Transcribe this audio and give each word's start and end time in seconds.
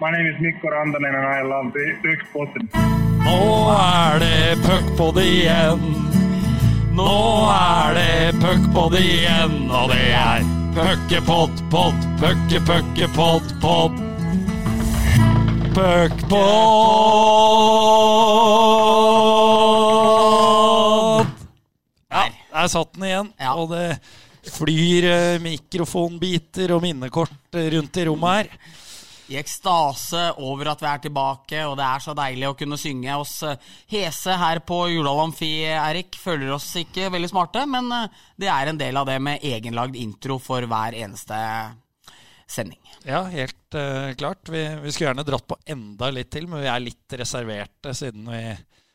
My 0.00 0.12
name 0.12 0.28
is 0.28 0.40
Mikko 0.40 0.68
Randanen 0.68 1.12
and 1.12 1.26
I 1.26 1.42
love 1.42 1.72
the 1.72 1.98
Puckpodden. 2.02 2.68
Nå 3.24 3.70
er 3.74 4.20
det 4.22 4.58
puckpod 4.62 5.18
igjen. 5.18 5.82
Nå 6.94 7.16
er 7.50 7.98
det 7.98 8.38
puckpod 8.38 8.94
igjen, 8.94 9.56
og 9.66 9.90
det 9.90 10.14
er 10.14 10.46
puckepott, 10.76 11.64
pott, 11.74 12.06
pucke, 12.22 12.62
pucke, 12.70 13.10
pott, 13.18 13.50
pott. 13.58 13.98
Puckpod! 15.74 16.38
Ja, 22.06 22.22
der 22.54 22.70
satt 22.70 22.94
den 22.94 23.10
igjen. 23.10 23.34
Ja. 23.34 23.58
Og 23.58 23.74
det 23.74 23.98
flyr 24.46 25.10
eh, 25.10 25.42
mikrofonbiter 25.42 26.78
og 26.78 26.86
minnekort 26.86 27.58
eh, 27.58 27.72
rundt 27.74 27.98
i 27.98 28.06
rommet 28.06 28.44
her. 28.44 28.86
I 29.28 29.36
ekstase 29.36 30.22
over 30.40 30.70
at 30.72 30.80
vi 30.80 30.88
er 30.88 31.00
tilbake, 31.04 31.64
og 31.68 31.74
det 31.76 31.84
er 31.84 32.04
så 32.04 32.14
deilig 32.16 32.46
å 32.48 32.54
kunne 32.56 32.78
synge 32.80 33.16
oss 33.20 33.34
eh, 33.44 33.58
hese 33.92 34.36
her 34.40 34.62
på 34.64 34.78
Jordal 34.88 35.26
Amfi, 35.26 35.50
Erik. 35.68 36.16
Føler 36.16 36.54
oss 36.54 36.70
ikke 36.80 37.10
veldig 37.12 37.28
smarte, 37.28 37.66
men 37.68 37.90
eh, 37.92 38.22
det 38.40 38.48
er 38.52 38.70
en 38.70 38.80
del 38.80 38.96
av 38.96 39.08
det 39.10 39.18
med 39.20 39.44
egenlagd 39.44 39.98
intro 40.00 40.38
for 40.40 40.64
hver 40.64 40.96
eneste 40.96 41.36
sending. 42.48 42.80
Ja, 43.04 43.26
helt 43.28 43.76
uh, 43.76 44.14
klart. 44.16 44.48
Vi, 44.48 44.62
vi 44.82 44.92
skulle 44.92 45.10
gjerne 45.10 45.26
dratt 45.28 45.44
på 45.48 45.58
enda 45.68 46.08
litt 46.14 46.30
til, 46.32 46.48
men 46.48 46.64
vi 46.64 46.70
er 46.72 46.80
litt 46.80 47.16
reserverte 47.20 47.92
siden 47.96 48.30
vi 48.32 48.40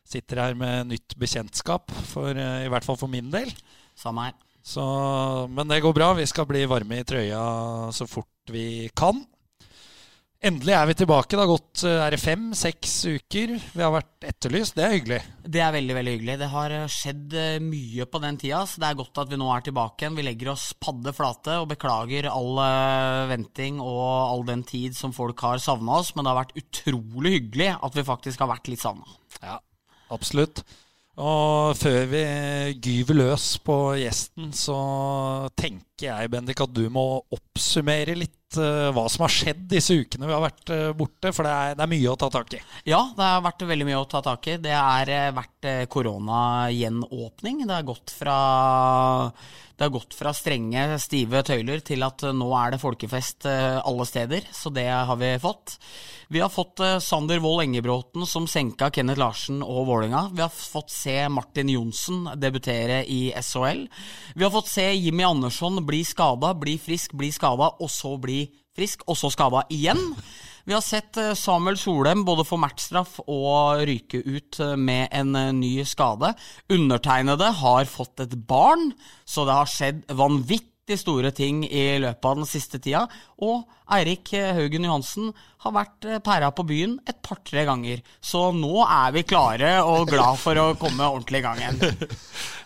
sitter 0.09 0.41
her 0.41 0.57
med 0.57 0.89
nytt 0.89 1.13
bekjentskap, 1.21 1.93
for, 2.09 2.33
uh, 2.33 2.63
i 2.65 2.71
hvert 2.73 2.87
fall 2.87 2.97
for 2.97 3.11
min 3.11 3.29
del. 3.33 3.53
Samme 3.93 4.31
her. 4.31 4.39
Så, 4.65 4.83
men 5.51 5.69
det 5.69 5.83
går 5.83 5.93
bra. 5.93 6.09
Vi 6.17 6.25
skal 6.25 6.47
bli 6.49 6.63
varme 6.71 7.01
i 7.01 7.05
trøya 7.05 7.43
så 7.93 8.07
fort 8.09 8.51
vi 8.51 8.89
kan. 8.97 9.21
Endelig 10.43 10.73
er 10.75 10.87
vi 10.89 10.93
tilbake. 10.99 11.31
Det 11.31 11.39
har 11.39 11.47
gått 11.47 11.81
eh, 11.87 12.01
er 12.03 12.11
det 12.11 12.19
fem-seks 12.19 12.93
uker. 13.15 13.53
Vi 13.63 13.79
har 13.79 13.93
vært 13.93 14.25
etterlyst. 14.27 14.75
Det 14.75 14.83
er 14.83 14.95
hyggelig. 14.97 15.19
Det 15.55 15.61
er 15.63 15.71
veldig 15.71 15.95
veldig 15.95 16.15
hyggelig. 16.17 16.35
Det 16.41 16.49
har 16.51 16.75
eh, 16.75 16.89
skjedd 16.91 17.35
eh, 17.39 17.63
mye 17.63 18.07
på 18.11 18.19
den 18.25 18.39
tida, 18.41 18.59
så 18.67 18.83
det 18.83 18.89
er 18.89 18.97
godt 18.99 19.21
at 19.23 19.31
vi 19.31 19.39
nå 19.39 19.47
er 19.53 19.63
tilbake 19.63 20.03
igjen. 20.03 20.17
Vi 20.19 20.25
legger 20.27 20.51
oss 20.51 20.65
padde 20.75 21.15
flate 21.15 21.55
og 21.61 21.69
beklager 21.71 22.27
all 22.27 22.59
venting 23.31 23.79
og 23.79 24.03
all 24.03 24.43
den 24.49 24.65
tid 24.67 24.99
som 24.99 25.15
folk 25.15 25.39
har 25.47 25.63
savna 25.63 26.01
oss, 26.01 26.11
men 26.11 26.27
det 26.27 26.33
har 26.33 26.41
vært 26.41 26.57
utrolig 26.59 27.37
hyggelig 27.37 27.71
at 27.79 27.95
vi 27.95 28.07
faktisk 28.11 28.43
har 28.43 28.51
vært 28.51 28.67
litt 28.73 28.83
savna. 28.83 29.15
Ja, 29.39 29.61
absolutt. 30.11 30.65
Og 31.23 31.77
før 31.77 32.07
vi 32.09 32.25
gyver 32.81 33.19
løs 33.19 33.47
på 33.61 33.77
gjesten, 34.01 34.51
så 34.51 34.77
tenker 35.55 35.92
jeg, 36.01 36.29
Bendik, 36.33 36.61
at 36.63 36.73
du 36.73 36.87
må 36.91 37.03
oppsummere 37.33 38.15
litt 38.17 38.57
eh, 38.57 38.89
hva 38.93 39.05
som 39.11 39.25
har 39.25 39.33
skjedd 39.33 39.65
disse 39.69 39.93
ukene 39.93 40.25
vi 40.29 40.33
har 40.33 40.43
vært 40.43 40.71
eh, 40.73 40.93
borte, 40.97 41.33
for 41.35 41.45
det 41.45 41.53
er, 41.53 41.75
det 41.77 41.85
er 41.85 41.91
mye 41.93 42.13
å 42.13 42.19
ta 42.19 42.29
tak 42.33 42.55
i. 42.57 42.61
Ja, 42.89 43.03
det 43.17 43.27
har 43.29 43.43
vært 43.45 43.67
veldig 43.69 43.89
mye 43.89 43.99
å 44.01 44.07
ta 44.09 44.23
tak 44.25 44.49
i. 44.49 44.57
Det 44.63 44.73
har 44.73 45.11
eh, 45.13 45.33
vært 45.35 45.69
koronagjenåpning. 45.93 47.67
Det 47.67 47.77
har 47.77 47.85
gått 47.87 48.15
fra 48.15 48.39
det 49.73 49.87
har 49.87 49.93
gått 49.95 50.13
fra 50.13 50.29
strenge, 50.37 50.81
stive 51.01 51.41
tøyler 51.43 51.81
til 51.85 52.05
at 52.05 52.21
nå 52.37 52.45
er 52.59 52.75
det 52.75 52.81
folkefest 52.81 53.47
alle 53.49 54.05
steder. 54.05 54.45
Så 54.53 54.69
det 54.69 54.85
har 54.85 55.17
vi 55.17 55.31
fått. 55.41 55.79
Vi 56.29 56.43
har 56.43 56.51
fått 56.53 56.77
Sander 57.01 57.41
Wold 57.41 57.63
Engebråten 57.65 58.27
som 58.29 58.45
senka 58.47 58.91
Kenneth 58.93 59.19
Larsen 59.19 59.63
og 59.65 59.87
Vålerenga. 59.89 60.27
Vi 60.37 60.43
har 60.45 60.53
fått 60.53 60.93
se 60.93 61.17
Martin 61.33 61.73
Johnsen 61.73 62.29
debutere 62.37 63.01
i 63.09 63.33
SHL. 63.33 63.87
Vi 64.37 64.45
har 64.45 64.53
fått 64.53 64.69
se 64.71 64.85
Jimmy 64.93 65.25
Andersson 65.25 65.81
bli 65.87 66.03
skada, 66.07 66.53
bli 66.57 66.77
frisk, 66.81 67.13
bli 67.19 67.31
skada, 67.33 67.73
og 67.79 67.91
så 67.91 68.15
bli 68.21 68.45
frisk, 68.75 69.05
og 69.07 69.19
så 69.19 69.31
skada 69.33 69.65
igjen. 69.73 70.01
Vi 70.63 70.71
har 70.71 70.83
sett 70.83 71.17
eh, 71.19 71.33
Samuel 71.35 71.75
Solheim 71.79 72.23
både 72.23 72.45
få 72.47 72.55
matchstraff 72.61 73.17
og 73.25 73.83
ryke 73.87 74.21
ut 74.23 74.59
eh, 74.63 74.77
med 74.79 75.11
en 75.11 75.35
eh, 75.35 75.51
ny 75.55 75.73
skade. 75.87 76.31
Undertegnede 76.71 77.49
har 77.59 77.89
fått 77.91 78.23
et 78.23 78.37
barn, 78.47 78.93
så 79.27 79.43
det 79.47 79.57
har 79.59 79.69
skjedd 79.69 80.05
vanvittig 80.15 80.72
store 80.99 81.31
ting 81.31 81.63
i 81.63 81.97
løpet 82.03 82.27
av 82.27 82.41
den 82.41 82.49
siste 82.49 82.79
tida. 82.83 83.05
Og 83.43 83.63
Eirik 83.93 84.33
Haugen 84.33 84.87
Johansen 84.87 85.29
har 85.63 85.75
vært 85.75 86.07
pæra 86.25 86.49
på 86.55 86.65
byen 86.67 86.97
et 87.07 87.21
par-tre 87.23 87.63
ganger. 87.67 88.01
Så 88.19 88.49
nå 88.55 88.83
er 88.83 89.13
vi 89.15 89.23
klare 89.27 89.77
og 89.87 90.09
glad 90.11 90.39
for 90.41 90.59
å 90.59 90.73
komme 90.79 91.07
ordentlig 91.07 91.39
i 91.39 91.45
gang 91.47 91.63
igjen. 91.63 91.81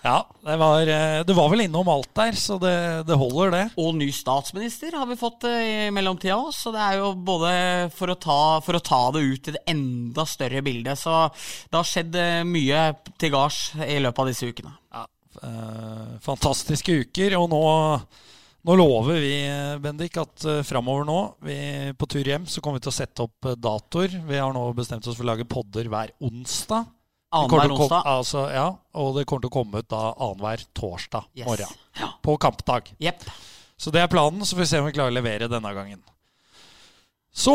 Ja, 0.07 0.21
det 0.45 0.55
var, 0.61 0.87
det 1.27 1.35
var 1.35 1.49
vel 1.51 1.65
innom 1.65 1.89
alt 1.91 2.11
der, 2.15 2.35
så 2.37 2.55
det, 2.61 2.75
det 3.09 3.17
holder, 3.19 3.49
det. 3.51 3.63
Og 3.81 3.95
ny 3.97 4.07
statsminister 4.15 4.95
har 4.95 5.09
vi 5.09 5.17
fått 5.19 5.47
eh, 5.49 5.87
i 5.87 5.91
mellomtida 5.91 6.37
òg, 6.37 6.53
så 6.55 6.71
det 6.71 6.83
er 6.85 6.99
jo 7.01 7.09
både 7.27 7.51
for 7.97 8.13
å, 8.13 8.15
ta, 8.15 8.39
for 8.63 8.77
å 8.77 8.83
ta 8.83 9.01
det 9.17 9.25
ut 9.25 9.49
i 9.49 9.55
det 9.57 9.63
enda 9.67 10.23
større 10.29 10.63
bildet. 10.63 11.01
Så 11.01 11.17
det 11.33 11.79
har 11.79 11.89
skjedd 11.89 12.15
eh, 12.21 12.45
mye 12.47 12.85
til 13.19 13.33
gards 13.33 13.73
i 13.83 13.97
løpet 13.99 14.23
av 14.23 14.31
disse 14.31 14.47
ukene. 14.47 14.77
Eh, 15.43 16.17
fantastiske 16.23 16.95
uker, 17.03 17.35
og 17.37 17.49
nå, 17.51 17.61
nå 18.67 18.75
lover 18.79 19.19
vi, 19.21 19.35
Bendik, 19.83 20.17
at 20.17 20.45
uh, 20.49 20.61
framover 20.65 21.05
nå, 21.07 21.17
vi, 21.45 21.57
på 21.97 22.09
tur 22.09 22.25
hjem, 22.25 22.47
så 22.49 22.63
kommer 22.63 22.81
vi 22.81 22.87
til 22.87 22.93
å 22.93 22.97
sette 22.97 23.25
opp 23.27 23.49
eh, 23.49 23.57
datoer. 23.57 24.17
Vi 24.27 24.39
har 24.41 24.55
nå 24.55 24.63
bestemt 24.77 25.05
oss 25.05 25.17
for 25.19 25.27
å 25.27 25.31
lage 25.31 25.47
podder 25.49 25.89
hver 25.91 26.15
onsdag. 26.25 26.89
Annenhver 27.37 27.75
onsdag. 27.75 28.07
Altså, 28.07 28.47
ja, 28.55 28.67
og 28.97 29.13
det 29.17 29.27
kommer 29.27 29.45
til 29.45 29.51
å 29.51 29.57
komme 29.59 29.83
ut 29.83 29.89
da 29.91 30.03
annenhver 30.15 30.65
torsdag 30.77 31.29
Yes. 31.37 31.47
morgen. 31.49 31.79
Ja. 31.99 32.11
På 32.23 32.37
kampdag. 32.41 32.93
Yep. 33.03 33.25
Så 33.77 33.93
det 33.93 34.01
er 34.01 34.09
planen, 34.11 34.41
så 34.41 34.55
får 34.55 34.63
vi 34.63 34.69
se 34.71 34.79
om 34.81 34.87
vi 34.87 34.95
klarer 34.95 35.13
å 35.13 35.19
levere 35.19 35.51
denne 35.51 35.73
gangen. 35.75 36.01
Så 37.37 37.53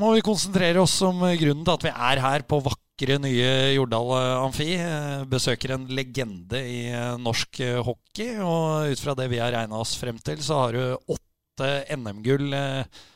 må 0.00 0.16
vi 0.16 0.24
konsentrere 0.26 0.82
oss 0.82 0.96
om 1.06 1.20
grunnen 1.22 1.62
til 1.62 1.76
at 1.76 1.84
vi 1.86 1.92
er 1.94 2.22
her 2.24 2.42
på 2.48 2.58
vakre, 2.64 2.78
nye 3.08 3.72
Jordal 3.74 4.10
Amfi. 4.44 4.74
Eh, 4.76 5.24
Besøker 5.24 5.72
en 5.74 5.86
legende 5.88 6.60
i 6.60 6.90
eh, 6.92 7.16
norsk 7.16 7.60
eh, 7.64 7.78
hockey. 7.80 8.36
Og 8.44 8.92
ut 8.92 9.00
fra 9.00 9.14
det 9.16 9.30
vi 9.32 9.38
har 9.40 9.52
regna 9.54 9.78
oss 9.80 9.96
frem 9.96 10.18
til, 10.18 10.42
så 10.44 10.58
har 10.60 10.76
du 10.76 11.14
åtte 11.16 11.70
NM-gull 11.96 12.54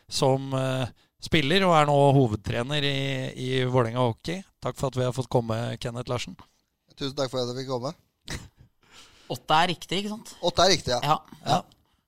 som 0.08 0.50
spiller, 1.24 1.64
og 1.64 1.72
er 1.78 1.86
nå 1.88 1.94
hovedtrener 2.12 2.84
i, 2.84 2.96
i 3.40 3.50
Vålerenga 3.64 4.02
hockey. 4.04 4.42
Takk 4.60 4.76
for 4.76 4.90
at 4.90 4.98
vi 4.98 5.04
har 5.06 5.14
fått 5.16 5.30
komme, 5.32 5.56
Kenneth 5.80 6.10
Larsen. 6.12 6.36
Tusen 6.96 7.16
takk 7.16 7.32
for 7.32 7.40
at 7.40 7.52
jeg 7.52 7.62
fikk 7.62 7.70
komme. 7.72 7.94
Åtte 9.34 9.60
er 9.62 9.72
riktig, 9.72 10.02
ikke 10.02 10.12
sant? 10.12 10.34
Åtte 10.44 10.66
er 10.66 10.74
riktig, 10.74 10.92
ja. 10.92 11.00
Ja. 11.04 11.44
Ja. 11.46 11.62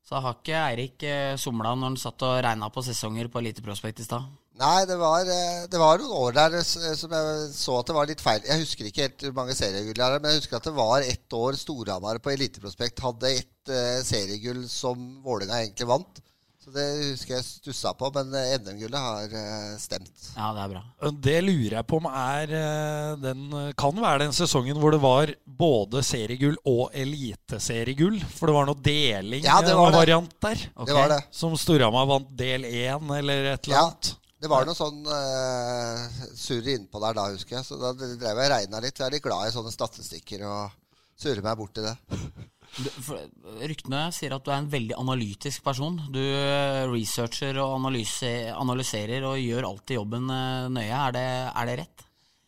Så 0.06 0.20
har 0.22 0.36
ikke 0.36 0.60
Eirik 0.60 1.06
somla 1.40 1.72
når 1.72 1.94
han 1.94 1.96
satt 1.98 2.26
og 2.28 2.36
regna 2.44 2.68
på 2.70 2.84
sesonger 2.84 3.32
på 3.32 3.40
Eliteprospekt 3.40 4.04
i 4.04 4.06
stad. 4.06 4.28
Nei, 4.56 4.86
det 4.88 4.96
var, 4.96 5.28
eh, 5.28 5.64
det 5.68 5.80
var 5.80 6.00
noen 6.00 6.14
år 6.16 6.36
der 6.36 6.54
som 6.64 7.12
jeg 7.12 7.48
så 7.52 7.74
at 7.80 7.90
det 7.90 7.96
var 7.98 8.08
litt 8.08 8.22
feil. 8.24 8.40
Jeg 8.48 8.62
husker 8.62 8.88
ikke 8.88 9.04
helt 9.08 9.26
mange 9.36 9.56
seriegull 9.58 9.98
det 9.98 10.06
er, 10.06 10.20
men 10.22 10.32
jeg 10.32 10.40
husker 10.40 10.56
at 10.60 10.68
det 10.70 10.76
var 10.78 11.04
ett 11.04 11.36
år 11.36 11.58
Storhamar 11.60 12.22
på 12.24 12.32
Eliteprospekt 12.32 13.02
hadde 13.04 13.34
ett 13.42 13.68
eh, 13.72 13.98
seriegull 14.06 14.64
som 14.72 15.20
Vålerenga 15.26 15.60
egentlig 15.66 15.90
vant. 15.92 16.22
Så 16.66 16.72
det 16.74 16.86
husker 17.12 17.36
jeg 17.36 17.44
stussa 17.46 17.92
på, 17.94 18.08
men 18.16 18.32
eh, 18.34 18.56
NM-gullet 18.58 18.98
har 18.98 19.36
eh, 19.38 19.76
stemt. 19.78 20.32
Ja, 20.34 20.48
det 20.56 20.64
er 20.64 20.72
bra. 20.72 20.82
Det 21.28 21.36
lurer 21.44 21.76
jeg 21.76 21.86
på 21.92 22.00
om 22.00 22.08
er 22.10 22.56
eh, 22.58 23.12
den 23.22 23.44
Kan 23.78 24.00
være 24.02 24.24
den 24.24 24.34
sesongen 24.34 24.80
hvor 24.82 24.96
det 24.96 25.02
var 25.04 25.30
både 25.46 26.02
seriegull 26.02 26.56
og 26.66 26.96
eliteseriegull. 26.96 28.18
For 28.34 28.48
det 28.50 28.56
var 28.56 28.66
noe 28.72 28.80
deling 28.82 29.44
Ja, 29.46 29.60
det 29.62 29.76
var 29.78 29.92
det. 29.92 30.00
variant 30.00 30.34
der. 30.42 30.64
Okay. 30.74 30.88
Det 30.90 30.96
var 31.04 31.12
det. 31.14 31.20
Som 31.44 31.54
Storhamar 31.60 32.08
vant 32.10 32.32
del 32.40 32.64
én 32.66 33.12
eller 33.20 33.52
et 33.52 33.68
eller 33.68 33.76
Ja. 33.76 33.90
Det 34.36 34.50
var 34.52 34.66
noe 34.68 34.76
sånn 34.76 35.00
uh, 35.08 36.02
surr 36.36 36.66
innpå 36.74 37.00
der 37.00 37.16
da, 37.16 37.30
husker 37.32 37.58
jeg. 37.58 37.66
Så 37.68 37.78
da 37.80 37.94
drev 37.96 38.20
jeg 38.42 38.52
regna 38.52 38.82
litt. 38.84 38.98
Jeg 39.00 39.08
er 39.08 39.16
litt 39.16 39.24
glad 39.24 39.48
i 39.48 39.54
sånne 39.54 39.72
statistikker 39.72 40.44
og 40.44 40.74
surrer 41.16 41.44
meg 41.44 41.56
bort 41.56 41.80
i 41.80 41.86
det. 41.86 41.96
Ryktene 43.70 44.02
sier 44.12 44.34
at 44.36 44.44
du 44.44 44.50
er 44.52 44.60
en 44.60 44.72
veldig 44.72 44.98
analytisk 45.00 45.64
person. 45.64 45.96
Du 46.12 46.20
eh, 46.20 46.84
researcher 46.90 47.56
og 47.62 47.78
analyse, 47.78 48.32
analyserer 48.52 49.24
og 49.24 49.40
gjør 49.40 49.70
alltid 49.70 49.96
jobben 49.96 50.28
eh, 50.28 50.66
nøye. 50.74 50.90
Er 50.90 51.16
det, 51.16 51.28
er 51.48 51.70
det 51.70 51.78
rett? 51.80 52.04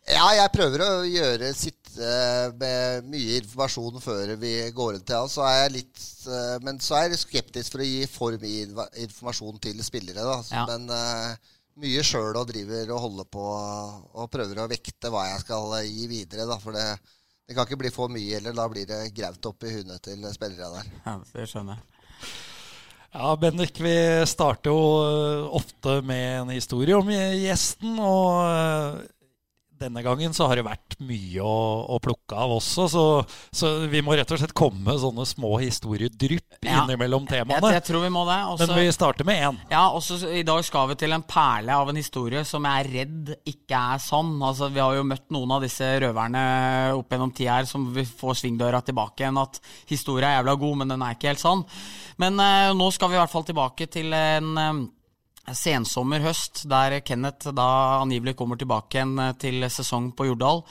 Ja, 0.09 0.27
jeg 0.37 0.53
prøver 0.53 0.85
å 0.85 0.93
gjøre 1.05 1.51
sitte 1.57 2.13
med 2.61 3.09
mye 3.13 3.41
informasjon 3.43 4.01
før 4.01 4.37
vi 4.41 4.53
går 4.77 4.97
inn 4.97 5.05
til 5.09 5.19
han. 5.21 5.33
Så 5.33 5.43
er 5.45 5.57
jeg 5.65 5.75
litt 5.75 6.05
Men 6.65 6.79
så 6.81 6.97
er 6.97 7.11
jeg 7.11 7.21
skeptisk 7.21 7.75
for 7.75 7.85
å 7.85 7.89
gi 7.89 8.07
for 8.09 8.37
mye 8.41 8.87
informasjon 9.05 9.61
til 9.65 9.81
spillere. 9.85 10.25
Da. 10.25 10.39
Så, 10.45 10.55
Ja. 10.57 10.65
Men 10.69 10.89
mye 11.83 12.03
sjøl 12.07 12.37
og 12.37 12.49
driver 12.51 12.95
og 12.95 13.05
holder 13.07 13.29
på 13.33 13.45
og 13.45 14.31
prøver 14.33 14.63
å 14.63 14.69
vekte 14.71 15.13
hva 15.13 15.29
jeg 15.31 15.45
skal 15.45 15.77
gi 15.87 16.09
videre. 16.11 16.49
Da, 16.49 16.59
for 16.63 16.77
det, 16.77 16.87
det 17.47 17.57
kan 17.57 17.69
ikke 17.69 17.81
bli 17.85 17.93
for 17.95 18.13
mye, 18.13 18.41
eller 18.41 18.57
da 18.57 18.67
blir 18.71 18.89
det 18.89 19.01
graut 19.17 19.51
opp 19.51 19.65
i 19.65 19.77
hundet 19.79 20.03
til 20.05 20.27
spillere 20.35 20.73
der. 20.75 20.93
Ja, 21.07 21.17
det 21.35 21.49
skjønner 21.51 21.79
jeg. 21.79 21.95
Ja, 23.09 23.31
Bendik, 23.41 23.79
vi 23.81 23.95
starter 24.29 24.75
jo 24.75 24.81
eh, 25.01 25.47
ofte 25.57 26.01
med 26.05 26.43
en 26.43 26.51
historie 26.53 26.97
om 26.99 27.09
gjesten. 27.09 27.97
Og 27.97 28.43
eh, 28.45 29.07
denne 29.79 30.03
gangen 30.05 30.35
så 30.35 30.49
har 30.51 30.59
det 30.59 30.65
vært 30.67 30.97
mye 31.05 31.45
å, 31.45 31.59
å 31.95 31.99
plukke 32.03 32.37
av 32.37 32.55
også, 32.59 32.87
så, 32.91 33.05
så, 33.55 33.71
vi 33.91 34.03
må 34.05 34.17
rett 34.19 34.31
og 34.35 34.41
slett 34.41 34.55
komme 34.57 34.83
med 34.89 35.01
sånne 35.03 35.27
små 35.29 35.57
historiedrypp 35.63 36.59
ja. 36.67 36.83
innimellom 36.83 37.29
temaene. 37.29 37.61
Jeg, 37.71 37.79
jeg, 37.79 37.87
tror 37.89 38.05
vi 38.05 38.11
må 38.15 38.25
det. 38.29 38.39
Også, 38.53 38.67
Men 38.67 38.83
vi 38.83 38.97
starter 38.97 39.29
med 39.29 39.45
én. 39.49 39.61
Ja, 39.73 39.85
også 39.95 40.19
I 40.35 40.45
dag 40.47 40.65
skal 40.67 40.91
vi 40.93 40.99
til 41.01 41.15
en 41.15 41.25
perle 41.29 41.79
av 41.79 41.93
en 41.93 42.01
historie 42.01 42.45
som 42.49 42.67
jeg 42.67 42.85
er 42.85 42.93
redd 42.99 43.33
ikke 43.49 43.83
er 43.95 44.03
sann. 44.03 44.35
Altså, 44.43 44.71
vi 44.75 44.83
har 44.83 44.99
jo 44.99 45.07
møtt 45.07 45.27
noen 45.35 45.57
av 45.57 45.65
disse 45.65 45.89
røverne 46.05 46.45
opp 46.99 47.15
gjennom 47.15 47.35
tida 47.35 47.61
her 47.61 47.71
som 47.71 47.89
vi 47.95 48.05
får 48.09 48.43
svingdøra 48.43 48.83
tilbake 48.87 49.25
igjen. 49.25 49.41
At 49.41 49.63
historia 49.91 50.33
er 50.33 50.41
jævla 50.41 50.59
god, 50.61 50.79
men 50.83 50.95
den 50.95 51.05
er 51.05 51.17
ikke 51.17 51.33
helt 51.33 51.43
sann. 51.43 51.65
Men 52.19 52.39
uh, 52.43 52.75
nå 52.77 52.91
skal 52.95 53.13
vi 53.13 53.19
i 53.19 53.23
hvert 53.23 53.33
fall 53.33 53.47
tilbake 53.47 53.87
til 53.93 54.15
en 54.17 54.55
uh, 54.59 54.87
sensommer-høst, 55.57 56.65
der 56.71 56.99
Kenneth 57.07 57.53
da 57.57 57.69
angivelig 58.03 58.37
kommer 58.39 58.59
tilbake 58.59 58.99
igjen 58.99 59.19
eh, 59.23 59.35
til 59.41 59.67
sesong 59.73 60.13
på 60.17 60.29
Jordal. 60.29 60.63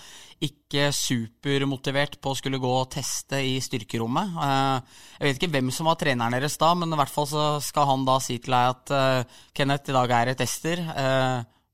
Ikke 0.44 0.91
supermotivert 0.94 2.19
på 2.21 2.33
å 2.33 2.38
skulle 2.38 2.62
gå 2.62 2.71
og 2.79 2.91
teste 2.94 3.39
i 3.41 3.57
styrkerommet. 3.63 4.38
Eh, 4.45 4.97
jeg 5.18 5.27
vet 5.27 5.41
ikke 5.41 5.53
hvem 5.57 5.71
som 5.74 5.89
var 5.89 6.00
treneren 6.01 6.38
deres 6.38 6.59
da, 6.62 6.74
men 6.77 6.94
i 6.94 7.00
hvert 7.00 7.13
fall 7.13 7.29
så 7.29 7.45
skal 7.63 7.89
han 7.91 8.07
da 8.07 8.18
si 8.24 8.39
til 8.41 8.57
deg 8.57 8.74
at 8.75 8.95
eh, 8.97 9.38
Kenneth, 9.57 9.89
i 9.89 9.97
dag 9.97 10.18
er 10.19 10.31
det 10.31 10.39
tester. 10.44 10.83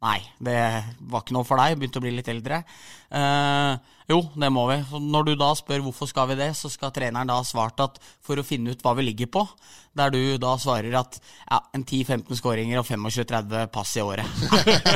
Nei, 0.03 0.19
det 0.43 0.59
var 1.07 1.23
ikke 1.23 1.35
noe 1.37 1.47
for 1.47 1.59
deg. 1.61 1.77
Begynte 1.79 2.01
å 2.01 2.03
bli 2.03 2.11
litt 2.11 2.27
eldre. 2.27 2.59
Uh, 3.07 3.79
jo, 4.09 4.19
det 4.35 4.49
må 4.51 4.65
vi. 4.67 4.79
Når 4.99 5.27
du 5.27 5.33
da 5.39 5.53
spør 5.55 5.85
hvorfor 5.85 6.09
skal 6.09 6.27
vi 6.31 6.39
det, 6.39 6.49
så 6.59 6.71
skal 6.71 6.91
treneren 6.95 7.29
da 7.29 7.37
ha 7.39 7.45
svart 7.47 7.79
at 7.83 7.99
for 8.23 8.39
å 8.39 8.45
finne 8.45 8.73
ut 8.73 8.83
hva 8.83 8.95
vi 8.97 9.07
ligger 9.07 9.31
på. 9.31 9.45
Der 9.93 10.09
du 10.09 10.19
da 10.41 10.55
svarer 10.57 10.95
at 10.97 11.19
ja, 11.21 11.59
en 11.77 11.83
10-15 11.85 12.39
skåringer 12.39 12.81
og 12.81 12.87
25-30 12.89 13.69
pass 13.73 13.93
i 13.95 14.03
året. 14.03 14.25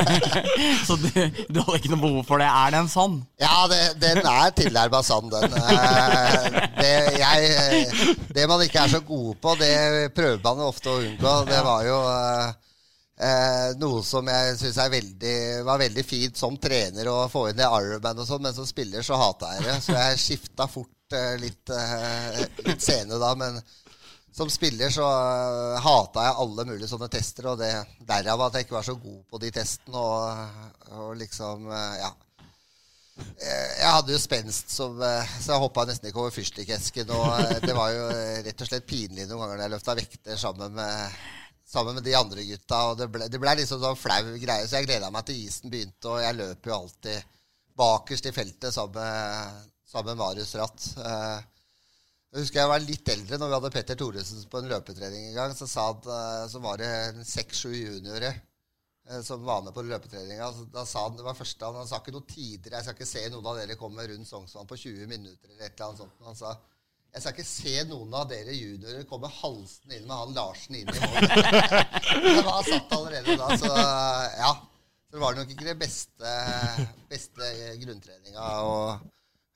så 0.88 0.98
du, 0.98 1.10
du 1.46 1.60
hadde 1.62 1.78
ikke 1.78 1.92
noe 1.94 2.02
behov 2.02 2.22
for 2.28 2.42
det. 2.42 2.50
Er 2.50 2.74
den 2.74 2.90
sann? 2.90 3.20
Ja, 3.40 3.64
det, 3.70 3.80
den 4.02 4.20
er 4.26 4.54
tilnærma 4.58 5.02
sann, 5.06 5.30
den. 5.32 5.54
Uh, 5.54 6.62
det, 6.80 6.94
jeg, 7.22 8.16
det, 8.34 8.48
man 8.50 8.64
ikke 8.66 8.84
er 8.84 8.96
så 8.98 9.04
god 9.06 9.36
på, 9.40 9.54
det 9.62 9.74
prøver 10.18 10.42
man 10.44 10.66
ofte 10.66 10.92
å 10.92 11.02
unngå. 11.04 11.36
Det 11.48 11.62
var 11.64 11.86
jo 11.86 12.00
uh, 12.02 12.67
Eh, 13.18 13.72
noe 13.80 14.02
som 14.06 14.28
jeg 14.30 14.54
syns 14.60 14.76
var 15.66 15.80
veldig 15.80 16.04
fint 16.06 16.36
som 16.38 16.54
trener 16.60 17.08
å 17.10 17.24
få 17.32 17.48
inn 17.50 17.58
i 17.58 17.66
Ironman 17.66 18.22
og 18.22 18.28
sånn, 18.28 18.44
men 18.44 18.54
som 18.54 18.68
spiller 18.68 19.02
så 19.02 19.18
hata 19.18 19.56
jeg 19.56 19.66
det. 19.66 19.76
Så 19.82 19.96
jeg 19.96 20.22
skifta 20.22 20.68
fort 20.70 21.18
eh, 21.18 21.34
litt, 21.42 21.74
eh, 21.74 22.44
litt 22.68 22.84
sene 22.84 23.18
da. 23.18 23.32
Men 23.38 23.58
som 24.38 24.50
spiller 24.50 24.92
så 24.94 25.02
uh, 25.02 25.80
hata 25.82 26.28
jeg 26.28 26.38
alle 26.44 26.64
mulige 26.68 26.88
sånne 26.90 27.08
tester, 27.10 27.50
og 27.50 27.58
det, 27.58 27.72
derav 28.06 28.44
at 28.46 28.54
jeg 28.54 28.68
ikke 28.68 28.76
var 28.76 28.86
så 28.86 28.94
god 29.00 29.20
på 29.26 29.40
de 29.42 29.50
testene. 29.56 29.98
Og, 29.98 30.94
og 30.94 31.10
liksom, 31.18 31.66
uh, 31.72 31.94
ja. 31.98 32.12
Eh, 33.18 33.72
jeg 33.80 33.90
hadde 33.96 34.14
jo 34.14 34.20
spenst, 34.22 34.70
som, 34.70 34.94
så 35.02 35.56
jeg 35.56 35.62
hoppa 35.64 35.88
nesten 35.88 36.12
ikke 36.12 36.22
over 36.22 36.36
fyrstikkesken. 36.36 37.10
Og 37.18 37.66
det 37.66 37.74
var 37.74 37.90
jo 37.96 38.06
rett 38.46 38.62
og 38.62 38.70
slett 38.70 38.86
pinlig 38.86 39.26
noen 39.26 39.42
ganger 39.42 39.56
når 39.56 39.64
jeg 39.64 39.74
løfta 39.74 39.98
vekter 39.98 40.38
sammen 40.38 40.78
med 40.78 41.18
sammen 41.68 41.94
med 41.94 42.06
de 42.06 42.14
andre 42.16 42.44
gutta. 42.44 42.80
Og 42.90 42.96
det 43.00 43.08
ble, 43.12 43.28
det 43.28 43.40
ble 43.42 43.54
liksom 43.60 43.82
sånn 43.82 43.98
flau 43.98 44.22
greie, 44.40 44.64
så 44.66 44.80
jeg 44.80 44.88
gleda 44.88 45.10
meg 45.12 45.28
til 45.28 45.42
isen 45.44 45.72
begynte. 45.72 46.14
Og 46.14 46.22
jeg 46.24 46.38
løper 46.38 46.72
jo 46.72 46.78
alltid 46.78 47.36
bakerst 47.78 48.30
i 48.30 48.34
feltet 48.34 48.74
sammen 48.74 50.08
med, 50.08 50.18
Marius 50.18 50.56
Ratt. 50.58 50.90
Eh, 51.04 51.38
jeg 52.28 52.42
husker 52.42 52.60
jeg 52.60 52.70
var 52.70 52.82
litt 52.84 53.08
eldre 53.08 53.38
når 53.40 53.48
vi 53.48 53.56
hadde 53.56 53.70
Petter 53.72 53.96
Thoresen 53.96 54.42
på 54.52 54.60
en 54.60 54.68
løpetrening 54.72 55.30
en 55.30 55.36
gang. 55.36 55.54
Så, 55.56 55.68
han, 55.76 56.00
eh, 56.16 56.44
så 56.52 56.62
var 56.64 56.80
det 56.80 56.90
seks-sju 57.28 57.70
juniorer 57.72 58.32
eh, 58.32 59.20
som 59.24 59.44
var 59.44 59.62
med 59.64 59.76
på 59.76 59.84
løpetreninga. 59.86 60.50
Da 60.74 60.84
sa 60.88 61.06
han 61.06 61.20
det 61.20 61.28
var 61.28 61.38
første, 61.38 61.72
han 61.78 61.88
sa 61.88 62.00
ikke 62.00 62.16
noe 62.16 62.28
tider. 62.28 62.76
Jeg 62.76 62.84
skal 62.88 62.98
ikke 62.98 63.12
se 63.12 63.28
noen 63.32 63.52
av 63.52 63.60
dere 63.60 63.78
komme 63.80 64.08
rundt 64.10 64.28
Sognsvann 64.28 64.68
på 64.68 64.80
20 64.88 65.08
minutter 65.08 65.52
eller 65.52 65.68
et 65.68 65.72
eller 65.72 65.88
annet 65.92 66.04
sånt. 66.04 66.20
Han 66.28 66.42
sa 66.42 66.56
jeg 67.18 67.24
skal 67.24 67.34
ikke 67.34 67.50
se 67.50 67.84
noen 67.90 68.12
av 68.14 68.28
dere 68.30 68.54
juniorer 68.54 69.06
komme 69.10 69.26
halsende 69.40 69.96
inn 69.96 70.04
med 70.06 70.14
han 70.14 70.34
Larsen 70.36 70.76
inn 70.78 70.86
i 70.86 70.98
mål. 71.02 71.16
det 72.28 72.42
var 72.46 72.60
satt 72.68 72.92
allerede 72.94 73.34
da, 73.40 73.48
så 73.58 73.70
ja. 74.38 74.52
Så 75.08 75.16
det 75.16 75.22
var 75.24 75.38
nok 75.38 75.50
ikke 75.50 75.66
det 75.66 75.74
beste, 75.80 76.34
beste 77.10 77.48
grunntreninga 77.80 78.44
uh, 78.60 79.00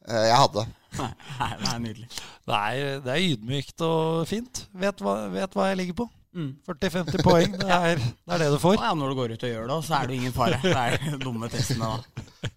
jeg 0.08 0.38
hadde. 0.40 0.64
Nei, 0.96 1.50
det 1.60 1.68
er 1.70 1.82
nydelig. 1.84 2.08
Det 2.48 2.58
er, 2.58 2.98
det 3.04 3.14
er 3.14 3.26
ydmykt 3.28 3.84
og 3.86 4.24
fint. 4.26 4.64
Vet 4.82 5.04
hva, 5.04 5.14
vet 5.30 5.54
hva 5.54 5.68
jeg 5.70 5.78
ligger 5.82 6.00
på. 6.02 6.08
Mm. 6.32 6.50
40-50 6.66 7.22
poeng. 7.22 7.54
Det 7.60 7.68
er, 7.68 8.00
det 8.00 8.32
er, 8.32 8.42
det 8.42 8.50
du 8.56 8.58
får. 8.64 8.80
Ja, 8.80 8.90
når 8.98 9.12
du 9.12 9.20
går 9.20 9.36
ut 9.36 9.46
og 9.46 9.54
gjør 9.54 9.70
det, 9.70 9.78
så 9.86 10.00
er 10.00 10.10
det 10.10 10.18
ingen 10.18 10.34
fare. 10.34 10.58
Det 10.64 10.74
er 10.74 11.20
dumme 11.22 11.52
testene 11.52 11.92
da. 11.94 12.50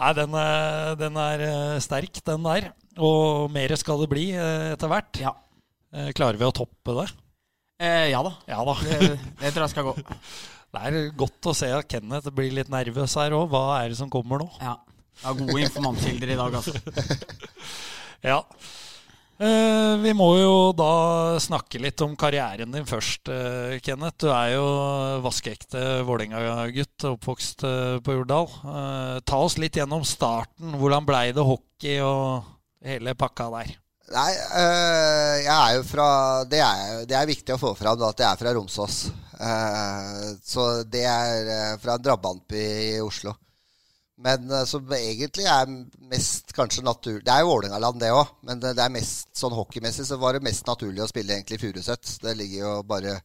Nei, 0.00 0.12
den, 0.16 0.34
er, 0.40 0.94
den, 0.96 1.16
er 1.20 1.42
eh, 1.46 1.78
sterk, 1.84 2.22
den 2.26 2.46
der. 2.46 2.70
Og 3.00 3.50
mer 3.52 3.74
skal 3.80 4.04
det 4.04 4.10
bli 4.12 4.28
eh, 4.36 4.70
etter 4.74 4.90
hvert. 4.92 5.20
Ja. 5.22 5.34
Klarer 6.14 6.38
vi 6.38 6.46
å 6.46 6.54
toppe 6.54 6.94
det? 7.00 7.08
Eh, 7.80 8.10
ja 8.12 8.20
da. 8.22 8.34
Ja 8.46 8.60
da. 8.68 8.76
det, 8.84 9.16
det, 9.40 9.50
tror 9.50 9.64
jeg 9.64 9.74
skal 9.74 9.88
gå. 9.90 9.96
Det 10.70 10.80
er 10.86 11.08
godt 11.18 11.48
å 11.50 11.52
se 11.56 11.66
at 11.74 11.88
Kenneth 11.90 12.30
blir 12.30 12.52
litt 12.54 12.68
nervøs 12.70 13.16
her 13.18 13.34
òg. 13.34 13.48
Hva 13.50 13.80
er 13.80 13.88
det 13.90 13.96
som 13.98 14.10
kommer 14.12 14.38
nå? 14.38 14.46
Ja. 14.62 14.76
Det 15.18 15.26
er 15.26 15.40
gode 15.40 15.64
informantkilder 15.64 16.30
i 16.30 16.36
dag, 16.38 16.54
altså. 16.60 16.76
ja. 18.30 18.36
Eh, 19.40 19.94
vi 20.04 20.12
må 20.12 20.28
jo 20.36 20.54
da 20.76 20.92
snakke 21.40 21.80
litt 21.80 22.00
om 22.04 22.12
karrieren 22.20 22.70
din 22.76 22.86
først, 22.86 23.30
eh, 23.32 23.78
Kenneth. 23.82 24.20
Du 24.20 24.28
er 24.28 24.54
jo 24.54 24.64
vaskeekte 25.24 26.04
Vålerenga-gutt, 26.04 27.08
oppvokst 27.14 27.64
eh, 27.64 27.96
på 28.04 28.18
Jordal. 28.18 28.46
Ta 29.24 29.40
oss 29.40 29.56
litt 29.58 29.80
gjennom 29.80 30.04
starten. 30.04 30.76
Hvordan 30.76 31.08
blei 31.08 31.30
det 31.32 31.46
hockey 31.50 31.98
og 32.04 32.44
hele 32.86 33.14
pakka 33.18 33.50
der? 33.56 33.76
Nei, 34.10 34.30
jeg 35.44 35.54
er 35.54 35.74
jo 35.76 35.82
fra 35.86 36.06
Det 36.50 36.58
er, 36.58 37.04
det 37.06 37.14
er 37.14 37.28
viktig 37.30 37.54
å 37.54 37.60
få 37.62 37.76
fram 37.78 38.00
at 38.08 38.18
jeg 38.18 38.26
er 38.26 38.40
fra 38.40 38.54
Romsås. 38.56 38.96
så 40.52 40.64
det 40.82 41.04
er 41.06 41.78
fra 41.78 41.94
en 41.94 42.02
drabantby 42.02 42.64
i 42.96 42.98
Oslo. 43.04 43.36
Men 44.20 44.50
uh, 44.52 44.64
som 44.68 44.84
egentlig 44.92 45.46
er 45.48 45.70
mest 46.10 46.52
kanskje 46.56 46.84
natur... 46.84 47.20
Det 47.24 47.32
er 47.32 47.42
jo 47.42 47.54
Vålerenga-land, 47.54 48.00
det 48.02 48.12
òg. 48.12 48.34
Men 48.46 48.60
det, 48.60 48.74
det, 48.76 48.84
er 48.84 48.92
mest 48.92 49.30
sånn 49.36 49.56
hockeymessig 49.56 50.06
så 50.08 50.20
var 50.20 50.36
det 50.36 50.44
mest 50.44 50.66
naturlig 50.68 51.04
å 51.04 51.08
spille 51.08 51.38
egentlig 51.38 51.60
Furuset. 51.62 52.16
Det 52.20 52.36
ligger 52.36 52.60
jo 52.60 52.74
bare 52.88 53.16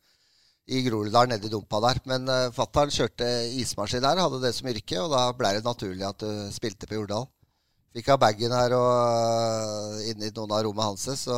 i 0.72 0.82
Groruddalen 0.86 1.36
nedi 1.36 1.52
dumpa 1.52 1.82
der. 1.84 2.00
Men 2.08 2.32
uh, 2.32 2.54
fatter'n 2.56 2.94
kjørte 2.96 3.28
ismaskin 3.60 4.06
der, 4.06 4.24
hadde 4.24 4.42
det 4.46 4.54
som 4.56 4.72
yrke, 4.72 5.02
og 5.04 5.12
da 5.12 5.28
ble 5.36 5.52
det 5.58 5.66
naturlig 5.68 6.08
at 6.08 6.24
du 6.24 6.48
spilte 6.56 6.88
på 6.88 7.02
Jordal. 7.02 7.28
Fikk 7.96 8.10
av 8.12 8.20
bagen 8.20 8.52
her 8.52 8.74
og 8.76 8.90
uh, 8.92 10.02
inni 10.10 10.28
noen 10.36 10.52
av 10.52 10.66
rommet 10.66 10.84
hans, 10.90 11.06
så, 11.16 11.38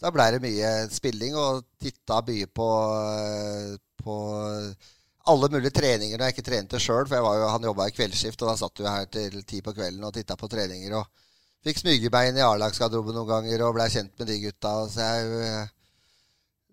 så 0.00 0.12
blei 0.14 0.30
det 0.32 0.40
mye 0.40 0.70
spilling, 0.88 1.36
og 1.36 1.66
titta 1.82 2.22
mye 2.24 2.48
på, 2.48 2.68
uh, 2.96 3.74
på 4.00 4.16
alle 5.28 5.50
mulige 5.52 5.74
treninger 5.76 6.16
når 6.16 6.30
jeg 6.30 6.36
ikke 6.36 6.46
trente 6.46 6.80
sjøl. 6.80 7.04
For 7.10 7.20
jo, 7.20 7.50
han 7.52 7.66
jobba 7.68 7.88
i 7.90 7.94
kveldsskift, 7.96 8.40
og 8.40 8.52
da 8.52 8.56
satt 8.60 8.80
vi 8.80 8.88
her 8.88 9.10
til 9.12 9.42
ti 9.44 9.60
på 9.64 9.74
kvelden 9.76 10.06
og 10.08 10.14
titta 10.16 10.38
på 10.40 10.48
treninger. 10.48 10.96
Og 10.96 11.28
fikk 11.66 11.82
smygebein 11.82 12.40
i 12.40 12.46
A-lagsgarderoben 12.46 13.16
noen 13.16 13.28
ganger 13.28 13.66
og 13.66 13.76
blei 13.76 13.90
kjent 13.92 14.16
med 14.16 14.32
de 14.32 14.38
gutta. 14.46 14.74
Så 14.88 15.10
jeg, 15.10 15.44
eh, 15.44 16.00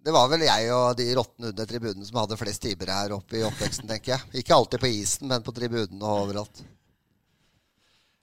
det 0.07 0.15
var 0.15 0.31
vel 0.31 0.47
jeg 0.47 0.71
og 0.71 0.87
de 0.99 1.09
rottene 1.19 1.51
under 1.51 1.67
tribunen 1.69 2.07
som 2.07 2.21
hadde 2.21 2.39
flest 2.39 2.63
timer 2.63 2.95
her 2.95 3.19
oppe 3.19 3.41
i 3.41 3.45
oppveksten, 3.47 3.91
tenker 3.91 4.15
jeg. 4.15 4.41
Ikke 4.41 4.55
alltid 4.55 4.83
på 4.83 4.95
isen, 4.95 5.27
men 5.27 5.43
på 5.43 5.55
tribunen 5.55 5.99
og 5.99 6.23
overalt. 6.23 6.63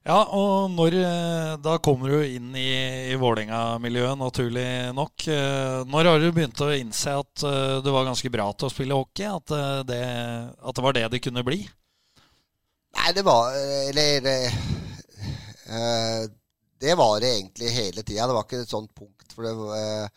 Ja, 0.05 0.19
og 0.37 0.69
når, 0.75 0.95
eh, 1.01 1.51
da 1.65 1.79
kommer 1.81 2.13
du 2.13 2.19
inn 2.29 2.51
i, 2.61 2.69
i 3.09 3.15
Vålerenga-miljøet, 3.17 4.19
naturlig 4.21 4.67
nok. 4.93 5.25
Eh, 5.33 5.79
når 5.89 6.11
har 6.11 6.21
du 6.21 6.27
begynt 6.29 6.61
å 6.61 6.69
innse 6.77 7.15
at 7.23 7.45
eh, 7.49 7.79
du 7.81 7.89
var 7.89 8.05
ganske 8.11 8.29
bra 8.35 8.51
til 8.53 8.69
å 8.69 8.73
spille 8.75 8.99
hockey? 8.99 9.25
At 9.25 9.55
det, 9.89 10.03
at 10.61 10.77
det 10.77 10.85
var 10.85 10.99
det 10.99 11.07
det 11.15 11.23
kunne 11.25 11.47
bli? 11.47 11.63
Nei, 12.95 13.09
det 13.17 13.25
var 13.27 13.57
Eller 13.57 14.21
Det 16.85 16.95
var 17.01 17.17
det 17.25 17.33
egentlig 17.39 17.73
hele 17.73 18.05
tida. 18.05 18.29
Det 18.29 18.37
var 18.37 18.45
ikke 18.45 18.61
et 18.61 18.77
sånt 18.77 18.93
punkt. 18.93 19.33
For 19.33 19.49
det 19.49 19.57
Eh, 19.81 20.09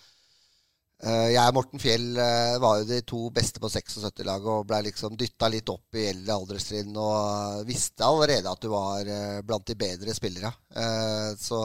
jeg 1.06 1.52
og 1.52 1.54
Morten 1.54 1.82
Fjell 1.82 2.18
eh, 2.18 2.56
var 2.58 2.80
jo 2.80 2.88
de 2.90 2.98
to 3.06 3.20
beste 3.34 3.62
på 3.62 3.70
76-laget 3.70 4.50
og 4.50 4.66
ble 4.66 4.80
liksom 4.88 5.14
dytta 5.20 5.50
litt 5.54 5.70
opp 5.70 5.94
i 5.94 6.08
eldre 6.10 6.40
alderstrinn 6.40 6.96
og 6.98 7.68
visste 7.68 8.06
allerede 8.06 8.50
at 8.50 8.64
du 8.64 8.72
var 8.72 9.06
eh, 9.06 9.44
blant 9.46 9.68
de 9.70 9.76
bedre 9.78 10.16
spillere. 10.18 10.50
Så, 11.38 11.60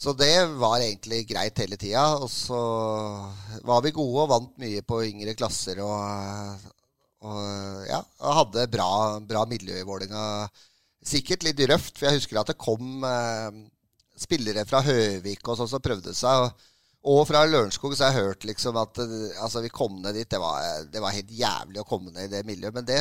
så 0.00 0.14
det 0.16 0.32
var 0.56 0.80
egentlig 0.80 1.26
greit 1.28 1.60
hele 1.60 1.76
tida. 1.76 2.06
Og 2.16 2.32
så 2.32 2.62
var 3.68 3.84
vi 3.84 3.92
gode 3.96 4.24
og 4.24 4.32
vant 4.32 4.56
mye 4.62 4.80
på 4.88 5.02
yngre 5.10 5.36
klasser 5.36 5.82
og, 5.84 6.64
og 7.28 7.84
ja, 7.90 8.00
hadde 8.40 8.70
bra, 8.72 8.88
bra 9.20 9.44
miljø 9.52 9.76
i 9.82 9.84
Vålerenga. 9.84 10.48
Sikkert 11.04 11.44
litt 11.44 11.60
røft, 11.68 11.98
for 11.98 12.08
jeg 12.08 12.22
husker 12.22 12.40
at 12.40 12.54
det 12.54 12.60
kom 12.60 13.04
spillere 14.18 14.64
fra 14.68 14.80
Høvik 14.82 15.44
og 15.44 15.60
sånn 15.60 15.70
som 15.76 15.84
prøvde 15.84 16.16
seg. 16.16 16.48
og 16.48 16.68
og 17.06 17.22
fra 17.28 17.44
Lørenskog 17.46 17.94
så 17.94 18.08
har 18.08 18.16
jeg 18.16 18.26
hørt 18.26 18.44
liksom 18.48 18.76
at 18.80 18.98
altså, 18.98 19.62
vi 19.62 19.70
kom 19.70 20.00
ned 20.02 20.16
dit. 20.18 20.28
Det 20.30 20.40
var, 20.42 20.64
det 20.90 21.02
var, 21.02 21.14
helt 21.14 21.30
jævlig 21.30 21.80
å 21.80 21.86
komme 21.86 22.10
ned 22.10 22.26
i 22.26 22.32
det 22.32 22.42
miljøet. 22.48 22.74
Men 22.74 22.88
det, 22.88 22.98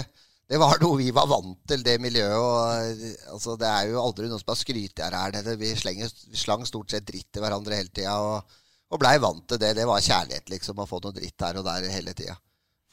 det 0.48 0.60
var 0.62 0.77
noe 0.84 1.00
vi 1.00 1.10
var 1.16 1.27
vant 1.27 1.58
til, 1.68 1.82
det 1.84 1.98
miljøet. 2.04 2.38
Og, 2.38 3.01
altså, 3.34 3.58
det 3.60 3.68
er 3.68 3.89
jo 3.92 4.04
aldri 4.04 4.30
noen 4.30 4.44
som 4.44 4.54
har 4.54 4.60
skrytt 4.62 5.01
av 5.04 5.18
her 5.18 5.34
nede. 5.39 5.58
Vi, 5.60 5.74
slenger, 5.80 6.13
vi 6.30 6.39
slang 6.39 6.66
stort 6.70 6.94
sett 6.94 7.08
dritt 7.10 7.32
til 7.34 7.44
hverandre 7.44 7.80
hele 7.80 7.92
tida. 7.92 8.13
Og, 8.22 8.60
og 8.94 9.01
blei 9.01 9.18
vant 9.24 9.48
til 9.50 9.62
det. 9.66 9.74
Det 9.80 9.88
var 9.89 10.06
kjærlighet, 10.06 10.54
liksom. 10.54 10.77
Å 10.77 10.89
få 10.89 11.01
noe 11.04 11.18
dritt 11.18 11.48
her 11.48 11.58
og 11.60 11.66
der 11.68 11.89
hele 11.92 12.13
tida. 12.18 12.38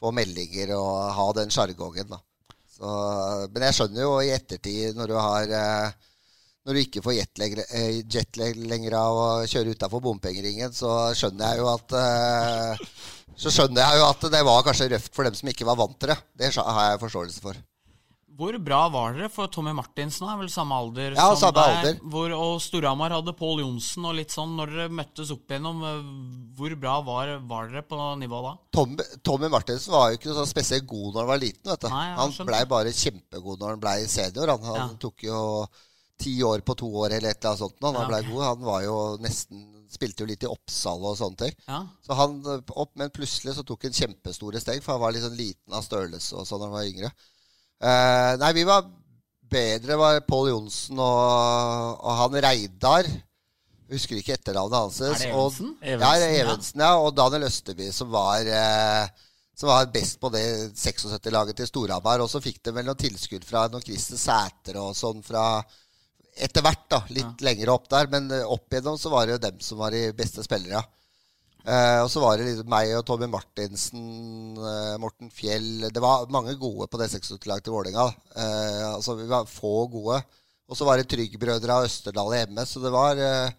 Få 0.01 0.11
meldinger 0.11 0.73
og 0.79 0.89
ha 1.15 1.29
den 1.37 1.53
sjargongen, 1.53 2.09
da. 2.11 2.19
Så, 2.75 2.89
men 3.53 3.69
jeg 3.69 3.77
skjønner 3.77 4.03
jo 4.03 4.15
i 4.19 4.33
ettertid, 4.35 4.97
når 4.97 5.13
du 5.13 5.15
har 5.15 5.53
eh, 5.61 6.09
når 6.65 6.73
du 6.73 6.79
ikke 6.81 7.03
får 7.05 7.13
jetlag 7.19 8.57
lenger 8.57 8.95
av 8.97 9.19
å 9.21 9.27
kjøre 9.49 9.75
utafor 9.77 10.01
bompengeringen, 10.01 10.73
så 10.73 11.11
skjønner 11.17 11.51
jeg 11.53 11.61
jo 11.61 11.69
at 11.75 11.93
eh, 11.99 12.87
Så 13.37 13.51
skjønner 13.53 13.83
jeg 13.83 13.99
jo 14.01 14.09
at 14.09 14.25
det 14.31 14.41
var 14.47 14.63
kanskje 14.65 14.89
røft 14.95 15.13
for 15.13 15.27
dem 15.27 15.35
som 15.37 15.49
ikke 15.51 15.65
var 15.67 15.77
vant 15.77 15.97
til 15.99 16.13
det. 16.13 16.17
Det 16.39 16.53
har 16.55 16.85
jeg 16.91 17.01
forståelse 17.01 17.41
for. 17.43 17.57
Hvor 18.35 18.55
bra 18.59 18.81
var 18.91 19.13
dere? 19.15 19.29
For 19.31 19.47
Tommy 19.47 19.71
Martinsen 19.75 20.27
er 20.27 20.35
vel 20.41 20.49
samme 20.51 20.75
alder 20.75 21.13
ja, 21.15 21.27
som 21.35 21.37
samme 21.39 21.55
deg. 21.61 21.75
alder. 21.77 21.99
Hvor, 22.11 22.33
og 22.35 22.57
Storhamar 22.63 23.13
hadde 23.15 23.31
Pål 23.39 23.61
Johnsen 23.63 24.07
og 24.09 24.17
litt 24.17 24.33
sånn. 24.35 24.57
Når 24.59 24.73
dere 24.73 24.87
møttes 24.91 25.31
opp 25.35 25.47
igjennom, 25.53 25.79
eh, 25.87 26.01
hvor 26.57 26.75
bra 26.81 26.97
var, 27.07 27.31
var 27.47 27.69
dere 27.71 27.85
på 27.87 27.99
nivå 28.19 28.41
da? 28.43 28.51
Tom, 28.75 28.97
Tommy 29.23 29.47
Martinsen 29.53 29.95
var 29.95 30.09
jo 30.11 30.19
ikke 30.19 30.31
noe 30.33 30.39
sånn 30.41 30.51
spesielt 30.51 30.87
god 30.89 31.13
når 31.13 31.21
han 31.23 31.31
var 31.31 31.43
liten. 31.45 31.71
vet 31.71 31.85
du. 31.85 31.89
Nei, 31.93 32.07
han 32.19 32.35
blei 32.51 32.63
bare 32.75 32.95
kjempegod 32.95 33.61
når 33.63 33.75
han 33.77 33.83
blei 33.87 33.97
senior. 34.11 34.51
Han, 34.55 34.67
han 34.71 34.81
Ja. 34.83 34.89
tok 35.05 35.27
jo 35.29 35.39
ti 36.21 36.37
år 36.43 36.61
på 36.65 36.75
to 36.79 36.87
år 37.03 37.11
eller 37.17 37.29
et 37.33 37.37
eller 37.39 37.51
annet 37.51 37.59
sånt. 37.59 37.77
Nå. 37.81 37.91
Han 37.91 37.95
Ja, 37.95 38.05
okay. 38.07 38.21
ok. 38.23 38.33
god. 38.33 38.43
Han 38.45 38.67
var 38.71 38.83
jo 38.83 38.99
nesten 39.23 39.71
Spilte 39.95 40.25
jo 40.25 40.27
litt 40.27 40.41
i 40.43 40.47
Oppsal 40.49 41.03
og 41.05 41.13
sånne 41.15 41.37
ting. 41.39 41.53
Ja. 41.69 41.77
Så 42.03 42.15
han 42.17 42.39
eh, 42.51 42.71
opp, 42.75 42.89
Men 42.99 43.11
plutselig 43.15 43.53
så 43.55 43.63
tok 43.63 43.83
han 43.85 43.93
kjempestore 43.95 44.59
steg, 44.59 44.81
for 44.83 44.95
han 44.97 45.01
var 45.03 45.13
litt 45.15 45.23
sånn 45.23 45.37
liten 45.37 45.75
av 45.77 45.85
størrelse 45.85 46.35
og 46.35 46.47
sånn 46.49 46.59
da 46.59 46.67
han 46.67 46.73
var 46.73 46.89
yngre. 46.89 47.11
Eh, 47.85 48.31
nei, 48.41 48.49
vi 48.57 48.63
var 48.67 48.89
bedre, 49.55 49.95
var 50.01 50.19
Pål 50.27 50.49
Johnsen 50.49 50.99
og, 50.99 52.01
og 52.01 52.17
han 52.19 52.37
Reidar. 52.47 53.07
Husker 53.93 54.17
ikke 54.19 54.33
etternavnet 54.39 54.79
hans. 54.81 54.99
Er 55.05 55.13
det 55.13 55.29
og- 55.31 55.53
Evensen? 55.53 55.71
Ja, 55.85 56.11
er 56.17 56.27
Evensen, 56.41 56.81
ja. 56.81 56.91
Og 56.97 57.15
Daniel 57.15 57.45
Østerby, 57.47 57.91
som 57.93 58.09
var, 58.11 58.41
eh, 58.41 59.07
som 59.55 59.69
var 59.69 59.85
best 59.93 60.19
på 60.19 60.31
det 60.33 60.43
76-laget 60.73 61.61
til 61.61 61.67
Storhamar. 61.69 62.19
Og 62.25 62.29
så 62.33 62.41
fikk 62.43 62.63
de 62.65 62.73
vel 62.73 62.89
noen 62.89 62.97
tilskudd 62.99 63.45
fra 63.45 63.67
noen 63.69 63.85
Christer 63.85 64.17
Sæter 64.19 64.81
og 64.81 64.95
sånn 64.97 65.23
fra 65.23 65.61
Etter 66.35 66.65
hvert, 66.65 66.85
da. 66.91 67.01
Litt 67.15 67.43
lenger 67.45 67.71
opp 67.73 67.89
der. 67.91 68.09
Men 68.11 68.29
eh, 68.33 68.43
opp 68.43 68.71
igjennom 68.71 68.99
så 68.99 69.11
var 69.13 69.25
det 69.25 69.37
jo 69.37 69.43
dem 69.47 69.59
som 69.63 69.81
var 69.81 69.95
de 69.95 70.09
beste 70.17 70.43
spillere. 70.45 70.83
Uh, 71.65 72.03
og 72.03 72.11
så 72.13 72.21
var 72.21 72.37
det 72.37 72.45
liksom 72.45 72.67
meg 72.69 72.91
og 72.93 73.01
Tommy 73.07 73.25
Martinsen, 73.25 74.01
uh, 74.53 74.99
Morten 75.01 75.31
Fjell 75.33 75.87
Det 75.89 75.97
var 76.03 76.27
mange 76.29 76.53
gode 76.61 76.85
på 76.85 76.99
det 77.01 77.07
76-laget 77.09 77.65
til 77.65 77.73
Vålerenga. 77.73 78.05
Uh, 78.35 78.91
altså, 78.91 79.15
vi 79.17 79.25
var 79.31 79.49
få 79.49 79.87
gode. 79.89 80.19
Og 80.65 80.77
så 80.77 80.85
var 80.87 80.97
det 80.97 81.07
Trygg-brødre 81.11 81.77
av 81.77 81.85
Østerdal 81.85 82.33
hjemme. 82.33 82.65
Så 82.65 82.81
det 82.81 82.91
var, 82.93 83.17
eh, 83.21 83.49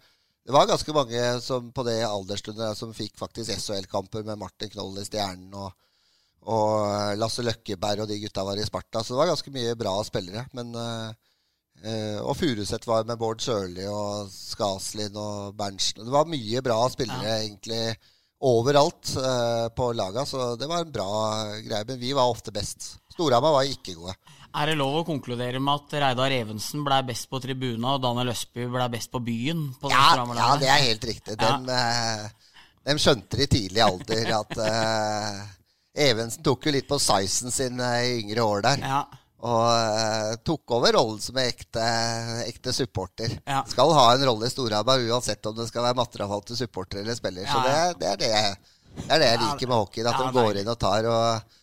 det 0.45 0.53
var 0.55 0.67
ganske 0.67 0.93
mange 0.95 1.41
som 1.41 1.71
på 1.71 1.83
det 1.87 2.01
aldersstundet 2.03 2.77
som 2.77 2.93
fikk 2.95 3.15
faktisk 3.19 3.51
SHL-kamper 3.51 4.25
med 4.27 4.39
Martin 4.39 4.71
Knoll 4.73 4.99
i 4.99 5.05
Stjernen 5.07 5.53
og, 5.55 5.71
og 6.51 7.15
Lasse 7.19 7.45
Løkkeberg 7.45 8.03
og 8.03 8.11
de 8.11 8.19
gutta 8.19 8.43
var 8.43 8.59
i 8.59 8.67
Sparta. 8.67 9.03
Så 9.03 9.13
det 9.13 9.21
var 9.21 9.31
ganske 9.31 9.55
mye 9.55 9.77
bra 9.79 9.95
spillere. 10.03 10.45
Men 10.57 10.75
eh, 10.75 11.26
Eh, 11.85 12.19
og 12.23 12.33
Furuseth 12.39 12.89
var 12.89 13.05
med 13.07 13.19
Bård 13.21 13.41
Sørli 13.43 13.85
og 13.89 14.31
Skaslin 14.33 15.17
og 15.17 15.57
Berntsen. 15.57 16.05
Det 16.05 16.13
var 16.13 16.29
mye 16.29 16.63
bra 16.65 16.79
spillere 16.89 17.41
egentlig 17.43 17.81
overalt 18.37 19.15
uh, 19.17 19.67
på 19.73 19.91
laga, 19.97 20.25
så 20.25 20.51
det 20.55 20.67
var 20.69 20.83
en 20.83 20.91
bra 20.93 21.11
greie. 21.65 21.85
Men 21.87 21.99
vi 22.01 22.13
var 22.13 22.29
ofte 22.29 22.53
best. 22.53 22.97
Storhamar 23.13 23.55
var 23.55 23.69
ikke 23.69 23.95
gode. 23.97 24.13
Er 24.57 24.71
det 24.71 24.77
lov 24.79 24.99
å 25.01 25.05
konkludere 25.05 25.59
med 25.61 25.73
at 25.73 25.95
Reidar 26.01 26.33
Evensen 26.33 26.85
ble 26.85 27.01
best 27.09 27.27
på 27.29 27.41
tribuna, 27.43 27.95
og 27.95 28.01
Daniel 28.05 28.31
Østby 28.33 28.67
ble 28.73 28.87
best 28.93 29.11
på 29.13 29.21
byen? 29.25 29.67
På 29.81 29.91
Ja, 29.93 30.15
ja, 30.21 30.49
det 30.61 30.69
er 30.69 30.83
helt 30.85 31.07
riktig. 31.09 31.37
Ja. 31.37 31.57
De, 31.57 31.77
uh, 31.77 32.57
de, 32.87 32.97
skjønte 33.01 33.41
i 33.43 33.49
tidlig 33.51 33.83
alder 33.83 34.29
at 34.37 34.59
eh, 34.63 35.39
Evensen 36.07 36.45
tok 36.45 36.69
jo 36.69 36.71
litt 36.71 36.87
på 36.87 36.99
sizen 37.01 37.51
sin 37.51 37.81
eh, 37.83 37.97
i 38.05 38.13
yngre 38.21 38.45
år 38.47 38.63
der. 38.63 38.85
Ja. 38.85 39.01
Og 39.45 39.65
eh, 39.69 40.31
tok 40.41 40.73
over 40.79 40.95
rollen 40.97 41.19
som 41.21 41.37
ekte, 41.37 41.83
ekte 42.47 42.73
supporter. 42.73 43.35
Ja. 43.45 43.61
Skal 43.69 43.93
ha 43.93 44.07
en 44.15 44.25
rolle 44.25 44.49
i 44.49 44.53
Storhamar 44.53 45.03
uansett 45.05 45.45
om 45.45 45.53
det 45.59 45.67
skal 45.69 45.85
være 45.85 45.99
materialvalgte 45.99 46.57
supporter 46.57 47.03
eller 47.03 47.17
spiller. 47.17 47.45
Så 47.45 47.61
Ja, 47.61 47.61
så 47.61 47.67
det, 47.67 47.77
det, 48.01 48.09
er 48.09 48.17
det, 48.17 48.73
det 49.03 49.13
er 49.13 49.21
det 49.21 49.29
jeg 49.29 49.43
liker 49.43 49.69
med 49.69 49.77
hockeyen. 49.83 50.09
At 50.09 50.23
de 50.23 50.33
går 50.39 50.61
inn 50.63 50.73
og 50.73 50.79
tar. 50.81 51.09
Og, 51.13 51.53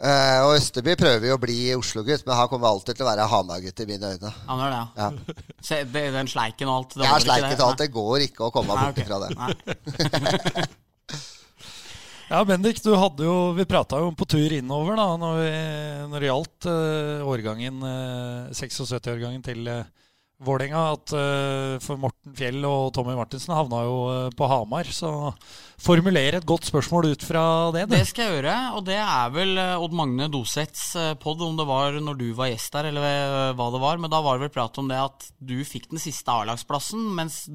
eh, 0.00 0.40
og 0.46 0.54
Østerby 0.56 0.96
prøver 1.04 1.28
jo 1.28 1.36
å 1.36 1.44
bli 1.44 1.60
Oslo-gutt, 1.76 2.24
men 2.24 2.40
han 2.40 2.48
kommer 2.48 2.72
alltid 2.72 2.96
til 2.96 3.04
å 3.04 3.10
være 3.12 3.28
Hamar-gutt 3.34 3.84
i 3.84 3.90
mine 3.92 4.16
øyne. 4.16 4.34
Han 4.48 4.64
gjør 4.64 4.76
det, 4.78 4.82
ja. 5.04 5.12
Ja. 5.68 6.10
Den 6.18 6.32
sleiken 6.32 6.72
og 6.72 6.80
alt. 6.80 6.96
det 6.96 7.10
ja, 7.10 7.22
sleiken 7.28 7.52
det. 7.52 7.64
alt. 7.68 7.84
Det 7.84 7.92
går 7.92 8.28
ikke 8.30 8.48
å 8.48 8.54
komme 8.56 8.72
Nei, 8.72 8.88
bort 8.88 9.04
okay. 9.04 9.08
fra 9.12 9.20
det. 9.28 10.68
Ja, 12.28 12.42
Bendik, 12.44 12.82
du 12.84 12.90
hadde 12.92 13.24
jo, 13.24 13.36
vi 13.56 13.64
prata 13.64 14.02
jo 14.02 14.10
på 14.12 14.26
tur 14.28 14.52
innover 14.52 14.98
da, 15.00 15.06
når, 15.16 15.38
vi, 15.40 15.52
når 16.12 16.20
det 16.20 16.28
gjaldt 16.28 16.66
uh, 16.68 17.22
årgangen, 17.24 17.78
uh, 17.80 18.50
76-årgangen 18.52 19.40
til 19.46 19.64
uh, 19.72 19.86
Vålerenga, 20.44 20.82
at 20.92 21.14
uh, 21.16 21.78
for 21.82 21.98
Morten 21.98 22.34
Fjell 22.36 22.62
og 22.68 22.92
Tommy 22.94 23.16
Martinsen 23.18 23.54
havna 23.56 23.80
jo 23.82 23.94
eh, 24.12 24.28
på 24.38 24.46
Hamar. 24.46 24.86
Så 24.94 25.10
formuler 25.82 26.36
et 26.38 26.46
godt 26.46 26.68
spørsmål 26.68 27.08
ut 27.10 27.24
fra 27.26 27.42
det. 27.74 27.88
du. 27.88 27.96
Det 27.96 28.04
skal 28.06 28.28
jeg 28.28 28.36
gjøre, 28.36 28.56
og 28.78 28.84
det 28.86 29.00
er 29.02 29.32
vel 29.34 29.58
eh, 29.58 29.82
Odd 29.82 29.96
Magne 29.98 30.28
Doseths 30.30 30.92
eh, 30.94 31.14
pod, 31.18 31.42
om 31.42 31.56
det 31.58 31.66
var 31.66 31.98
når 31.98 32.20
du 32.20 32.28
var 32.38 32.52
gjest 32.52 32.76
der, 32.76 32.90
eller 32.92 33.08
eh, 33.08 33.54
hva 33.58 33.70
det 33.74 33.82
var. 33.82 33.98
Men 33.98 34.12
da 34.12 34.22
var 34.22 34.38
det 34.38 34.46
vel 34.46 34.54
prat 34.54 34.78
om 34.78 34.90
det 34.92 35.00
at 35.08 35.26
du 35.40 35.56
fikk 35.66 35.90
den 35.90 36.02
siste 36.02 36.30
A-lagsplassen, 36.30 37.02
mens 37.18 37.46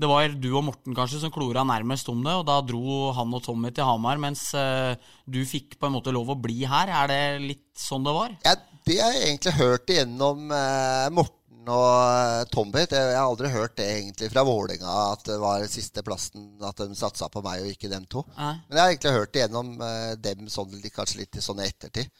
det 0.00 0.08
var 0.10 0.28
du 0.28 0.48
og 0.56 0.64
Morten 0.66 0.94
kanskje 0.96 1.20
som 1.22 1.30
klora 1.34 1.62
nærmest 1.68 2.08
om 2.12 2.22
det, 2.24 2.32
og 2.40 2.46
da 2.48 2.60
dro 2.66 3.12
han 3.16 3.34
og 3.34 3.42
Tommy 3.44 3.70
til 3.74 3.84
Hamar, 3.84 4.18
mens 4.22 4.48
eh, 4.54 4.94
du 5.26 5.42
fikk 5.46 5.78
på 5.78 5.86
en 5.90 5.96
måte 5.98 6.14
lov 6.14 6.32
å 6.34 6.38
bli 6.40 6.62
her. 6.64 6.88
Er 7.02 7.12
det 7.12 7.20
litt 7.44 7.68
sånn 7.78 8.04
det 8.06 8.14
var? 8.16 8.34
Ja, 8.46 8.56
det 8.86 8.98
har 9.00 9.12
jeg 9.14 9.28
egentlig 9.28 9.52
hørt 9.60 9.92
igjennom 9.94 10.50
eh, 10.56 11.06
Morten 11.14 11.38
og 11.70 11.92
eh, 12.08 12.44
Tommy. 12.50 12.86
Det- 12.90 12.98
Jeg 12.98 13.14
har 13.20 13.28
aldri 13.28 13.52
hørt 13.52 13.76
det 13.78 13.86
egentlig 13.92 14.32
fra 14.32 14.42
Vålinga, 14.48 14.96
at 15.12 15.22
det 15.28 15.36
var 15.38 15.62
siste 15.70 16.02
plassen 16.02 16.48
At 16.66 16.76
de 16.82 16.94
satsa 16.98 17.28
på 17.30 17.42
meg 17.44 17.62
og 17.62 17.70
ikke 17.70 17.90
dem 17.92 18.04
to. 18.10 18.24
Nei. 18.36 18.56
Men 18.66 18.76
jeg 18.76 18.82
har 18.82 18.90
egentlig 18.96 19.12
hørt 19.20 19.32
det 19.36 19.44
gjennom 19.44 19.70
eh, 19.86 20.14
dem 20.18 20.48
sånn, 20.50 20.74
kanskje 20.90 21.22
litt 21.22 21.38
sånn 21.44 21.62
i 21.62 21.68
ettertid. 21.70 22.10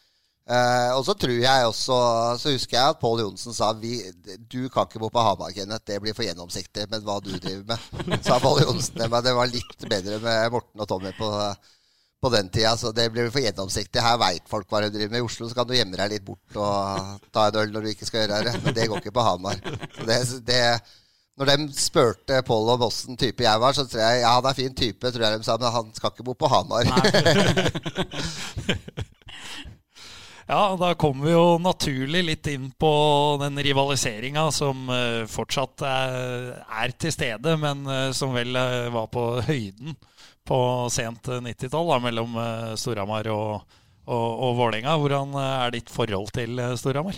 Eh, 0.43 0.89
og 0.91 1.05
så 1.07 1.13
tror 1.15 1.37
jeg 1.39 1.67
også 1.69 1.97
Så 2.35 2.51
husker 2.51 2.75
jeg 2.75 2.91
at 2.91 2.97
Pål 2.99 3.21
Johnsen 3.21 3.55
sa 3.55 3.69
vi, 3.79 4.01
Du 4.51 4.65
kan 4.67 4.89
ikke 4.89 4.99
bo 4.99 5.07
på 5.13 5.21
Hamar, 5.23 5.53
Kenneth. 5.55 5.85
Det 5.87 6.01
blir 6.03 6.15
for 6.17 6.27
gjennomsiktig 6.27 6.89
Men 6.91 7.05
hva 7.05 7.21
du 7.23 7.29
driver 7.31 7.63
med. 7.69 8.23
Sa 8.27 8.41
Pål 8.43 8.65
Johnsen. 8.65 8.99
Men 8.99 9.23
det 9.23 9.35
var 9.37 9.51
litt 9.51 9.85
bedre 9.87 10.19
med 10.23 10.51
Morten 10.51 10.83
og 10.83 10.89
Tommy 10.89 11.13
på, 11.15 11.29
på 12.19 12.33
den 12.35 12.51
tida. 12.51 12.73
Så 12.79 12.91
det 12.91 13.07
blir 13.13 13.31
for 13.31 13.45
gjennomsiktig. 13.45 14.03
Her 14.03 14.19
veit 14.19 14.51
folk 14.51 14.67
hva 14.67 14.83
de 14.83 14.91
driver 14.91 15.15
med. 15.15 15.23
I 15.23 15.29
Oslo 15.29 15.47
så 15.47 15.61
kan 15.61 15.69
du 15.69 15.77
gjemme 15.77 16.01
deg 16.01 16.17
litt 16.17 16.27
bort 16.27 16.59
og 16.59 17.23
ta 17.31 17.47
en 17.47 17.61
øl 17.63 17.71
når 17.71 17.87
du 17.87 17.93
ikke 17.93 18.09
skal 18.09 18.25
gjøre 18.25 18.43
det. 18.49 18.57
Men 18.65 18.75
det 18.75 18.89
går 18.91 18.99
ikke 18.99 19.15
på 19.15 19.27
Hamar. 19.29 19.63
Så 19.95 20.09
det, 20.09 20.19
det 20.51 20.61
når 21.39 21.49
de 21.49 21.71
spurte 21.79 22.43
Pål 22.45 22.75
om 22.75 22.83
åssen 22.89 23.17
type 23.17 23.47
jeg 23.47 23.63
var, 23.63 23.73
så 23.73 23.87
tror 23.87 24.03
jeg 24.03 24.21
ja, 24.21 24.35
han 24.35 24.51
er 24.51 24.59
fin 24.59 24.75
type, 24.75 25.07
tror 25.07 25.25
jeg 25.25 25.39
de 25.39 25.47
sa, 25.47 25.55
men 25.57 25.73
han 25.73 25.87
skal 25.95 26.13
ikke 26.13 26.27
bo 26.27 26.35
på 26.37 26.51
Hamar. 26.51 26.91
Ja, 30.53 30.75
da 30.77 30.91
kommer 30.93 31.25
vi 31.25 31.31
jo 31.31 31.57
naturlig 31.57 32.19
litt 32.27 32.47
inn 32.51 32.67
på 32.77 32.89
den 33.41 33.57
rivaliseringa 33.65 34.43
som 34.53 34.85
eh, 34.93 35.23
fortsatt 35.25 35.81
er, 35.89 36.51
er 36.61 36.93
til 36.93 37.13
stede, 37.15 37.55
men 37.57 37.81
eh, 37.89 38.11
som 38.13 38.35
vel 38.37 38.53
eh, 38.59 38.91
var 38.93 39.07
på 39.09 39.23
høyden 39.47 39.97
på 40.45 40.59
sent 40.93 41.31
eh, 41.33 41.41
90-tall 41.41 41.89
da, 41.89 41.99
mellom 42.05 42.37
eh, 42.37 42.69
Storhamar 42.77 43.31
og, 43.33 43.65
og, 44.05 44.29
og 44.29 44.55
Vålerenga. 44.61 44.93
Hvordan 45.01 45.33
eh, 45.41 45.57
er 45.65 45.75
ditt 45.79 45.89
forhold 45.89 46.29
til 46.37 46.61
eh, 46.61 46.77
Storhamar? 46.77 47.17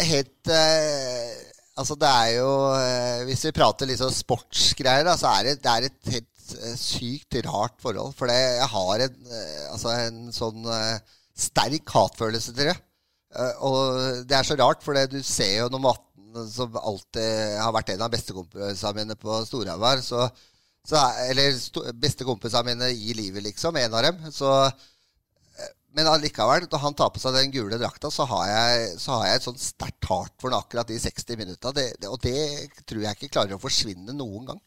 Helt 0.00 0.56
eh, 0.56 1.32
Altså, 1.76 1.96
det 2.00 2.08
er 2.08 2.34
jo 2.38 2.50
eh, 2.78 3.22
Hvis 3.28 3.46
vi 3.50 3.56
prater 3.60 3.88
litt 3.88 4.00
sånn 4.00 4.12
sportsgreier, 4.12 5.04
da, 5.04 5.20
så 5.20 5.36
er 5.36 5.50
det, 5.50 5.58
det 5.60 5.72
er 5.76 5.92
et 5.92 6.14
helt 6.16 6.60
eh, 6.62 6.76
sykt 6.80 7.42
rart 7.44 7.76
forhold. 7.84 8.16
For 8.16 8.32
jeg 8.32 8.72
har 8.72 9.10
en, 9.10 9.26
eh, 9.28 9.66
altså 9.68 9.98
en 10.00 10.30
sånn 10.32 10.64
eh, 10.80 11.18
sterk 11.34 11.88
hatfølelse 11.94 12.54
til 12.56 12.70
det. 12.70 12.76
Eh, 13.34 13.52
og 13.64 14.24
det 14.28 14.36
er 14.36 14.46
så 14.48 14.56
rart, 14.60 14.82
for 14.84 14.96
du 15.08 15.20
ser 15.24 15.58
jo 15.62 15.68
når 15.72 15.84
Matten, 15.88 16.46
som 16.48 16.76
alltid 16.80 17.58
har 17.60 17.72
vært 17.76 17.92
en 17.92 18.06
av 18.06 18.12
bestekompisene 18.12 18.94
mine 18.96 19.16
på 19.20 19.42
Storhamar, 19.48 20.00
er- 20.00 21.30
Eller 21.30 21.92
bestekompisene 21.92 22.64
mine 22.72 22.88
i 22.90 23.12
livet, 23.14 23.42
liksom. 23.44 23.76
En 23.76 23.94
av 23.94 24.02
dem. 24.02 24.32
Så 24.32 24.48
men 25.92 26.08
allikevel, 26.08 26.64
når 26.72 26.80
han 26.86 26.94
tar 26.96 27.10
på 27.12 27.20
seg 27.20 27.34
den 27.36 27.50
gule 27.52 27.76
drakta, 27.80 28.08
så 28.12 28.24
har 28.30 28.46
jeg, 28.48 28.92
så 29.00 29.18
har 29.18 29.26
jeg 29.28 29.40
et 29.40 29.46
sånn 29.46 29.58
sterkt 29.60 30.08
hardt 30.08 30.32
for 30.40 30.48
den 30.48 30.56
akkurat 30.56 30.88
de 30.88 30.96
60 31.02 31.36
minutta. 31.36 31.68
Og 32.08 32.20
det 32.24 32.36
tror 32.88 33.02
jeg 33.04 33.18
ikke 33.18 33.32
klarer 33.34 33.58
å 33.58 33.60
forsvinne 33.60 34.14
noen 34.16 34.46
gang. 34.48 34.62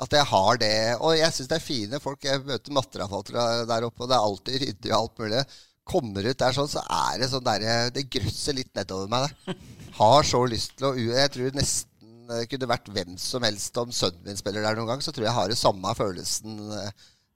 At 0.00 0.16
jeg 0.16 0.24
har 0.30 0.56
det. 0.62 0.72
Og 1.04 1.12
jeg 1.18 1.28
syns 1.36 1.50
det 1.50 1.58
er 1.58 1.66
fine 1.66 2.00
folk. 2.00 2.24
Jeg 2.24 2.40
møter 2.48 2.72
matterafaltere 2.72 3.66
der 3.68 3.84
oppe, 3.84 4.00
og 4.06 4.08
det 4.08 4.16
er 4.16 4.30
alltid 4.30 4.64
ryddig 4.64 4.94
og 4.94 4.98
alt 5.02 5.20
mulig. 5.20 5.42
Kommer 5.88 6.26
ut 6.28 6.38
der 6.38 6.54
sånn, 6.56 6.70
så 6.70 6.82
er 6.86 7.22
det 7.22 7.28
sånn 7.32 7.44
derre 7.46 7.90
Det 7.94 8.04
grøsser 8.12 8.56
litt 8.56 8.70
nedover 8.76 9.10
meg, 9.10 9.32
det. 9.46 9.56
Har 9.98 10.26
så 10.26 10.42
lyst 10.48 10.76
til 10.78 10.88
å 10.88 10.92
Jeg 10.96 11.32
tror 11.34 11.56
nesten 11.58 11.90
det 12.32 12.46
kunne 12.48 12.68
vært 12.70 12.88
hvem 12.94 13.16
som 13.20 13.44
helst 13.44 13.76
om 13.80 13.90
sønnen 13.92 14.22
min 14.24 14.38
spiller 14.38 14.64
der 14.64 14.78
noen 14.78 14.88
gang, 14.88 15.02
så 15.04 15.12
tror 15.12 15.26
jeg 15.26 15.36
har 15.36 15.50
det 15.50 15.58
samme 15.58 15.90
følelsen 15.98 16.60
eh, 16.78 16.92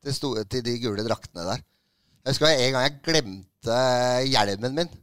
til, 0.07 0.15
store, 0.15 0.45
til 0.49 0.63
de 0.65 0.77
gule 0.81 1.05
draktene 1.05 1.45
der. 1.45 1.65
Jeg 2.23 2.33
husker 2.33 2.49
en 2.49 2.73
gang 2.77 2.87
jeg 2.87 3.03
glemte 3.05 3.81
hjelmen 4.31 4.79
min. 4.79 4.95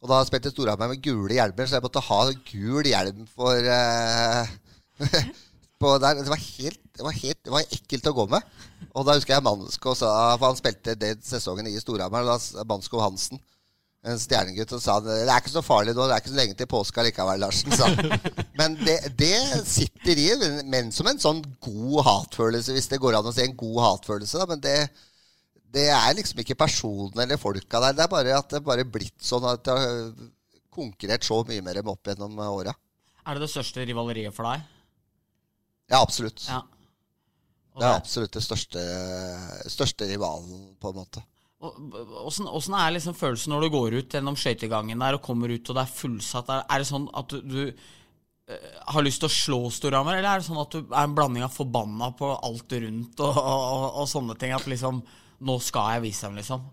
Og 0.00 0.08
da 0.08 0.20
spilte 0.24 0.52
Storhamar 0.52 0.88
med 0.92 1.02
gule 1.04 1.34
hjelmer, 1.36 1.68
så 1.68 1.76
jeg 1.76 1.84
måtte 1.84 2.04
ha 2.06 2.20
gul 2.46 2.86
hjelm 2.88 3.26
for 3.28 3.56
uh, 3.68 4.46
der. 5.00 6.22
Det 6.22 6.30
var, 6.30 6.40
helt, 6.40 6.80
det, 6.96 7.04
var 7.04 7.18
helt, 7.18 7.40
det 7.44 7.52
var 7.52 7.74
ekkelt 7.76 8.08
å 8.08 8.16
gå 8.16 8.24
med. 8.32 8.62
Og 8.96 9.06
da 9.06 9.14
husker 9.14 9.36
jeg 9.36 9.44
Mansko 9.46 9.94
sa 9.98 10.10
For 10.34 10.48
han 10.48 10.58
spilte 10.58 10.96
den 10.98 11.20
sesongen 11.24 11.68
i 11.70 11.78
Storhamar. 11.80 12.26
Da 12.26 12.64
Mansko 12.68 13.02
Hansen, 13.02 13.40
en 14.00 14.18
stjernegutt, 14.18 14.72
og 14.72 14.80
sa 14.82 14.96
det 15.04 15.18
er 15.26 15.34
ikke 15.36 15.52
så 15.52 15.62
farlig 15.64 15.92
nå, 15.92 16.06
det 16.08 16.14
er 16.16 16.22
ikke 16.22 16.32
så 16.32 16.38
lenge 16.38 16.56
til 16.56 16.68
påske 16.70 17.04
likevel, 17.04 17.42
Larsen. 17.42 17.74
sa. 17.76 17.90
Men 18.60 18.78
det, 18.80 18.96
det 19.20 19.34
sitter 19.68 20.20
i, 20.22 20.26
men 20.64 20.88
som 20.94 21.08
en 21.10 21.20
sånn 21.20 21.42
god 21.64 22.00
hatfølelse, 22.06 22.74
hvis 22.76 22.88
det 22.92 23.00
går 23.02 23.18
an 23.18 23.28
å 23.28 23.32
si 23.36 23.44
en 23.44 23.56
god 23.60 23.80
hatfølelse. 23.84 24.40
Da. 24.40 24.48
Men 24.48 24.64
det, 24.64 24.76
det 25.76 25.86
er 25.92 26.16
liksom 26.16 26.40
ikke 26.42 26.58
personene 26.60 27.26
eller 27.26 27.40
folka 27.40 27.80
der. 27.84 27.96
Det 27.96 28.04
er 28.06 28.12
bare 28.12 28.36
at 28.38 28.56
det 28.56 28.62
bare 28.64 28.84
er 28.86 28.92
blitt 28.92 29.20
sånn 29.24 29.46
at 29.48 29.64
det 29.68 29.76
har 29.76 30.12
konkurrert 30.72 31.26
så 31.26 31.40
mye 31.48 31.64
med 31.64 31.80
dem 31.80 31.92
opp 31.92 32.08
gjennom 32.08 32.40
åra. 32.48 32.74
Er 33.26 33.36
det 33.36 33.44
det 33.44 33.52
største 33.52 33.84
rivaleriet 33.84 34.34
for 34.34 34.48
deg? 34.48 34.64
Ja, 35.90 36.00
absolutt. 36.00 36.44
Ja. 36.48 36.62
Og 37.80 37.84
Det 37.86 37.88
er 37.88 37.96
absolutt 37.96 38.34
det 38.36 38.42
største, 38.44 38.80
største 39.72 40.08
rivalen, 40.10 40.64
på 40.80 40.90
en 40.90 40.98
måte. 41.00 41.22
Åssen 41.60 42.76
er 42.76 42.92
liksom 42.92 43.16
følelsen 43.16 43.52
når 43.52 43.64
du 43.64 43.72
går 43.72 43.96
ut 44.00 44.14
gjennom 44.16 44.36
skøytegangen 44.36 45.00
der 45.00 45.16
og 45.16 45.24
kommer 45.24 45.52
ut 45.52 45.68
og 45.68 45.76
det 45.76 45.82
er 45.82 45.94
fullsatt? 45.96 46.52
Er, 46.60 46.80
det 46.80 46.88
sånn 46.88 47.06
at 47.16 47.32
du, 47.32 47.40
du 47.40 47.62
eh, 48.52 48.68
har 48.92 49.04
lyst 49.04 49.24
til 49.24 49.28
å 49.28 49.32
slå 49.32 49.60
Storhamar, 49.72 50.18
eller 50.18 50.28
er 50.28 50.42
det 50.42 50.48
sånn 50.48 50.60
at 50.60 50.76
du 50.76 50.80
er 50.82 51.06
en 51.06 51.16
blanding 51.16 51.44
av 51.44 51.56
forbanna 51.56 52.12
på 52.16 52.30
alt 52.36 52.76
rundt 52.84 53.24
og, 53.24 53.40
og, 53.40 53.64
og, 53.64 53.88
og 54.02 54.12
sånne 54.12 54.36
ting? 54.40 54.54
At 54.56 54.68
liksom 54.68 55.02
Nå 55.40 55.54
skal 55.64 55.94
jeg 55.94 56.02
vise 56.04 56.28
dem, 56.28 56.34
liksom. 56.36 56.66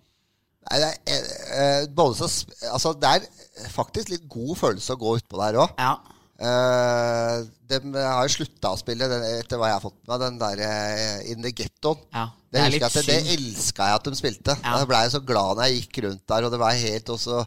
Nei, 0.68 0.78
det, 0.84 0.88
er, 1.08 1.28
eh, 1.56 1.84
både 1.96 2.18
så, 2.20 2.28
altså, 2.68 2.92
det 3.00 3.14
er 3.16 3.70
faktisk 3.72 4.12
litt 4.12 4.26
god 4.28 4.58
følelse 4.60 4.98
å 4.98 5.00
gå 5.00 5.14
utpå 5.22 5.40
der 5.40 5.60
òg. 5.64 5.72
Ja. 5.80 5.94
Uh, 6.38 7.48
de 7.66 7.80
har 7.98 8.28
jo 8.28 8.34
slutta 8.36 8.70
å 8.76 8.78
spille, 8.78 9.08
den, 9.10 9.24
etter 9.40 9.58
hva 9.58 9.72
jeg 9.72 9.80
har 9.80 9.82
fått 9.84 10.04
med 10.06 10.22
den 10.22 10.36
der 10.38 10.60
uh, 10.62 11.32
In 11.32 11.42
the 11.42 11.54
Gettoen. 11.54 12.04
ja. 12.14 12.28
Det, 12.48 12.62
Det 12.64 12.78
jeg 12.78 12.84
at 12.88 12.94
det, 13.10 13.16
elska 13.34 13.88
jeg 13.90 13.98
at 13.98 14.06
de 14.08 14.16
spilte. 14.16 14.54
Ja. 14.64 14.78
Jeg 14.80 15.12
så 15.12 15.20
glad 15.20 15.58
når 15.58 15.66
jeg 15.68 15.82
gikk 15.82 15.98
rundt 16.06 16.24
der, 16.32 16.46
og 16.46 16.54
det 16.54 16.60
var 16.62 16.78
helt 16.80 17.10
også 17.12 17.42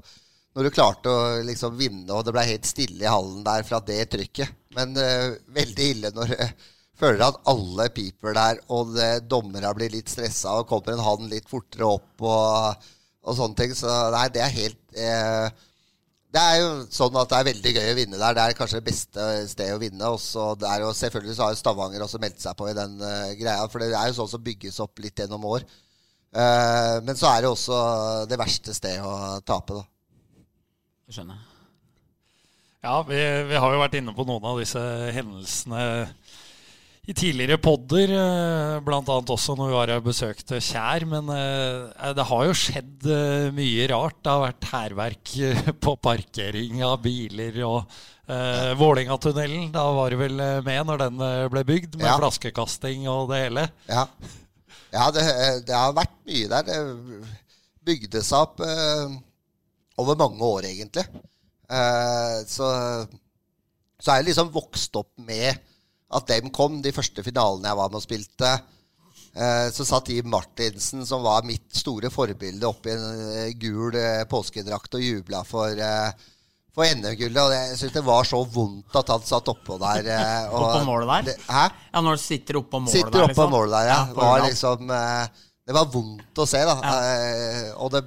Når 0.59 0.67
du 0.67 0.71
klarte 0.75 1.09
å 1.15 1.23
liksom 1.47 1.79
vinne, 1.79 2.11
og 2.11 2.27
det 2.27 2.35
ble 2.35 2.43
helt 2.49 2.67
stille 2.69 3.07
i 3.07 3.09
hallen 3.09 3.45
der 3.47 3.63
fra 3.65 3.79
det 3.87 4.03
trykket. 4.13 4.51
Men 4.77 4.93
uh, 4.99 5.39
veldig 5.55 5.89
ille 5.95 6.11
når 6.13 6.35
du 6.35 6.37
føler 7.01 7.23
at 7.25 7.39
alle 7.49 7.87
piper 7.95 8.37
der, 8.37 8.61
og 8.75 8.99
dommerne 9.31 9.73
blir 9.79 9.95
litt 9.95 10.11
stressa, 10.13 10.59
og 10.59 10.69
kommer 10.69 10.99
en 10.99 11.07
hann 11.07 11.31
litt 11.31 11.49
fortere 11.49 11.87
opp 11.89 12.27
og, 12.27 12.91
og 13.25 13.39
sånne 13.39 13.57
ting. 13.63 13.73
Så 13.79 13.89
nei, 14.13 14.27
det 14.35 14.43
er 14.45 14.59
helt 14.59 14.99
eh, 15.01 15.49
det 16.31 16.41
er 16.41 16.57
jo 16.61 16.71
sånn 16.95 17.17
at 17.19 17.31
det 17.31 17.39
er 17.41 17.47
veldig 17.49 17.71
gøy 17.75 17.89
å 17.91 17.99
vinne 17.99 18.19
der. 18.21 18.35
Det 18.37 18.43
er 18.45 18.57
kanskje 18.59 18.79
det 18.79 18.87
beste 18.87 19.29
stedet 19.51 19.75
å 19.75 19.83
vinne. 19.83 20.11
Også 20.15 20.53
der, 20.61 20.85
det 20.85 20.87
er 20.87 20.99
selvfølgelig 21.01 21.35
så 21.35 21.45
har 21.45 21.55
jo 21.55 21.59
Stavanger 21.59 22.05
også 22.07 22.21
meldt 22.23 22.43
seg 22.45 22.59
på 22.59 22.69
i 22.71 22.75
den 22.77 22.95
uh, 23.03 23.33
greia. 23.41 23.65
For 23.73 23.83
det 23.83 23.91
er 23.91 24.11
jo 24.13 24.19
sånn 24.21 24.31
som 24.37 24.45
bygges 24.47 24.79
opp 24.85 25.03
litt 25.03 25.19
gjennom 25.19 25.49
år. 25.51 25.67
Uh, 26.31 27.03
men 27.03 27.19
så 27.19 27.33
er 27.33 27.43
det 27.43 27.51
også 27.51 27.81
det 28.31 28.39
verste 28.39 28.75
stedet 28.77 29.03
å 29.03 29.41
tape, 29.43 29.81
da. 29.81 30.45
Jeg 31.11 31.19
skjønner. 31.19 31.43
Ja, 32.81 32.95
vi, 33.05 33.19
vi 33.51 33.59
har 33.61 33.75
jo 33.75 33.83
vært 33.83 33.99
inne 33.99 34.15
på 34.17 34.25
noen 34.25 34.47
av 34.47 34.63
disse 34.63 34.81
hendelsene 35.13 35.83
i 37.11 37.15
tidligere 37.17 37.59
podder, 37.59 38.11
bl.a. 38.13 38.81
blant 38.87 39.09
annet 39.11 39.31
også 39.35 39.57
når 39.59 39.71
vi 39.71 39.75
var 39.75 39.91
og 39.97 40.05
besøkte 40.07 40.61
Kjær. 40.63 41.07
Men 41.11 41.31
eh, 41.35 42.11
det 42.15 42.27
har 42.29 42.45
jo 42.47 42.55
skjedd 42.57 43.07
eh, 43.11 43.49
mye 43.57 43.87
rart. 43.91 44.19
Det 44.23 44.31
har 44.31 44.45
vært 44.45 44.69
hærverk 44.71 45.33
eh, 45.49 45.71
på 45.83 45.95
parkering 46.05 46.83
av 46.87 47.01
biler 47.03 47.57
og 47.67 47.81
uh, 48.31 48.71
Vålingatunnelen. 48.79 49.73
Da 49.75 49.89
var 49.97 50.15
du 50.15 50.21
vel 50.21 50.39
eh, 50.45 50.61
med 50.67 50.87
når 50.87 51.03
den 51.03 51.25
eh, 51.27 51.47
ble 51.51 51.65
bygd, 51.73 51.97
med 51.99 52.07
Ja. 52.13 52.19
flaskekasting 52.21 53.09
og 53.11 53.33
det 53.33 53.41
hele. 53.47 53.65
Ja, 53.91 54.05
ja 54.95 55.09
det, 55.17 55.25
det 55.67 55.75
har 55.81 55.97
vært 55.99 56.15
mye 56.31 56.53
der. 56.53 56.71
Det 56.71 57.25
bygde 57.91 58.23
seg 58.23 58.45
opp 58.45 58.63
eh, 58.63 59.17
over 59.99 60.21
mange 60.21 60.47
år, 60.47 60.69
egentlig. 60.71 61.09
Eh, 61.71 62.39
så, 62.47 62.71
så 63.99 64.15
er 64.15 64.23
jeg 64.23 64.31
liksom 64.31 64.55
vokst 64.55 64.95
opp 65.01 65.11
med 65.27 65.59
at 66.11 66.27
dem 66.31 66.51
kom, 66.55 66.81
de 66.83 66.93
første 66.95 67.23
finalene 67.27 67.71
jeg 67.71 67.79
var 67.79 67.91
med 67.91 68.01
og 68.01 68.05
spilte. 68.05 68.51
Eh, 69.31 69.69
så 69.71 69.87
satt 69.87 70.11
Jim 70.11 70.27
Martinsen, 70.31 71.05
som 71.07 71.23
var 71.23 71.47
mitt 71.47 71.69
store 71.77 72.11
forbilde, 72.11 72.67
oppi 72.67 72.91
en 72.97 73.05
eh, 73.31 73.53
gul 73.59 73.95
eh, 73.95 74.25
påskedrakt 74.31 74.99
og 74.99 75.07
jubla 75.07 75.45
for 75.47 75.83
for 76.71 76.87
NM-gullet, 76.87 77.39
og 77.43 77.51
jeg 77.51 77.79
syns 77.81 77.95
det 77.97 78.03
var 78.07 78.27
så 78.29 78.39
vondt 78.47 78.95
at 78.95 79.09
han 79.11 79.25
satt 79.27 79.49
oppå 79.51 79.75
der. 79.83 80.07
og 80.53 80.61
Oppå 80.69 80.85
målet 80.87 81.27
der? 81.27 81.41
Hæ? 81.51 81.65
Ja, 81.91 82.03
når 82.07 82.15
du 82.15 82.23
sitter 82.23 82.61
oppå 82.61 82.79
målet 82.79 82.95
Sitter 82.95 83.11
der, 83.11 83.11
Sitter 83.11 83.25
oppå 83.27 83.43
liksom. 83.43 83.55
målet 83.57 83.75
der, 83.75 83.89
ja. 83.89 83.97
ja 84.07 84.15
var 84.15 84.45
liksom 84.45 84.93
Det 85.67 85.75
var 85.75 85.89
vondt 85.97 86.43
å 86.43 86.47
se, 86.47 86.63
da. 86.71 86.77
Ja. 86.79 87.73
og 87.83 87.91
det 87.95 88.05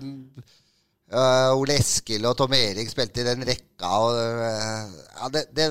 Uh, 1.14 1.54
Ole 1.60 1.76
Eskil 1.78 2.24
og 2.26 2.34
Tom 2.40 2.56
Erik 2.58 2.88
spilte 2.90 3.22
i 3.22 3.26
den 3.28 3.44
rekka, 3.46 3.90
og 4.02 4.16
uh, 4.18 4.94
ja, 5.20 5.28
det, 5.36 5.44
det, 5.54 5.68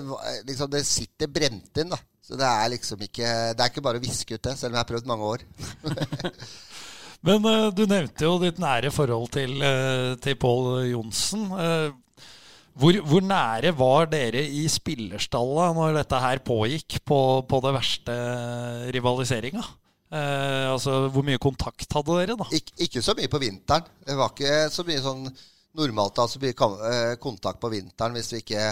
liksom, 0.46 0.68
det 0.70 0.84
sitter 0.86 1.32
brent 1.34 1.80
inn, 1.82 1.90
da. 1.90 1.98
Så 2.22 2.38
det 2.38 2.46
er 2.46 2.70
liksom 2.70 3.00
ikke 3.02 3.26
Det 3.56 3.64
er 3.64 3.70
ikke 3.72 3.82
bare 3.84 3.98
å 3.98 4.04
viske 4.04 4.36
ut 4.36 4.44
det, 4.46 4.54
selv 4.58 4.72
om 4.72 4.78
jeg 4.78 4.84
har 4.84 4.90
prøvd 4.92 5.10
mange 5.10 5.32
år. 5.34 5.42
Men 7.26 7.44
uh, 7.46 7.68
du 7.74 7.84
nevnte 7.86 8.26
jo 8.26 8.38
ditt 8.42 8.58
nære 8.62 8.90
forhold 8.94 9.28
til, 9.34 9.58
uh, 9.62 10.14
til 10.22 10.38
Pål 10.42 10.88
Johnsen. 10.90 11.44
Uh, 11.50 11.90
hvor, 12.78 12.96
hvor 13.04 13.22
nære 13.22 13.74
var 13.76 14.08
dere 14.10 14.42
i 14.48 14.64
spillerstallet 14.70 15.76
når 15.76 15.98
dette 15.98 16.20
her 16.24 16.40
pågikk, 16.46 17.02
på, 17.04 17.20
på 17.44 17.60
det 17.66 17.74
verste 17.76 18.16
rivaliseringa? 18.96 19.64
Eh, 20.12 20.68
altså, 20.68 21.06
hvor 21.08 21.24
mye 21.24 21.40
kontakt 21.40 21.94
hadde 21.96 22.18
dere, 22.18 22.36
da? 22.36 22.46
Ik 22.52 22.72
ikke 22.84 23.00
så 23.04 23.14
mye 23.16 23.30
på 23.32 23.40
vinteren. 23.40 23.86
Det 24.04 24.16
var 24.18 24.34
ikke 24.34 24.56
så 24.72 24.84
mye 24.84 25.00
sånn 25.04 25.24
normalt 25.78 26.18
da, 26.18 26.26
så 26.28 26.40
mye 26.42 26.52
eh, 26.52 27.14
kontakt 27.20 27.62
på 27.62 27.70
vinteren 27.72 28.18
hvis 28.18 28.28
vi 28.34 28.42
ikke 28.42 28.66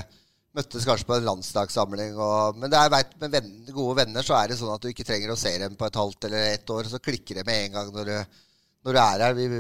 møttes 0.57 0.87
kanskje 0.89 1.07
på 1.09 1.17
en 1.17 1.29
landslagssamling. 1.29 2.17
Og, 2.19 2.59
men 2.63 2.75
er, 2.75 2.91
vet, 2.93 3.15
med 3.23 3.37
venn, 3.37 3.53
gode 3.71 4.01
venner 4.03 4.27
så 4.27 4.37
er 4.39 4.51
det 4.51 4.59
sånn 4.61 4.73
at 4.75 4.83
du 4.83 4.91
ikke 4.91 5.07
trenger 5.09 5.33
å 5.35 5.39
se 5.39 5.53
dem 5.63 5.77
på 5.79 5.87
et 5.87 6.01
halvt 6.01 6.29
eller 6.29 6.55
ett 6.55 6.75
år. 6.75 6.91
Så 6.91 7.03
klikker 7.03 7.41
det 7.41 7.47
med 7.49 7.67
en 7.67 7.79
gang 7.79 7.93
når 7.95 8.11
du, 8.11 8.41
når 8.87 8.99
du 8.99 9.03
er 9.05 9.27
her. 9.27 9.37
Vi 9.39 9.51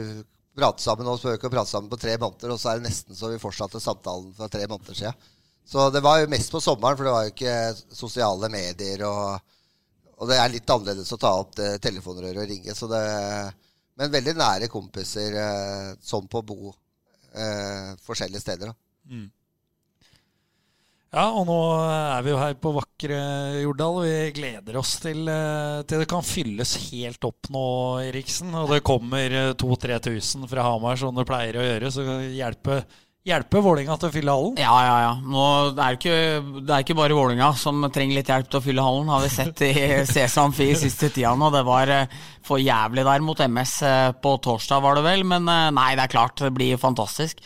prater 0.60 0.84
sammen 0.84 1.08
og 1.08 1.22
vi 1.22 1.36
ikke 1.36 1.52
å 1.62 1.64
sammen 1.64 1.92
på 1.92 2.00
tre 2.00 2.16
måneder, 2.18 2.52
og 2.52 2.60
så 2.60 2.72
er 2.72 2.80
det 2.80 2.88
nesten 2.90 3.16
så 3.16 3.30
vi 3.30 3.38
fortsatte 3.40 3.80
samtalen 3.80 4.34
for 4.36 4.52
tre 4.52 4.66
måneder 4.66 4.98
siden. 4.98 5.30
Så 5.70 5.86
det 5.94 6.02
var 6.02 6.18
jo 6.18 6.30
mest 6.32 6.50
på 6.50 6.60
sommeren, 6.60 6.98
for 6.98 7.06
det 7.06 7.14
var 7.14 7.26
jo 7.28 7.32
ikke 7.34 7.94
sosiale 7.94 8.50
medier 8.50 9.04
og 9.06 9.38
og 10.20 10.28
det 10.28 10.36
er 10.36 10.52
litt 10.52 10.68
annerledes 10.68 11.14
å 11.14 11.18
ta 11.20 11.32
opp 11.40 11.54
det 11.56 11.78
telefonrøret 11.80 12.42
og 12.42 12.48
ringe. 12.50 12.74
Så 12.76 12.88
det, 12.90 13.00
men 13.96 14.12
veldig 14.12 14.34
nære 14.36 14.68
kompiser 14.72 15.36
eh, 15.40 15.92
sånn 16.04 16.28
på 16.28 16.42
bo 16.44 16.74
eh, 17.32 17.94
forskjellige 18.04 18.42
steder. 18.44 18.72
Da. 18.72 18.76
Ja, 21.10 21.24
og 21.34 21.42
nå 21.48 21.56
er 21.90 22.22
vi 22.22 22.30
jo 22.30 22.38
her 22.38 22.52
på 22.62 22.70
vakre 22.76 23.16
Jordal. 23.64 23.96
Vi 24.04 24.18
gleder 24.36 24.76
oss 24.78 24.92
til, 25.02 25.24
eh, 25.26 25.80
til 25.82 26.04
det 26.04 26.06
kan 26.10 26.22
fylles 26.22 26.76
helt 26.92 27.26
opp 27.26 27.50
nå, 27.50 27.64
Eriksen. 28.04 28.54
Og 28.54 28.70
det 28.70 28.84
kommer 28.86 29.34
2000-3000 29.58 30.46
fra 30.46 30.68
Hamar, 30.68 31.00
som 31.00 31.16
det 31.18 31.26
pleier 31.26 31.58
å 31.58 31.66
gjøre. 31.66 31.90
Så 31.90 32.04
hjelpe, 32.30 32.84
hjelpe 33.28 33.60
Vålinga 33.60 33.96
til 34.00 34.08
å 34.08 34.12
fylle 34.14 34.34
hallen. 34.34 34.60
Ja, 34.60 34.74
ja, 34.84 34.94
ja. 35.04 35.10
Nå, 35.20 35.44
det, 35.76 35.84
er 35.84 35.96
ikke, 35.98 36.14
det 36.64 36.72
er 36.72 36.84
ikke 36.84 36.96
bare 36.96 37.16
Vålinga 37.16 37.50
som 37.58 37.82
trenger 37.92 38.16
litt 38.16 38.30
hjelp 38.32 38.48
til 38.48 38.60
å 38.60 38.64
fylle 38.64 38.84
hallen, 38.84 39.10
har 39.12 39.24
vi 39.24 39.32
sett 39.34 39.64
i 39.66 39.72
Sesam 40.12 40.54
Fi 40.56 40.70
siste 40.78 41.10
tida 41.12 41.34
nå. 41.36 41.50
Det 41.52 41.62
var 41.68 41.92
eh, 41.92 42.14
for 42.46 42.62
jævlig 42.62 43.04
der 43.06 43.24
mot 43.24 43.42
MS 43.44 43.74
eh, 43.86 44.12
på 44.24 44.34
torsdag, 44.46 44.80
var 44.84 44.96
det 44.96 45.04
vel. 45.04 45.26
Men 45.28 45.48
eh, 45.52 45.66
nei, 45.76 45.90
det 45.98 46.06
er 46.06 46.14
klart, 46.14 46.40
det 46.40 46.52
blir 46.56 46.80
fantastisk. 46.80 47.42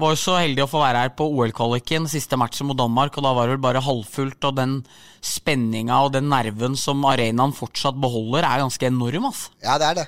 Var 0.00 0.12
jo 0.12 0.20
så 0.20 0.36
heldig 0.42 0.66
å 0.66 0.70
få 0.70 0.82
være 0.82 1.06
her 1.06 1.14
på 1.16 1.30
OL-kvaliken, 1.30 2.10
siste 2.10 2.38
matchen 2.40 2.68
mot 2.68 2.78
Danmark, 2.78 3.16
og 3.16 3.24
da 3.24 3.32
var 3.36 3.48
det 3.48 3.56
vel 3.56 3.64
bare 3.64 3.84
halvfullt. 3.86 4.50
Og 4.50 4.58
den 4.60 4.82
spenninga 5.24 6.02
og 6.04 6.12
den 6.18 6.28
nerven 6.28 6.76
som 6.76 7.00
arenaen 7.08 7.56
fortsatt 7.56 7.96
beholder, 7.96 8.44
er 8.44 8.66
ganske 8.66 8.92
enorm, 8.92 9.30
altså. 9.32 9.56
Ja, 9.64 9.78
det 9.80 9.88
er 9.88 10.02
det. 10.02 10.06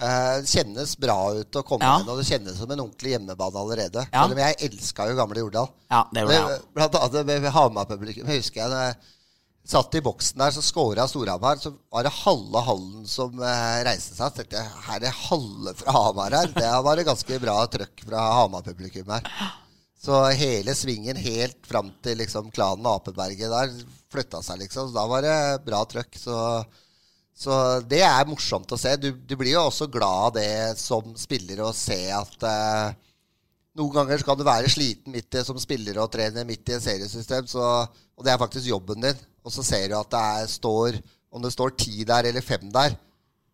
Det 0.00 0.48
kjennes 0.48 0.94
bra 0.96 1.16
ut 1.36 1.56
å 1.60 1.62
komme 1.66 1.84
Ja. 1.84 1.98
inn, 2.00 2.08
og 2.08 2.18
det 2.18 2.26
kjennes 2.30 2.56
som 2.56 2.70
en 2.72 2.80
ordentlig 2.86 3.12
hjemmebane 3.18 3.60
allerede. 3.60 4.06
Ja. 4.12 4.22
Selv 4.24 4.32
om 4.32 4.38
jeg 4.38 4.56
elska 4.70 5.08
jo 5.10 5.16
gamle 5.18 5.42
Jordal. 5.44 5.68
Ja, 5.90 6.04
det 6.12 6.22
gjorde 6.24 6.36
jeg 6.38 6.46
Det- 6.48 6.74
Blant 6.74 6.94
annet 6.94 7.26
med 7.26 7.42
med 7.42 7.52
Hamar-publikum. 7.52 8.26
Jeg 8.26 8.40
husker 8.42 8.60
jeg 8.62 8.70
da 8.70 8.80
jeg 8.88 8.96
satt 9.70 9.94
i 9.94 10.00
boksen 10.00 10.38
der, 10.38 10.50
så 10.56 10.62
scora 10.64 11.06
Storhamar. 11.06 11.56
Så 11.60 11.74
var 11.92 12.02
det 12.08 12.12
halve 12.12 12.62
hallen 12.64 13.06
som 13.06 13.36
eh, 13.42 13.84
reiste 13.84 14.16
seg. 14.16 14.32
Så 14.32 14.36
tenkte 14.40 14.56
jeg 14.56 14.70
her 14.88 15.04
er 15.04 15.18
halve 15.28 15.74
fra 15.76 15.92
Hamar 15.92 16.30
her. 16.30 16.46
Det 16.46 16.70
var 16.82 16.96
et 16.98 17.06
ganske 17.06 17.40
bra 17.40 17.66
trøkk 17.66 18.04
fra 18.08 18.24
Hamar-publikum 18.40 19.06
her. 19.12 19.22
Så 20.02 20.16
hele 20.34 20.72
svingen 20.74 21.14
helt 21.20 21.60
fram 21.68 21.92
til 22.02 22.16
liksom 22.16 22.50
klanen 22.50 22.86
Apeberget 22.88 23.50
der 23.52 23.74
flytta 24.10 24.40
seg, 24.42 24.60
liksom. 24.64 24.88
Så 24.88 24.94
da 24.94 25.06
var 25.06 25.20
det 25.20 25.64
bra 25.66 25.84
trøkk. 25.84 26.16
Så, 26.16 26.64
så 27.40 27.54
det 27.88 28.02
er 28.04 28.28
morsomt 28.28 28.68
å 28.74 28.78
se. 28.80 28.92
Du, 29.00 29.14
du, 29.14 29.32
blir 29.40 29.54
jo 29.54 29.62
også 29.70 29.88
glad 29.88 30.26
av 30.26 30.34
det 30.36 30.80
som 30.80 31.14
spiller 31.16 31.62
å 31.64 31.70
se 31.76 32.02
at 32.12 32.44
eh, 32.44 32.90
noen 33.80 33.94
ganger 33.94 34.24
kan 34.26 34.36
du 34.36 34.44
være 34.44 34.68
sliten 34.68 35.14
midt 35.14 35.38
i, 35.38 35.44
som 35.46 35.56
spiller 35.60 36.02
og 36.02 36.10
trener 36.12 36.44
midt 36.44 36.68
i 36.68 36.76
et 36.76 36.84
seriesystem, 36.84 37.48
så, 37.48 37.70
og 37.88 38.26
det 38.26 38.34
er 38.34 38.42
faktisk 38.42 38.68
jobben 38.68 39.06
din. 39.06 39.24
Og 39.40 39.54
så 39.54 39.64
ser 39.64 39.88
du 39.88 39.96
at 39.96 40.10
det 40.12 40.20
er, 40.20 40.50
står 40.52 41.00
Om 41.30 41.44
det 41.44 41.52
står 41.54 41.72
ti 41.78 42.04
der 42.04 42.26
eller 42.28 42.42
fem 42.44 42.66
der 42.74 42.96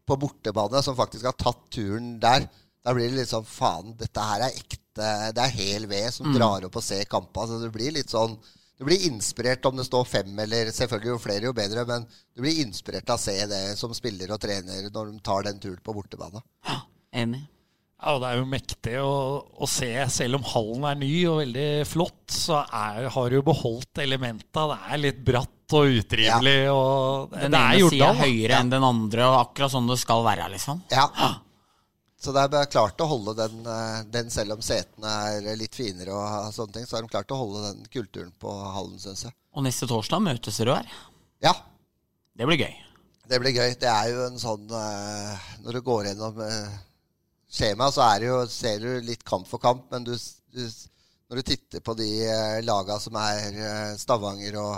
på 0.07 0.17
bortebane 0.19 0.81
som 0.83 0.97
faktisk 0.97 1.27
har 1.29 1.35
tatt 1.39 1.61
turen 1.75 2.15
der, 2.23 2.47
da 2.83 2.95
blir 2.95 3.11
det 3.11 3.21
litt 3.21 3.31
sånn 3.31 3.47
Faen, 3.47 3.93
dette 3.99 4.23
her 4.23 4.47
er 4.47 4.55
ekte. 4.55 5.09
Det 5.37 5.43
er 5.43 5.57
hel 5.59 5.87
ved 5.91 6.09
som 6.15 6.31
mm. 6.31 6.37
drar 6.39 6.67
opp 6.67 6.79
og 6.79 6.85
ser 6.87 7.05
kampa. 7.11 7.45
Så 7.47 7.59
det 7.61 7.73
blir 7.75 7.95
litt 7.95 8.11
sånn 8.11 8.35
Du 8.77 8.85
blir 8.85 9.07
inspirert 9.09 9.65
om 9.65 9.79
det 9.79 9.87
står 9.89 10.05
fem, 10.05 10.33
eller 10.45 10.69
selvfølgelig 10.75 11.15
jo 11.15 11.19
flere, 11.21 11.49
jo 11.49 11.57
bedre, 11.57 11.87
men 11.89 12.05
du 12.37 12.43
blir 12.45 12.61
inspirert 12.61 13.09
av 13.09 13.17
å 13.17 13.23
se 13.23 13.37
det 13.49 13.63
som 13.81 13.95
spiller 13.97 14.35
og 14.35 14.41
trener 14.43 14.91
når 14.93 15.13
de 15.13 15.21
tar 15.25 15.47
den 15.49 15.61
turen 15.63 15.81
på 15.81 15.95
bortebane. 15.97 16.43
Ja, 16.69 16.83
enig. 17.23 17.47
Ja, 17.97 18.13
og 18.13 18.21
Det 18.21 18.29
er 18.29 18.37
jo 18.37 18.49
mektig 18.51 18.97
å, 19.01 19.15
å, 19.57 19.67
se. 19.71 19.89
Selv 20.13 20.37
om 20.37 20.45
hallen 20.53 20.85
er 20.91 20.99
ny 21.01 21.13
og 21.31 21.41
veldig 21.41 21.71
flott, 21.89 22.27
så 22.29 22.61
er, 22.67 23.09
har 23.15 23.33
du 23.33 23.39
beholdt 23.47 24.03
elementa. 24.05 24.67
Det 24.75 24.79
er 24.93 25.01
litt 25.01 25.25
bratt 25.25 25.77
og 25.81 25.97
utrivelig. 26.03 26.57
Ja. 26.67 26.77
Og 26.77 27.33
det, 27.33 27.47
den 27.47 27.57
ene 27.57 27.89
sida 27.89 28.13
er 28.13 28.21
høyere 28.21 28.53
ja. 28.53 28.61
enn 28.61 28.77
den 28.77 28.85
andre, 28.87 29.31
og 29.31 29.41
akkurat 29.41 29.73
sånn 29.73 29.89
det 29.89 29.97
skal 30.05 30.27
være. 30.29 30.51
liksom. 30.53 30.85
Ja. 30.93 31.09
Så 32.27 32.33
det 32.35 32.43
er 32.43 32.67
klart 32.67 32.99
å 32.99 33.07
holde 33.07 33.37
den, 33.39 33.61
eh, 33.71 33.99
den, 34.11 34.31
selv 34.35 34.57
om 34.57 34.63
setene 34.65 35.11
er 35.29 35.59
litt 35.61 35.77
finere, 35.79 36.11
og 36.11 36.49
sånne 36.55 36.75
ting, 36.75 36.87
så 36.89 36.97
har 36.97 37.05
de 37.05 37.13
klart 37.13 37.31
å 37.31 37.39
holde 37.39 37.61
den 37.69 37.85
kulturen 37.93 38.33
på 38.43 38.51
hallen, 38.51 38.97
syns 38.99 39.29
jeg. 39.29 39.37
Og 39.55 39.63
neste 39.63 39.87
torsdag 39.87 40.25
møtes 40.25 40.59
dere 40.59 40.81
her? 40.81 40.97
Ja. 41.47 41.53
Det 42.37 42.49
blir 42.51 42.59
gøy. 42.65 42.75
Det 43.31 43.39
blir 43.45 43.55
gøy. 43.55 43.77
Det 43.79 43.93
er 43.93 44.11
jo 44.11 44.25
en 44.27 44.41
sånn 44.43 44.67
uh, 44.69 45.47
Når 45.63 45.79
du 45.79 45.81
går 45.87 46.09
gjennom 46.11 46.43
uh, 46.43 46.75
skjemaet, 47.47 47.95
så 47.95 48.03
er 48.09 48.19
det 48.21 48.29
jo, 48.29 48.43
ser 48.51 48.83
du 48.83 49.07
litt 49.07 49.23
kamp 49.27 49.47
for 49.47 49.63
kamp, 49.63 49.87
men 49.95 50.05
du, 50.11 50.13
du, 50.51 50.61
når 51.31 51.41
du 51.41 51.47
titter 51.53 51.87
på 51.87 51.95
de 51.97 52.11
laga 52.67 52.99
som 53.03 53.17
er 53.23 53.97
Stavanger 54.03 54.59
og 54.65 54.75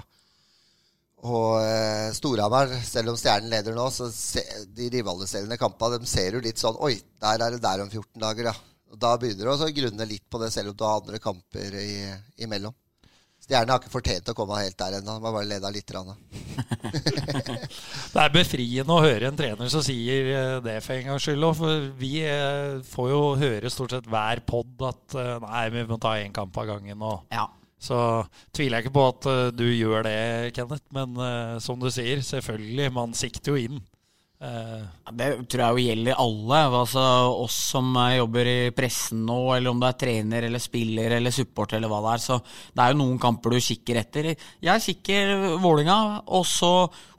og 1.26 1.58
eh, 1.64 1.88
Storhamar, 2.16 2.73
selv 2.87 3.12
om 3.12 3.18
Stjernen 3.18 3.53
leder 3.53 3.77
nå, 3.77 3.88
så 3.94 4.09
se, 4.14 4.44
de 4.77 4.88
rivaliserende 4.92 5.59
kampene 5.61 6.01
de 6.03 6.11
ser 6.11 6.37
jo 6.37 6.42
litt 6.44 6.61
sånn 6.61 6.79
Oi, 6.85 6.94
der 7.23 7.44
er 7.44 7.55
det 7.55 7.62
der 7.64 7.85
om 7.85 7.90
14 7.90 8.23
dager, 8.23 8.53
ja. 8.53 8.57
Og 8.88 9.01
da 9.01 9.12
begynner 9.21 9.51
du 9.51 9.64
å 9.66 9.73
grunne 9.77 10.09
litt 10.09 10.25
på 10.31 10.40
det, 10.40 10.53
selv 10.55 10.73
om 10.73 10.79
du 10.79 10.85
har 10.87 11.03
andre 11.03 11.21
kamper 11.21 11.75
i, 11.77 11.88
imellom. 12.44 12.77
Stjernen 13.49 13.71
har 13.73 13.79
ikke 13.81 13.92
fortjent 13.92 14.29
å 14.29 14.35
komme 14.37 14.59
helt 14.61 14.77
der 14.77 14.99
ennå. 14.99 15.14
De 15.16 15.25
har 15.25 15.33
bare 15.33 15.49
leda 15.49 15.71
litt. 15.73 15.88
det 18.12 18.25
er 18.25 18.35
befriende 18.35 18.92
å 18.92 19.05
høre 19.05 19.31
en 19.31 19.38
trener 19.38 19.68
som 19.73 19.83
sier 19.85 20.29
eh, 20.35 20.57
det 20.64 20.81
for 20.85 20.94
en 20.99 21.09
gangs 21.12 21.25
skyld. 21.25 21.47
For 21.57 21.87
vi 22.01 22.12
eh, 22.29 22.81
får 22.85 23.07
jo 23.12 23.23
høre 23.40 23.71
stort 23.73 23.92
sett 23.94 24.11
hver 24.11 24.38
pod 24.49 24.85
at 24.90 25.16
eh, 25.16 25.37
nei, 25.47 25.64
vi 25.77 25.83
må 25.88 25.97
ta 26.03 26.18
én 26.21 26.35
kamp 26.37 26.53
av 26.61 26.68
gangen. 26.75 26.99
Og 27.01 27.16
ja. 27.33 27.47
Så 27.78 27.98
tviler 28.54 28.78
jeg 28.78 28.88
ikke 28.88 28.96
på 28.98 29.06
at 29.12 29.28
uh, 29.30 29.44
du 29.54 29.68
gjør 29.70 30.08
det, 30.08 30.18
Kenneth. 30.56 30.88
Men 30.94 31.14
uh, 31.14 31.60
som 31.62 31.78
du 31.78 31.90
sier, 31.94 32.24
selvfølgelig, 32.26 32.90
man 32.94 33.14
sikter 33.16 33.54
jo 33.54 33.68
inn. 33.68 33.78
Uh, 34.38 34.86
det 35.18 35.26
tror 35.50 35.62
jeg 35.62 35.74
jo 35.74 35.84
gjelder 35.88 36.18
alle. 36.22 36.58
Altså 36.80 37.04
Oss 37.42 37.56
som 37.72 37.94
jobber 38.14 38.50
i 38.50 38.56
pressen 38.74 39.22
nå, 39.26 39.38
eller 39.54 39.70
om 39.70 39.82
du 39.82 39.86
er 39.86 39.96
trener 39.98 40.46
eller 40.46 40.62
spiller 40.62 41.14
eller 41.16 41.34
support 41.34 41.76
eller 41.78 41.90
hva 41.90 42.00
det 42.04 42.16
er. 42.16 42.24
Så 42.26 42.40
det 42.42 42.82
er 42.82 42.94
jo 42.94 43.00
noen 43.00 43.22
kamper 43.22 43.54
du 43.54 43.60
kikker 43.62 44.02
etter. 44.02 44.32
Jeg 44.66 44.84
kikker 44.88 45.32
Vålinga, 45.62 46.00
og 46.34 46.46
så 46.50 46.72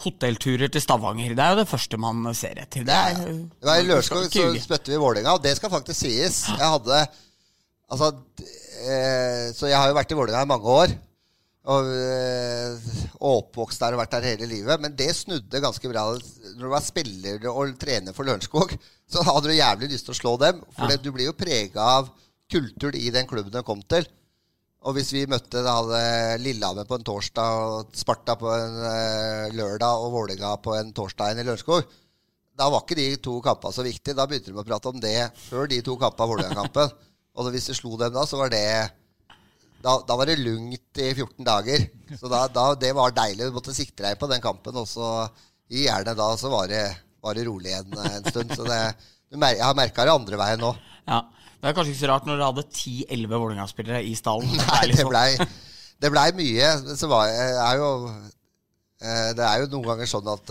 hotellturer 0.04 0.72
til 0.72 0.84
Stavanger. 0.84 1.38
Det 1.40 1.46
er 1.46 1.56
jo 1.56 1.62
det 1.64 1.70
første 1.72 2.02
man 2.04 2.28
ser 2.36 2.60
etter. 2.66 2.84
Det 2.88 3.00
er, 3.00 3.24
ja, 3.24 3.40
var 3.72 3.80
I 3.80 3.88
Lørenskog 3.88 4.28
så 4.28 4.52
spytter 4.60 4.96
vi 4.96 5.02
Vålinga, 5.08 5.40
og 5.40 5.44
det 5.48 5.56
skal 5.60 5.76
faktisk 5.76 6.04
sies. 6.04 6.44
Jeg 6.52 6.76
hadde 6.76 7.04
Altså 7.90 8.12
eh, 8.42 8.69
Så 8.80 9.68
jeg 9.68 9.76
har 9.76 9.90
jo 9.90 9.96
vært 9.98 10.12
i 10.14 10.18
Vålerenga 10.18 10.48
i 10.48 10.50
mange 10.50 10.74
år. 10.74 10.94
Og, 11.70 11.90
eh, 11.92 12.86
og, 13.20 13.44
oppvokst 13.44 13.82
der 13.84 13.94
og 13.94 14.02
vært 14.02 14.16
der 14.16 14.30
hele 14.32 14.48
livet. 14.50 14.82
Men 14.82 14.96
det 14.98 15.12
snudde 15.18 15.62
ganske 15.62 15.92
bra. 15.92 16.06
Når 16.56 16.64
du 16.64 16.72
var 16.72 16.86
spiller 16.86 17.50
og 17.52 17.76
trener 17.82 18.16
for 18.16 18.28
Lørenskog, 18.28 18.74
så 19.10 19.26
hadde 19.28 19.52
du 19.52 19.58
jævlig 19.58 19.92
lyst 19.92 20.08
til 20.08 20.16
å 20.16 20.22
slå 20.22 20.38
dem. 20.42 20.64
For 20.78 20.90
ja. 20.90 21.02
du 21.02 21.12
blir 21.14 21.30
jo 21.30 21.38
prega 21.38 21.92
av 22.00 22.10
kultur 22.50 22.96
i 22.98 23.12
den 23.14 23.30
klubben 23.30 23.54
du 23.54 23.62
kom 23.66 23.84
til. 23.92 24.08
Og 24.88 24.96
hvis 24.96 25.12
vi 25.12 25.28
møtte 25.28 25.60
da 25.60 25.76
Lillehammer 26.40 26.88
på 26.88 26.96
en 26.96 27.04
torsdag, 27.04 27.64
og 27.68 27.98
Sparta 28.00 28.38
på 28.40 28.48
en 28.48 28.78
uh, 28.80 29.50
lørdag 29.52 30.06
og 30.06 30.14
Vålerenga 30.14 30.54
på 30.64 30.78
en 30.78 30.94
torsdag 30.96 31.36
i 31.36 31.44
Lørenskog, 31.44 31.84
da 32.56 32.70
var 32.72 32.86
ikke 32.86 32.96
de 32.96 33.10
to 33.20 33.36
kampene 33.44 33.76
så 33.76 33.84
viktige. 33.84 34.16
Da 34.16 34.24
begynte 34.28 34.54
de 34.54 34.60
å 34.60 34.64
prate 34.64 34.92
om 34.92 35.04
det 35.04 35.18
før 35.50 35.68
de 35.68 35.82
to 35.84 35.98
kampene 36.00 36.32
Vålerenga-kampen. 36.32 36.96
Og 37.40 37.52
hvis 37.54 37.70
du 37.70 37.76
slo 37.78 37.96
dem 38.00 38.14
da, 38.16 38.26
så 38.28 38.40
var 38.40 38.52
det 38.54 38.64
da, 39.80 39.94
da, 40.04 40.16
var 40.20 40.28
det 40.28 40.42
lugnt 40.42 41.00
i 41.00 41.12
14 41.14 41.46
dager. 41.48 41.86
Så 42.20 42.28
da, 42.32 42.44
da, 42.52 42.66
det 42.76 42.92
var 42.98 43.16
deilig. 43.16 43.48
Du 43.48 43.56
måtte 43.56 43.76
sikte 43.76 44.04
deg 44.04 44.20
på 44.20 44.28
den 44.28 44.44
kampen. 44.44 44.76
Og 44.76 44.88
så 44.90 45.08
i 45.72 45.86
jernet 45.86 46.20
da 46.20 46.34
så 46.40 46.52
var 46.52 46.68
det, 46.72 46.84
var 47.24 47.38
det 47.38 47.46
rolig 47.48 47.76
en, 47.78 47.96
en, 47.96 48.28
stund. 48.28 48.52
Så 48.58 48.68
det, 48.68 48.80
jeg 49.32 49.64
har 49.64 49.78
merka 49.78 50.08
det 50.08 50.16
andre 50.18 50.42
veien 50.42 50.64
nå. 50.66 50.74
Ja, 51.08 51.24
Det 51.62 51.72
er 51.72 51.78
kanskje 51.78 51.94
ikke 51.96 52.02
så 52.02 52.12
rart 52.12 52.28
når 52.28 52.42
dere 52.42 52.52
hadde 52.52 52.68
10-11 52.68 53.32
Vålerenga-spillere 53.38 54.04
i 54.04 54.12
stallen. 54.20 54.52
Nei, 54.60 54.84
det 54.92 55.08
blei 55.08 55.30
det 56.00 56.12
ble 56.12 56.28
mye. 56.36 56.68
Så 56.96 57.08
var, 57.12 57.32
er 57.32 57.80
jo 57.80 57.90
Eh, 59.00 59.30
det 59.32 59.46
er 59.46 59.62
jo 59.62 59.70
noen 59.72 59.86
ganger 59.94 60.10
sånn 60.12 60.28
at 60.28 60.50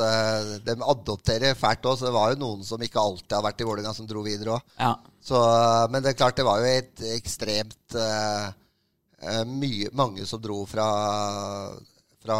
de 0.64 0.74
adopterer 0.81 1.57
fælt 1.59 1.85
òg, 1.85 1.98
så 2.01 2.07
det 2.07 2.14
var 2.14 2.33
jo 2.33 2.40
noen 2.40 2.62
som 2.64 2.81
ikke 2.81 3.03
alltid 3.03 3.35
har 3.37 3.44
vært 3.44 3.61
i 3.61 3.66
Vålerenga, 3.68 3.92
som 3.96 4.09
dro 4.09 4.22
videre 4.24 4.55
òg. 4.57 4.70
Ja. 4.81 4.94
Men 5.32 6.02
det 6.02 6.12
er 6.12 6.18
klart, 6.18 6.38
det 6.38 6.46
var 6.46 6.62
jo 6.62 6.70
et 6.70 7.02
ekstremt 7.14 7.96
uh, 7.98 8.48
mye, 9.48 9.90
mange 9.96 10.26
som 10.28 10.40
dro 10.42 10.62
fra, 10.68 10.86
fra 12.22 12.38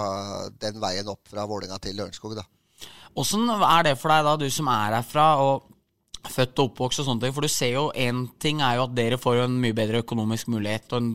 den 0.62 0.79
veien 0.83 1.11
opp 1.11 1.29
fra 1.31 1.46
Vålinga 1.48 1.81
til 1.83 1.98
Lørenskog, 1.98 2.37
da. 2.38 2.46
Åssen 3.18 3.48
er 3.51 3.88
det 3.88 3.96
for 3.98 4.12
deg, 4.12 4.27
da, 4.27 4.37
du 4.38 4.46
som 4.53 4.68
er 4.70 4.98
herfra 4.98 5.31
og 5.42 5.68
født 6.29 6.61
og 6.61 6.70
oppvokst 6.70 7.03
og 7.03 7.09
sånne 7.09 7.24
ting? 7.24 7.35
For 7.35 7.46
du 7.46 7.51
ser 7.51 7.72
jo 7.74 7.88
én 7.96 8.27
ting 8.42 8.61
er 8.62 8.79
jo 8.79 8.87
at 8.87 8.94
dere 8.96 9.18
får 9.20 9.44
en 9.46 9.59
mye 9.62 9.77
bedre 9.77 10.03
økonomisk 10.05 10.51
mulighet 10.53 10.92
og 10.92 11.01
en 11.03 11.11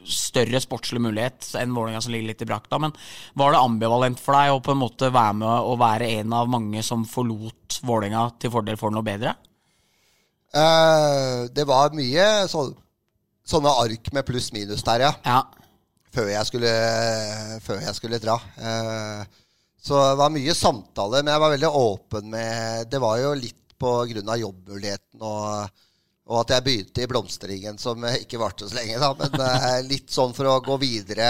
større 0.00 0.60
sportslig 0.62 1.00
mulighet 1.04 1.50
enn 1.60 1.74
Vålerenga 1.76 2.00
som 2.04 2.14
ligger 2.14 2.32
litt 2.32 2.42
i 2.44 2.48
brakta. 2.48 2.78
Men 2.80 2.94
var 3.38 3.54
det 3.54 3.60
ambivalent 3.60 4.20
for 4.20 4.36
deg 4.36 4.52
å 4.52 4.62
på 4.64 4.74
en 4.74 4.82
måte 4.82 5.12
være 5.12 5.36
med 5.42 5.70
og 5.70 5.80
være 5.80 6.08
en 6.20 6.34
av 6.36 6.50
mange 6.50 6.82
som 6.86 7.04
forlot 7.08 7.80
Vålerenga 7.86 8.26
til 8.40 8.52
fordel 8.52 8.80
for 8.80 8.94
noe 8.94 9.06
bedre? 9.06 9.36
Uh, 10.50 11.46
det 11.54 11.66
var 11.68 11.94
mye 11.94 12.26
så, 12.50 12.64
sånne 13.46 13.74
ark 13.84 14.10
med 14.14 14.26
pluss-minus 14.26 14.82
der, 14.86 15.06
ja. 15.06 15.12
ja. 15.26 15.42
Før, 16.10 16.26
jeg 16.32 16.48
skulle, 16.48 16.72
før 17.62 17.84
jeg 17.84 17.98
skulle 17.98 18.22
dra. 18.22 18.34
Uh, 18.58 19.22
så 19.80 20.00
det 20.10 20.18
var 20.20 20.34
mye 20.34 20.56
samtale, 20.56 21.22
men 21.22 21.32
jeg 21.32 21.40
var 21.40 21.54
veldig 21.54 21.68
åpen 21.72 22.26
med 22.34 22.90
Det 22.92 22.98
var 23.00 23.20
jo 23.22 23.30
litt 23.38 23.56
på 23.80 23.94
grunn 24.10 24.28
av 24.28 24.42
jobbmuligheten 24.42 25.22
og 25.24 25.86
og 26.30 26.44
at 26.44 26.52
jeg 26.54 26.62
begynte 26.62 27.02
i 27.02 27.08
blomstringen, 27.10 27.78
som 27.82 28.04
ikke 28.06 28.38
varte 28.38 28.68
så 28.70 28.76
lenge, 28.76 29.00
da. 29.02 29.08
Men 29.18 29.32
uh, 29.42 29.80
litt 29.82 30.12
sånn 30.14 30.30
for 30.36 30.46
å 30.46 30.60
gå 30.62 30.76
videre. 30.78 31.26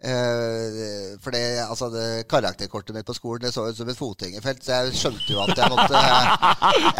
Uh, 0.00 1.18
for 1.20 1.34
det, 1.34 1.60
altså 1.60 1.90
det, 1.92 2.04
karakterkortet 2.30 2.96
mitt 2.96 3.04
på 3.04 3.12
skolen 3.12 3.42
det 3.44 3.50
så 3.52 3.66
ut 3.68 3.76
som 3.76 3.88
et 3.92 3.98
fotgjengerfelt, 3.98 4.62
så 4.64 4.78
jeg 4.78 4.94
skjønte 4.96 5.26
jo 5.28 5.42
at 5.44 5.52
jeg 5.60 5.72
måtte, 5.74 6.00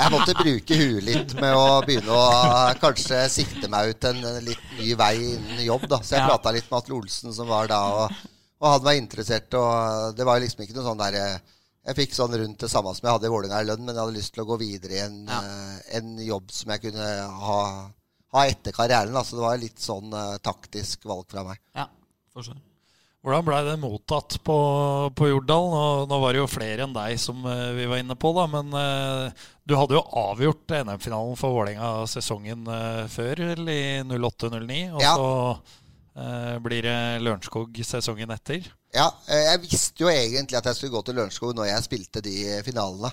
jeg 0.02 0.12
måtte 0.12 0.34
bruke 0.36 0.76
huet 0.82 1.06
litt 1.06 1.32
med 1.40 1.56
å 1.56 1.78
begynne 1.86 2.12
å 2.12 2.26
kanskje 2.82 3.22
sikte 3.32 3.70
meg 3.72 3.94
ut 3.94 4.10
en 4.10 4.20
litt 4.44 4.74
ny 4.76 4.92
vei 5.00 5.14
innen 5.30 5.64
jobb. 5.64 5.88
da 5.88 6.02
Så 6.04 6.18
jeg 6.18 6.26
ja. 6.26 6.28
prata 6.28 6.52
litt 6.52 6.68
med 6.68 6.76
Atle 6.82 6.98
Olsen, 6.98 7.32
som 7.32 7.48
var 7.48 7.72
da, 7.72 7.80
og, 8.02 8.20
og 8.60 8.68
han 8.74 8.84
var 8.84 9.00
interessert. 9.00 9.56
Og 9.56 10.20
det 10.20 10.28
var 10.28 10.44
liksom 10.44 10.66
ikke 10.66 10.76
noe 10.76 10.88
sånn 10.90 11.00
derre 11.00 11.24
jeg 11.80 11.96
fikk 11.96 12.12
sånn 12.12 12.36
rundt 12.36 12.60
det 12.60 12.68
samme 12.68 12.92
som 12.92 13.06
jeg 13.06 13.14
hadde 13.16 13.28
i 13.30 13.32
Vålerenga 13.32 13.62
i 13.64 13.68
lønn, 13.70 13.86
men 13.86 13.94
jeg 13.94 14.04
hadde 14.04 14.18
lyst 14.18 14.34
til 14.34 14.44
å 14.44 14.50
gå 14.50 14.58
videre 14.60 14.98
i 14.98 15.04
en, 15.06 15.22
ja. 15.24 15.40
uh, 15.40 15.78
en 15.96 16.10
jobb 16.20 16.52
som 16.52 16.74
jeg 16.74 16.84
kunne 16.84 17.06
ha, 17.48 17.60
ha 18.36 18.42
etter 18.44 18.76
karrieren. 18.76 19.16
Så 19.24 19.40
det 19.40 19.46
var 19.46 19.62
litt 19.62 19.80
sånn 19.80 20.12
uh, 20.12 20.36
taktisk 20.44 21.08
valg 21.08 21.24
fra 21.32 21.46
meg. 21.48 21.62
Ja, 21.72 21.88
forstår. 22.36 22.60
Hvordan 23.20 23.44
blei 23.44 23.60
det 23.66 23.76
mottatt 23.82 24.38
på, 24.46 24.56
på 25.12 25.28
Jordal? 25.28 25.66
Nå, 25.74 25.82
nå, 26.08 26.18
var 26.22 26.32
det 26.32 26.40
jo 26.40 26.48
flere 26.48 26.86
enn 26.86 26.94
deg 26.96 27.18
som 27.20 27.42
uh, 27.44 27.70
vi 27.76 27.84
var 27.90 28.00
inne 28.00 28.16
på, 28.16 28.32
da. 28.32 28.46
Men 28.48 28.72
du 29.68 29.76
hadde 29.76 29.98
jo 29.98 30.04
avgjort 30.22 30.72
NM-finalen 30.80 31.36
for 31.36 31.58
Vålerenga 31.58 32.08
sesongen 32.08 32.64
før, 33.12 33.44
eller 33.52 33.72
i 33.74 33.84
08-09. 34.08 34.80
Og 34.96 35.04
ja. 35.04 35.14
så 35.14 36.58
blir 36.64 36.88
det 36.88 36.98
Lørenskog 37.22 37.76
sesongen 37.86 38.32
etter. 38.34 38.70
Ja, 38.94 39.06
eh, 39.30 39.46
jeg 39.52 39.62
visste 39.68 40.02
jo 40.02 40.10
egentlig 40.10 40.58
at 40.58 40.66
jeg 40.66 40.78
skulle 40.78 40.96
gå 40.96 41.02
til 41.06 41.18
Lørenskog 41.20 41.54
når 41.54 41.70
jeg 41.70 41.86
spilte 41.86 42.22
de 42.24 42.36
finalene. 42.66 43.10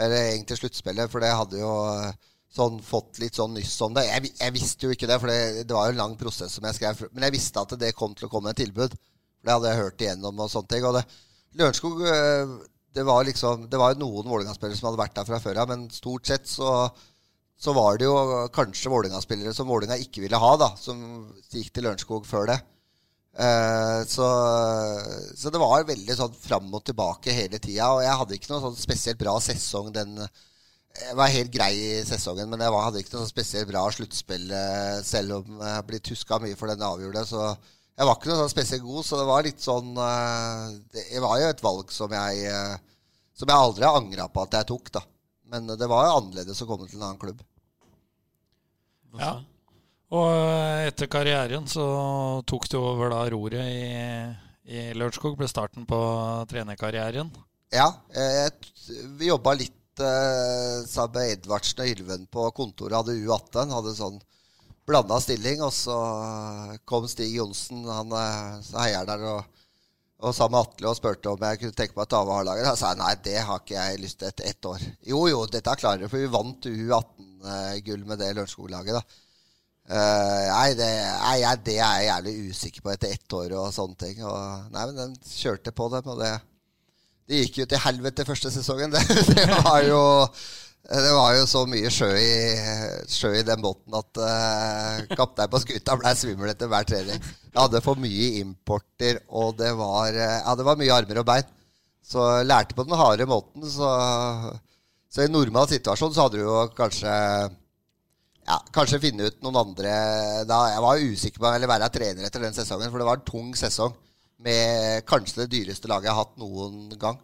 Eller 0.00 0.30
egentlig 0.30 0.60
sluttspillet, 0.60 1.10
for 1.10 1.22
det 1.22 1.32
hadde 1.34 1.58
jo 1.60 1.70
eh, 1.90 2.12
sånn 2.54 2.78
fått 2.82 3.18
litt 3.22 3.38
sånn 3.38 3.56
nyss 3.56 3.74
om 3.86 3.96
det. 3.96 4.06
Jeg, 4.06 4.32
jeg 4.38 4.54
visste 4.54 4.86
jo 4.86 4.94
ikke 4.94 5.08
det, 5.10 5.18
for 5.22 5.32
det, 5.32 5.64
det, 5.64 5.74
var 5.74 5.88
jo 5.88 5.96
en 5.96 6.02
lang 6.04 6.14
prosess 6.20 6.54
som 6.56 6.66
jeg 6.68 6.78
skrev. 6.78 7.02
Men 7.10 7.26
jeg 7.26 7.36
visste 7.36 7.62
at 7.62 7.74
det 7.80 7.96
kom 7.98 8.14
til 8.14 8.28
å 8.28 8.32
komme 8.32 8.54
et 8.54 8.62
tilbud. 8.62 8.94
Det 9.40 9.54
hadde 9.54 9.70
jeg 9.72 9.82
hørt 9.82 10.04
igjennom 10.04 10.42
og 10.44 10.50
sånne 10.52 10.72
ting. 10.72 10.86
Og 10.88 10.98
det, 10.98 11.04
Lørenskog 11.60 12.02
eh, 12.06 12.56
det 12.94 13.04
var 13.06 13.24
liksom 13.26 13.68
Det 13.70 13.78
var 13.78 13.94
jo 13.94 14.02
noen 14.02 14.28
Vålerenga-spillere 14.28 14.78
som 14.78 14.90
hadde 14.90 15.02
vært 15.02 15.16
der 15.18 15.28
fra 15.28 15.40
før 15.42 15.62
av, 15.62 15.70
men 15.70 15.86
stort 15.94 16.26
sett 16.26 16.50
så, 16.50 16.88
så 17.60 17.74
var 17.76 18.00
det 18.00 18.08
jo 18.08 18.48
kanskje 18.54 18.92
Vålerenga-spillere 18.92 19.54
som 19.56 19.70
Vålerenga 19.70 20.00
ikke 20.02 20.24
ville 20.24 20.40
ha, 20.42 20.52
da, 20.60 20.72
som 20.80 21.00
gikk 21.52 21.72
til 21.74 21.86
Lørenskog 21.86 22.28
før 22.28 22.50
det. 22.52 22.60
Eh, 23.38 24.00
så, 24.10 24.26
så, 25.38 25.50
det 25.54 25.60
var 25.62 25.86
veldig 25.86 26.16
sånn 26.18 26.34
fram 26.34 26.70
og 26.74 26.82
tilbake 26.86 27.34
hele 27.34 27.60
tida. 27.62 27.92
Og 27.94 28.04
jeg 28.04 28.20
hadde 28.22 28.38
ikke 28.38 28.52
noe 28.52 28.62
sånn 28.66 28.78
spesielt 28.78 29.20
bra 29.20 29.36
sesong 29.42 29.92
den 29.94 30.16
Jeg 30.18 31.14
var 31.14 31.30
helt 31.30 31.52
grei 31.54 31.74
i 31.78 31.90
sesongen, 32.02 32.50
men 32.50 32.64
jeg 32.64 32.74
var, 32.74 32.88
hadde 32.88 33.02
ikke 33.04 33.14
noe 33.14 33.22
sånn 33.22 33.30
spesielt 33.30 33.68
bra 33.70 33.84
sluttspill, 33.94 34.48
uh, 34.50 34.98
selv 35.06 35.36
om 35.38 35.60
jeg 35.62 35.76
har 35.76 35.84
blitt 35.86 36.10
huska 36.10 36.40
mye 36.42 36.58
for 36.58 36.72
den 36.72 36.82
avgjorde. 36.82 37.22
Så 37.30 37.44
jeg 38.00 38.08
var 38.08 38.16
ikke 38.16 38.30
noe 38.30 38.40
sånn 38.40 38.52
spesielt 38.52 38.84
god, 38.86 39.04
så 39.04 39.20
det 39.20 39.28
var 39.28 39.44
litt 39.44 39.60
sånn 39.60 39.90
uh, 39.92 40.70
Det 40.94 41.20
var 41.20 41.36
jo 41.36 41.50
et 41.52 41.62
valg 41.64 41.92
som 41.92 42.14
jeg 42.16 42.48
Som 43.36 43.52
jeg 43.52 43.66
aldri 43.68 43.84
har 43.84 43.98
angra 44.00 44.28
på 44.32 44.44
at 44.46 44.56
jeg 44.56 44.68
tok, 44.72 44.88
da. 44.96 45.04
Men 45.52 45.68
det 45.68 45.88
var 45.90 46.06
jo 46.06 46.16
annerledes 46.20 46.62
å 46.64 46.68
komme 46.68 46.88
til 46.88 47.00
en 47.00 47.08
annen 47.08 47.20
klubb. 47.20 47.40
Ja. 49.18 49.32
Og 50.10 50.28
eh, 50.34 50.86
etter 50.90 51.10
karrieren 51.10 51.66
så 51.70 51.84
tok 52.48 52.66
du 52.70 52.78
over 52.80 53.12
da 53.12 53.22
roret 53.30 53.66
i, 53.70 53.84
i 54.70 54.88
Lørenskog. 54.96 55.36
Ble 55.38 55.48
starten 55.50 55.86
på 55.88 56.00
trenerkarrieren. 56.50 57.30
Ja. 57.74 57.88
Jeg, 58.14 58.72
vi 59.18 59.30
jobba 59.30 59.54
litt 59.58 60.02
eh, 60.02 60.82
sammen 60.90 61.20
med 61.20 61.36
Edvardsen 61.36 61.84
og 61.84 61.92
Ylven 61.94 62.26
på 62.30 62.48
kontoret. 62.56 62.98
Hadde 62.98 63.18
U18. 63.22 63.74
Hadde 63.76 63.94
sånn 63.98 64.18
blanda 64.90 65.20
stilling. 65.22 65.62
Og 65.66 65.72
så 65.74 65.96
kom 66.88 67.08
Stig 67.10 67.32
Johnsen, 67.38 67.86
han 67.88 68.12
eh, 68.16 68.74
heier 68.82 69.08
der, 69.08 69.24
og, 69.30 69.64
og 70.20 70.36
sammen 70.36 70.58
med 70.58 70.68
Atle 70.68 70.92
og 70.92 70.98
spurte 70.98 71.32
om 71.32 71.48
jeg 71.48 71.62
kunne 71.62 71.78
tenke 71.78 71.96
meg 71.96 72.06
å 72.06 72.10
ta 72.12 72.22
over 72.24 72.42
A-laget. 72.42 72.68
Da 72.68 72.76
sa 72.78 72.92
jeg 72.92 73.00
nei, 73.00 73.14
det 73.24 73.38
har 73.48 73.64
ikke 73.64 73.78
jeg 73.78 74.04
lyst 74.04 74.20
til 74.20 74.30
etter 74.30 74.52
ett 74.52 74.70
år. 74.74 74.86
Jo 75.14 75.24
jo, 75.30 75.42
dette 75.48 75.72
er 75.72 75.80
klarere, 75.80 76.12
for 76.12 76.20
vi 76.20 76.30
vant 76.30 76.70
U18-gull 76.70 78.06
med 78.06 78.20
det 78.20 78.32
Lørenskog-laget. 78.34 79.00
da. 79.00 79.26
Uh, 79.90 80.44
nei, 80.46 80.68
det, 80.78 80.86
nei, 81.18 81.38
det, 81.66 81.74
er 81.82 81.94
jeg 81.98 82.06
jævlig 82.06 82.32
usikker 82.52 82.82
på 82.84 82.92
etter 82.92 83.14
ett 83.16 83.34
år 83.34 83.56
og 83.58 83.72
sånne 83.74 83.98
ting. 83.98 84.20
Og, 84.22 84.68
nei, 84.70 84.84
men 84.86 84.98
den 85.00 85.16
kjørte 85.26 85.72
på 85.74 85.88
dem, 85.90 86.10
og 86.12 86.20
det, 86.20 86.30
det 87.26 87.40
gikk 87.40 87.62
jo 87.62 87.66
til 87.72 87.82
helvete 87.82 88.26
første 88.28 88.52
sesongen. 88.54 88.92
Det, 88.94 89.24
det, 89.32 89.48
var 89.64 89.80
jo 89.88 90.02
det 90.88 91.12
var 91.14 91.34
jo 91.36 91.44
så 91.46 91.66
mye 91.70 91.90
sjø 91.92 92.08
i, 92.18 92.32
sjø 93.10 93.34
i 93.38 93.44
den 93.46 93.60
båten 93.62 93.94
at 93.94 94.20
uh, 94.20 95.02
kapteinen 95.12 95.52
på 95.52 95.60
skuta 95.62 95.94
ble 96.00 96.14
svimmel 96.18 96.50
etter 96.50 96.70
hver 96.72 96.88
trening. 96.88 97.20
Jeg 97.50 97.58
hadde 97.60 97.82
for 97.84 98.00
mye 98.00 98.40
importer, 98.40 99.20
og 99.28 99.54
det 99.60 99.70
var, 99.78 100.10
uh, 100.16 100.40
ja, 100.40 100.56
det 100.58 100.66
var 100.66 100.80
mye 100.80 100.96
armer 100.96 101.22
og 101.22 101.28
bein. 101.28 101.54
Så 102.10 102.24
jeg 102.40 102.48
lærte 102.48 102.74
på 102.74 102.88
den 102.88 102.98
harde 102.98 103.28
måten. 103.28 103.68
Så, 103.70 103.86
så 105.12 105.22
i 105.22 105.30
normal 105.30 105.68
situasjon 105.70 106.16
så 106.16 106.26
hadde 106.26 106.40
du 106.40 106.46
jo 106.48 106.64
kanskje 106.74 107.14
ja, 108.50 108.56
kanskje 108.74 109.02
finne 109.04 109.28
ut 109.28 109.42
noen 109.44 109.60
andre 109.60 109.92
da, 110.48 110.62
Jeg 110.72 110.82
var 110.82 111.02
usikker 111.04 111.38
på 111.38 111.44
om 111.44 111.52
jeg 111.52 111.60
ville 111.60 111.70
være 111.70 111.90
trener 111.94 112.26
etter 112.26 112.42
den 112.42 112.56
sesongen, 112.56 112.90
for 112.90 112.98
det 112.98 113.06
var 113.06 113.20
en 113.20 113.28
tung 113.28 113.52
sesong 113.58 113.94
med 114.42 115.04
kanskje 115.06 115.44
det 115.44 115.52
dyreste 115.52 115.90
laget 115.90 116.08
jeg 116.08 116.16
har 116.16 116.24
hatt 116.24 116.40
noen 116.40 116.88
gang. 116.98 117.20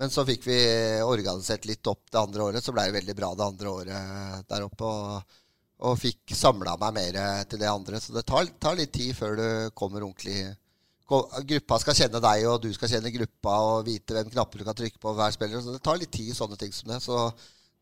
Men 0.00 0.12
så 0.12 0.24
fikk 0.24 0.46
vi 0.48 0.56
organisert 1.04 1.66
litt 1.68 1.86
opp 1.90 2.06
det 2.08 2.20
andre 2.20 2.46
året, 2.46 2.64
så 2.64 2.72
ble 2.72 2.86
det 2.88 2.96
veldig 2.96 3.14
bra 3.18 3.34
det 3.36 3.44
andre 3.44 3.72
året 3.74 4.48
der 4.48 4.64
oppe. 4.64 4.88
Og, 4.88 5.36
og 5.84 6.00
fikk 6.00 6.32
samla 6.36 6.78
meg 6.80 6.96
mer 6.96 7.20
til 7.50 7.60
det 7.60 7.68
andre. 7.68 8.00
Så 8.00 8.16
det 8.16 8.24
tar, 8.28 8.48
tar, 8.60 8.78
litt 8.78 8.94
tid 8.96 9.12
før 9.16 9.36
du 9.36 9.46
kommer 9.76 10.06
ordentlig 10.06 10.54
Gruppa 11.10 11.80
skal 11.82 11.96
kjenne 11.98 12.20
deg, 12.22 12.44
og 12.46 12.60
du 12.62 12.68
skal 12.70 12.92
kjenne 12.92 13.10
gruppa 13.10 13.54
og 13.66 13.80
vite 13.88 14.14
hvem 14.14 14.28
knapper 14.30 14.60
du 14.60 14.66
kan 14.68 14.76
trykke 14.78 15.00
på 15.02 15.14
hver 15.18 15.32
spiller. 15.34 15.58
Så 15.58 15.72
det 15.74 15.80
tar 15.82 15.98
litt 15.98 16.12
tid, 16.14 16.30
sånne 16.38 16.58
ting 16.60 16.70
som 16.70 16.92
det. 16.92 17.00
Så 17.02 17.16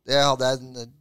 det 0.08 0.22
hadde 0.24 0.52
en 0.56 0.94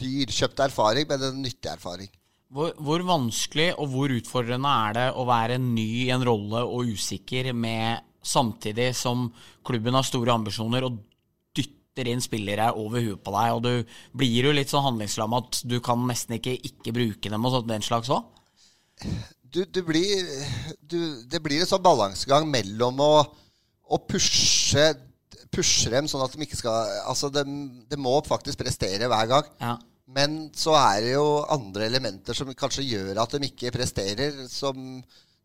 dyrkjøpt 0.00 0.62
erfaring, 0.64 1.04
men 1.10 1.26
en 1.26 1.42
nyttig 1.44 1.68
erfaring. 1.74 2.08
Hvor, 2.56 2.72
hvor, 2.80 3.04
vanskelig 3.04 3.72
og 3.74 3.90
hvor 3.92 4.14
utfordrende 4.16 4.72
er 4.86 4.96
det 4.96 5.06
å 5.18 5.26
være 5.28 5.58
ny 5.60 5.86
i 6.06 6.10
en 6.14 6.24
rolle 6.24 6.62
og 6.64 6.94
usikker 6.94 7.50
med 7.52 8.05
samtidig 8.26 8.90
som 8.98 9.28
klubben 9.66 9.96
har 9.96 10.06
store 10.06 10.34
ambisjoner 10.34 10.86
og 10.88 10.98
dytter 11.56 12.10
inn 12.12 12.22
spillere 12.24 12.72
over 12.76 13.04
huet 13.04 13.22
på 13.24 13.34
deg, 13.34 13.54
og 13.56 13.62
du 13.64 13.96
blir 14.18 14.50
jo 14.50 14.54
litt 14.56 14.72
sånn 14.72 14.84
handlingslamma 14.90 15.42
at 15.44 15.62
du 15.64 15.78
kan 15.84 16.02
nesten 16.08 16.36
ikke 16.38 16.58
ikke 16.58 16.94
bruke 16.96 17.32
dem 17.32 17.48
og 17.48 17.56
sånt, 17.56 17.70
den 17.70 17.86
slags 17.86 18.12
òg? 18.12 18.26
Du, 19.46 19.62
du, 19.64 19.82
blir 19.86 20.24
du, 20.80 20.98
Det 21.28 21.40
blir 21.44 21.62
en 21.62 21.68
sånn 21.68 21.84
balansegang 21.84 22.48
mellom 22.50 23.00
å, 23.00 23.12
å 23.92 23.98
pushe 24.08 24.90
pushe 25.52 25.92
dem 25.92 26.08
sånn 26.10 26.24
at 26.24 26.34
de 26.34 26.44
ikke 26.44 26.58
skal 26.58 26.90
Altså, 27.06 27.30
de, 27.32 27.44
de 27.88 27.98
må 28.00 28.14
faktisk 28.26 28.60
prestere 28.60 29.08
hver 29.10 29.30
gang. 29.30 29.52
Ja. 29.62 29.76
Men 30.16 30.36
så 30.54 30.76
er 30.78 31.00
det 31.02 31.14
jo 31.16 31.26
andre 31.50 31.88
elementer 31.88 32.36
som 32.36 32.52
kanskje 32.54 32.86
gjør 32.86 33.22
at 33.24 33.34
de 33.34 33.48
ikke 33.48 33.72
presterer, 33.74 34.44
som, 34.50 35.00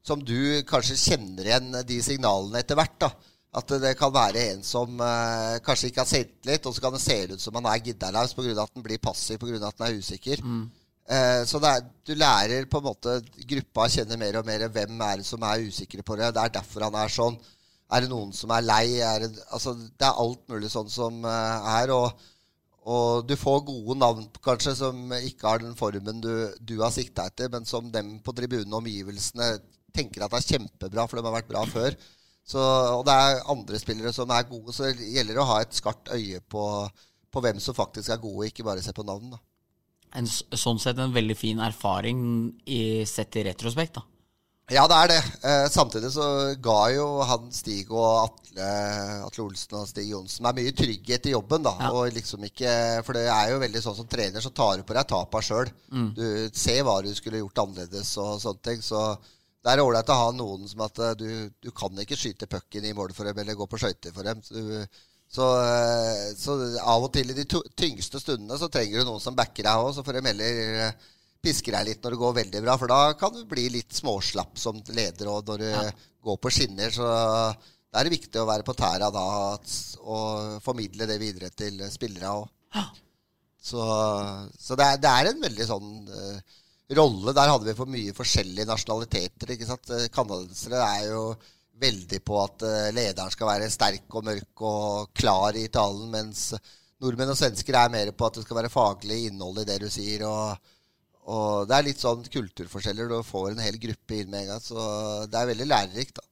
som 0.06 0.22
du 0.26 0.64
kanskje 0.68 0.98
kjenner 0.98 1.48
igjen 1.48 1.76
de 1.88 2.00
signalene 2.04 2.62
etter 2.62 2.80
hvert. 2.80 2.98
da. 3.02 3.12
At 3.60 3.74
det 3.84 3.98
kan 4.00 4.14
være 4.16 4.46
en 4.54 4.62
som 4.64 5.02
eh, 5.04 5.58
kanskje 5.66 5.90
ikke 5.92 6.06
har 6.06 6.10
selvtillit, 6.10 6.68
og 6.68 6.76
så 6.76 6.84
kan 6.84 6.94
det 6.96 7.02
se 7.04 7.18
ut 7.34 7.42
som 7.44 7.58
han 7.60 7.68
er 7.68 7.82
giddalaus 7.84 8.36
pga. 8.38 8.54
at 8.64 8.78
han 8.78 8.86
blir 8.86 9.02
passiv 9.04 9.42
pga. 9.42 9.60
at 9.60 9.76
han 9.76 9.90
er 9.90 9.98
usikker. 10.00 10.44
Mm. 10.44 10.70
Eh, 11.12 11.42
så 11.50 11.60
er, 11.68 11.82
du 12.08 12.14
lærer 12.16 12.70
på 12.72 12.80
en 12.80 12.86
måte 12.86 13.18
gruppa 13.50 13.90
kjenner 13.92 14.20
mer 14.22 14.38
og 14.40 14.46
mer 14.48 14.70
hvem 14.72 15.02
er 15.04 15.20
det 15.20 15.28
som 15.28 15.44
er 15.44 15.66
usikre 15.68 16.04
på 16.04 16.16
det. 16.16 16.32
Det 16.32 16.44
er 16.46 16.54
derfor 16.62 16.88
han 16.88 16.96
er 16.96 17.12
sånn. 17.12 17.36
Er 17.92 18.06
det 18.06 18.12
noen 18.14 18.32
som 18.32 18.54
er 18.56 18.64
lei? 18.64 18.86
Er 19.04 19.26
det, 19.26 19.34
altså, 19.52 19.74
det 19.76 20.08
er 20.08 20.22
alt 20.24 20.46
mulig 20.48 20.72
sånn 20.72 20.92
som 20.94 21.26
eh, 21.28 21.68
er. 21.76 21.92
Og, 21.92 22.24
og, 22.88 23.28
du 23.28 23.36
får 23.36 23.66
gode 23.68 24.00
navn 24.00 24.30
kanskje 24.40 24.78
som 24.80 25.12
ikke 25.20 25.50
har 25.50 25.66
den 25.66 25.76
formen 25.76 26.24
du, 26.24 26.32
du 26.64 26.78
har 26.80 26.96
sikta 26.96 27.28
etter, 27.28 27.52
men 27.52 27.68
som 27.68 27.92
dem 27.92 28.22
på 28.24 28.32
tribunen 28.38 28.72
og 28.72 28.80
omgivelsene 28.80 29.58
tenker 29.94 30.26
at 30.26 30.34
det 30.34 30.42
er 30.42 30.50
kjempebra, 30.56 31.06
for 31.08 31.20
de 31.20 31.28
har 31.28 31.38
vært 31.38 31.52
bra 31.52 31.64
før. 31.70 31.96
Så, 32.48 32.60
og 32.98 33.06
det 33.08 33.16
er 33.16 33.46
andre 33.54 33.80
spillere 33.80 34.12
som 34.16 34.32
er 34.34 34.50
gode, 34.50 34.74
så 34.76 34.90
det 34.90 35.12
gjelder 35.14 35.40
å 35.40 35.48
ha 35.54 35.62
et 35.62 35.78
skarpt 35.78 36.12
øye 36.16 36.42
på, 36.52 36.66
på 37.32 37.44
hvem 37.46 37.62
som 37.64 37.78
faktisk 37.78 38.12
er 38.12 38.22
gode, 38.24 38.50
ikke 38.50 38.66
bare 38.68 38.84
se 38.84 38.94
på 38.96 39.06
navn. 39.08 39.36
da. 39.36 39.42
En, 40.20 40.28
sånn 40.28 40.82
sett 40.82 41.00
en 41.00 41.14
veldig 41.16 41.38
fin 41.40 41.62
erfaring 41.64 42.24
i, 42.68 43.06
sett 43.08 43.38
i 43.40 43.46
retrospekt, 43.48 44.02
da. 44.02 44.08
Ja, 44.72 44.86
det 44.88 44.98
er 44.98 45.10
det. 45.12 45.20
Eh, 45.44 45.66
samtidig 45.72 46.14
så 46.14 46.26
ga 46.64 46.78
jo 46.94 47.06
han 47.28 47.50
Stig 47.52 47.90
og 47.92 48.30
Atle, 48.30 48.68
Atle 49.26 49.44
Olsen 49.44 49.76
og 49.82 49.90
Stig 49.90 50.08
Johnsen 50.14 50.46
meg 50.46 50.62
mye 50.62 50.76
trygghet 50.76 51.28
i 51.28 51.34
jobben. 51.34 51.66
da, 51.66 51.74
ja. 51.80 51.90
og 51.92 52.14
liksom 52.16 52.46
ikke, 52.48 52.72
For 53.04 53.18
det 53.18 53.26
er 53.28 53.52
jo 53.52 53.60
veldig 53.64 53.82
sånn 53.84 53.98
som 53.98 54.08
trener, 54.08 54.44
så 54.44 54.54
tar 54.56 54.80
du 54.80 54.86
på 54.88 54.96
deg 54.96 55.10
tapa 55.10 55.42
sjøl. 55.44 55.72
Mm. 55.92 56.10
Du 56.16 56.26
ser 56.56 56.86
hva 56.88 57.02
du 57.04 57.12
skulle 57.16 57.42
gjort 57.44 57.66
annerledes 57.66 58.14
og 58.22 58.40
sånne 58.44 58.64
ting. 58.70 58.86
Så 58.86 59.02
det 59.62 59.72
er 59.72 59.84
ålreit 59.84 60.10
å 60.10 60.18
ha 60.18 60.30
noen 60.34 60.66
som 60.70 60.82
at 60.88 61.00
eh, 61.06 61.16
du, 61.20 61.30
du 61.62 61.70
kan 61.76 61.98
ikke 62.02 62.18
skyte 62.18 62.50
pucken 62.50 62.86
i 62.88 62.94
mål 62.98 63.14
for 63.14 63.30
dem 63.30 63.42
eller 63.44 63.58
gå 63.58 63.68
på 63.70 63.80
skøyter 63.82 64.14
for 64.16 64.26
dem. 64.26 64.42
Så, 64.42 64.62
så, 65.32 65.48
eh, 65.62 66.78
av 66.82 67.06
og 67.06 67.12
til 67.14 67.30
i 67.30 67.38
de 67.38 67.46
tyngste 67.78 68.22
stundene 68.24 68.58
så 68.60 68.72
trenger 68.74 69.02
du 69.02 69.12
noen 69.12 69.24
som 69.24 69.38
backer 69.38 69.68
deg 69.68 69.84
òg. 69.84 69.92
Så 69.96 70.06
får 70.08 70.18
de 70.18 70.24
heller 70.32 70.96
piske 71.42 71.74
deg 71.74 71.88
litt 71.88 72.02
når 72.02 72.16
det 72.16 72.22
går 72.22 72.34
veldig 72.38 72.64
bra, 72.66 72.78
for 72.78 72.92
da 72.92 73.14
kan 73.18 73.34
du 73.34 73.46
bli 73.50 73.68
litt 73.74 73.94
småslapp 73.98 74.60
som 74.62 74.82
leder 74.94 75.30
og 75.32 75.48
når 75.50 75.62
du 75.64 75.70
ja. 75.70 75.86
går 76.26 76.42
på 76.42 76.54
skinner. 76.54 76.94
Så 76.94 77.06
da 77.06 78.02
er 78.02 78.08
det 78.08 78.16
viktig 78.18 78.42
å 78.42 78.50
være 78.50 78.66
på 78.66 78.76
tæra 78.78 79.10
da 79.14 79.28
og 80.02 80.58
formidle 80.66 81.06
det 81.10 81.18
videre 81.22 81.50
til 81.54 81.82
spillere 81.94 82.34
òg. 82.34 82.50
Så, 83.62 83.82
så 84.58 84.74
det, 84.74 84.86
er, 84.86 85.02
det, 85.02 85.10
er, 85.10 85.28
en 85.30 85.44
veldig 85.44 85.66
sånn 85.70 85.90
rolle. 86.98 87.34
Der 87.38 87.54
hadde 87.54 87.70
vi 87.70 87.78
for 87.78 87.92
mye 87.92 88.16
forskjellige 88.18 88.68
nasjonaliteter. 88.70 89.56
ikke 89.56 89.70
sant? 89.70 89.94
Canadensere 90.14 90.82
er 90.82 91.08
jo 91.12 91.24
veldig 91.82 92.20
på 92.26 92.38
at 92.38 92.68
uh, 92.68 92.92
lederen 92.94 93.34
skal 93.34 93.50
være 93.50 93.72
sterk 93.74 94.18
og 94.20 94.28
mørk 94.28 94.66
og 94.70 95.16
klar 95.18 95.58
i 95.58 95.66
talen, 95.74 96.12
mens 96.14 96.52
nordmenn 97.02 97.34
og 97.34 97.40
svensker 97.40 97.78
er 97.80 97.90
mer 97.90 98.12
på 98.14 98.28
at 98.28 98.38
det 98.38 98.44
skal 98.46 98.60
være 98.60 98.70
faglig 98.74 99.24
innhold 99.32 99.64
i 99.64 99.68
det 99.72 99.80
du 99.82 99.90
sier. 99.90 100.28
og 100.28 100.78
og 101.32 101.70
det 101.70 101.76
er 101.78 101.86
litt 101.86 102.02
sånn 102.02 102.24
kulturforskjeller. 102.34 103.10
Du 103.12 103.22
får 103.26 103.52
en 103.52 103.64
hel 103.64 103.78
gruppe 103.82 104.18
inn 104.18 104.32
med 104.32 104.44
en 104.44 104.54
gang. 104.56 104.64
Så 104.64 104.82
det 105.30 105.38
er 105.38 105.52
veldig 105.52 105.68
lærerikt, 105.70 106.18
da. 106.18 106.26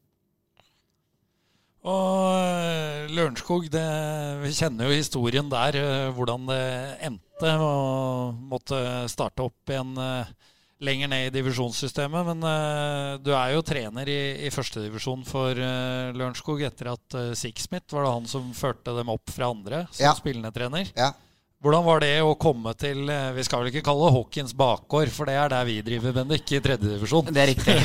Og 1.89 2.25
eh, 2.35 3.05
Lørenskog, 3.15 3.69
vi 3.71 4.51
kjenner 4.51 4.89
jo 4.89 4.97
historien 4.97 5.47
der, 5.51 5.77
eh, 5.79 6.09
hvordan 6.15 6.49
det 6.49 6.63
endte. 7.07 7.53
Å 7.55 8.33
måtte 8.51 8.81
starte 9.11 9.45
opp 9.45 9.71
igjen 9.71 9.93
eh, 9.95 10.33
lenger 10.79 11.09
ned 11.11 11.27
i 11.27 11.33
divisjonssystemet. 11.35 12.27
Men 12.29 12.43
uh, 12.45 13.17
du 13.21 13.31
er 13.35 13.53
jo 13.55 13.63
trener 13.65 14.09
i, 14.09 14.19
i 14.47 14.51
førstedivisjon 14.53 15.25
for 15.27 15.57
uh, 15.59 16.11
Lørenskog 16.15 16.61
etter 16.65 16.93
at 16.93 17.17
uh, 17.17 17.31
Sixsmith 17.37 17.91
var 17.95 18.05
det 18.07 18.13
han 18.15 18.29
som 18.31 18.53
førte 18.55 18.95
dem 18.95 19.11
opp 19.11 19.33
fra 19.33 19.51
andre 19.51 19.83
som 19.91 20.05
Ja. 20.07 20.13
spillende 20.17 20.53
trener. 20.55 20.91
Ja. 20.95 21.11
Hvordan 21.59 21.83
var 21.83 21.99
det 21.99 22.13
å 22.23 22.37
komme 22.39 22.71
til 22.79 23.09
Vi 23.35 23.43
skal 23.43 23.59
vel 23.59 23.73
ikke 23.73 23.83
kalle 23.83 24.07
det 24.07 24.15
Hawkins 24.15 24.53
bakgård, 24.55 25.09
for 25.11 25.27
det 25.27 25.33
er 25.35 25.51
der 25.51 25.65
vi 25.67 25.81
driver, 25.83 26.13
Bendik, 26.15 26.45
i 26.55 26.61
tredjedivisjon. 26.63 27.33
Det 27.35 27.41
er 27.43 27.51
riktig. 27.51 27.75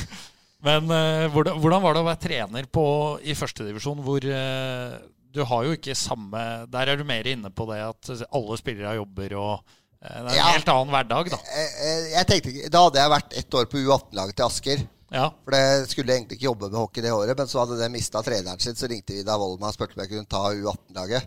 Men 0.64 0.88
hvordan, 0.88 1.58
hvordan 1.60 1.82
var 1.84 1.98
det 1.98 2.00
å 2.00 2.06
være 2.06 2.22
trener 2.24 2.70
på, 2.72 2.84
i 3.20 3.36
førstedivisjon, 3.36 4.00
hvor 4.06 4.24
du 4.24 5.42
har 5.46 5.66
jo 5.68 5.76
ikke 5.76 5.94
samme 5.96 6.40
Der 6.72 6.90
er 6.90 6.96
du 6.96 7.04
mer 7.06 7.28
inne 7.28 7.52
på 7.52 7.68
det 7.68 7.82
at 7.84 8.10
alle 8.32 8.56
spillere 8.60 8.96
jobber 8.96 9.36
og 9.36 9.76
Det 10.00 10.08
er 10.10 10.20
en 10.24 10.32
Ja. 10.34 10.44
helt 10.54 10.68
annen 10.72 10.94
hverdag, 10.94 11.28
da. 11.30 11.36
Eh, 11.52 11.72
eh, 11.84 12.10
Jeg 12.14 12.26
tenkte, 12.26 12.48
ikke- 12.54 12.70
Da 12.70 12.84
hadde 12.84 13.00
jeg 13.02 13.10
vært 13.10 13.36
ett 13.36 13.50
år 13.54 13.66
på 13.68 13.78
U18-laget 13.84 14.36
til 14.36 14.44
Asker. 14.46 14.88
Ja. 15.12 15.26
For 15.44 15.50
det 15.50 15.90
skulle 15.90 16.14
egentlig 16.14 16.38
ikke 16.38 16.48
jobbe 16.48 16.70
med 16.70 16.78
hockey 16.78 17.02
det 17.02 17.10
året, 17.12 17.36
men 17.36 17.46
så 17.46 17.58
hadde 17.66 17.76
de 17.82 17.88
mista 17.90 18.22
treneren 18.22 18.60
sin. 18.60 18.74
Så 18.74 18.88
ringte 18.88 19.12
Vidar 19.12 19.36
Volma 19.38 19.66
og 19.68 19.74
spurte 19.74 19.96
om 19.98 20.04
jeg 20.06 20.08
kunne 20.08 20.26
ta 20.30 20.54
U18-laget. 20.54 21.26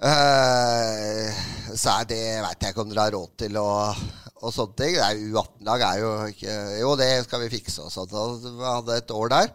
Uh, 0.00 1.28
så 1.76 2.00
er 2.00 2.06
det 2.08 2.20
veit 2.40 2.62
jeg 2.64 2.72
ikke 2.72 2.80
om 2.86 2.88
dere 2.92 3.02
har 3.04 3.12
råd 3.12 3.32
til 3.42 3.56
og, 3.60 3.96
og 4.40 4.52
sånne 4.54 4.76
ting. 4.80 4.94
Er 4.96 5.18
U18-lag 5.20 5.80
er 5.84 5.98
jo 6.00 6.12
ikke 6.32 6.54
Jo, 6.80 6.94
det 6.96 7.10
skal 7.26 7.42
vi 7.44 7.50
fikse 7.58 7.84
og 7.84 7.92
sånt. 7.92 8.10
Så 8.14 8.54
vi 8.56 8.64
hadde 8.64 8.96
et 8.96 9.10
år 9.16 9.28
der. 9.34 9.52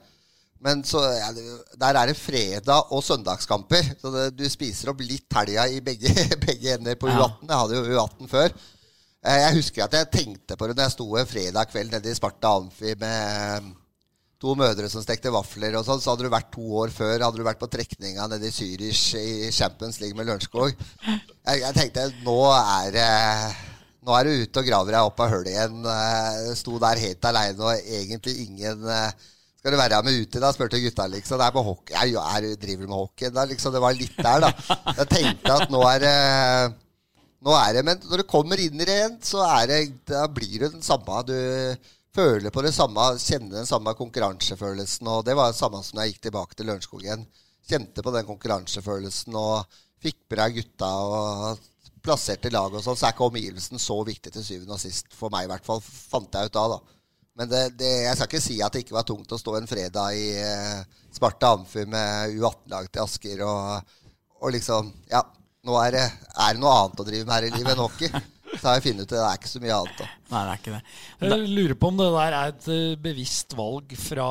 Men 0.63 0.83
så, 0.87 1.01
ja, 1.17 1.29
der 1.77 1.97
er 1.99 2.09
det 2.09 2.17
fredag- 2.17 2.91
og 2.95 3.03
søndagskamper. 3.03 3.89
Så 4.01 4.11
det, 4.13 4.23
du 4.39 4.45
spiser 4.49 4.93
opp 4.93 5.01
litt 5.03 5.27
helga 5.35 5.67
i 5.69 5.81
begge, 5.83 6.13
begge 6.47 6.77
ender 6.77 6.95
på 6.99 7.09
U18. 7.11 7.43
Jeg 7.49 7.59
hadde 7.59 7.75
jo 7.81 7.97
U18 7.99 8.29
før. 8.31 8.55
Eh, 9.25 9.39
Jeg 9.43 9.57
husker 9.59 9.83
at 9.85 9.97
jeg 9.99 10.11
tenkte 10.13 10.57
på 10.57 10.67
det 10.69 10.77
når 10.77 10.87
jeg 10.87 10.95
sto 10.95 11.09
en 11.19 11.29
fredag 11.29 11.69
kveld 11.73 11.91
nede 11.93 12.09
i 12.13 12.17
Sparta 12.17 12.55
Amfi 12.59 12.95
med 13.01 13.73
to 14.41 14.51
mødre 14.57 14.89
som 14.91 15.01
stekte 15.03 15.31
vafler 15.33 15.75
og 15.79 15.85
sånn. 15.87 16.01
Så 16.01 16.11
hadde 16.13 16.25
du 16.27 16.33
vært 16.33 16.49
to 16.55 16.65
år 16.81 16.91
før. 16.93 17.19
Hadde 17.27 17.39
du 17.39 17.45
vært 17.45 17.61
på 17.61 17.69
trekninga 17.71 18.25
nede 18.31 18.49
i 18.49 18.53
Zürich 18.55 19.03
i 19.19 19.51
Champions 19.55 19.99
League 20.01 20.17
med 20.17 20.27
Lørenskog. 20.31 20.73
Jeg, 21.05 21.61
jeg 21.61 21.77
tenkte 21.77 22.09
nå 22.25 22.39
er 22.55 22.91
det 22.95 23.07
nå 24.05 24.13
er 24.13 24.27
du 24.27 24.43
ute 24.43 24.61
og 24.61 24.67
graver 24.67 24.93
deg 24.93 25.07
opp 25.07 25.21
av 25.25 25.31
hullet 25.33 25.49
igjen. 25.53 25.79
Eh, 25.89 26.51
Sto 26.59 26.75
der 26.81 26.99
helt 27.05 27.25
aleine 27.25 27.69
og 27.71 27.87
egentlig 28.01 28.35
ingen 28.47 28.83
eh, 28.85 29.31
Skal 29.65 29.73
du 29.73 29.79
være 29.79 29.97
med 30.05 30.19
ut 30.21 30.35
da? 30.37 30.49
spurte 30.53 30.77
gutta. 30.77 31.07
liksom. 31.09 31.39
Det 31.41 31.45
er 31.47 31.53
på 31.55 31.61
hockey. 31.65 31.93
Jeg, 31.97 32.11
er, 32.21 32.43
driver 32.61 32.85
med 32.85 32.99
hockey? 32.99 33.31
Da, 33.33 33.45
liksom, 33.49 33.73
det 33.73 33.79
var 33.81 33.95
litt 33.97 34.19
der, 34.19 34.43
da. 34.43 34.51
Jeg 34.99 35.07
tenkte 35.09 35.55
at 35.55 35.71
nå 35.73 35.79
er 35.89 36.03
det 36.03 36.11
nå 37.41 37.55
er 37.57 37.71
det, 37.73 37.81
Men 37.87 38.03
når 38.05 38.21
du 38.21 38.25
kommer 38.29 38.61
inn 38.61 38.83
igjen, 38.85 39.15
så 39.25 39.41
er 39.47 39.71
det, 39.71 39.79
da 40.05 40.27
blir 40.29 40.67
det 40.67 40.69
den 40.75 40.85
samme. 40.85 41.17
Du 41.25 41.33
føler 42.13 42.53
på 42.53 42.61
det 42.61 42.75
samme, 42.77 43.07
kjenner 43.17 43.63
den 43.63 43.65
samme 43.65 43.95
konkurransefølelsen. 43.97 45.09
Og 45.09 45.25
det 45.25 45.33
var 45.33 45.49
det 45.49 45.57
samme 45.57 45.81
som 45.81 45.97
da 45.97 46.05
jeg 46.05 46.13
gikk 46.13 46.27
tilbake 46.27 46.59
til 46.59 46.69
Lørenskog. 46.69 47.09
Kjente 47.65 48.05
på 48.05 48.13
den 48.13 48.29
konkurransefølelsen 48.29 49.41
og 49.41 49.81
fikk 49.97 50.27
med 50.29 50.43
deg 50.43 50.59
gutta 50.59 50.91
og 51.09 51.65
plasserte 52.05 52.53
lag 52.53 52.69
og 52.69 52.85
sånn. 52.85 53.01
Så 53.01 53.09
er 53.09 53.17
ikke 53.17 53.31
omgivelsen 53.31 53.81
så 53.81 53.97
viktig 54.05 54.29
til 54.29 54.45
syvende 54.45 54.77
og 54.77 54.85
sist, 54.85 55.09
for 55.09 55.33
meg 55.33 55.49
i 55.49 55.55
hvert 55.55 55.65
fall, 55.65 55.81
fant 55.81 56.37
jeg 56.37 56.53
ut 56.53 56.61
da. 56.61 56.67
da. 56.77 56.94
Men 57.35 57.49
det, 57.51 57.63
det, 57.79 57.89
jeg 58.05 58.15
skal 58.15 58.29
ikke 58.31 58.43
si 58.45 58.59
at 58.63 58.71
det 58.75 58.85
ikke 58.85 58.95
var 58.95 59.07
tungt 59.07 59.33
å 59.35 59.39
stå 59.41 59.57
en 59.59 59.67
fredag 59.67 60.15
i 60.15 60.29
eh, 60.39 60.83
Sparta 61.15 61.49
Amfi 61.57 61.83
med 61.89 62.37
U18-lag 62.39 62.87
til 62.91 63.03
Asker 63.03 63.41
og, 63.43 63.97
og 64.39 64.53
liksom 64.55 64.93
Ja, 65.11 65.19
nå 65.67 65.75
er 65.83 65.97
det, 65.97 66.05
er 66.37 66.55
det 66.55 66.61
noe 66.63 66.77
annet 66.85 67.03
å 67.03 67.07
drive 67.09 67.25
med 67.27 67.35
her 67.35 67.49
i 67.49 67.51
livet 67.57 67.73
enn 67.75 67.83
hockey. 67.83 68.11
Så 68.55 68.69
har 68.69 68.77
jeg 68.77 68.83
funnet 68.85 69.03
ut 69.03 69.09
det. 69.11 69.17
Det 69.19 69.23
er 69.27 69.39
ikke 69.39 69.49
så 69.51 69.59
mye 69.59 69.75
annet. 69.81 69.97
da. 69.99 70.05
Nei, 70.31 70.41
det 70.45 70.51
er 70.53 70.59
ikke 70.61 70.73
det. 70.75 70.81
Jeg 71.25 71.47
lurer 71.57 71.73
på 71.81 71.89
om 71.91 71.97
det 71.99 72.05
der 72.13 72.35
er 72.37 72.51
et 72.53 72.67
eh, 72.71 72.83
bevisst 73.03 73.55
valg 73.57 73.95
fra 73.99 74.27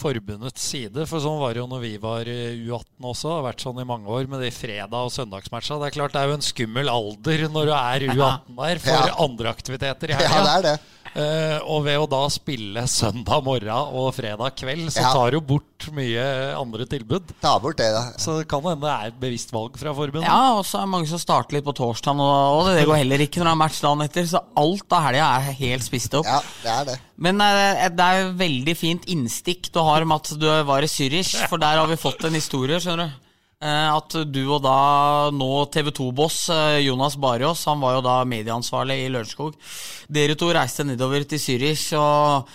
forbundets 0.00 0.64
side. 0.72 1.04
For 1.06 1.22
sånn 1.22 1.38
var 1.38 1.54
det 1.54 1.62
jo 1.62 1.68
når 1.70 1.82
vi 1.84 1.92
var 2.02 2.26
U18 2.26 3.06
også. 3.12 3.28
Det 3.28 3.36
har 3.36 3.46
vært 3.46 3.62
sånn 3.68 3.78
i 3.84 3.86
mange 3.92 4.10
år 4.16 4.26
med 4.32 4.42
de 4.42 4.50
fredag- 4.56 4.96
og 5.06 5.12
søndagsmatcha. 5.14 5.78
Det 5.78 5.92
er 5.92 5.96
klart 6.00 6.16
det 6.16 6.24
er 6.24 6.32
jo 6.32 6.38
en 6.40 6.48
skummel 6.48 6.90
alder 6.90 7.46
når 7.54 7.70
du 7.70 7.74
er 7.76 8.06
U18 8.16 8.58
der 8.64 8.82
for 8.88 8.98
Ja. 9.12 9.14
andre 9.28 9.54
aktiviteter 9.54 10.10
i 10.10 10.18
Ja, 10.18 10.42
det 10.42 10.56
er 10.56 10.66
det. 10.72 10.74
Eh, 11.12 11.58
og 11.68 11.82
ved 11.84 11.98
å 12.00 12.06
da 12.08 12.22
spille 12.32 12.86
søndag 12.88 13.42
morgen 13.44 13.68
og 13.92 14.14
fredag 14.16 14.54
kveld, 14.56 14.86
så 14.94 15.02
Ja. 15.02 15.10
tar 15.12 15.30
du 15.34 15.40
bort 15.44 15.88
mye 15.92 16.22
andre 16.56 16.86
tilbud. 16.88 17.34
Ta 17.42 17.58
bort 17.60 17.76
det, 17.76 17.90
da. 17.92 18.12
Så 18.16 18.38
det 18.38 18.48
kan 18.48 18.62
hende 18.62 18.80
det 18.80 18.92
er 18.94 19.06
et 19.10 19.20
bevisst 19.20 19.52
valg 19.52 19.76
fra 19.76 19.92
forbundet. 19.92 20.24
Ja, 20.24 20.54
og 20.56 20.64
så 20.64 20.78
er 20.78 20.86
det 20.86 20.92
mange 20.94 21.08
som 21.10 21.18
starter 21.20 21.52
litt 21.58 21.64
på 21.66 21.74
torsdagen, 21.76 22.20
og, 22.22 22.60
og 22.62 22.70
det 22.76 22.86
går 22.88 22.96
heller 23.02 23.18
ikke 23.26 23.42
når 23.42 23.50
det 23.50 23.52
er 23.52 23.60
match 23.64 23.80
dagen 23.84 24.06
etter. 24.06 24.24
Så 24.30 24.40
alt 24.56 24.92
av 24.96 25.02
helga 25.08 25.26
er 25.36 25.52
helt 25.60 25.84
spist 25.84 26.14
opp. 26.14 26.24
Ja, 26.24 26.40
det 26.62 26.72
er 26.72 26.84
det. 26.92 26.98
Men 27.18 27.40
eh, 27.44 27.88
det 27.92 28.00
er 28.08 28.22
jo 28.22 28.32
veldig 28.40 28.76
fint 28.78 29.04
innstikk 29.12 29.68
du 29.72 29.80
har 29.84 30.02
om 30.06 30.12
at 30.16 30.32
du 30.38 30.48
var 30.64 30.80
i 30.80 30.88
Zürich, 30.90 31.34
for 31.48 31.58
der 31.58 31.76
har 31.76 31.86
vi 31.92 31.96
fått 32.00 32.24
en 32.24 32.32
historie, 32.40 32.80
skjønner 32.80 33.12
du. 33.12 33.21
Eh, 33.62 33.88
At 33.94 34.16
du 34.34 34.40
og 34.50 34.62
da 34.64 35.30
nå 35.34 35.50
TV 35.70 35.92
2-boss 35.94 36.40
Jonas 36.82 37.14
Bariås, 37.22 37.62
han 37.70 37.80
var 37.82 37.98
jo 38.00 38.04
da 38.08 38.16
medieansvarlig 38.26 38.96
i 39.04 39.08
Lørenskog. 39.14 39.54
Dere 40.12 40.34
to 40.38 40.50
reiste 40.56 40.84
nedover 40.88 41.22
til 41.30 41.38
Zürich, 41.38 41.84
og 41.98 42.48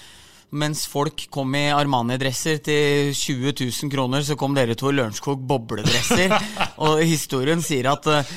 mens 0.57 0.85
folk 0.87 1.25
kom 1.31 1.55
i 1.59 1.65
Armani-dresser 1.75 2.59
til 2.63 3.09
20 3.15 3.51
000 3.51 3.91
kroner, 3.91 4.21
så 4.23 4.37
kom 4.39 4.53
dere 4.55 4.75
to 4.79 4.91
i 4.93 4.95
Lørenskog 4.95 5.41
bobledresser. 5.47 6.31
og 6.87 7.01
historien 7.03 7.59
sier 7.63 7.89
at 7.91 8.07
uh, 8.07 8.35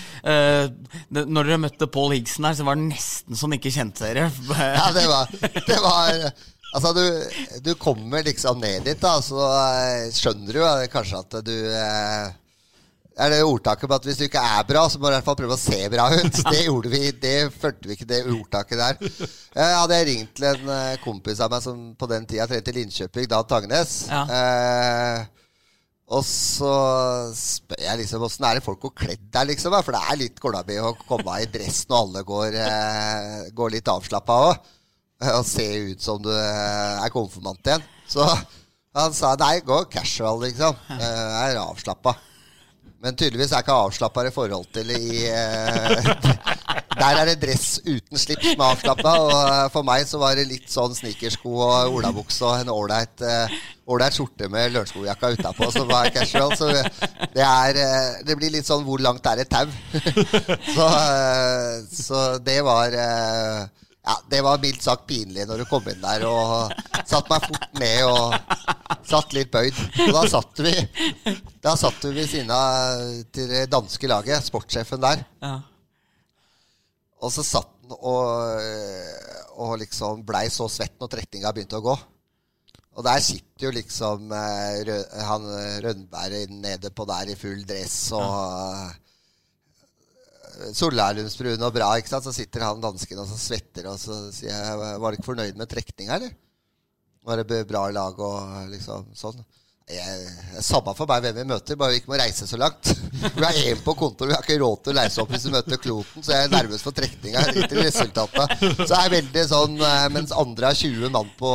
det- 1.10 1.26
når 1.30 1.50
dere 1.52 1.60
møtte 1.66 1.86
Paul 1.90 2.14
Higgson 2.16 2.48
her, 2.48 2.56
så 2.58 2.66
var 2.66 2.78
det 2.80 2.88
nesten 2.88 3.38
så 3.38 3.46
han 3.46 3.58
ikke 3.58 3.74
kjente 3.74 4.06
dere. 4.08 4.26
Ja, 4.78 4.88
det 4.94 5.06
var, 5.10 5.30
det 5.66 5.78
var 5.82 6.32
Altså, 6.70 6.92
du, 6.94 7.02
du 7.66 7.72
kommer 7.82 8.22
liksom 8.22 8.60
ned 8.62 8.84
dit, 8.86 9.00
da, 9.02 9.16
så 9.26 9.42
eh, 9.42 10.04
skjønner 10.14 10.54
du 10.54 10.60
eh, 10.62 10.84
kanskje 10.92 11.18
at 11.18 11.34
du 11.42 11.50
eh, 11.66 12.28
er 13.20 13.32
det 13.34 13.40
ordtaket 13.44 13.90
på 13.90 13.96
at 13.98 14.06
hvis 14.08 14.18
du 14.20 14.24
ikke 14.26 14.42
er 14.58 14.62
bra, 14.68 14.82
så 14.88 14.98
må 15.00 15.08
du 15.08 15.12
i 15.12 15.16
hvert 15.18 15.26
fall 15.26 15.36
prøve 15.40 15.56
å 15.56 15.60
se 15.60 15.80
bra 15.92 16.06
ut. 16.14 16.38
Det 16.54 16.62
gjorde 16.66 16.92
vi, 16.92 17.02
det 17.22 17.34
fulgte 17.52 17.90
vi 17.90 17.96
ikke, 17.98 18.06
det 18.08 18.20
ordtaket 18.32 18.80
der. 18.80 19.02
Jeg 19.56 19.74
hadde 19.76 19.98
ringt 20.08 20.32
til 20.38 20.46
en 20.50 20.70
eh, 20.76 20.94
kompis 21.04 21.42
av 21.44 21.52
meg 21.52 21.64
som 21.64 21.82
på 22.00 22.08
den 22.10 22.24
tida 22.30 22.46
trente 22.50 22.72
Linköping, 22.76 23.28
Dan 23.30 23.46
Tangnes. 23.50 23.94
Ja. 24.08 24.22
Eh, 24.38 25.28
og 26.10 26.24
så 26.26 26.70
spør 27.38 27.84
jeg 27.84 28.00
liksom 28.00 28.24
åssen 28.26 28.46
er 28.48 28.58
det 28.58 28.64
folk 28.66 28.80
går 28.82 28.94
kledd 29.04 29.28
der, 29.30 29.46
liksom? 29.46 29.76
For 29.86 29.94
det 29.94 30.00
er 30.10 30.18
litt 30.18 30.40
kålabi 30.42 30.80
å 30.82 30.94
komme 31.06 31.36
i 31.38 31.46
dress 31.52 31.84
når 31.90 32.00
alle 32.00 32.22
går, 32.26 32.56
eh, 32.64 33.36
går 33.54 33.76
litt 33.76 33.90
avslappa 33.92 34.38
òg. 34.48 34.72
Og 35.36 35.44
se 35.46 35.66
ut 35.92 36.00
som 36.02 36.18
du 36.24 36.32
eh, 36.32 37.04
er 37.04 37.12
konfirmant 37.14 37.60
igjen. 37.68 37.84
Så 38.10 38.24
han 38.96 39.14
sa 39.14 39.36
nei, 39.38 39.60
gå 39.62 39.84
casual, 39.92 40.40
liksom. 40.48 40.74
Eh, 40.96 41.04
Jeg 41.04 41.52
er 41.54 41.60
avslappa. 41.62 42.16
Men 43.00 43.16
tydeligvis 43.16 43.52
er 43.56 43.62
ikke 43.64 43.76
avslappa 43.86 44.26
i 44.28 44.32
forhold 44.34 44.66
til 44.76 44.90
i 44.92 45.22
eh, 45.32 46.08
Der 47.00 47.16
er 47.16 47.30
det 47.30 47.38
dress 47.40 47.78
uten 47.86 48.20
slips 48.20 48.50
med 48.50 48.64
avslappa. 48.66 49.14
Og 49.24 49.32
eh, 49.38 49.68
for 49.72 49.86
meg 49.88 50.04
så 50.08 50.20
var 50.20 50.36
det 50.36 50.44
litt 50.50 50.68
sånn 50.68 50.92
sneakersko 50.96 51.54
og 51.64 51.96
olabukse 51.96 52.44
og 52.44 52.60
en 52.60 52.72
ålreit 52.74 53.24
eh, 53.24 53.56
ålreit 53.90 54.18
skjorte 54.18 54.50
med 54.52 54.74
Lørenskog-jakka 54.74 55.32
utapå 55.38 55.70
som 55.72 55.88
var 55.88 56.12
casual. 56.12 56.52
Så 56.60 56.68
det 57.32 57.46
er 57.46 57.80
Det 58.26 58.36
blir 58.36 58.52
litt 58.52 58.68
sånn 58.68 58.84
hvor 58.84 59.00
langt 59.00 59.24
er 59.26 59.42
et 59.42 59.50
tau? 59.50 59.64
så, 60.76 60.90
så 61.88 62.24
det 62.44 62.60
var 62.68 63.00
ja, 64.06 64.16
Det 64.30 64.40
var 64.44 64.60
mildt 64.62 64.84
sagt 64.84 65.06
pinlig 65.08 65.46
når 65.48 65.62
du 65.62 65.68
kom 65.68 65.88
inn 65.90 66.00
der 66.02 66.24
og 66.28 66.70
satt 67.08 67.28
meg 67.30 67.46
fort 67.46 67.80
ned 67.80 68.04
og 68.08 68.36
satt 69.10 69.34
litt 69.36 69.50
bøyd. 69.52 69.80
Og 70.06 70.14
da 70.16 70.22
satt 70.30 70.62
vi 70.64 70.74
Da 71.60 71.74
satt 71.78 72.06
vi 72.06 72.14
ved 72.16 72.30
siden 72.30 72.52
av 72.54 73.02
til 73.34 73.50
det 73.50 73.66
danske 73.72 74.08
laget, 74.10 74.46
sportssjefen 74.46 75.02
der. 75.02 75.24
Ja. 75.44 75.58
Og 77.20 77.34
så 77.34 77.44
satt 77.44 77.68
han 77.82 77.96
og, 77.98 78.62
og 79.60 79.76
liksom 79.80 80.24
blei 80.24 80.46
så 80.52 80.68
svett 80.70 80.94
når 81.00 81.10
trekninga 81.16 81.52
begynte 81.52 81.80
å 81.80 81.84
gå. 81.84 81.96
Og 82.98 83.06
der 83.06 83.20
sitter 83.22 83.68
jo 83.68 83.70
liksom 83.74 84.32
eh, 84.34 84.90
han 85.26 85.46
eh, 85.56 86.40
nede 86.50 86.90
på 86.94 87.06
der 87.08 87.30
i 87.32 87.38
full 87.38 87.62
dress 87.68 88.10
og 88.16 88.24
ja. 88.24 88.88
Solærlundsbrun 90.76 91.66
og 91.66 91.72
bra, 91.74 91.92
ikke 92.00 92.12
sant? 92.12 92.26
Så 92.26 92.34
sitter 92.36 92.66
han 92.66 92.82
dansken 92.82 93.22
og 93.22 93.28
så 93.30 93.38
svetter, 93.40 93.88
og 93.90 93.98
så 94.00 94.18
sier 94.34 94.52
jeg 94.52 94.98
Var 95.00 95.00
du 95.00 95.18
ikke 95.18 95.30
fornøyd 95.30 95.60
med 95.60 95.70
trekninga, 95.70 96.18
eller? 96.18 96.36
Var 97.26 97.42
det 97.44 97.64
bra 97.68 97.86
lag 97.92 98.20
og 98.24 98.68
liksom 98.72 99.10
sånn? 99.16 99.42
Samme 100.62 100.92
for 100.94 101.08
meg 101.10 101.24
hvem 101.24 101.40
vi 101.40 101.44
møter, 101.50 101.76
bare 101.78 101.96
vi 101.96 101.98
ikke 102.00 102.12
må 102.12 102.18
reise 102.20 102.46
så 102.46 102.58
langt. 102.60 102.92
Vi 103.36 103.42
har 103.42 103.56
én 103.72 103.80
på 103.82 103.94
kontoret, 103.98 104.30
vi 104.30 104.36
har 104.36 104.44
ikke 104.44 104.60
råd 104.62 104.84
til 104.84 104.92
å 104.94 105.00
reise 105.00 105.20
opp 105.20 105.32
hvis 105.34 105.44
vi 105.48 105.52
møter 105.52 105.80
Kloten, 105.82 106.22
så 106.22 106.32
jeg 106.32 106.46
er 106.46 106.52
nervøs 106.52 106.84
for 106.86 106.94
trekninga. 106.96 107.42
Driter 107.50 107.80
i 107.80 107.86
resultatet. 107.88 108.54
Så 108.78 108.86
jeg 108.86 109.00
er 109.02 109.12
veldig 109.16 109.44
sånn 109.50 109.74
eh, 109.82 110.06
Mens 110.14 110.32
andre 110.32 110.70
har 110.70 110.78
20 110.78 111.12
mann 111.12 111.32
på 111.40 111.50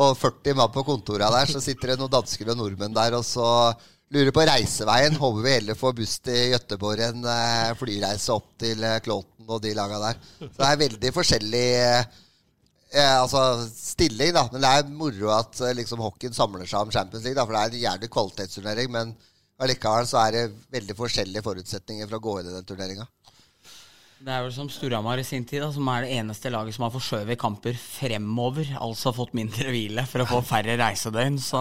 og 0.00 0.14
40 0.16 0.54
mann 0.56 0.70
på 0.72 0.84
kontorene 0.86 1.30
der, 1.34 1.50
så 1.50 1.60
sitter 1.62 1.92
det 1.92 1.98
noen 2.00 2.12
dansker 2.12 2.52
og 2.52 2.60
nordmenn 2.60 2.94
der, 2.94 3.16
og 3.18 3.26
så 3.26 3.46
lurer 4.14 4.32
på 4.34 4.46
reiseveien. 4.46 5.18
Håper 5.20 5.44
vi 5.44 5.54
heller 5.58 5.78
får 5.78 5.94
buss 6.00 6.16
til 6.24 6.54
Gøteborg 6.54 7.04
enn 7.10 7.28
eh, 7.30 7.70
flyreise 7.78 8.34
opp 8.34 8.50
til 8.60 8.82
Klåten 9.04 9.46
og 9.50 9.62
de 9.64 9.74
laga 9.76 10.00
der. 10.02 10.20
Så 10.40 10.56
det 10.56 10.68
er 10.68 10.82
veldig 10.84 11.12
forskjellig 11.14 11.66
eh, 12.90 13.16
altså 13.20 13.44
stilling, 13.70 14.34
da. 14.36 14.46
Men 14.52 14.64
det 14.64 14.70
er 14.70 14.94
moro 14.94 15.32
at 15.36 15.62
eh, 15.62 15.76
liksom 15.78 16.02
hockeyen 16.02 16.36
samler 16.36 16.66
seg 16.66 16.86
om 16.86 16.94
Champions 16.94 17.26
League, 17.26 17.38
da, 17.38 17.46
for 17.46 17.56
det 17.56 17.62
er 17.62 17.74
en 17.74 17.84
jævlig 17.86 18.12
kvalitetsturnering. 18.16 18.92
Men 18.96 19.14
allikevel 19.60 20.08
så 20.10 20.22
er 20.24 20.36
det 20.36 20.44
veldig 20.74 20.96
forskjellige 20.98 21.46
forutsetninger 21.46 22.08
for 22.08 22.18
å 22.18 22.24
gå 22.26 22.38
inn 22.40 22.50
i 22.50 22.56
den 22.56 22.68
turneringa. 22.68 23.06
Det 24.20 24.28
er 24.28 24.42
vel 24.44 24.52
som 24.52 24.68
Storhamar 24.68 25.16
i 25.16 25.24
sin 25.24 25.46
tid, 25.48 25.62
da, 25.64 25.70
som 25.72 25.86
er 25.88 26.04
det 26.04 26.10
eneste 26.18 26.50
laget 26.52 26.76
som 26.76 26.84
har 26.84 26.92
forskjøvet 26.92 27.38
kamper 27.40 27.78
fremover. 27.80 28.68
Altså 28.84 29.14
fått 29.16 29.32
mindre 29.38 29.72
hvile 29.72 30.04
for 30.10 30.20
å 30.20 30.26
få 30.28 30.40
færre 30.44 30.74
reisedøgn. 30.76 31.38
Så 31.40 31.56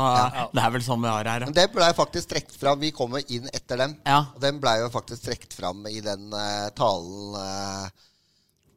det 0.52 0.60
er 0.66 0.74
vel 0.74 0.84
sånn 0.84 1.00
vi 1.06 1.08
har 1.08 1.30
her. 1.32 1.46
Men 1.48 1.56
det 1.56 1.70
blei 1.72 1.88
faktisk 1.96 2.34
trukket 2.34 2.58
fram. 2.60 2.82
Vi 2.84 2.92
kom 2.96 3.16
jo 3.16 3.22
inn 3.38 3.48
etter 3.56 3.80
dem. 3.80 3.96
Ja. 4.04 4.26
Og 4.36 4.44
den 4.44 4.60
blei 4.60 4.76
jo 4.82 4.92
faktisk 4.92 5.30
trukket 5.30 5.56
fram 5.56 5.88
i 5.88 6.02
den 6.04 6.28
uh, 6.36 6.68
talen 6.76 7.40
uh, 7.40 8.06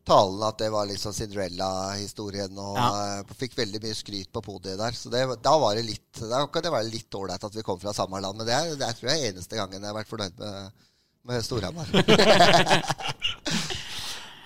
Talen 0.07 0.41
at 0.43 0.57
det 0.59 0.71
var 0.75 0.87
liksom 0.91 1.13
Cinderella-historien, 1.15 2.57
og 2.59 2.75
Ja. 2.75 2.87
eh, 3.23 3.35
fikk 3.39 3.53
veldig 3.55 3.79
mye 3.85 3.95
skryt 3.95 4.33
på 4.35 4.41
podiet 4.43 4.75
der. 4.81 4.97
Så 4.99 5.13
det, 5.13 5.21
da 5.45 5.53
var 5.63 5.77
det 5.79 5.85
litt 5.87 6.19
Da 6.19 6.41
kan 6.51 6.65
det 6.65 6.73
være 6.75 6.91
litt 6.91 7.15
ålreit 7.15 7.45
at 7.47 7.55
vi 7.55 7.63
kom 7.63 7.79
fra 7.79 7.95
samme 7.95 8.19
land. 8.19 8.39
Men 8.41 8.49
det, 8.49 8.57
er, 8.57 8.75
det 8.81 8.89
er, 8.89 8.97
tror 8.99 9.13
jeg 9.13 9.21
er 9.23 9.31
eneste 9.31 9.61
gangen 9.61 9.79
jeg 9.79 9.87
har 9.87 9.95
vært 10.01 10.11
fornøyd 10.11 10.43
med, 10.43 10.83
med 11.31 11.47
Storhamar. 11.47 11.87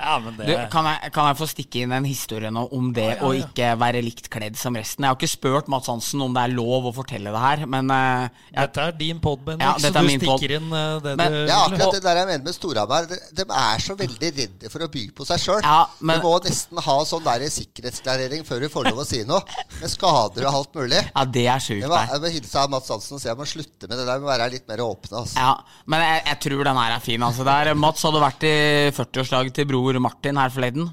Ja, 0.07 0.17
men 0.23 0.37
det 0.39 0.47
Du, 0.47 0.53
kan, 0.71 0.87
jeg, 0.87 1.11
kan 1.15 1.27
jeg 1.33 1.39
få 1.41 1.49
stikke 1.51 1.81
inn 1.83 1.93
en 1.97 2.05
historie 2.07 2.51
nå 2.55 2.63
om 2.77 2.93
det 2.95 3.07
Ja, 3.09 3.15
ja, 3.17 3.27
å 3.27 3.33
ja. 3.35 3.47
ikke 3.49 3.71
være 3.81 4.03
likt 4.07 4.29
kledd 4.31 4.57
som 4.61 4.77
resten? 4.79 5.03
Jeg 5.03 5.11
har 5.11 5.19
ikke 5.19 5.31
spurt 5.33 5.71
Mats 5.73 5.91
Hansen 5.91 6.23
om 6.23 6.35
det 6.37 6.45
er 6.47 6.55
lov 6.55 6.87
å 6.91 6.93
fortelle 6.95 7.33
det 7.35 7.43
her, 7.43 7.65
men 7.67 7.91
eh, 7.91 8.29
jeg, 8.53 8.61
Dette 8.61 8.85
er 8.87 8.97
din 9.01 9.21
pod, 9.25 9.43
Bendik, 9.47 9.67
Ja, 9.67 9.75
så 9.83 9.91
er 9.91 9.97
du 9.99 10.13
stikker 10.15 10.55
inn 10.61 10.71
eh, 10.71 10.99
det 11.03 11.17
Men- 11.19 11.33
du 11.35 11.41
Ja, 11.51 11.59
akkurat 11.67 11.97
det 11.99 12.03
der 12.07 12.21
jeg 12.23 12.31
mener 12.31 12.45
med 12.47 12.55
Storhamar. 12.57 13.09
De, 13.11 13.19
de 13.41 13.47
er 13.67 13.83
så 13.83 13.97
veldig 13.99 14.31
redde 14.39 14.71
for 14.73 14.87
å 14.87 14.91
by 14.95 15.05
på 15.19 15.27
seg 15.29 15.43
sjøl. 15.43 15.61
Ja, 15.67 15.81
men- 16.01 16.21
Du 16.23 16.29
må 16.29 16.37
nesten 16.47 16.79
ha 16.87 16.97
sånn 17.11 17.25
der 17.27 17.47
sikkerhetsklarering 17.57 18.45
før 18.47 18.61
du 18.65 18.69
får 18.73 18.89
lov 18.91 19.03
å 19.03 19.07
si 19.09 19.23
noe. 19.29 19.43
Med 19.81 19.91
skader 19.93 20.47
og 20.47 20.55
alt 20.61 20.79
mulig. 20.79 21.03
ja, 21.11 21.25
det 21.25 21.47
er 21.51 21.59
sjukt. 21.63 21.83
Jeg 21.83 21.91
må, 21.91 21.99
det. 21.99 22.09
jeg 22.15 22.23
må 22.23 22.33
hilse 22.37 22.63
av 22.63 22.71
Mats 22.71 22.89
Hansen 22.95 23.17
og 23.19 23.21
si 23.23 23.29
jeg 23.29 23.37
må 23.39 23.47
slutte 23.49 23.89
med 23.91 23.97
det 23.99 24.07
der. 24.07 24.13
Jeg 24.17 24.23
må 24.25 24.31
være 24.31 24.51
litt 24.55 24.69
mer 24.71 24.83
åpne. 24.87 25.23
Altså. 25.25 25.37
Ja, 25.37 25.53
men 25.87 26.01
jeg, 26.07 26.23
jeg 26.31 26.41
tror 26.47 26.65
den 26.71 26.81
her 26.81 26.95
er 26.97 27.05
fin. 27.05 27.23
Altså. 27.27 27.45
Der, 27.51 27.73
Mats 27.75 28.03
hadde 28.07 28.23
vært 28.23 28.47
i 28.49 28.55
40-årslaget 28.97 29.57
til 29.61 29.69
bror 29.71 29.96
Martin 30.03 30.41
her 30.41 30.53
forleden. 30.55 30.89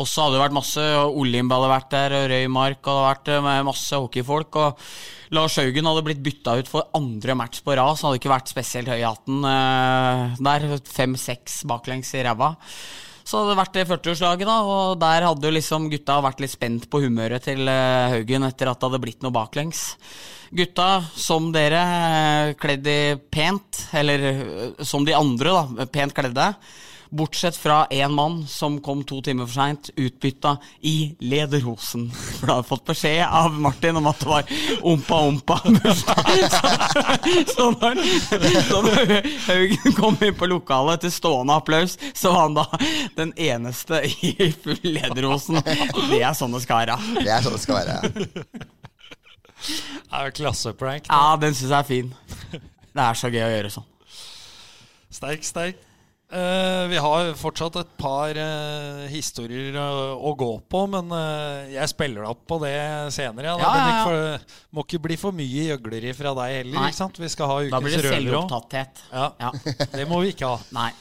Og 0.00 0.06
så 0.08 0.24
hadde 0.24 0.36
det 0.36 0.42
vært 0.44 0.56
masse 0.56 0.84
Olimb 1.20 1.52
hadde 1.52 1.72
vært 1.72 1.90
der, 1.92 2.14
og 2.16 2.28
Røymark 2.32 2.86
hadde 2.86 3.08
vært 3.08 3.30
med 3.44 3.66
masse 3.68 3.98
hockeyfolk. 3.98 4.60
Og 4.62 5.34
Lars 5.36 5.58
Haugen 5.60 5.90
hadde 5.90 6.06
blitt 6.06 6.22
bytta 6.24 6.56
ut 6.60 6.70
for 6.70 6.88
andre 6.96 7.36
match 7.38 7.60
på 7.66 7.76
rad, 7.76 7.98
så 7.98 8.08
hadde 8.08 8.20
ikke 8.22 8.32
vært 8.32 8.50
spesielt 8.50 8.90
høy 8.90 8.98
i 8.98 9.06
hatten 9.06 9.44
eh, 9.50 10.40
der. 10.46 10.66
Fem-seks 10.88 11.62
baklengs 11.70 12.14
i 12.16 12.24
ræva. 12.26 12.54
Så 13.30 13.38
hadde 13.38 13.52
det 13.52 13.60
vært 13.60 13.76
det 13.76 13.86
40-årslaget, 13.86 14.48
da, 14.48 14.56
og 14.66 14.98
der 14.98 15.28
hadde 15.28 15.46
jo 15.46 15.54
liksom 15.54 15.86
gutta 15.92 16.16
vært 16.24 16.40
litt 16.42 16.54
spent 16.54 16.88
på 16.90 17.02
humøret 17.04 17.44
til 17.46 17.68
eh, 17.70 18.16
Haugen 18.16 18.46
etter 18.48 18.70
at 18.70 18.80
det 18.80 18.88
hadde 18.88 19.02
blitt 19.04 19.22
noe 19.22 19.34
baklengs. 19.34 19.84
Gutta, 20.50 20.88
som 21.14 21.52
dere, 21.54 21.82
eh, 21.84 22.54
kledd 22.58 22.88
i 22.90 23.00
pent, 23.30 23.84
eller 24.00 24.24
eh, 24.32 24.82
som 24.82 25.06
de 25.06 25.14
andre, 25.14 25.52
da, 25.54 25.86
pent 25.92 26.16
kledde. 26.16 26.48
Bortsett 27.10 27.56
fra 27.58 27.86
én 27.90 28.12
mann 28.14 28.46
som 28.46 28.76
kom 28.80 29.00
to 29.04 29.18
timer 29.22 29.46
for 29.48 29.54
seint, 29.54 29.90
utbytta 29.98 30.56
i 30.86 31.16
lederhosen. 31.18 32.04
For 32.38 32.46
da 32.46 32.58
hadde 32.60 32.68
fått 32.68 32.84
beskjed 32.86 33.24
av 33.26 33.56
Martin 33.60 33.98
om 33.98 34.06
at 34.06 34.20
det 34.22 34.28
var 34.30 34.52
ompa-ompa. 34.92 35.58
Så, 36.00 36.14
så 37.54 37.66
når, 37.70 37.98
så 38.68 38.78
når 38.84 39.10
Haugen 39.46 39.94
kom 39.96 40.16
inn 40.24 40.34
på 40.38 40.48
lokalet 40.50 41.02
til 41.04 41.12
stående 41.14 41.54
applaus, 41.58 41.96
så 42.14 42.32
var 42.32 42.46
han 42.46 42.56
da 42.58 42.64
den 43.18 43.32
eneste 43.36 44.00
i 44.06 44.50
full 44.54 44.80
lederhosen. 44.86 45.60
Det 45.64 46.20
er 46.22 46.34
sånn 46.38 46.54
det 46.54 46.62
skal 46.64 46.84
være. 46.84 46.98
Det 47.20 47.30
er 47.30 47.44
sånn 47.44 47.56
det 47.56 47.62
skal 47.64 47.80
være. 47.80 47.98
ja. 47.98 48.66
Det 49.60 50.16
er 50.16 50.26
jo 50.30 50.32
klasseprank. 50.40 51.06
Ja, 51.10 51.36
den 51.40 51.54
syns 51.54 51.70
jeg 51.70 51.78
er 51.78 51.88
fin. 51.88 52.14
Det 52.90 53.04
er 53.04 53.18
så 53.18 53.30
gøy 53.30 53.42
å 53.44 53.52
gjøre 53.52 53.72
sånn. 53.74 53.86
Sterk, 55.10 55.44
sterk. 55.46 55.86
Eh, 56.30 56.84
vi 56.86 56.98
har 57.02 57.32
fortsatt 57.34 57.74
et 57.80 57.88
par 57.98 58.38
eh, 58.38 59.06
historier 59.10 59.74
å, 59.82 60.30
gå 60.38 60.50
på, 60.70 60.84
men 60.92 61.10
eh, 61.16 61.72
jeg 61.74 61.90
spiller 61.90 62.22
deg 62.22 62.30
opp 62.30 62.44
på 62.52 62.60
det 62.62 62.76
senere. 63.16 63.50
Ja, 63.50 63.58
Ja, 63.58 63.72
ja. 63.90 64.04
For 64.06 64.58
må 64.78 64.84
ikke 64.86 65.02
bli 65.08 65.18
for 65.18 65.34
mye 65.34 65.66
gjøgleri 65.72 66.14
fra 66.14 66.36
deg 66.38 66.60
heller. 66.60 66.86
Ikke 66.86 67.00
sant? 67.00 67.18
Vi 67.18 67.30
skal 67.34 67.50
ha 67.50 67.60
Da 67.74 67.82
blir 67.82 67.98
det 67.98 68.14
selvopptatthet. 68.14 69.06
Ja, 69.10 69.32
Ja. 69.42 69.50
det 69.98 70.06
må 70.06 70.22
vi 70.22 70.30
ikke 70.36 70.52
ha. 70.54 70.60
Nei. 70.76 70.92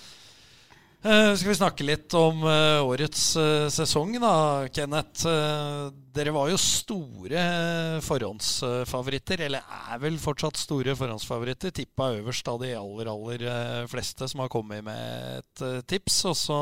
Uh, 0.99 1.32
skal 1.38 1.53
vi 1.53 1.55
snakke 1.55 1.86
litt 1.88 2.11
om 2.17 2.41
uh, 2.43 2.84
årets 2.84 3.21
uh, 3.39 3.69
sesong, 3.71 4.17
da, 4.19 4.67
Kenneth? 4.67 5.23
Eh, 5.30 5.86
dere 6.20 6.34
var 6.36 6.49
jo 6.51 6.57
store 6.59 7.39
eh, 7.39 7.97
forhåndsfavoritter, 8.03 9.45
eller 9.47 9.63
er 9.89 10.01
vel 10.03 10.20
fortsatt 10.22 10.59
store 10.59 10.95
forhåndsfavoritter. 10.99 11.72
Tippa 11.76 12.11
øverst 12.17 12.49
av 12.51 12.59
de 12.61 12.74
aller, 12.76 13.09
aller 13.11 13.45
eh, 13.47 13.88
fleste 13.91 14.28
som 14.28 14.43
har 14.43 14.51
kommet 14.51 14.84
med 14.86 15.39
et 15.39 15.63
eh, 15.65 15.80
tips. 15.88 16.20
Og 16.30 16.36
så 16.38 16.59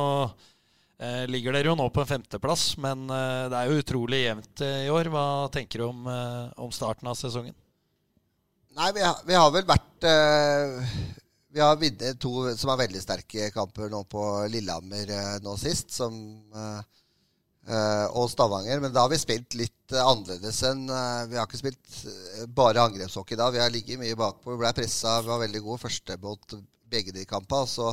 eh, 1.02 1.24
ligger 1.30 1.58
dere 1.58 1.72
jo 1.72 1.78
nå 1.80 1.90
på 1.94 2.04
en 2.04 2.12
femteplass, 2.14 2.70
men 2.84 3.08
eh, 3.10 3.46
det 3.52 3.60
er 3.60 3.72
jo 3.72 3.82
utrolig 3.82 4.24
jevnt 4.24 4.66
i 4.68 4.90
år. 4.94 5.12
Hva 5.14 5.26
tenker 5.54 5.82
du 5.82 5.88
om, 5.90 6.06
eh, 6.14 6.44
om 6.62 6.74
starten 6.76 7.10
av 7.10 7.18
sesongen? 7.20 7.58
Nei, 8.78 8.92
vi 8.94 9.02
har, 9.02 9.24
vi 9.26 9.34
har 9.34 9.50
vel 9.50 9.66
vært 9.66 10.06
Vi 11.50 11.62
har 11.64 11.80
vunnet 11.82 12.20
to 12.22 12.52
som 12.54 12.70
er 12.70 12.84
veldig 12.84 13.00
sterke 13.02 13.48
kamper 13.50 13.90
nå 13.90 14.04
på 14.06 14.22
Lillehammer 14.54 15.10
eh, 15.16 15.36
nå 15.42 15.56
sist, 15.58 15.90
som 15.98 16.14
eh, 16.54 16.97
og 17.68 18.30
Stavanger. 18.32 18.80
Men 18.84 18.94
da 18.96 19.04
har 19.04 19.12
vi 19.12 19.20
spilt 19.20 19.58
litt 19.60 19.96
eh, 19.96 20.04
annerledes 20.04 20.62
enn 20.70 20.86
eh, 20.88 21.24
Vi 21.32 21.40
har 21.40 21.48
ikke 21.48 21.60
spilt 21.60 21.98
eh, 22.08 22.46
bare 22.48 22.84
angrepshockey 22.88 23.40
da. 23.40 23.50
Vi 23.52 23.62
har 23.62 23.74
ligget 23.74 24.00
mye 24.02 24.18
bakpå. 24.20 24.54
Vi 24.54 24.62
ble 24.62 24.74
pressa, 24.78 25.20
vi 25.22 25.32
var 25.34 25.44
veldig 25.44 25.64
gode 25.66 25.82
første 25.84 26.18
mot 26.24 26.58
begge 26.88 27.16
de 27.16 27.26
kampene. 27.28 27.68
Så 27.68 27.92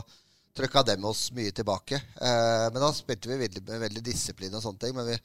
trykka 0.55 0.85
dem 0.87 1.05
oss 1.09 1.29
mye 1.35 1.53
tilbake. 1.55 1.99
Eh, 1.99 2.66
men 2.70 2.81
da 2.83 2.93
spilte 2.95 3.31
vi 3.33 3.41
veldig, 3.43 3.64
med 3.68 3.83
veldig 3.89 4.05
disiplin 4.07 4.55
og 4.55 4.62
sånne 4.64 4.83
ting. 4.85 4.95
Men 4.97 5.11
vi 5.11 5.18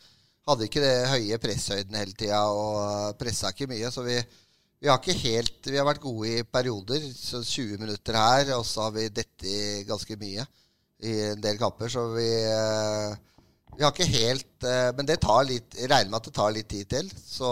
hadde 0.50 0.66
ikke 0.70 0.84
det 0.84 0.96
høye 1.14 1.42
presshøyden 1.42 2.00
hele 2.00 2.18
tida 2.18 2.44
og 2.50 3.18
pressa 3.22 3.54
ikke 3.54 3.70
mye. 3.70 3.92
Så 3.94 4.06
vi, 4.08 4.18
vi 4.80 4.90
har 4.90 4.98
ikke 5.02 5.20
helt 5.22 5.70
Vi 5.70 5.78
har 5.78 5.88
vært 5.88 6.04
gode 6.04 6.40
i 6.40 6.46
perioder. 6.48 7.06
Så 7.14 7.44
20 7.46 7.84
minutter 7.86 8.18
her, 8.18 8.56
og 8.58 8.66
så 8.66 8.88
har 8.88 8.98
vi 8.98 9.10
dette 9.14 9.84
ganske 9.90 10.18
mye 10.22 10.48
i 11.06 11.16
en 11.30 11.42
del 11.42 11.62
kamper. 11.62 11.92
Så 11.94 12.10
vi 12.16 12.30
eh, 12.50 13.18
Vi 13.80 13.86
har 13.86 13.94
ikke 13.94 14.12
helt 14.12 14.66
uh, 14.68 14.90
Men 14.98 15.08
det 15.08 15.22
tar 15.24 15.46
litt 15.48 15.78
Jeg 15.80 15.88
regner 15.88 16.12
med 16.12 16.20
at 16.20 16.28
det 16.28 16.36
tar 16.36 16.52
litt 16.56 16.68
tid 16.72 16.90
til. 16.92 17.12
Så, 17.16 17.50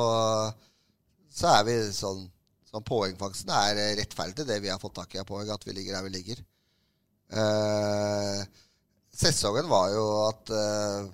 så 1.31 1.53
er 1.55 1.67
vi 1.69 1.77
sånn 1.95 2.25
Sånn 2.67 2.83
Poengfangsten 2.83 3.53
er 3.55 3.77
rettferdig, 3.95 4.43
det 4.43 4.57
vi 4.59 4.67
har 4.67 4.79
fått 4.81 4.97
tak 4.97 5.13
i 5.15 5.21
av 5.21 5.27
poeng, 5.29 5.47
at 5.47 5.61
vi 5.63 5.71
ligger 5.71 5.95
der 5.95 6.03
vi 6.03 6.09
ligger. 6.17 6.41
Uh, 7.31 8.43
sesongen 9.15 9.69
var 9.71 9.93
jo 9.93 10.03
at 10.25 10.51
uh, 10.51 11.07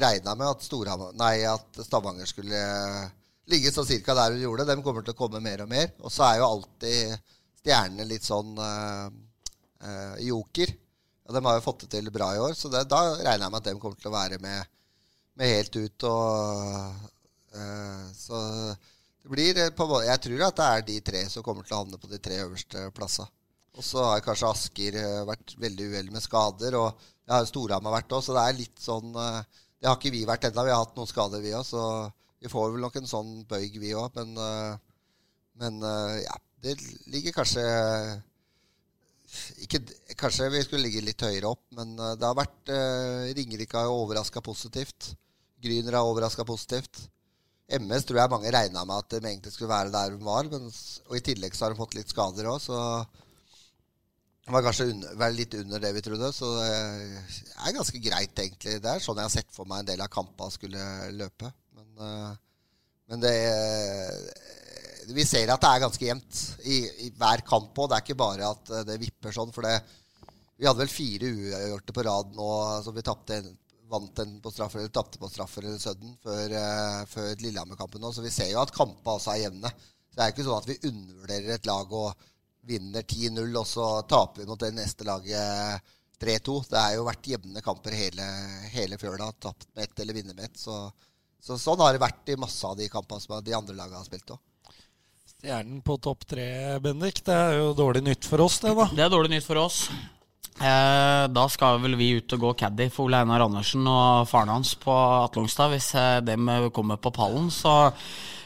regna 0.00 0.34
med 0.34 0.48
at, 0.48 1.14
nei, 1.18 1.34
at 1.48 1.80
Stavanger 1.84 2.28
skulle 2.28 2.56
eh, 2.56 3.10
ligge 3.52 3.72
sånn 3.72 3.88
cirka 3.88 4.14
der 4.16 4.32
hun 4.32 4.44
gjorde. 4.44 4.68
De 4.68 4.78
kommer 4.84 5.04
til 5.04 5.14
å 5.16 5.18
komme 5.18 5.42
mer 5.44 5.64
og 5.64 5.72
mer. 5.72 5.90
Og 6.00 6.12
så 6.12 6.24
er 6.28 6.40
jo 6.40 6.48
alltid 6.48 7.16
stjernene 7.62 8.08
litt 8.08 8.26
sånn 8.26 8.56
uh, 8.58 9.08
uh, 9.84 10.16
joker. 10.22 10.72
Og 11.32 11.38
de 11.38 11.48
har 11.48 11.54
jo 11.56 11.64
fått 11.64 11.86
det 11.86 11.94
til 11.94 12.10
bra 12.12 12.26
i 12.36 12.40
år, 12.44 12.52
så 12.52 12.68
det, 12.68 12.82
da 12.92 13.00
regner 13.16 13.46
jeg 13.46 13.52
med 13.54 13.62
at 13.62 13.68
de 13.70 13.80
kommer 13.80 13.96
til 13.96 14.10
å 14.10 14.12
være 14.12 14.38
med, 14.42 14.72
med 15.40 15.48
helt 15.48 15.76
ut. 15.80 16.04
Og, 16.04 17.12
uh, 17.56 18.02
så 18.12 18.40
det 19.22 19.30
blir 19.32 19.60
eh, 19.62 19.70
på, 19.72 19.86
Jeg 20.04 20.20
tror 20.26 20.42
at 20.44 20.58
det 20.58 20.66
er 20.66 20.84
de 20.90 20.96
tre 21.06 21.22
som 21.32 21.44
kommer 21.46 21.64
til 21.64 21.76
å 21.76 21.78
havne 21.78 22.00
på 22.02 22.10
de 22.10 22.18
tre 22.20 22.42
øverste 22.42 22.82
plassene. 22.92 23.32
Og 23.72 23.86
så 23.86 24.02
har 24.04 24.24
kanskje 24.26 24.50
Asker 24.50 24.98
eh, 25.00 25.22
vært 25.24 25.54
veldig 25.62 25.86
uheldig 25.94 26.12
med 26.18 26.24
skader, 26.24 26.76
og 26.76 27.06
det 27.22 27.32
har 27.32 27.46
jo 27.46 27.48
Storhamar 27.54 27.94
vært 27.96 28.12
òg, 28.12 28.26
så 28.26 28.36
det 28.36 28.42
er 28.44 28.58
litt 28.58 28.82
sånn 28.82 29.14
Det 29.14 29.88
har 29.88 29.96
ikke 29.96 30.12
vi 30.12 30.26
vært 30.28 30.50
ennå. 30.50 30.66
Vi 30.66 30.74
har 30.74 30.82
hatt 30.82 30.98
noen 30.98 31.08
skader, 31.08 31.40
vi 31.40 31.54
òg, 31.56 31.64
så 31.64 31.86
vi 32.42 32.52
får 32.52 32.74
vel 32.74 32.84
nok 32.84 32.98
en 33.00 33.08
sånn 33.08 33.32
bøyg, 33.48 33.80
vi 33.80 33.94
òg. 33.96 34.18
Men, 34.18 34.36
men 35.62 35.80
ja, 36.26 36.36
det 36.66 36.76
ligger 37.14 37.38
kanskje 37.38 37.64
ikke, 39.64 39.80
Kanskje 40.18 40.50
vi 40.52 40.62
skulle 40.64 40.86
ligge 40.86 41.04
litt 41.04 41.24
høyere 41.24 41.50
opp, 41.50 41.64
men 41.76 41.94
eh, 41.96 42.14
det 42.20 42.28
har 42.28 42.38
vært 42.38 42.72
eh, 42.72 43.32
Ringerike 43.38 43.80
har 43.80 43.92
overraska 43.92 44.42
positivt. 44.44 45.12
Gryner 45.62 45.98
har 45.98 46.08
overraska 46.08 46.46
positivt. 46.48 47.06
MS 47.72 48.04
tror 48.04 48.20
jeg 48.20 48.32
mange 48.32 48.52
regna 48.52 48.84
med 48.84 48.98
at 48.98 49.14
de 49.14 49.20
egentlig 49.22 49.52
skulle 49.54 49.72
være 49.72 49.92
der 49.94 50.16
de 50.16 50.26
var. 50.26 50.48
Men, 50.52 50.68
og 51.08 51.16
i 51.16 51.24
tillegg 51.24 51.56
så 51.56 51.66
har 51.66 51.74
de 51.74 51.80
fått 51.80 51.96
litt 51.96 52.12
skader 52.12 52.50
òg, 52.50 52.60
så 52.60 52.78
det 54.42 54.50
var 54.50 54.64
kanskje 54.66 54.88
under, 54.90 55.34
litt 55.36 55.54
under 55.54 55.82
det 55.82 55.92
vi 55.96 56.02
trodde. 56.04 56.32
Så 56.34 56.48
det 56.58 56.70
er 57.62 57.76
ganske 57.78 58.02
greit, 58.02 58.34
egentlig. 58.34 58.78
Det 58.82 58.90
er 58.90 59.04
sånn 59.04 59.20
jeg 59.22 59.30
har 59.30 59.36
sett 59.38 59.54
for 59.54 59.70
meg 59.70 59.84
en 59.84 59.92
del 59.92 60.02
av 60.04 60.10
kampene 60.12 60.52
skulle 60.52 60.88
løpe. 61.14 61.52
Men, 61.78 61.92
eh, 62.08 62.32
men 63.12 63.22
det 63.22 63.36
vi 65.10 65.24
ser 65.26 65.50
at 65.52 65.62
det 65.62 65.70
er 65.70 65.82
ganske 65.82 66.06
jevnt 66.06 66.42
i, 66.64 66.78
i 67.06 67.10
hver 67.18 67.42
kamp 67.46 67.76
òg. 67.78 67.90
Det 67.90 67.98
er 67.98 68.06
ikke 68.06 68.20
bare 68.22 68.52
at 68.54 68.72
eh, 68.72 68.86
det 68.88 69.00
vipper 69.02 69.34
sånn. 69.34 69.52
For 69.54 69.66
det, 69.66 69.76
vi 70.58 70.68
hadde 70.68 70.82
vel 70.84 70.92
fire 70.92 71.32
uavgjorte 71.32 71.96
på 71.96 72.06
rad 72.06 72.36
nå 72.38 72.48
som 72.86 72.96
vi 72.96 73.04
tapte 73.06 73.40
vant 73.92 74.12
den 74.16 74.38
på 74.40 74.50
straffer 74.52 74.80
eller 74.80 74.92
tapte 74.94 75.20
på 75.20 75.28
straffer 75.28 75.66
eller 75.66 75.80
Sudden 75.80 76.14
før, 76.22 76.54
uh, 76.56 77.02
før 77.10 77.34
Lillehammer-kampen 77.42 78.00
nå. 78.00 78.12
Så 78.14 78.24
vi 78.24 78.32
ser 78.32 78.48
jo 78.52 78.62
at 78.62 78.72
kampene 78.74 79.16
også 79.18 79.34
er 79.34 79.42
jevne. 79.46 79.72
Så 80.08 80.16
det 80.16 80.24
er 80.24 80.32
ikke 80.32 80.46
sånn 80.46 80.60
at 80.60 80.68
vi 80.70 80.78
undervurderer 80.88 81.56
et 81.56 81.68
lag 81.68 81.92
og 81.98 82.28
vinner 82.68 83.02
10-0, 83.02 83.42
og 83.58 83.66
så 83.66 83.88
taper 84.08 84.42
vi 84.42 84.48
mot 84.48 84.60
det 84.60 84.70
neste 84.76 85.06
laget 85.08 85.92
3-2. 86.22 86.56
Det 86.70 86.78
har 86.78 86.94
jo 86.96 87.06
vært 87.08 87.30
jevne 87.32 87.64
kamper 87.64 87.96
hele, 87.98 88.28
hele 88.72 88.98
fjøla. 89.00 89.32
Tapt 89.42 89.68
med 89.74 89.88
ett 89.88 90.04
eller 90.04 90.16
vinner 90.16 90.38
med 90.38 90.46
ett. 90.50 90.60
Så, 90.60 90.78
så, 91.42 91.58
sånn 91.58 91.82
har 91.82 91.92
det 91.92 92.04
vært 92.04 92.32
i 92.32 92.38
masse 92.40 92.62
av 92.68 92.78
de 92.78 92.88
kampene 92.92 93.24
som 93.24 93.42
de 93.44 93.56
andre 93.56 93.76
lagene 93.76 93.98
har 94.00 94.08
spilt 94.08 94.36
òg. 94.36 94.40
Stjernen 95.42 95.80
på 95.82 95.96
topp 95.98 96.20
tre, 96.30 96.44
Bendik. 96.78 97.16
Det 97.26 97.34
er 97.34 97.56
jo 97.56 97.72
dårlig 97.74 98.04
nytt 98.06 98.26
for 98.30 98.44
oss, 98.44 98.60
det, 98.62 98.76
da. 98.78 98.84
Det 98.94 99.02
er 99.02 99.08
dårlig 99.10 99.32
nytt 99.32 99.42
for 99.48 99.58
oss. 99.58 99.88
Eh, 100.62 101.22
da 101.34 101.46
skal 101.50 101.80
vel 101.82 101.96
vi 101.98 102.12
ut 102.20 102.34
og 102.36 102.44
gå 102.44 102.52
caddy 102.60 102.86
for 102.94 103.08
Ole 103.08 103.24
Einar 103.24 103.42
Andersen 103.48 103.82
og 103.90 104.28
faren 104.30 104.52
hans 104.52 104.76
på 104.78 104.94
Atlungstad 104.94 105.74
hvis 105.74 105.90
eh, 105.98 106.20
dem 106.22 106.46
kommer 106.70 107.02
på 107.02 107.10
pallen. 107.16 107.50
Så 107.50 107.74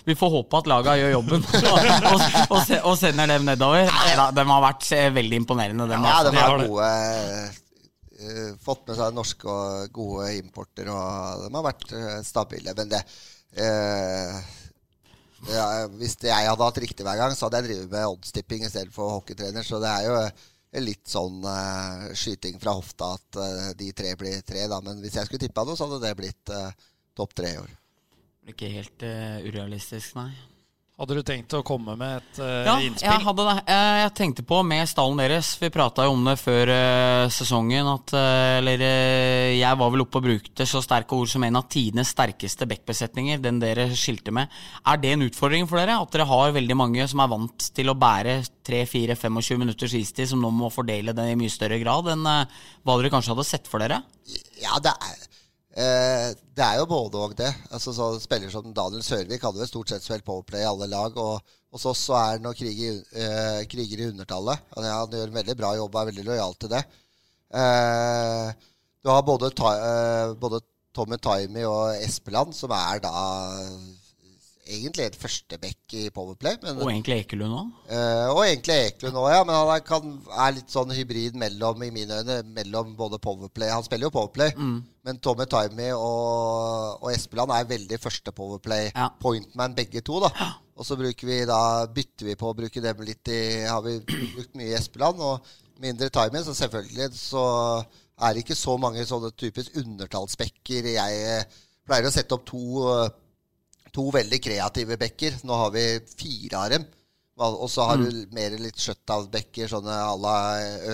vi 0.08 0.16
får 0.16 0.34
håpe 0.38 0.62
at 0.62 0.72
laga 0.72 0.96
gjør 0.96 1.14
jobben 1.18 1.44
og, 1.74 2.26
og, 2.48 2.74
og, 2.80 2.90
sender 2.96 3.28
dem 3.34 3.44
nedover. 3.44 3.92
Neida, 3.92 4.30
de 4.40 4.48
har 4.54 4.66
vært 4.70 4.90
eh, 4.96 5.12
veldig 5.20 5.44
imponerende. 5.44 5.92
Dem, 5.92 6.08
ja, 6.08 6.18
de 6.24 6.36
har 6.40 6.64
gode 6.64 6.92
uh, 8.24 8.52
fått 8.64 8.86
med 8.88 9.02
seg 9.02 9.20
norske 9.20 9.52
og 9.52 9.96
gode 10.00 10.32
importer, 10.40 10.88
og 10.88 11.44
de 11.44 11.56
har 11.60 11.72
vært 11.74 11.90
stabile. 12.24 12.72
Men 12.80 12.96
det 12.96 13.04
uh, 13.60 14.46
ja, 15.52 15.86
Hvis 15.98 16.16
jeg 16.22 16.48
hadde 16.50 16.68
hatt 16.68 16.82
riktig 16.82 17.06
hver 17.06 17.18
gang, 17.20 17.34
så 17.36 17.46
hadde 17.46 17.62
jeg 17.62 17.68
drevet 17.70 17.92
med 17.92 18.10
oddstipping 18.10 18.66
istedenfor 18.66 19.16
hockeytrener. 19.18 19.66
Så 19.66 19.80
det 19.82 19.92
er 19.92 20.08
jo 20.08 20.18
litt 20.86 21.08
sånn 21.08 21.38
uh, 21.46 22.08
skyting 22.16 22.58
fra 22.60 22.74
hofta 22.76 23.14
at 23.16 23.38
uh, 23.40 23.70
de 23.78 23.92
tre 23.96 24.12
blir 24.18 24.42
tre, 24.46 24.66
da. 24.70 24.80
Men 24.84 25.00
hvis 25.04 25.16
jeg 25.16 25.28
skulle 25.28 25.44
tippa 25.46 25.64
noe, 25.64 25.78
så 25.78 25.88
hadde 25.88 26.02
det 26.04 26.16
blitt 26.18 26.52
uh, 26.52 26.68
topp 27.16 27.36
tre 27.38 27.54
i 27.54 27.60
år. 27.62 27.72
Ikke 28.52 28.68
helt 28.70 29.02
urealistisk, 29.02 30.14
nei. 30.18 30.30
Hadde 30.96 31.12
du 31.18 31.20
tenkt 31.28 31.52
å 31.52 31.58
komme 31.60 31.92
med 32.00 32.22
et 32.22 32.38
uh, 32.40 32.64
ja, 32.64 32.74
innspill? 32.80 33.04
Ja, 33.04 33.18
jeg 33.18 33.24
hadde 33.26 33.44
det. 33.44 33.54
Jeg 33.68 34.12
tenkte 34.16 34.44
på 34.48 34.62
med 34.64 34.88
stallen 34.88 35.20
deres. 35.20 35.50
Vi 35.60 35.68
prata 35.68 36.06
jo 36.06 36.14
om 36.14 36.22
det 36.24 36.38
før 36.40 36.72
uh, 36.72 37.24
sesongen. 37.28 37.90
At 37.92 38.14
uh, 38.16 38.54
Eller 38.62 38.84
jeg 39.58 39.76
var 39.76 39.92
vel 39.92 40.06
oppe 40.06 40.22
og 40.22 40.24
brukte 40.30 40.64
så 40.64 40.80
sterke 40.80 41.18
ord 41.18 41.28
som 41.28 41.44
en 41.44 41.60
av 41.60 41.68
tidenes 41.68 42.14
sterkeste 42.16 42.64
backbesetninger. 42.70 43.44
Den 43.44 43.60
dere 43.60 43.90
skilte 43.92 44.32
med. 44.32 44.48
Er 44.88 45.04
det 45.04 45.12
en 45.12 45.28
utfordring 45.28 45.68
for 45.68 45.82
dere? 45.82 46.00
At 46.00 46.16
dere 46.16 46.30
har 46.32 46.56
veldig 46.56 46.80
mange 46.80 47.10
som 47.12 47.20
er 47.20 47.32
vant 47.34 47.68
til 47.76 47.92
å 47.92 47.98
bære 48.00 48.40
3-4-25 48.64 49.64
minutters 49.66 50.00
istid, 50.00 50.32
som 50.32 50.40
nå 50.40 50.48
må 50.48 50.72
fordele 50.72 51.12
det 51.12 51.28
i 51.28 51.36
mye 51.36 51.52
større 51.52 51.76
grad 51.84 52.08
enn 52.16 52.24
hva 52.24 52.96
dere 52.96 53.12
kanskje 53.12 53.36
hadde 53.36 53.50
sett 53.52 53.68
for 53.68 53.84
dere? 53.84 54.00
Ja, 54.64 54.80
det 54.80 54.96
er 54.96 55.26
Eh, 55.76 56.30
det 56.56 56.64
er 56.64 56.78
jo 56.80 56.88
både 56.88 57.20
og 57.20 57.34
det. 57.36 57.50
Altså, 57.68 57.92
så 57.92 58.08
Spillere 58.20 58.52
som 58.52 58.72
Daniel 58.72 59.04
Sørvik 59.04 59.42
hadde 59.44 59.60
vel 59.60 59.68
stort 59.68 59.92
sett 59.92 60.04
spilt 60.04 60.24
powerplay 60.24 60.64
i 60.64 60.70
alle 60.70 60.88
lag. 60.88 61.16
Og 61.20 61.42
hos 61.74 61.84
oss 61.90 62.06
så 62.08 62.16
er 62.16 62.38
han 62.38 62.48
og 62.48 62.62
i, 62.64 62.88
eh, 62.94 63.60
kriger 63.68 64.00
i 64.00 64.08
undertallet. 64.12 64.64
Altså, 64.72 64.94
han 64.94 65.18
gjør 65.18 65.28
en 65.28 65.38
veldig 65.40 65.58
bra 65.58 65.74
jobb 65.76 65.92
og 65.92 66.00
er 66.00 66.10
veldig 66.12 66.24
lojal 66.30 66.56
til 66.56 66.72
det. 66.72 66.82
Eh, 67.60 68.72
du 69.04 69.12
har 69.12 69.22
både, 69.22 69.52
eh, 69.52 70.32
både 70.40 70.62
Tommy 70.96 71.20
Taimi 71.20 71.62
og 71.68 72.00
Espeland, 72.00 72.54
som 72.56 72.72
er 72.72 72.98
da 73.04 73.12
egentlig 74.66 75.06
en 75.06 75.16
førsteback 75.20 75.94
i 75.96 76.02
Powerplay. 76.14 76.56
Men, 76.62 76.80
og 76.82 76.90
egentlig 76.90 77.20
Ekelund 77.22 77.54
òg? 77.54 77.72
Uh, 77.90 78.28
og 78.32 78.40
egentlig 78.44 78.76
Ekelund 78.88 79.18
òg, 79.20 79.28
ja. 79.32 79.40
Men 79.46 79.58
han 79.58 79.72
er, 79.74 79.82
kan, 79.86 80.12
er, 80.30 80.54
litt 80.58 80.72
sånn 80.72 80.94
hybrid 80.96 81.38
mellom, 81.40 81.84
i 81.86 81.90
mine 81.94 82.20
øyne, 82.20 82.38
mellom 82.56 82.94
både 82.98 83.20
Powerplay 83.22 83.72
Han 83.72 83.84
spiller 83.86 84.08
jo 84.08 84.14
Powerplay, 84.16 84.54
mm. 84.56 84.78
men 85.08 85.20
Tommy 85.24 85.46
Timey 85.50 85.92
og, 85.94 87.02
og, 87.02 87.10
Espeland 87.12 87.54
er 87.54 87.68
veldig 87.70 88.00
første 88.02 88.34
Powerplay. 88.36 88.90
Ja. 88.92 89.10
Pointman 89.22 89.76
begge 89.76 90.02
to, 90.06 90.20
da. 90.24 90.32
Ja. 90.38 90.50
Og 90.76 90.88
så 90.88 90.98
bruker 91.00 91.28
vi 91.30 91.38
da, 91.48 91.60
bytter 91.88 92.30
vi 92.30 92.38
på 92.38 92.50
å 92.50 92.56
bruke 92.56 92.82
dem 92.84 92.98
litt 93.06 93.30
i 93.32 93.42
Har 93.64 93.80
vi 93.86 93.96
brukt 94.04 94.58
mye 94.58 94.74
i 94.74 94.76
Espeland 94.76 95.22
og 95.24 95.54
mindre 95.80 96.10
Timey, 96.12 96.42
så 96.44 96.56
selvfølgelig 96.56 97.12
så 97.16 97.44
er 98.16 98.32
det 98.32 98.42
ikke 98.44 98.56
så 98.56 98.76
mange 98.80 99.04
sånne 99.04 99.30
typisk 99.36 99.76
undertallsbekker. 99.76 100.90
Jeg 100.96 101.46
pleier 101.86 102.08
å 102.08 102.12
sette 102.12 102.36
opp 102.36 102.46
to 102.48 102.82
to 103.96 104.10
veldig 104.14 104.38
kreative 104.44 104.98
bekker. 105.00 105.40
Nå 105.48 105.56
har 105.64 105.72
vi 105.74 105.86
fire 106.20 106.60
av 106.60 106.70
dem. 106.74 106.86
Og 107.36 107.66
så 107.68 107.84
har 107.84 108.00
mm. 108.00 108.04
du 108.04 108.36
mer 108.36 108.54
litt 108.56 108.80
shutdown-bekker, 108.80 109.68
sånne 109.68 109.92
à 109.92 110.14
la 110.16 110.36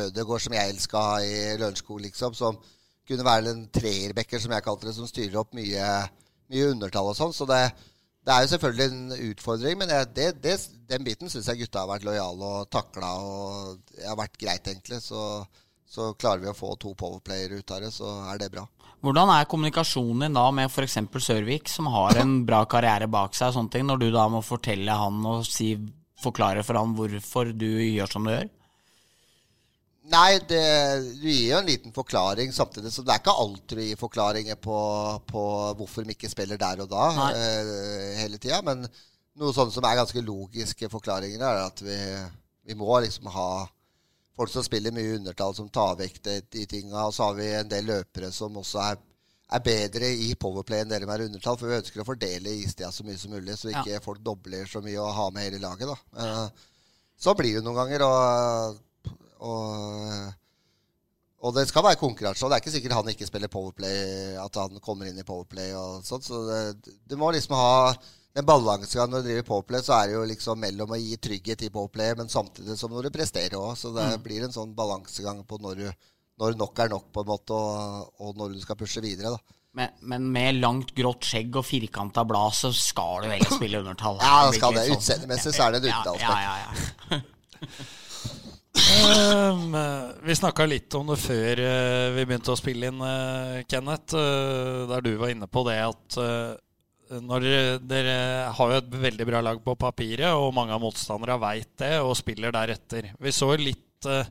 Ødegård, 0.08 0.42
som 0.42 0.56
jeg 0.56 0.72
elska 0.72 1.02
i 1.22 1.36
Lørenskog, 1.60 2.00
liksom. 2.02 2.34
Som 2.34 2.58
kunne 3.06 3.26
være 3.26 3.52
en 3.52 3.62
treerbekker, 3.70 4.42
som 4.42 4.54
jeg 4.54 4.64
kalte 4.66 4.88
det, 4.88 4.96
som 4.96 5.06
styrer 5.06 5.38
opp 5.38 5.54
mye, 5.54 5.86
mye 6.50 6.72
undertall 6.72 7.12
og 7.12 7.18
sånn. 7.18 7.34
Så 7.36 7.46
det, 7.46 7.60
det, 8.26 8.34
er 8.34 8.42
jo 8.42 8.52
selvfølgelig 8.56 8.88
en 8.90 9.30
utfordring, 9.30 9.78
men 9.78 9.94
det, 10.16 10.28
det, 10.42 10.56
den 10.90 11.06
biten 11.06 11.30
syns 11.30 11.46
jeg 11.52 11.62
gutta 11.62 11.84
har 11.84 11.92
vært 11.92 12.08
lojale 12.10 12.50
og 12.58 12.70
takla, 12.74 13.12
og 13.22 13.78
det 13.94 14.08
har 14.08 14.18
vært 14.18 14.38
greit, 14.42 14.66
egentlig. 14.66 14.98
Så, 15.04 15.22
så 15.86 16.10
klarer 16.18 16.42
vi 16.42 16.50
å 16.50 16.58
få 16.58 16.74
to 16.74 16.96
powerplayere 16.98 17.62
ut 17.62 17.76
av 17.76 17.86
det, 17.86 17.94
så 17.94 18.16
er 18.32 18.42
det 18.42 18.50
bra. 18.56 18.66
Hvordan 19.02 19.32
er 19.34 19.48
kommunikasjonen 19.50 20.28
din 20.28 20.36
da 20.38 20.44
med 20.54 20.70
f.eks. 20.70 21.00
Sørvik, 21.24 21.70
som 21.70 21.88
har 21.90 22.20
en 22.22 22.36
bra 22.46 22.62
karriere 22.70 23.08
bak 23.10 23.34
seg, 23.34 23.50
og 23.50 23.56
sånne 23.56 23.74
ting, 23.74 23.86
når 23.88 23.98
du 23.98 24.10
da 24.14 24.28
må 24.30 24.42
fortelle 24.46 24.94
han 24.94 25.18
og 25.26 25.42
si, 25.48 25.74
forklare 26.22 26.62
for 26.62 26.78
han 26.78 26.94
hvorfor 26.94 27.50
du 27.50 27.66
gjør 27.82 28.12
som 28.12 28.28
du 28.28 28.30
gjør? 28.30 28.50
Nei, 30.12 30.38
det, 30.50 30.62
du 31.18 31.26
gir 31.28 31.52
jo 31.52 31.58
en 31.60 31.68
liten 31.70 31.94
forklaring 31.94 32.54
samtidig. 32.54 32.90
Så 32.94 33.02
det 33.06 33.14
er 33.14 33.22
ikke 33.22 33.36
alltid 33.42 33.78
du 33.78 33.84
gir 33.84 33.98
forklaringer 33.98 34.58
på, 34.62 34.78
på 35.30 35.44
hvorfor 35.78 36.06
de 36.06 36.14
ikke 36.14 36.30
spiller 36.30 36.58
der 36.60 36.82
og 36.82 36.90
da 36.90 37.08
eh, 37.30 38.18
hele 38.18 38.38
tida. 38.42 38.58
Men 38.66 38.82
noe 38.86 39.54
sånt 39.54 39.74
som 39.74 39.86
er 39.86 39.98
ganske 39.98 40.24
logiske 40.26 40.90
forklaringer, 40.92 41.42
er 41.42 41.62
at 41.66 41.82
vi, 41.86 41.98
vi 42.70 42.78
må 42.78 42.98
liksom 43.02 43.30
ha 43.34 43.48
folk 44.36 44.52
som 44.52 44.64
spiller 44.64 44.94
mye 44.94 45.16
undertall, 45.18 45.54
som 45.54 45.70
tar 45.72 45.96
vekk 46.00 46.20
de, 46.24 46.66
tinga. 46.66 47.06
Og 47.06 47.14
så 47.14 47.28
har 47.28 47.38
vi 47.38 47.48
en 47.56 47.70
del 47.70 47.88
løpere 47.90 48.32
som 48.34 48.56
også 48.60 48.82
er, 48.84 49.00
er 49.52 49.64
bedre 49.64 50.10
i 50.26 50.32
powerplay 50.40 50.84
enn 50.84 50.92
dere 50.92 51.08
med 51.08 51.26
undertall. 51.28 51.58
For 51.60 51.70
vi 51.70 51.80
ønsker 51.80 52.02
å 52.02 52.08
fordele 52.08 52.54
istida 52.58 52.92
så 52.92 53.06
mye 53.06 53.20
som 53.20 53.34
mulig, 53.34 53.56
så 53.58 53.72
ikke 53.72 53.96
ja. 53.96 54.04
folk 54.04 54.22
dobler 54.24 54.68
så 54.70 54.84
mye 54.84 55.00
og 55.00 55.16
har 55.18 55.34
med 55.34 55.48
hele 55.48 55.62
laget. 55.62 55.92
da. 55.92 55.98
Uh, 56.16 56.70
så 57.22 57.36
blir 57.38 57.58
det 57.58 57.66
noen 57.66 57.82
ganger. 57.82 58.06
og, 58.08 59.18
og 59.42 60.38
og 61.42 61.50
det 61.56 61.64
skal 61.66 61.82
være 61.82 61.98
konkurranse. 61.98 62.44
Og 62.44 62.50
det 62.50 62.56
er 62.56 62.62
ikke 62.62 62.74
sikkert 62.76 62.92
han 62.94 63.08
ikke 63.10 63.26
spiller 63.26 63.50
powerplay, 63.50 64.34
at 64.38 64.58
han 64.60 64.78
kommer 64.82 65.08
inn 65.08 65.18
i 65.18 65.26
powerplay 65.26 65.72
og 65.74 66.04
sånt. 66.06 66.22
Så 66.22 66.38
det, 66.46 66.92
du 67.10 67.16
må 67.18 67.32
liksom 67.34 67.56
ha 67.58 67.96
den 68.32 68.46
balansegangen 68.48 69.12
når 69.12 69.24
du 69.24 69.28
driver 69.28 69.48
Powerplay, 69.48 69.82
så 69.84 69.96
er 69.98 70.08
det 70.08 70.14
jo 70.16 70.22
liksom 70.30 70.60
mellom 70.62 70.94
å 70.94 71.00
gi 71.00 71.16
trygghet 71.20 71.66
i 71.66 71.72
Powerplay, 71.72 72.14
men 72.16 72.32
samtidig 72.32 72.78
som 72.80 72.92
når 72.92 73.08
du 73.08 73.16
presterer 73.18 73.58
òg. 73.60 73.74
Så 73.76 73.92
det 73.92 74.06
mm. 74.08 74.22
blir 74.24 74.46
en 74.46 74.54
sånn 74.54 74.72
balansegang 74.76 75.42
på 75.48 75.58
når, 75.60 75.82
du, 75.82 76.06
når, 76.40 76.56
nok 76.60 76.80
er 76.80 76.94
nok, 76.94 77.10
på 77.12 77.24
en 77.24 77.28
måte, 77.28 77.58
og, 77.58 78.14
og 78.24 78.40
når 78.40 78.54
du 78.56 78.62
skal 78.64 78.78
pushe 78.80 79.04
videre. 79.04 79.34
da. 79.36 79.58
Men, 79.76 79.92
men, 80.00 80.24
med 80.32 80.60
langt, 80.60 80.90
grått 80.96 81.28
skjegg 81.28 81.56
og 81.60 81.64
firkanta 81.64 82.24
blad, 82.28 82.56
så 82.56 82.72
skal 82.76 83.24
du 83.24 83.30
egentlig 83.30 83.56
spille 83.56 83.80
undertall? 83.84 84.18
Ja, 84.20 84.48
det 84.48 84.58
skal 84.58 84.76
det. 84.76 84.88
Sånn. 84.88 85.00
Utseendemessig 85.00 85.52
så 85.52 85.64
er 85.64 85.72
det 85.72 85.80
en 85.80 85.86
undertallsback. 85.92 86.40
Ja, 86.40 86.52
ja, 86.56 86.56
ja, 87.12 87.20
um, 89.52 89.78
vi 90.24 90.36
snakka 90.40 90.68
litt 90.68 90.96
om 90.96 91.08
det 91.12 91.20
før 91.20 91.64
uh, 91.64 92.12
vi 92.16 92.26
begynte 92.26 92.52
å 92.52 92.60
spille 92.60 92.92
inn, 92.92 93.00
uh, 93.00 93.64
Kenneth. 93.68 94.16
Uh, 94.16 94.84
der 94.92 95.04
du 95.04 95.14
var 95.20 95.32
inne 95.32 95.48
på 95.48 95.64
det 95.68 95.80
at 95.84 96.20
når 97.20 97.44
dere 97.84 98.14
har 98.56 98.72
jo 98.72 98.78
et 98.80 98.94
veldig 99.04 99.26
bra 99.28 99.42
lag 99.44 99.58
på 99.64 99.74
papiret, 99.78 100.30
og 100.32 100.54
mange 100.56 100.74
av 100.74 100.82
motstanderne 100.82 101.40
veit 101.42 101.72
det 101.82 101.96
og 102.00 102.16
spiller 102.18 102.54
deretter. 102.54 103.10
Vi 103.20 103.34
så 103.34 103.50
litt 103.58 104.08
uh, 104.08 104.24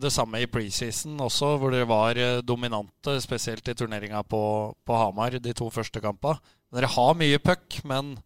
det 0.00 0.10
samme 0.12 0.42
i 0.42 0.48
preseason 0.50 1.20
også, 1.22 1.54
hvor 1.60 1.74
dere 1.74 1.88
var 1.90 2.18
uh, 2.18 2.40
dominante, 2.42 3.18
spesielt 3.22 3.68
i 3.70 3.76
turneringa 3.78 4.24
på, 4.26 4.42
på, 4.86 4.98
Hamar 4.98 5.38
de 5.38 5.54
to 5.56 5.70
første 5.72 6.02
kampene. 6.02 6.40
Dere 6.70 6.90
har 6.90 7.16
mye 7.18 7.38
puck, 7.42 7.80
men 7.90 8.16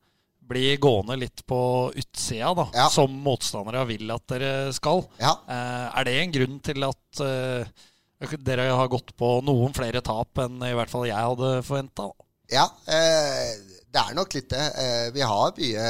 blir 0.45 0.77
gående 0.77 1.17
litt 1.17 1.41
på 1.49 1.59
utsida, 1.97 2.53
da, 2.57 2.69
ja. 2.77 2.89
som 2.93 3.13
motstandere 3.25 3.87
vil 3.89 4.11
at 4.13 4.27
dere 4.29 4.53
skal. 4.77 5.07
Ja. 5.21 5.39
Uh, 5.49 5.89
er 5.89 6.09
det 6.09 6.19
en 6.21 6.37
grunn 6.37 6.61
til 6.65 6.89
at 6.89 7.25
dere 8.45 8.69
har 8.73 8.89
gått 8.89 9.11
på 9.19 9.39
noen 9.45 9.75
flere 9.77 10.01
tap 10.05 10.39
enn 10.41 10.63
i 10.65 10.73
hvert 10.77 10.93
fall 10.93 11.09
jeg 11.09 11.19
hadde 11.19 11.59
forventa? 11.67 12.09
Ja, 12.53 12.65
eh, 12.87 13.74
det 13.95 14.03
er 14.03 14.17
nok 14.19 14.35
litt 14.35 14.51
det. 14.51 14.65
Eh, 14.83 15.07
vi 15.15 15.23
har 15.23 15.55
mye, 15.59 15.87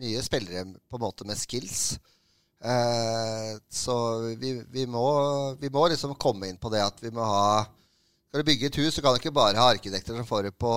mye, 0.00 0.24
spillere 0.24 0.64
på 0.88 0.98
en 0.98 1.04
måte 1.04 1.26
med 1.28 1.38
skills. 1.40 1.98
Eh, 2.62 3.52
så 3.68 3.96
vi, 4.40 4.54
vi, 4.72 4.86
må, 4.86 5.06
vi, 5.60 5.70
må, 5.72 5.86
liksom 5.92 6.14
komme 6.20 6.48
inn 6.48 6.60
på 6.62 6.70
det 6.72 6.84
at 6.84 7.00
vi 7.02 7.10
må 7.10 7.24
ha 7.26 7.64
Skal 8.30 8.40
du 8.40 8.46
bygge 8.48 8.68
et 8.70 8.78
hus, 8.80 8.94
så 8.94 9.02
kan 9.02 9.12
du 9.12 9.18
ikke 9.20 9.34
bare 9.36 9.60
ha 9.60 9.66
arkitekter 9.74 10.16
som 10.16 10.24
får 10.28 10.46
det 10.46 10.52
på, 10.56 10.72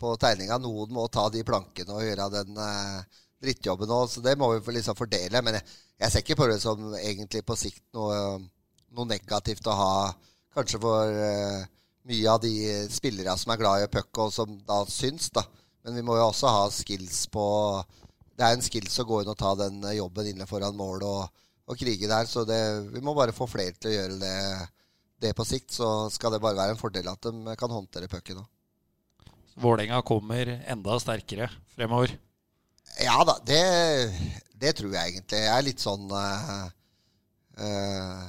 på 0.00 0.14
tegninga. 0.18 0.58
Noen 0.58 0.90
må 0.96 1.06
ta 1.12 1.28
de 1.30 1.44
plankene 1.46 1.94
og 1.94 2.02
gjøre 2.02 2.30
den, 2.34 2.58
drittjobben 3.44 3.92
òg, 3.94 4.08
så 4.10 4.22
det 4.24 4.34
må 4.40 4.48
vi 4.54 4.74
liksom 4.74 4.98
fordele. 4.98 5.42
Men 5.44 5.60
jeg, 5.60 5.68
jeg 6.02 6.10
ser 6.10 6.24
ikke 6.24 6.40
på 6.40 6.48
det 6.50 6.58
som 6.62 6.88
egentlig 6.98 7.44
på 7.46 7.56
sikt 7.58 7.84
noe, 7.94 8.40
noe 8.94 9.10
negativt 9.10 9.70
å 9.70 9.76
ha 9.78 9.94
kanskje 10.54 10.80
for 10.82 11.18
uh, 11.18 11.62
mye 12.10 12.30
av 12.30 12.42
de 12.42 12.54
spillere 12.92 13.34
som 13.38 13.52
er 13.54 13.60
glad 13.60 13.84
i 13.84 13.92
puck, 13.92 14.10
og 14.24 14.34
som 14.34 14.58
da 14.66 14.82
syns, 14.90 15.30
da. 15.34 15.44
Men 15.84 15.98
vi 15.98 16.04
må 16.06 16.16
jo 16.16 16.28
også 16.30 16.48
ha 16.48 16.64
skills 16.72 17.26
på 17.32 17.44
Det 18.34 18.44
er 18.46 18.56
en 18.56 18.64
skills 18.64 18.96
å 19.02 19.06
gå 19.08 19.20
inn 19.22 19.30
og 19.30 19.38
ta 19.38 19.52
den 19.58 19.82
jobben 19.94 20.30
inne 20.30 20.46
foran 20.48 20.76
mål 20.78 21.04
og, 21.06 21.42
og 21.70 21.78
krige 21.78 22.08
der, 22.10 22.26
så 22.26 22.42
det, 22.48 22.60
vi 22.94 23.02
må 23.04 23.14
bare 23.16 23.36
få 23.36 23.46
flere 23.48 23.76
til 23.76 23.92
å 23.92 23.94
gjøre 23.94 24.16
det, 24.20 24.38
det 25.22 25.34
på 25.36 25.46
sikt. 25.46 25.70
Så 25.76 25.88
skal 26.12 26.34
det 26.34 26.42
bare 26.42 26.58
være 26.58 26.74
en 26.74 26.80
fordel 26.80 27.08
at 27.12 27.28
de 27.28 27.56
kan 27.60 27.72
håndtere 27.72 28.10
pucken 28.10 28.42
òg. 28.42 28.48
Vålerenga 29.54 30.00
kommer 30.02 30.48
enda 30.66 30.96
sterkere 30.98 31.46
fremover? 31.76 32.16
Ja 32.98 33.20
da, 33.26 33.36
det, 33.46 33.60
det, 34.50 34.72
tror 34.78 34.96
jeg 34.96 35.12
egentlig. 35.12 35.42
Jeg 35.44 35.52
er 35.52 35.66
litt 35.66 35.82
sånn 35.82 36.10
uh, 36.10 36.64
uh, 37.62 38.24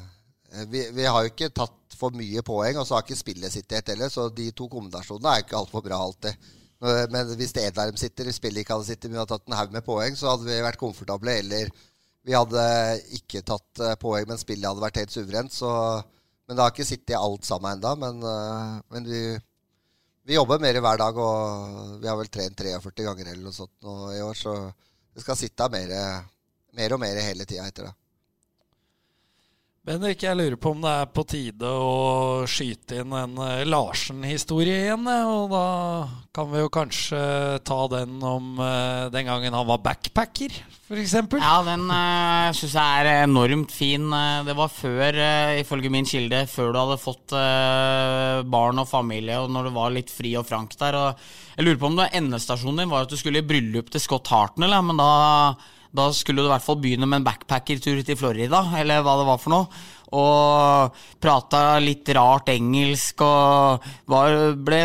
vi, 0.69 0.83
vi, 0.93 1.05
har 1.05 1.25
jo 1.25 1.31
ikke 1.31 1.49
tatt 1.53 1.97
for 1.97 2.13
mye 2.15 2.43
poeng, 2.45 2.77
og 2.77 2.85
så 2.85 2.97
har 2.97 3.05
ikke 3.05 3.17
spillet 3.17 3.53
sitt 3.53 3.73
helt 3.73 3.89
heller, 3.89 4.11
så 4.13 4.27
de 4.29 4.51
to 4.53 4.67
kombinasjonene 4.71 5.33
er 5.33 5.45
ikke 5.45 5.57
altfor 5.57 5.83
bra 5.85 5.99
alltid. 6.05 6.37
Men 6.83 7.29
hvis 7.39 7.53
Edlarm 7.57 7.97
sitter, 7.97 8.27
spillet 8.35 8.61
ikke 8.61 8.75
hadde 8.75 8.87
sittet, 8.89 9.09
men 9.09 9.21
hadde 9.21 9.31
tatt 9.31 9.47
en 9.47 9.57
haug 9.57 9.71
med 9.73 9.85
poeng, 9.85 10.17
så 10.19 10.33
hadde 10.33 10.47
vi 10.49 10.57
vært 10.65 10.81
komfortable. 10.81 11.37
Eller 11.41 11.71
vi 12.25 12.35
hadde 12.35 12.61
ikke 13.19 13.43
tatt 13.45 13.81
eh, 13.85 13.97
poeng, 14.01 14.27
men 14.29 14.41
spillet 14.41 14.67
hadde 14.67 14.83
vært 14.83 15.01
helt 15.03 15.13
suverent. 15.13 15.53
Så, 15.53 15.69
men 16.45 16.57
det 16.57 16.63
har 16.63 16.73
ikke 16.73 16.87
sittet 16.87 17.17
alt 17.19 17.45
sammen 17.47 17.77
ennå. 17.77 17.93
Men, 18.01 18.23
eh, 18.31 18.71
men 18.95 19.09
vi, 19.09 19.21
vi, 20.25 20.37
jobber 20.37 20.61
mer 20.63 20.81
hver 20.83 21.01
dag, 21.01 21.19
og 21.21 21.99
vi 22.01 22.09
har 22.09 22.17
vel 22.19 22.31
trent 22.33 22.57
43 22.65 23.07
ganger 23.07 23.31
eller 23.31 23.45
noe 23.45 23.55
sånt 23.55 23.75
nå 23.85 23.99
i 24.15 24.23
år, 24.25 24.39
så 24.39 24.55
det 25.15 25.23
skal 25.23 25.39
sitte 25.39 25.69
mer, 25.71 25.93
mer 26.75 26.97
og 26.97 27.01
mer 27.01 27.21
hele 27.23 27.47
tida 27.47 27.69
etter 27.69 27.87
det. 27.87 27.93
Bendik, 29.85 30.23
jeg 30.25 30.33
lurer 30.33 30.55
på 30.57 30.71
om 30.73 30.79
det 30.81 30.89
er 30.89 31.09
på 31.13 31.21
tide 31.29 31.69
å 31.69 32.45
skyte 32.49 33.03
inn 33.03 33.11
en 33.13 33.35
eh, 33.37 33.67
Larsen-historie 33.69 34.79
igjen. 34.81 35.03
Eh, 35.05 35.27
og 35.29 35.51
da 35.51 35.65
kan 36.33 36.49
vi 36.49 36.63
jo 36.63 36.71
kanskje 36.73 37.19
ta 37.69 37.77
den 37.91 38.15
om 38.25 38.57
eh, 38.65 39.03
den 39.13 39.29
gangen 39.29 39.53
han 39.53 39.67
var 39.69 39.83
backpacker, 39.85 40.55
f.eks. 40.87 41.13
Ja, 41.37 41.59
den 41.67 41.85
uh, 41.93 42.49
syns 42.57 42.73
jeg 42.73 43.03
er 43.03 43.11
enormt 43.27 43.75
fin. 43.77 44.09
Det 44.49 44.57
var 44.57 44.73
før, 44.73 45.21
ifølge 45.61 45.93
min 45.93 46.09
kilde, 46.09 46.41
før 46.49 46.73
du 46.73 46.81
hadde 46.81 46.99
fått 47.03 47.37
barn 48.49 48.81
og 48.81 48.89
familie, 48.89 49.37
og 49.37 49.53
når 49.53 49.69
du 49.69 49.75
var 49.77 49.93
litt 49.93 50.09
fri 50.09 50.33
og 50.41 50.49
frank 50.49 50.73
der. 50.81 50.97
Og 50.97 51.29
jeg 51.59 51.69
lurer 51.69 51.81
på 51.81 51.93
om 51.93 52.01
det 52.01 52.09
endestasjonen 52.17 52.81
din 52.81 52.93
var 52.93 53.05
at 53.05 53.13
du 53.13 53.21
skulle 53.21 53.45
i 53.45 53.49
bryllup 53.53 53.93
til 53.93 54.01
Scott 54.01 54.33
Hartnell, 54.33 54.77
men 54.89 54.97
da 54.97 55.11
da 55.95 56.09
skulle 56.13 56.43
du 56.43 56.49
i 56.49 56.53
hvert 56.53 56.65
fall 56.65 56.79
begynne 56.83 57.07
med 57.09 57.21
en 57.21 57.27
backpackertur 57.27 58.01
til 58.05 58.19
Florida, 58.19 58.61
eller 58.79 59.03
hva 59.05 59.15
det 59.19 59.29
var 59.29 59.41
for 59.41 59.55
noe 59.55 59.69
og 60.15 60.95
prata 61.21 61.77
litt 61.83 62.07
rart 62.15 62.49
engelsk 62.53 63.21
og 63.25 63.85
var, 64.11 64.35
ble, 64.55 64.81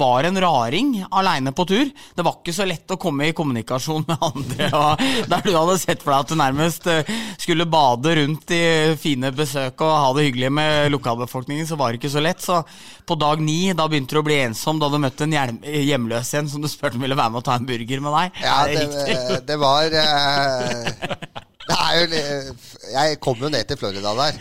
var 0.00 0.28
en 0.28 0.40
raring 0.42 0.92
aleine 1.10 1.52
på 1.56 1.66
tur. 1.68 1.90
Det 1.90 2.26
var 2.26 2.38
ikke 2.38 2.54
så 2.56 2.66
lett 2.68 2.90
å 2.90 2.98
komme 3.00 3.30
i 3.30 3.36
kommunikasjon 3.36 4.06
med 4.08 4.26
andre. 4.30 4.70
Der 5.30 5.44
du 5.46 5.52
hadde 5.54 5.78
sett 5.82 6.04
for 6.04 6.14
deg 6.14 6.24
at 6.24 6.32
du 6.32 6.40
nærmest 6.40 6.88
eh, 6.90 7.12
skulle 7.40 7.68
bade 7.70 8.16
rundt 8.20 8.54
i 8.56 8.62
fine 9.00 9.32
besøk 9.36 9.84
og 9.86 9.94
ha 9.94 10.10
det 10.16 10.28
hyggelig 10.28 10.52
med 10.60 10.90
lokalbefolkningen, 10.96 11.68
så 11.68 11.78
var 11.80 11.92
det 11.92 12.00
ikke 12.00 12.14
så 12.16 12.24
lett. 12.24 12.42
Så 12.42 12.62
på 13.06 13.18
dag 13.20 13.42
ni 13.44 13.72
da 13.76 13.88
begynte 13.90 14.16
du 14.16 14.22
å 14.22 14.26
bli 14.26 14.40
ensom 14.46 14.80
da 14.80 14.90
du 14.90 14.98
møtte 15.02 15.26
en 15.26 15.60
hjemløs 15.64 16.34
igjen 16.34 16.50
som 16.50 16.62
du 16.62 16.70
spurte 16.70 16.98
om 16.98 17.04
ville 17.04 17.18
være 17.18 17.34
med 17.34 17.42
og 17.42 17.46
ta 17.48 17.58
en 17.58 17.68
burger 17.68 18.04
med 18.04 18.16
deg. 18.16 18.42
Ja, 18.44 18.58
det, 18.70 19.44
det, 19.48 19.60
var 19.60 19.90
uh 19.90 19.90
det 19.90 20.04
er 20.06 21.49
jo 21.70 22.54
Jeg 22.94 23.20
kom 23.22 23.38
jo 23.40 23.50
ned 23.52 23.68
til 23.68 23.78
Florida 23.80 24.14
der. 24.18 24.40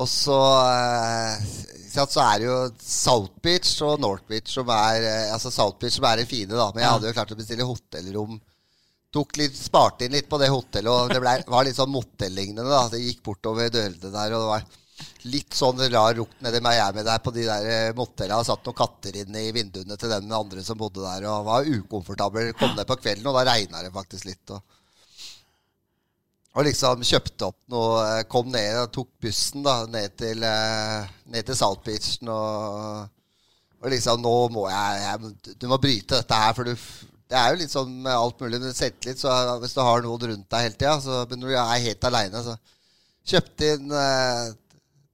Og 0.00 0.08
så, 0.08 0.38
eh, 0.72 1.42
så 1.92 2.22
er 2.24 2.38
det 2.40 2.46
jo 2.46 2.58
South 2.80 3.34
Beach 3.44 3.74
og 3.84 4.00
North 4.00 4.24
Beach 4.28 4.54
som 4.54 4.70
er 4.72 5.04
eh, 5.04 5.32
Altså 5.34 5.52
South 5.52 5.76
Beach 5.80 5.98
som 5.98 6.06
er 6.08 6.22
det 6.22 6.30
fine, 6.30 6.54
da. 6.56 6.70
Men 6.72 6.84
jeg 6.84 6.94
hadde 6.94 7.10
jo 7.10 7.16
klart 7.18 7.34
å 7.34 7.38
bestille 7.38 7.68
hotellrom. 7.68 8.38
Tok 9.12 9.36
litt, 9.36 9.56
Sparte 9.58 10.06
inn 10.06 10.14
litt 10.16 10.30
på 10.30 10.38
det 10.40 10.48
hotellet, 10.48 10.88
og 10.88 11.12
det 11.12 11.20
ble, 11.20 11.34
var 11.52 11.66
litt 11.68 11.76
sånn 11.76 11.92
motellignende. 11.92 12.64
da 12.70 12.86
Det 12.88 13.02
gikk 13.02 13.20
bortover 13.26 13.68
dørene 13.68 14.14
der, 14.14 14.36
og 14.38 14.40
det 14.40 14.52
var 14.54 14.70
litt 15.28 15.54
sånn 15.56 15.80
rar 15.92 16.16
lukt 16.16 16.40
nede 16.44 16.60
i 16.60 16.64
Miami 16.64 17.04
der 17.04 17.20
på 17.20 17.32
de 17.34 17.44
der 17.44 17.68
eh, 17.68 17.94
motellene. 17.98 18.40
Det 18.40 18.48
satt 18.48 18.64
noen 18.64 18.78
katter 18.78 19.18
inne 19.20 19.44
i 19.44 19.52
vinduene 19.52 19.98
til 20.00 20.14
den 20.14 20.32
andre 20.32 20.64
som 20.64 20.80
bodde 20.80 21.04
der, 21.04 21.28
og 21.28 21.50
var 21.50 21.68
ukomfortabel. 21.68 22.54
Kom 22.56 22.72
ned 22.78 22.88
på 22.88 22.96
kvelden, 23.02 23.28
og 23.28 23.36
da 23.36 23.44
regna 23.52 23.84
det 23.84 23.92
faktisk 23.92 24.30
litt. 24.30 24.56
og 24.56 24.80
og 26.52 26.66
liksom 26.68 27.04
kjøpte 27.08 27.48
opp 27.48 27.58
noe 27.72 28.02
eh, 28.04 28.24
Kom 28.28 28.50
ned 28.52 28.76
og 28.82 28.90
tok 28.92 29.08
bussen 29.24 29.64
da 29.64 29.82
ned 29.88 30.16
til, 30.20 30.42
eh, 30.44 31.08
ned 31.32 31.48
til 31.48 31.56
South 31.56 31.80
Beachen. 31.86 32.28
Og, 32.28 33.06
og, 33.80 33.88
liksom 33.92 34.20
Nå 34.20 34.34
må 34.52 34.66
jeg, 34.68 35.00
jeg, 35.06 35.56
Du 35.56 35.66
må 35.70 35.80
bryte 35.80 36.20
dette 36.20 36.42
her, 36.42 36.52
for 36.56 36.68
du 36.68 36.74
Det 36.76 37.38
er 37.40 37.54
jo 37.54 37.62
litt 37.62 37.72
sånn 37.72 37.94
med 38.04 38.12
alt 38.12 38.44
mulig 38.44 38.60
men 38.60 38.76
selvtillit. 38.76 39.22
Så 39.22 39.32
hvis 39.62 39.76
du 39.76 39.80
har 39.80 40.04
noen 40.04 40.28
rundt 40.34 40.50
deg 40.52 40.68
hele 40.68 40.76
tida, 40.76 40.98
så 41.00 41.22
når 41.30 41.48
du 41.48 41.56
er 41.56 41.86
helt 41.88 42.10
aleine, 42.10 42.44
så 42.44 42.58
Kjøpte 43.22 43.68
inn 43.76 43.92
eh, 43.94 44.48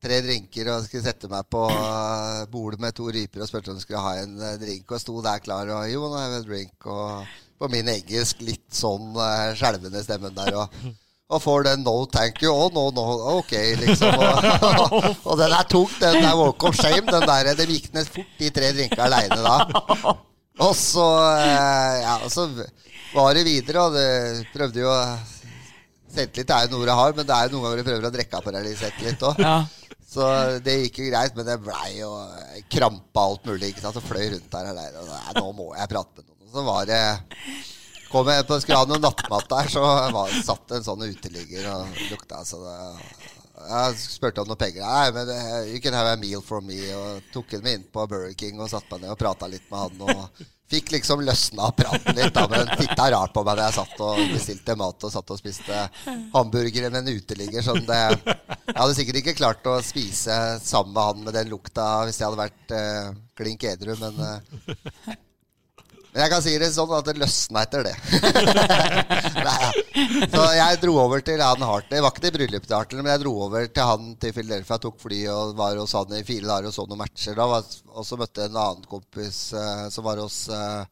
tre 0.01 0.21
drinker 0.25 0.71
og 0.73 0.87
skulle 0.87 1.05
sette 1.05 1.29
meg 1.31 1.49
på 1.51 1.65
uh, 1.69 2.47
bordet 2.49 2.81
med 2.81 2.95
to 2.97 3.09
ryper 3.13 3.43
og 3.43 3.51
spurte 3.51 3.73
om 3.73 3.77
du 3.77 3.83
skulle 3.83 4.01
ha 4.01 4.15
en 4.23 4.37
uh, 4.39 4.55
drink. 4.61 4.87
Og 4.87 4.97
jeg 4.97 5.05
sto 5.05 5.19
der 5.25 5.43
klar 5.45 5.69
og 5.75 5.91
nå 5.91 6.13
har 6.15 6.31
jeg 6.31 6.39
en 6.39 6.47
drink. 6.47 6.87
Og 6.89 7.35
på 7.59 7.71
min 7.73 7.91
engelsk 7.93 8.41
litt 8.47 8.69
sånn 8.73 9.11
uh, 9.19 9.53
skjelvende 9.59 10.05
stemmen 10.07 10.37
der. 10.39 10.57
og 10.63 10.79
og 11.29 11.43
får 11.45 11.65
den 11.67 11.85
'no 11.85 12.07
thank 12.09 12.41
you' 12.43 12.53
og 12.53 12.73
'no, 12.73 12.89
no, 12.97 13.05
ok', 13.37 13.77
liksom. 13.83 14.15
Og, 14.17 14.45
og, 15.29 15.35
den 15.39 15.53
er 15.53 15.67
tung, 15.69 15.91
den 16.01 16.23
der 16.25 16.37
walk 16.37 16.65
of 16.65 16.75
shame. 16.75 17.05
Den 17.05 17.27
der, 17.29 17.55
Det 17.55 17.69
gikk 17.69 17.93
ned 17.95 18.07
fort 18.09 18.39
de 18.39 18.51
tre 18.51 18.73
drinka 18.73 19.03
aleine 19.05 19.37
da. 19.45 20.15
Og 20.59 20.75
så, 20.75 21.09
eh, 21.39 22.01
ja, 22.03 22.19
så 22.29 22.49
var 23.15 23.35
det 23.35 23.45
videre, 23.45 23.83
og 23.83 23.93
det 23.93 24.47
prøvde 24.55 24.81
jo 24.81 24.95
Selvtillit 26.09 26.51
er 26.51 26.65
jo 26.65 26.73
noe 26.73 26.87
jeg 26.89 26.97
har, 26.97 27.13
men 27.13 27.27
det 27.29 27.35
er 27.37 27.47
jo 27.47 27.53
noen 27.53 27.65
ganger 27.65 27.77
du 27.77 27.85
prøver 27.85 28.07
å 28.09 28.11
drikke 28.15 28.39
på 28.41 28.53
deg 28.55 28.65
litt 28.65 28.79
selvtillit 28.81 29.25
òg. 29.29 29.43
Ja. 29.45 29.57
Så 30.09 30.25
det 30.65 30.77
gikk 30.81 31.03
jo 31.03 31.11
greit, 31.11 31.35
men 31.37 31.45
det 31.45 31.59
blei 31.61 31.99
jo 31.99 32.09
krampa 32.73 33.27
alt 33.29 33.45
mulig. 33.45 33.75
Ikke 33.75 33.85
sant? 33.85 33.99
Så 33.99 34.01
fløy 34.01 34.31
rundt 34.33 34.49
der 34.55 34.71
aleine. 34.71 35.05
Og 35.05 35.37
nå 35.37 35.51
må 35.53 35.67
jeg 35.77 35.91
prate 35.93 36.17
med 36.17 36.25
noen. 36.25 36.47
Og 36.49 36.57
så 36.57 36.65
var 36.65 36.89
det 36.89 37.03
Kom 38.09 38.29
jeg 38.33 38.47
på, 38.49 38.59
ha 38.73 38.85
noe 38.89 39.01
nattmat 39.03 39.49
der, 39.51 39.73
så 39.73 39.83
var, 40.15 40.37
satt 40.45 40.77
en 40.77 40.85
sånn 40.87 41.05
uteligger 41.05 41.67
og 41.75 42.05
lukta. 42.13 42.41
Så 42.49 42.61
det, 42.63 42.77
jeg 43.59 43.97
spurte 44.01 44.45
om 44.45 44.49
noen 44.49 44.61
penger. 44.61 44.85
Nei, 44.87 45.09
men 45.17 45.33
you 45.73 45.81
can 45.85 45.97
have 45.97 46.15
a 46.15 46.21
meal 46.21 46.45
for 46.45 46.65
me. 46.65 46.79
Og 46.95 47.27
tok 47.35 47.57
han 47.57 47.65
med 47.67 47.81
inn 47.81 47.91
på 47.93 48.07
Burger 48.09 48.37
King 48.39 48.63
og 48.63 48.71
satte 48.73 48.95
meg 48.95 49.05
ned 49.05 49.17
og 49.17 49.21
prata 49.21 49.51
litt 49.51 49.67
med 49.69 49.85
han. 49.85 50.07
Og 50.09 50.47
fikk 50.69 50.93
liksom 50.93 51.23
løsna 51.25 51.71
praten 51.77 52.17
litt. 52.17 52.33
Da, 52.37 52.45
men 52.51 52.73
titta 52.79 53.09
rart 53.13 53.35
på 53.35 53.45
meg 53.45 53.59
da 53.59 53.69
jeg 53.69 53.79
satt 53.79 54.03
og 54.05 54.25
bestilte 54.33 54.77
mat 54.79 55.09
og 55.09 55.15
satt 55.15 55.33
og 55.35 55.41
spiste 55.41 55.85
hamburgere 56.35 56.93
med 56.93 57.03
en 57.03 57.21
uteligger. 57.21 57.65
Sånn 57.65 57.87
det, 57.89 58.03
jeg 58.69 58.77
hadde 58.81 58.99
sikkert 58.99 59.23
ikke 59.23 59.39
klart 59.41 59.71
å 59.71 59.79
spise 59.85 60.37
sammen 60.65 60.95
med 60.95 61.09
han 61.09 61.25
med 61.29 61.41
den 61.41 61.53
lukta 61.53 61.89
hvis 62.09 62.21
jeg 62.21 62.29
hadde 62.29 62.45
vært 62.45 62.77
eh, 62.77 63.17
klink 63.39 63.65
edru, 63.69 63.97
men 64.01 64.21
eh, 64.25 65.17
jeg 66.17 66.31
kan 66.33 66.43
si 66.43 66.55
det 66.61 66.71
sånn 66.73 66.93
at 66.97 67.09
det 67.09 67.19
løsna 67.21 67.63
etter 67.67 67.85
det. 67.85 67.95
så 70.33 70.45
jeg 70.57 70.79
dro 70.83 70.95
over 71.03 71.25
til 71.25 71.43
han 71.45 71.65
Hartley. 71.65 71.99
Det 71.99 72.05
var 72.05 72.15
ikke 72.15 72.25
til 72.25 72.35
bryllupet 72.39 72.71
til 72.71 72.77
Hartley, 72.79 73.03
men 73.03 73.13
jeg 73.13 73.23
dro 73.25 73.35
over 73.45 73.69
til 73.69 73.91
han 73.91 74.15
til 74.23 74.33
Philadelphia. 74.37 74.81
Tok 74.83 74.97
fly 75.03 75.21
og 75.35 75.53
var 75.59 75.77
hos 75.81 75.93
han 75.99 76.17
i 76.17 76.25
fire 76.27 76.49
dager 76.49 76.71
og 76.71 76.75
så 76.75 76.87
noen 76.89 77.03
matcher. 77.03 77.37
Da 77.37 77.47
og 77.59 78.09
så 78.09 78.19
møtte 78.21 78.47
jeg 78.47 78.53
en 78.53 78.63
annen 78.63 78.89
kompis 78.89 79.43
uh, 79.53 79.85
som 79.93 80.07
var 80.09 80.23
hos 80.23 80.41
uh, 80.49 80.89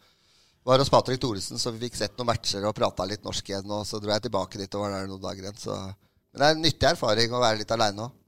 var 0.67 0.83
hos 0.83 0.91
Patrick 0.91 1.21
Thoresen, 1.23 1.61
så 1.63 1.71
vi 1.71 1.87
fikk 1.87 1.97
sett 1.97 2.17
noen 2.19 2.33
matcher 2.33 2.65
og 2.67 2.75
prata 2.77 3.07
litt 3.07 3.25
norsk 3.25 3.53
igjen. 3.53 3.71
Og 3.71 3.87
så 3.89 4.03
dro 4.03 4.13
jeg 4.13 4.27
tilbake 4.27 4.61
dit 4.61 4.77
og 4.77 4.85
var 4.85 4.97
der 4.99 5.11
noen 5.11 5.23
dager 5.23 5.49
igjen. 5.49 5.61
Så. 5.63 5.81
Men 6.35 6.43
det 6.43 6.47
er 6.47 6.57
en 6.57 6.65
nyttig 6.67 6.89
erfaring 6.91 7.33
å 7.33 7.43
være 7.43 7.63
litt 7.63 7.77
aleine 7.77 8.09
òg. 8.09 8.23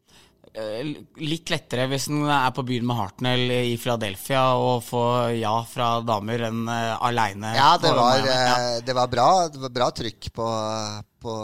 Eh, 0.54 0.84
litt 1.20 1.50
lettere 1.52 1.84
hvis 1.90 2.06
en 2.08 2.22
er 2.30 2.52
på 2.56 2.62
byen 2.66 2.86
med 2.88 2.96
Hartnell 2.96 3.50
i 3.52 3.74
Philadelphia 3.80 4.44
og 4.56 4.84
får 4.86 5.34
ja 5.36 5.52
fra 5.68 5.88
damer 6.06 6.46
enn 6.48 6.62
uh, 6.68 7.04
aleine. 7.04 7.50
Ja, 7.56 7.74
det 7.82 7.90
var, 7.96 8.22
ja. 8.24 8.54
Eh, 8.54 8.78
det 8.86 8.96
var, 8.96 9.10
bra, 9.12 9.28
det 9.52 9.60
var 9.60 9.74
bra 9.74 9.90
trykk 9.92 10.30
på, 10.38 10.46
på 11.20 11.34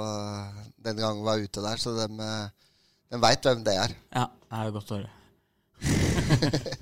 den 0.86 1.02
gangen 1.02 1.20
vi 1.20 1.28
var 1.28 1.44
ute 1.44 1.66
der, 1.66 1.82
så 1.82 1.92
de, 1.98 2.30
de 3.12 3.22
veit 3.26 3.50
hvem 3.50 3.66
det 3.66 3.76
er. 3.84 3.94
Ja, 4.14 4.26
det 4.30 4.60
er 4.60 4.70
jo 4.70 4.76
godt 4.78 4.94
å 4.94 5.00
høre. 5.02 5.12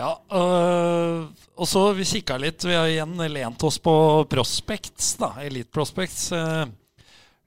ja, 0.00 0.10
øh, 0.40 1.22
og 1.58 1.70
så 1.70 1.84
vi 1.94 2.10
kikka 2.16 2.40
litt. 2.42 2.66
Vi 2.66 2.74
har 2.74 2.90
igjen 2.90 3.14
lent 3.30 3.68
oss 3.68 3.78
på 3.82 3.94
Prospects, 4.30 5.14
da. 5.22 5.36
Elite 5.46 5.70
Prospects. 5.74 6.30
Øh, 6.34 6.66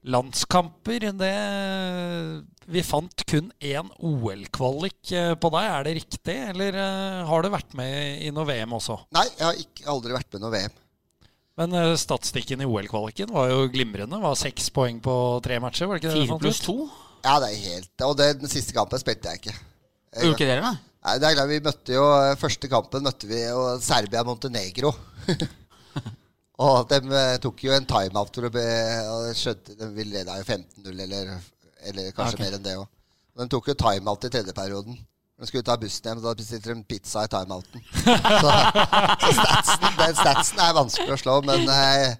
landskamper, 0.02 1.12
det 1.14 1.34
vi 2.70 2.82
fant 2.86 3.24
kun 3.28 3.50
én 3.62 3.88
OL-kvalik 3.98 5.12
eh, 5.14 5.32
på 5.38 5.50
deg, 5.54 5.66
er 5.66 5.86
det 5.86 5.94
riktig? 5.98 6.36
Eller 6.52 6.78
uh, 6.78 7.24
har 7.28 7.42
du 7.42 7.50
vært 7.52 7.74
med 7.78 8.22
i 8.22 8.30
noe 8.34 8.46
VM 8.48 8.76
også? 8.78 9.00
Nei, 9.16 9.26
jeg 9.34 9.46
har 9.46 9.58
ikke, 9.58 9.86
aldri 9.92 10.14
vært 10.14 10.28
med 10.30 10.40
i 10.40 10.44
noe 10.44 10.52
VM. 10.54 10.76
Men 11.60 11.76
eh, 11.76 11.94
statistikken 12.00 12.62
i 12.64 12.68
OL-kvaliken 12.68 13.32
var 13.34 13.50
jo 13.50 13.66
glimrende. 13.72 14.20
Var 14.22 14.38
seks 14.40 14.70
poeng 14.74 15.02
på 15.04 15.16
tre 15.44 15.58
matcher. 15.62 15.90
var 15.90 15.98
det 15.98 16.04
ikke 16.04 16.14
det? 16.14 16.22
Fire 16.28 16.38
pluss 16.40 16.62
to? 16.64 16.78
Ja, 17.22 17.36
det 17.38 17.52
er 17.52 17.66
helt 17.68 18.02
Og 18.02 18.16
det, 18.18 18.32
den 18.40 18.50
siste 18.50 18.74
kampen 18.74 18.98
spilte 18.98 19.30
jeg 19.30 19.42
ikke. 19.42 19.58
Gjorde 20.22 20.34
ikke 20.34 20.48
dere 20.48 20.64
det? 20.64 20.72
Nei, 21.02 21.12
det 21.18 21.28
er 21.28 21.36
klart, 21.36 21.50
Vi 21.50 21.60
møtte 21.62 21.94
jo 21.94 22.02
Første 22.40 22.68
kampen 22.70 23.04
møtte 23.06 23.28
vi 23.30 23.42
jo 23.44 23.66
Serbia-Montenegro. 23.82 24.94
og 26.62 26.90
de 26.90 26.98
eh, 27.18 27.36
tok 27.42 27.62
jo 27.66 27.72
en 27.76 27.86
timeout 27.88 28.38
og 28.42 29.28
skjønte 29.38 29.76
De 29.78 29.88
ville 29.94 30.18
leda 30.18 30.38
jo 30.40 30.44
15-0, 30.46 30.90
eller, 31.06 31.32
eller 31.88 32.10
kanskje 32.16 32.36
okay. 32.38 32.44
mer 32.44 32.58
enn 32.58 32.66
det 32.66 32.76
òg. 32.80 32.90
De 33.40 33.48
tok 33.54 33.72
jo 33.72 33.78
timeout 33.80 34.28
i 34.28 34.32
tredje 34.32 34.54
perioden. 34.56 34.98
De 35.40 35.48
skulle 35.48 35.66
ta 35.66 35.78
bussen 35.80 36.06
hjem, 36.06 36.20
da 36.22 36.34
bestilte 36.38 36.74
de 36.74 36.84
pizza 36.86 37.24
i 37.24 37.30
timeouten. 37.32 37.82
Så, 38.42 38.52
så 39.22 39.32
statsen, 39.38 39.88
den 39.98 40.14
statsen 40.18 40.60
er 40.62 40.76
vanskelig 40.76 41.16
å 41.16 41.18
slå, 41.18 41.38
men 41.46 41.64
eh, 41.72 42.12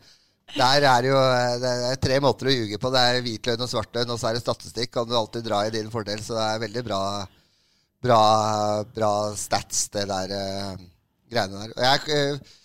der 0.57 0.87
er 0.89 1.07
jo 1.07 1.21
eh, 1.21 1.59
Det 1.63 1.75
er 1.91 2.01
tre 2.03 2.19
måter 2.25 2.51
å 2.51 2.57
ljuge 2.57 2.81
på. 2.83 2.91
Det 2.93 3.05
er 3.05 3.21
hvitløgn 3.23 3.63
og 3.63 3.71
svartløgn, 3.71 4.11
og 4.15 4.19
så 4.19 4.31
er 4.31 4.39
det 4.39 4.43
statistikk. 4.43 4.91
Kan 4.97 5.07
du 5.11 5.15
alltid 5.19 5.47
dra 5.47 5.63
i 5.69 5.75
din 5.75 5.93
fordel, 5.93 6.25
så 6.25 6.35
det 6.41 6.49
er 6.49 6.67
veldig 6.67 6.85
bra 6.89 7.03
bra, 8.03 8.85
bra 8.95 9.13
stats, 9.39 9.87
det 9.95 10.07
der 10.11 10.35
eh, 10.37 10.83
greiene 11.31 11.63
der. 11.63 11.75
Og 11.77 11.85
jeg, 11.87 12.17
eh, 12.17 12.59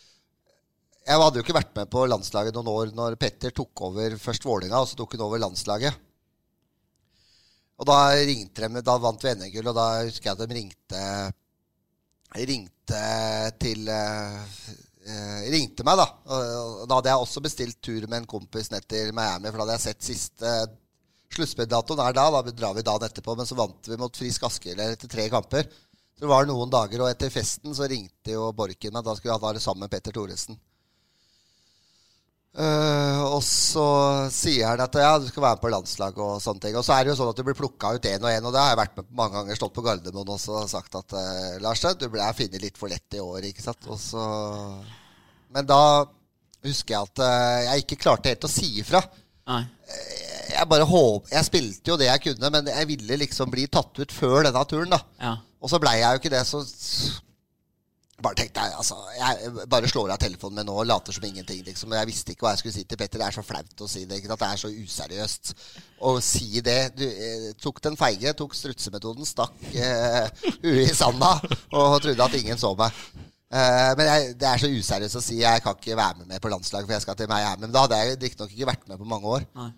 jeg 1.07 1.21
hadde 1.23 1.39
jo 1.39 1.45
ikke 1.45 1.55
vært 1.55 1.75
med 1.77 1.89
på 1.91 2.03
landslaget 2.09 2.55
noen 2.57 2.69
år 2.73 2.91
når 2.95 3.15
Petter 3.19 3.53
tok 3.55 3.85
over 3.87 4.17
først 4.19 4.45
Vålinga, 4.47 4.81
og 4.81 4.89
så 4.89 4.97
tok 4.99 5.15
hun 5.15 5.23
over 5.27 5.39
landslaget. 5.39 6.03
Og 7.77 7.87
da 7.87 7.97
ringte 8.17 8.67
de, 8.67 8.81
da 8.83 8.97
vant 8.99 9.23
vi 9.23 9.33
NM-gull, 9.37 9.69
og 9.71 9.77
da 9.77 9.87
husker 10.01 10.31
jeg 10.31 10.35
at 10.35 10.43
de 10.43 10.57
ringte 10.57 11.03
ringte 12.35 13.03
til 13.61 13.87
eh, 13.87 14.41
eh, 15.07 15.47
Ringte 15.53 15.85
meg, 15.87 16.01
da. 16.01 16.07
Og, 16.33 16.83
da 16.89 16.97
hadde 16.97 17.13
jeg 17.13 17.23
også 17.23 17.43
bestilt 17.45 17.79
tur 17.81 18.07
med 18.07 18.23
en 18.23 18.29
kompis 18.29 18.71
ned 18.73 18.87
til 18.89 19.13
Miami, 19.15 19.51
for 19.51 19.61
da 19.61 19.67
hadde 19.67 19.77
jeg 19.77 19.85
sett 19.87 20.11
siste 20.11 20.57
Sluttspilldatoen 21.35 21.99
er 21.99 22.15
da, 22.15 22.29
da 22.31 22.53
drar 22.55 22.75
vi 22.75 22.85
dagen 22.87 23.03
etterpå, 23.03 23.35
men 23.35 23.47
så 23.47 23.55
vant 23.57 23.87
vi 23.89 23.97
mot 23.99 24.15
Frisk 24.15 24.45
Asker 24.47 24.79
etter 24.79 25.11
tre 25.11 25.25
kamper. 25.29 25.67
Så 26.15 26.23
det 26.23 26.29
var 26.31 26.47
noen 26.47 26.71
dager, 26.71 27.03
og 27.03 27.11
etter 27.11 27.29
festen 27.29 27.75
så 27.75 27.87
ringte 27.87 28.31
jo 28.31 28.47
Borken 28.55 28.95
meg. 28.95 29.03
Da 29.05 29.13
skulle 29.15 29.35
jeg 29.35 29.43
ha 29.43 29.51
det 29.53 29.61
sammen 29.61 29.85
med 29.85 29.91
Petter 29.91 30.15
Thoresen. 30.15 30.57
Eh, 32.57 33.19
og 33.21 33.43
så 33.45 33.85
sier 34.33 34.71
han 34.71 34.81
at 34.81 34.95
ja, 34.97 35.11
du 35.21 35.27
skal 35.29 35.43
være 35.43 35.59
med 35.59 35.61
på 35.61 35.69
landslaget 35.69 36.21
og 36.25 36.39
sånne 36.41 36.63
ting. 36.63 36.77
Og 36.79 36.85
så 36.85 36.95
er 36.95 37.05
det 37.05 37.11
jo 37.11 37.17
sånn 37.19 37.29
at 37.29 37.37
du 37.37 37.43
blir 37.45 37.57
plukka 37.57 37.93
ut 37.93 38.07
én 38.09 38.23
og 38.23 38.31
én, 38.31 38.47
og 38.49 38.55
det 38.55 38.63
har 38.63 38.71
jeg 38.71 38.79
vært 38.81 38.95
med 38.97 39.09
på 39.09 39.17
mange 39.19 39.37
ganger. 39.37 39.59
Stått 39.59 39.75
på 39.75 39.83
Gardermoen 39.85 40.33
også 40.33 40.55
og 40.63 40.71
sagt 40.71 40.97
at 40.97 41.13
uh, 41.13 41.59
Lars, 41.61 41.85
du 42.01 42.07
ble 42.09 42.31
funnet 42.39 42.63
litt 42.63 42.79
for 42.81 42.89
lett 42.89 43.17
i 43.17 43.21
år, 43.21 43.45
ikke 43.51 43.65
sant. 43.65 43.85
Og 43.93 44.01
så 44.01 44.25
Men 45.53 45.69
da 45.69 45.81
husker 46.65 46.95
jeg 46.95 47.11
at 47.11 47.21
uh, 47.21 47.59
jeg 47.67 47.85
ikke 47.85 48.01
klarte 48.07 48.33
helt 48.33 48.49
å 48.49 48.51
si 48.51 48.71
ifra. 48.81 49.03
Nei. 49.47 49.61
Jeg 50.47 50.67
bare 50.67 50.87
håp, 50.87 51.29
Jeg 51.29 51.45
spilte 51.45 51.91
jo 51.91 51.95
det 51.99 52.09
jeg 52.09 52.23
kunne, 52.25 52.49
men 52.51 52.73
jeg 52.73 52.89
ville 52.89 53.21
liksom 53.21 53.53
bli 53.53 53.67
tatt 53.69 54.01
ut 54.01 54.15
før 54.15 54.47
denne 54.47 54.65
turen, 54.65 54.89
da. 54.91 55.03
Ja. 55.21 55.37
Og 55.61 55.69
så 55.69 55.79
blei 55.81 55.99
jeg 55.99 56.09
jo 56.09 56.23
ikke 56.23 56.33
det, 56.33 56.41
så 56.49 56.65
bare 58.23 58.37
tenkte 58.39 58.63
jeg, 58.65 58.73
altså 58.73 58.95
Jeg 59.13 59.67
bare 59.69 59.89
slår 59.89 60.11
av 60.15 60.21
telefonen 60.21 60.57
min 60.57 60.67
nå 60.69 60.77
og 60.81 60.87
later 60.89 61.13
som 61.13 61.25
ingenting, 61.27 61.61
liksom. 61.67 61.93
Jeg 61.93 62.09
visste 62.09 62.33
ikke 62.33 62.47
hva 62.47 62.55
jeg 62.55 62.63
skulle 62.63 62.75
si 62.77 62.85
til 62.89 62.97
Petter. 62.97 63.21
Det 63.21 63.27
er 63.27 63.35
så 63.35 63.45
flaut 63.45 63.83
å 63.85 63.89
si 63.91 64.05
det. 64.09 64.17
ikke 64.17 64.31
sant? 64.31 64.41
Det 64.41 64.49
er 64.49 64.61
så 64.63 64.71
useriøst 64.73 65.53
å 66.09 66.13
si 66.25 66.63
det. 66.65 66.79
Du 66.97 67.05
eh, 67.05 67.47
tok 67.61 67.81
den 67.85 67.97
feige, 67.99 68.33
tok 68.37 68.57
strutsemetoden, 68.57 69.27
stakk 69.27 69.55
eh, 69.69 70.25
huet 70.63 70.83
i 70.87 70.97
sanda 70.97 71.35
og 71.77 71.97
trodde 72.01 72.25
at 72.25 72.37
ingen 72.41 72.61
så 72.61 72.73
meg. 72.79 73.01
Eh, 73.47 73.91
men 73.99 74.09
jeg, 74.09 74.31
det 74.41 74.49
er 74.49 74.63
så 74.63 74.71
useriøst 74.71 75.19
å 75.21 75.23
si 75.23 75.41
jeg 75.43 75.63
kan 75.63 75.77
ikke 75.77 75.99
være 75.99 76.23
med, 76.23 76.31
med 76.33 76.41
på 76.41 76.51
landslaget, 76.51 76.89
for 76.89 76.97
jeg 76.97 77.05
skal 77.05 77.19
til 77.21 77.29
Miami. 77.29 77.67
Men 77.67 77.75
da 77.75 77.85
hadde 77.85 78.01
jeg 78.01 78.17
riktignok 78.23 78.55
ikke 78.55 78.71
vært 78.71 78.89
med 78.89 79.01
på 79.03 79.11
mange 79.13 79.37
år. 79.37 79.45
Nei. 79.61 79.71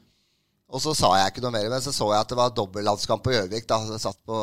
Og 0.70 0.82
så 0.84 0.94
sa 0.94 1.16
jeg 1.18 1.34
ikke 1.34 1.42
noe 1.44 1.56
mer, 1.56 1.68
men 1.74 1.82
så 1.82 1.92
så 1.92 2.08
jeg 2.14 2.22
at 2.22 2.30
det 2.30 2.38
var 2.38 2.54
dobbeltlandskamp 2.54 3.24
på 3.26 3.34
Gjøvik. 3.34 3.66
Da 3.68 3.82
jeg 3.90 4.02
satt, 4.04 4.20
på, 4.30 4.38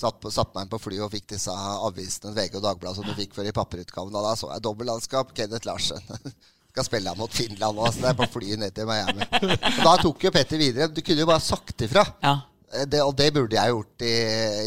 satt, 0.00 0.24
satt 0.32 0.54
meg 0.54 0.66
inn 0.66 0.72
på 0.72 0.80
fly 0.80 0.98
og 1.04 1.12
fikk 1.12 1.28
disse 1.34 1.52
avisene, 1.54 2.32
VG 2.36 2.56
og 2.58 2.64
Dagbladet, 2.64 2.96
som 2.98 3.06
du 3.08 3.16
fikk 3.18 3.36
før 3.36 3.50
i 3.50 3.54
papirutgaven. 3.56 4.14
Da, 4.16 4.22
da 4.24 4.32
så 4.38 4.50
jeg 4.54 4.64
dobbeltlandskap. 4.64 5.34
Kenneth 5.36 5.68
Larsen. 5.68 6.02
Skal 6.70 6.86
spille 6.86 7.12
mot 7.18 7.32
Finland 7.34 7.74
nå, 7.76 7.86
så 7.90 7.98
det 8.04 8.12
er 8.12 8.18
på 8.20 8.28
flyet 8.30 8.60
ned 8.62 8.74
til 8.76 8.86
Miami. 8.86 9.26
Og 9.26 9.80
da 9.82 9.94
tok 9.98 10.22
jo 10.28 10.30
Petter 10.34 10.60
videre. 10.60 10.86
Du 10.94 11.00
kunne 11.02 11.24
jo 11.24 11.28
bare 11.30 11.42
sagt 11.42 11.82
ifra. 11.86 12.04
Ja. 12.22 12.36
Eh, 12.70 12.86
Det, 12.86 13.00
og 13.02 13.16
det 13.18 13.32
burde 13.34 13.56
jeg 13.58 13.72
gjort, 13.74 14.04
i, 14.06 14.12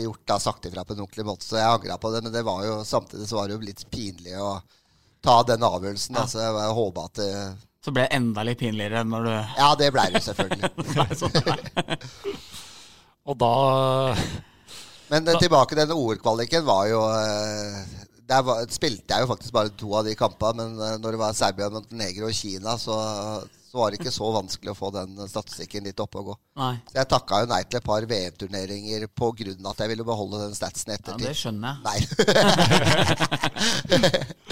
gjort 0.03 0.23
da, 0.27 0.39
sagt 0.43 0.67
ifra 0.67 0.83
på 0.83 0.97
en 0.97 1.05
ordentlig 1.05 1.25
måte, 1.29 1.47
så 1.47 1.61
jeg 1.61 1.69
angra 1.77 1.95
på 1.97 2.11
det. 2.11 2.23
Men 2.25 2.35
det 2.35 2.43
var 2.43 2.65
jo, 2.67 2.73
samtidig 2.87 3.29
så 3.29 3.39
var 3.39 3.47
det 3.47 3.55
jo 3.55 3.63
litt 3.63 3.85
pinlig 3.93 4.35
å 4.35 4.57
ta 5.23 5.37
den 5.47 5.63
avgjørelsen. 5.63 6.17
Da, 6.19 6.25
så 6.27 6.43
jeg 6.43 6.75
håpa 6.81 7.07
at 7.07 7.21
det, 7.21 7.29
Så 7.87 7.91
ble 7.95 8.03
det 8.03 8.15
enda 8.19 8.43
litt 8.43 8.59
pinligere 8.59 9.05
når 9.07 9.29
du 9.29 9.33
Ja, 9.61 9.69
det 9.79 9.89
blei 9.95 10.09
det 10.11 10.19
jo 10.19 10.27
selvfølgelig. 10.27 10.73
ble 10.91 11.07
sånn. 11.23 12.37
Og 13.31 13.39
da 13.39 13.53
Men 15.13 15.27
eh, 15.29 15.39
tilbake 15.41 15.75
til 15.75 15.83
den 15.85 15.93
OL-kvaliken 15.95 16.65
var 16.65 16.87
jo 16.89 17.01
eh, 17.13 17.81
Der 18.29 18.45
var, 18.45 18.63
spilte 18.73 19.13
jeg 19.13 19.25
jo 19.25 19.29
faktisk 19.33 19.53
bare 19.55 19.73
to 19.77 19.91
av 19.99 20.07
de 20.07 20.15
kampene, 20.17 20.63
men 20.63 20.79
eh, 20.81 20.95
når 21.01 21.09
det 21.15 21.21
var 21.21 21.35
Serbia, 21.37 21.69
Montenegro 21.73 22.29
og 22.31 22.37
Kina, 22.37 22.77
så, 22.81 22.95
så 23.69 23.77
var 23.77 23.91
det 23.91 23.99
ikke 23.99 24.13
så 24.15 24.31
vanskelig 24.33 24.71
å 24.73 24.77
få 24.79 24.89
den 24.95 25.11
statistikken 25.29 25.85
litt 25.89 26.01
oppe 26.01 26.21
og 26.21 26.31
gå. 26.31 26.37
Nei. 26.61 26.75
Så 26.89 26.97
jeg 27.01 27.11
takka 27.13 27.43
jo 27.43 27.51
nei 27.51 27.61
til 27.67 27.81
et 27.81 27.89
par 27.89 28.07
VM-turneringer 28.09 29.07
på 29.13 29.31
grunn 29.43 29.67
av 29.67 29.71
at 29.75 29.83
jeg 29.83 29.93
ville 29.93 30.07
beholde 30.07 30.45
den 30.47 30.57
statsen 30.57 30.95
i 30.95 30.97
Ja, 30.97 31.19
det 31.27 31.35
skjønner 31.37 31.69
jeg. 31.73 31.79
Nei. 31.89 31.99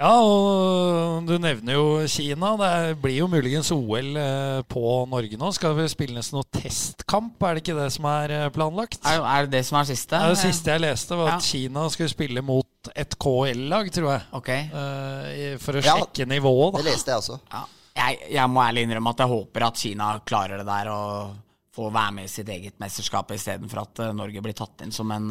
Ja, 0.00 0.14
og 0.24 1.26
du 1.28 1.34
nevner 1.36 1.74
jo 1.76 1.88
Kina. 2.08 2.54
Det 2.56 2.94
blir 3.02 3.18
jo 3.18 3.26
muligens 3.28 3.68
OL 3.74 4.14
eh, 4.16 4.60
på 4.72 4.82
Norge 5.12 5.36
nå. 5.36 5.50
Skal 5.52 5.74
det 5.76 5.90
spilles 5.92 6.30
noe 6.32 6.46
testkamp? 6.56 7.36
Er 7.44 7.58
det 7.58 7.64
ikke 7.66 7.76
det 7.76 7.90
som 7.92 8.06
er 8.08 8.32
eh, 8.32 8.46
planlagt? 8.54 8.96
Er, 9.04 9.44
det 9.44 9.58
det 9.58 9.62
som 9.68 9.76
er 9.82 9.90
siste? 9.90 10.16
Ja, 10.16 10.30
det 10.32 10.40
siste 10.40 10.72
jeg 10.72 10.80
leste, 10.86 11.18
var 11.20 11.34
at 11.34 11.44
Kina 11.44 11.84
skulle 11.92 12.08
spille 12.14 12.40
mot 12.40 12.90
et 12.96 13.18
KL-lag, 13.20 13.92
tror 13.92 14.08
jeg. 14.14 14.24
Ok. 14.40 14.50
Eh, 14.56 15.44
for 15.60 15.76
å 15.76 15.84
Ja. 15.84 15.98
sjekke 16.00 16.24
nivået, 16.32 16.80
Det 16.80 16.88
leste 16.88 17.12
jeg 17.12 17.20
også. 17.20 17.38
Ja. 17.52 17.62
Jeg, 18.00 18.20
jeg 18.38 18.48
må 18.48 18.64
ærlig 18.64 18.86
innrømme 18.88 19.12
at 19.12 19.20
jeg 19.20 19.34
håper 19.36 19.68
at 19.68 19.84
Kina 19.84 20.10
klarer 20.24 20.62
det 20.62 20.68
der 20.70 20.94
og 20.94 21.34
får 21.76 21.92
være 21.92 22.12
med 22.16 22.24
i 22.24 22.32
sitt 22.32 22.48
eget 22.48 22.80
mesterskap 22.80 23.36
istedenfor 23.36 23.84
at 23.84 24.00
Norge 24.16 24.40
blir 24.48 24.56
tatt 24.56 24.80
inn 24.86 24.96
som 24.96 25.12
en 25.12 25.28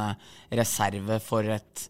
reserve 0.53 1.17
for 1.25 1.49
et 1.57 1.89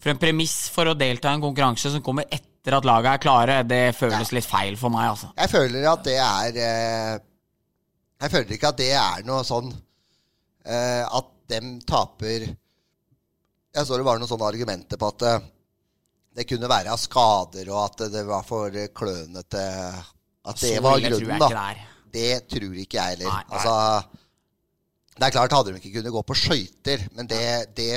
For 0.00 0.12
en 0.12 0.20
premiss 0.20 0.54
for 0.72 0.88
å 0.88 0.96
delta 0.96 1.30
i 1.30 1.36
en 1.36 1.42
konkurranse 1.44 1.92
som 1.92 2.02
kommer 2.04 2.28
etter 2.32 2.76
at 2.76 2.86
laget 2.88 3.12
er 3.12 3.22
klare, 3.22 3.58
det 3.68 3.82
føles 3.96 4.32
litt 4.32 4.48
feil 4.48 4.78
for 4.80 4.92
meg, 4.92 5.10
altså. 5.12 5.30
Jeg 5.36 5.52
føler 5.52 5.86
at 5.90 6.06
det 6.06 6.16
er 6.24 6.60
eh, 6.64 7.14
Jeg 8.20 8.32
føler 8.34 8.56
ikke 8.56 8.72
at 8.72 8.80
det 8.80 8.90
er 8.96 9.24
noe 9.28 9.44
sånn 9.48 9.70
eh, 9.70 11.04
At 11.04 11.30
dem 11.52 11.78
taper 11.88 12.46
Jeg 12.48 13.86
så 13.86 13.96
det 13.96 14.06
var 14.06 14.20
noen 14.20 14.30
sånne 14.30 14.48
argumenter 14.52 15.00
på 15.00 15.10
at 15.12 15.26
eh, 15.28 15.48
det 16.40 16.46
kunne 16.46 16.70
være 16.70 16.92
av 16.94 17.00
skader, 17.00 17.68
og 17.74 17.80
at 17.82 18.04
det 18.12 18.22
var 18.28 18.44
for 18.46 18.76
klønete 18.96 19.64
At 20.46 20.62
det 20.62 20.76
var 20.84 21.00
grunnen, 21.02 21.42
da. 21.42 21.64
det 22.14 22.44
tror 22.48 22.76
ikke 22.84 23.00
jeg 23.00 23.16
heller. 23.18 23.40
Altså, 23.50 23.74
det 25.16 25.26
er 25.26 25.34
klart 25.34 25.52
hadde 25.52 25.74
de 25.74 25.80
ikke 25.82 25.98
kunnet 25.98 26.14
gå 26.14 26.22
på 26.24 26.36
skøyter, 26.38 27.02
men 27.16 27.28
det, 27.28 27.42
det, 27.76 27.90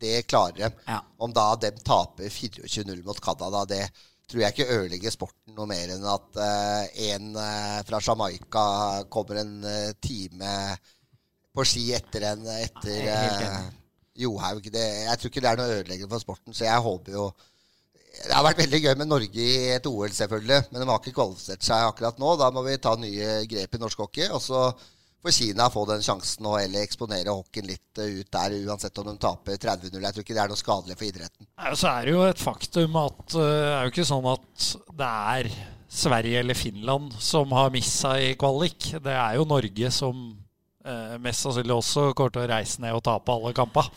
det 0.00 0.26
klarer 0.30 0.58
de. 0.58 0.84
Ja. 0.86 1.00
Om 1.22 1.32
da 1.36 1.46
de 1.60 1.72
taper 1.80 2.28
24-0 2.32 3.02
mot 3.06 3.20
Canada, 3.22 3.64
det 3.68 3.84
tror 4.26 4.42
jeg 4.42 4.54
ikke 4.54 4.74
ødelegger 4.74 5.14
sporten 5.14 5.54
noe 5.54 5.68
mer 5.70 5.92
enn 5.94 6.06
at 6.10 6.38
uh, 6.40 6.84
en 7.08 7.28
uh, 7.38 7.80
fra 7.86 8.00
Jamaica 8.02 8.66
kommer 9.12 9.42
en 9.44 9.52
uh, 9.62 9.92
time 10.02 10.54
på 11.54 11.64
ski 11.64 11.84
etter 11.96 12.32
en 12.32 12.48
etter 12.56 13.04
enig. 13.06 13.50
Johaug. 14.16 14.64
Det, 14.72 14.82
jeg 15.04 15.20
tror 15.20 15.30
ikke 15.30 15.44
det 15.44 15.50
er 15.50 15.60
noe 15.60 15.76
ødeleggende 15.76 16.12
for 16.14 16.24
sporten, 16.24 16.56
så 16.56 16.66
jeg 16.66 16.84
håper 16.88 17.18
jo 17.18 17.28
det 18.16 18.32
har 18.32 18.44
vært 18.46 18.62
veldig 18.62 18.78
gøy 18.80 18.94
med 18.96 19.10
Norge 19.10 19.42
i 19.44 19.72
et 19.74 19.86
OL, 19.90 20.08
selvfølgelig. 20.16 20.70
Men 20.70 20.80
de 20.80 20.86
har 20.88 21.00
ikke 21.02 21.18
kvalifisert 21.18 21.66
seg 21.66 21.84
akkurat 21.84 22.20
nå. 22.20 22.30
Da 22.40 22.48
må 22.54 22.62
vi 22.64 22.78
ta 22.80 22.94
nye 22.96 23.42
grep 23.50 23.76
i 23.76 23.80
norsk 23.82 24.00
hockey. 24.00 24.30
Og 24.32 24.40
så 24.40 24.62
får 25.26 25.34
Kina 25.34 25.68
få 25.72 25.84
den 25.88 26.02
sjansen 26.04 26.46
og 26.46 26.58
heller 26.60 26.84
eksponere 26.86 27.34
hockeyen 27.34 27.70
litt 27.70 28.00
eh, 28.02 28.20
ut 28.20 28.30
der, 28.32 28.56
uansett 28.68 28.98
om 29.02 29.08
de 29.10 29.16
taper 29.22 29.58
30-0. 29.62 29.98
Jeg 30.02 30.14
tror 30.14 30.24
ikke 30.24 30.36
det 30.36 30.42
er 30.44 30.52
noe 30.52 30.60
skadelig 30.60 30.98
for 30.98 31.08
idretten. 31.08 31.48
Så 31.74 31.90
er 31.90 32.06
det 32.06 32.14
jo 32.14 32.26
et 32.26 32.42
faktum 32.42 33.00
at 33.02 33.34
eh, 33.34 33.48
det 33.56 33.72
er 33.72 33.88
jo 33.88 33.94
ikke 33.94 34.10
sånn 34.12 34.30
at 34.30 34.68
det 35.02 35.10
er 35.38 35.50
Sverige 35.96 36.42
eller 36.42 36.58
Finland 36.58 37.14
som 37.22 37.52
har 37.56 37.74
missa 37.74 38.16
i 38.20 38.34
kvalik. 38.38 38.92
Det 39.02 39.14
er 39.14 39.38
jo 39.38 39.48
Norge 39.48 39.90
som 39.94 40.22
eh, 40.86 41.18
mest 41.22 41.46
sannsynlig 41.46 41.76
også 41.76 42.10
kommer 42.12 42.34
til 42.34 42.46
å 42.46 42.50
reise 42.54 42.84
ned 42.84 42.96
og 42.96 43.04
tape 43.06 43.34
alle 43.34 43.54
kamper. 43.56 43.90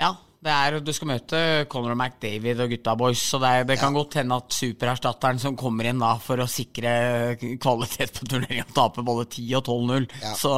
Ja, 0.00 0.14
er, 0.48 0.78
du 0.80 0.88
skal 0.96 1.10
møte 1.10 1.38
Conor 1.68 1.92
McDavid 1.92 2.62
og 2.64 2.70
gutta 2.72 2.94
boys, 2.96 3.20
så 3.28 3.36
det, 3.42 3.48
er, 3.52 3.66
det 3.68 3.76
kan 3.76 3.92
godt 3.92 4.16
hende 4.16 4.38
at 4.40 4.54
supererstatteren 4.56 5.40
som 5.42 5.58
kommer 5.60 5.90
inn 5.90 6.00
da 6.00 6.14
for 6.22 6.40
å 6.40 6.46
sikre 6.48 6.92
kvalitet 7.60 8.14
på 8.16 8.28
turneringa, 8.30 8.64
taper 8.72 9.04
både 9.04 9.26
10 9.28 9.58
og 9.58 9.68
12-0. 9.68 10.06
Ja. 10.22 10.32
Så 10.40 10.52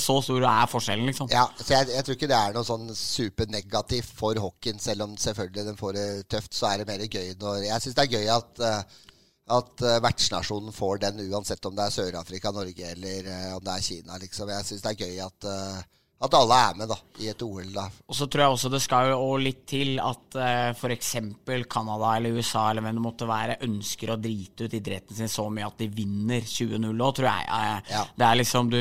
så 0.00 0.16
stor 0.24 0.46
er 0.48 0.70
forskjellen, 0.72 1.10
liksom. 1.10 1.28
Ja, 1.34 1.44
så 1.60 1.74
jeg, 1.74 1.90
jeg 1.92 2.06
tror 2.06 2.16
ikke 2.16 2.30
det 2.30 2.38
er 2.38 2.56
noe 2.56 2.64
sånn 2.64 2.88
supernegativt 2.96 4.14
for 4.16 4.40
hockeyen, 4.40 4.80
selv 4.80 5.04
om 5.04 5.18
selvfølgelig 5.20 5.66
den 5.68 5.80
får 5.82 5.98
det 5.98 6.06
tøft. 6.32 6.54
Så 6.56 6.70
er 6.70 6.80
det 6.80 6.88
mer 6.88 7.04
gøy 7.04 7.34
når 7.42 7.66
Jeg 7.66 7.84
syns 7.84 7.98
det 7.98 8.06
er 8.06 8.16
gøy 8.16 8.32
at 8.38 8.64
eh, 8.64 9.02
at 9.56 9.82
eh, 9.84 10.00
vertsnasjonen 10.02 10.74
får 10.74 11.04
den, 11.04 11.20
uansett 11.30 11.68
om 11.68 11.76
det 11.76 11.84
er 11.84 11.94
Sør-Afrika, 11.94 12.50
Norge 12.54 12.88
eller 12.96 13.28
eh, 13.30 13.52
om 13.54 13.62
det 13.62 13.76
er 13.76 13.84
Kina. 13.84 14.18
liksom. 14.18 14.50
Jeg 14.50 14.66
syns 14.66 14.82
det 14.82 14.94
er 14.94 15.04
gøy 15.04 15.20
at, 15.22 15.50
at 16.24 16.32
alle 16.32 16.56
er 16.70 16.76
med 16.80 16.88
da, 16.88 16.96
i 17.20 17.26
et 17.28 17.42
OL. 17.44 17.66
da. 17.74 17.82
Og 18.08 18.14
så 18.16 18.24
tror 18.32 18.42
jeg 18.46 18.54
også 18.54 18.70
det 18.72 18.80
skal 18.80 19.10
jo 19.10 19.36
litt 19.36 19.66
til 19.68 19.98
at 20.00 20.38
uh, 20.40 20.70
f.eks. 20.72 21.10
Canada 21.68 22.14
eller 22.16 22.38
USA 22.38 22.70
eller 22.70 22.80
hvem 22.86 22.96
det 22.96 23.04
måtte 23.04 23.28
være, 23.28 23.58
ønsker 23.66 24.14
å 24.14 24.16
drite 24.16 24.64
ut 24.64 24.76
idretten 24.78 25.16
sin 25.18 25.28
så 25.28 25.44
mye 25.52 25.66
at 25.68 25.76
de 25.82 25.88
vinner 25.92 26.40
20-0 26.40 26.88
òg, 27.04 27.12
tror 27.18 27.28
jeg. 27.28 27.48
Uh, 27.52 27.92
Ja. 27.92 28.04
Det 28.16 28.26
er 28.30 28.40
liksom 28.40 28.70
du 28.72 28.80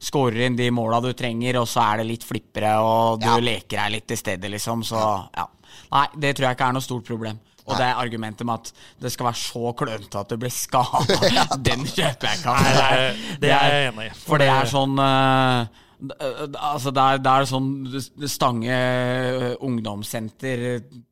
skårer 0.00 0.46
inn 0.46 0.56
de 0.56 0.70
måla 0.72 1.02
du 1.04 1.12
trenger, 1.12 1.58
og 1.60 1.68
så 1.68 1.84
er 1.84 2.00
det 2.00 2.06
litt 2.14 2.24
flippere, 2.24 2.72
og 2.80 3.20
du 3.20 3.28
Ja. 3.28 3.36
leker 3.38 3.76
deg 3.76 3.92
litt 3.98 4.10
i 4.10 4.16
stedet, 4.16 4.50
liksom. 4.50 4.80
Så 4.88 4.96
ja. 5.36 5.46
Nei, 5.92 6.06
det 6.16 6.32
tror 6.36 6.48
jeg 6.48 6.56
ikke 6.56 6.68
er 6.70 6.72
noe 6.78 6.86
stort 6.88 7.04
problem. 7.04 7.38
Og 7.68 7.76
det 7.76 7.84
er 7.86 8.00
argumentet 8.00 8.42
med 8.48 8.54
at 8.64 8.72
det 9.04 9.12
skal 9.12 9.28
være 9.28 9.38
så 9.38 9.70
klønete 9.78 10.18
at 10.18 10.32
du 10.32 10.36
blir 10.40 10.50
skada, 10.50 11.04
den 11.68 11.84
kjøper 11.86 12.26
jeg 12.32 12.40
ikke. 12.40 12.56
Nei, 12.56 12.72
det 12.72 12.88
er- 12.88 13.38
det 13.44 13.52
er 13.52 13.68
jeg 13.76 13.92
enig 13.92 14.06
i. 14.08 14.14
For 14.24 14.38
det 14.42 14.48
er 14.50 14.66
sånn 14.72 14.96
eh, 15.04 15.68
d- 15.68 15.89
Altså, 16.00 16.90
det 16.96 17.04
er, 17.04 17.20
det 17.20 17.30
er 17.30 17.48
sånn 17.50 17.70
Stange 18.30 18.74
eh, 18.74 19.54
ungdomssenter 19.66 20.64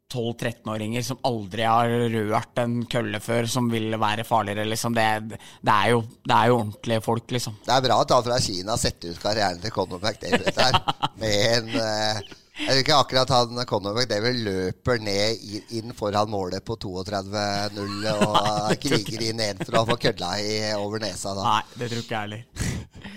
12-13-åringer 0.09 1.05
som 1.05 1.21
aldri 1.29 1.67
har 1.69 1.93
rørt 2.15 2.61
en 2.63 2.79
kølle 2.89 3.21
før, 3.21 3.49
som 3.51 3.69
vil 3.69 3.93
være 4.01 4.25
farligere, 4.25 4.65
liksom. 4.71 4.97
Det, 4.97 5.05
det, 5.29 5.75
er, 5.75 5.91
jo, 5.93 6.01
det 6.25 6.37
er 6.37 6.49
jo 6.49 6.59
ordentlige 6.63 7.05
folk, 7.05 7.27
liksom. 7.37 7.59
Det 7.67 7.75
er 7.75 7.85
bra 7.85 7.99
at 8.01 8.15
han 8.17 8.25
fra 8.31 8.39
Kina 8.41 8.79
setter 8.81 9.13
ut 9.13 9.21
karrieren 9.21 9.61
til 9.61 9.75
Conor 9.75 10.01
McDavid 10.01 10.49
der. 10.57 10.81
Med 11.21 11.37
en 11.59 11.75
eh, 11.83 12.23
Jeg 12.59 12.75
vil 12.75 12.81
ikke 12.83 12.97
akkurat 12.99 13.31
han 13.31 13.61
Conor 13.71 13.95
McDavid 13.95 14.41
løper 14.43 14.99
ned 15.03 15.43
inn 15.79 15.95
foran 15.97 16.31
målet 16.33 16.65
på 16.67 16.75
32-0 16.83 18.09
og 18.13 18.73
kriger 18.83 19.25
inn 19.29 19.43
en 19.45 19.63
for 19.63 19.79
å 19.79 19.85
få 19.93 19.99
kølla 20.09 20.33
i, 20.43 20.57
over 20.75 21.03
nesa. 21.03 21.37
da. 21.39 21.45
Nei, 21.47 21.79
det 21.79 21.91
tror 21.93 22.03
ikke 22.03 22.17
jeg 22.17 22.25
heller. 22.27 22.43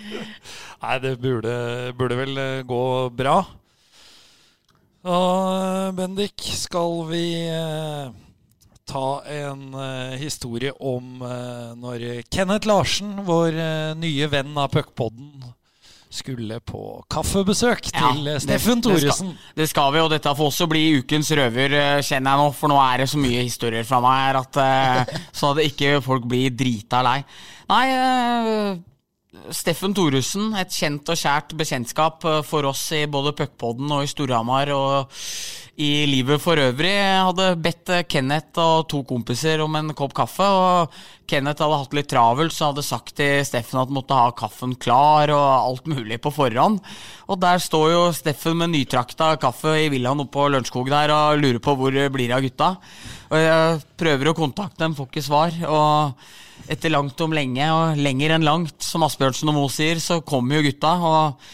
Nei, 0.84 0.96
det 1.02 1.12
burde, 1.22 1.56
burde 1.98 2.20
vel 2.22 2.42
eh, 2.42 2.62
gå 2.66 2.84
bra. 3.18 3.36
Og 5.02 5.96
Bendik, 5.98 6.46
skal 6.54 7.00
vi 7.10 7.24
eh, 7.50 8.12
ta 8.86 9.06
en 9.26 9.74
eh, 9.74 10.14
historie 10.22 10.70
om 10.78 11.22
eh, 11.26 11.72
når 11.82 12.06
Kenneth 12.30 12.70
Larsen, 12.70 13.16
vår 13.26 13.58
eh, 13.58 13.90
nye 13.98 14.30
venn 14.30 14.54
av 14.58 14.70
Puckpodden, 14.74 15.50
skulle 16.12 16.58
på 16.66 16.82
kaffebesøk 17.12 17.88
til 17.88 18.28
ja, 18.28 18.36
Steffen 18.42 18.82
Thoresen. 18.84 19.32
Det 19.56 19.66
skal 19.70 19.92
vi, 19.94 20.02
og 20.04 20.12
dette 20.12 20.34
får 20.36 20.52
også 20.52 20.68
bli 20.70 20.84
ukens 21.00 21.32
røver, 21.38 21.76
eh, 21.78 22.04
kjenner 22.04 22.34
jeg 22.34 22.42
nå. 22.42 22.52
For 22.58 22.72
nå 22.72 22.78
er 22.84 23.02
det 23.02 23.10
så 23.12 23.20
mye 23.22 23.42
historier 23.46 23.88
fra 23.88 24.00
meg 24.04 24.22
her 24.26 24.40
at 24.42 24.62
eh, 24.62 25.18
Så 25.38 25.52
at 25.54 25.64
ikke 25.64 25.98
folk 26.04 26.28
blir 26.28 26.52
drita 26.54 27.02
lei. 27.06 27.18
Nei, 27.72 27.84
eh, 27.96 28.80
Steffen 29.56 29.94
Thoresen, 29.96 30.50
et 30.60 30.74
kjent 30.76 31.08
og 31.08 31.16
kjært 31.16 31.54
bekjentskap 31.56 32.24
eh, 32.28 32.40
for 32.44 32.68
oss 32.68 32.84
i 32.92 33.06
både 33.10 33.32
Puckpodden 33.36 33.88
og 33.96 34.04
i 34.04 34.10
Storhamar 34.10 34.72
og 34.76 35.22
i 35.80 36.04
livet 36.04 36.40
for 36.42 36.60
øvrig. 36.60 36.90
Jeg 36.92 37.24
hadde 37.24 37.46
bedt 37.64 37.90
eh, 37.94 38.04
Kenneth 38.04 38.60
og 38.60 38.88
to 38.92 39.00
kompiser 39.08 39.62
om 39.64 39.72
en 39.78 39.94
kopp 39.96 40.12
kaffe, 40.16 40.44
og 40.44 40.92
Kenneth 41.30 41.64
hadde 41.64 41.78
hatt 41.80 41.96
litt 41.96 42.10
travelt, 42.12 42.52
så 42.52 42.68
hadde 42.68 42.84
sagt 42.84 43.14
til 43.16 43.40
Steffen 43.48 43.80
at 43.80 43.88
han 43.88 43.96
måtte 43.96 44.18
ha 44.18 44.34
kaffen 44.36 44.74
klar 44.76 45.32
og 45.32 45.46
alt 45.54 45.88
mulig 45.88 46.20
på 46.20 46.34
forhånd. 46.34 46.82
Og 47.32 47.40
der 47.40 47.62
står 47.62 47.88
jo 47.94 48.04
Steffen 48.16 48.60
med 48.60 48.74
nytrakta 48.74 49.32
kaffe 49.40 49.78
i 49.80 49.88
villaen 49.92 50.20
oppe 50.20 50.36
på 50.36 50.46
Lørenskog 50.52 50.92
der 50.92 51.14
og 51.16 51.40
lurer 51.40 51.62
på 51.64 51.76
hvor 51.78 51.96
det 51.96 52.10
blir 52.12 52.36
av 52.36 52.44
gutta. 52.44 52.74
Og 53.32 53.40
jeg 53.40 53.82
prøver 54.02 54.28
å 54.28 54.36
kontakte 54.36 54.84
dem, 54.84 54.96
får 54.98 55.08
ikke 55.08 55.28
svar. 55.30 55.60
og 55.72 56.30
etter 56.70 56.92
langt 56.92 57.18
om 57.24 57.32
lenge, 57.34 57.64
og 57.74 57.98
lenger 57.98 58.36
enn 58.36 58.44
langt, 58.46 58.76
som 58.84 59.02
Asbjørnsen 59.02 59.50
og 59.50 59.56
Moe 59.56 59.72
sier, 59.72 59.98
så 59.98 60.20
kommer 60.22 60.60
jo 60.60 60.68
gutta. 60.68 60.92
og 60.94 61.46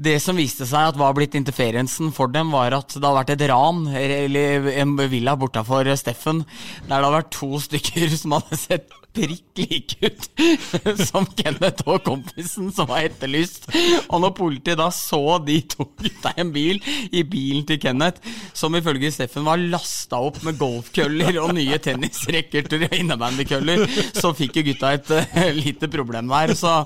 det 0.00 0.16
som 0.24 0.38
viste 0.38 0.64
seg 0.68 0.92
at 0.92 0.98
var 1.00 1.12
blitt 1.16 1.36
interferensen 1.36 2.12
for 2.16 2.32
dem, 2.32 2.54
var 2.54 2.72
at 2.76 2.94
det 2.96 3.04
har 3.04 3.18
vært 3.18 3.34
et 3.34 3.44
ran, 3.50 3.84
eller 3.92 4.70
en 4.80 4.96
villa 5.12 5.36
bortafor 5.38 5.90
Steffen, 6.00 6.44
der 6.86 6.94
det 6.96 7.04
har 7.04 7.18
vært 7.18 7.34
to 7.36 7.60
stykker 7.60 8.14
som 8.20 8.38
hadde 8.38 8.60
sett 8.60 8.99
prikk 9.14 9.60
like 9.60 9.98
ut 10.06 10.26
som 11.08 11.26
Kenneth 11.38 11.86
og 11.86 12.02
kompisen 12.06 12.70
som 12.74 12.88
var 12.90 13.08
etterlyst. 13.08 13.68
Og 14.08 14.22
når 14.22 14.34
politiet 14.38 14.80
da 14.80 14.88
så 14.94 15.38
de 15.44 15.60
to 15.70 15.86
gutta 16.00 16.34
i 16.34 16.44
en 16.44 16.52
bil, 16.54 16.80
i 17.12 17.24
bilen 17.26 17.66
til 17.68 17.80
Kenneth, 17.82 18.22
som 18.56 18.76
ifølge 18.78 19.12
Steffen 19.14 19.46
var 19.46 19.60
lasta 19.60 20.20
opp 20.30 20.40
med 20.46 20.58
golfkøller 20.60 21.40
og 21.42 21.54
nye 21.56 21.80
tennisracketer 21.82 22.86
og 22.88 22.98
innebandykøller, 23.00 23.86
så 24.16 24.34
fikk 24.36 24.60
jo 24.60 24.68
gutta 24.70 24.94
et 24.96 25.14
uh, 25.14 25.48
lite 25.56 25.90
problem 25.90 26.30
der. 26.30 26.54
Så 26.58 26.80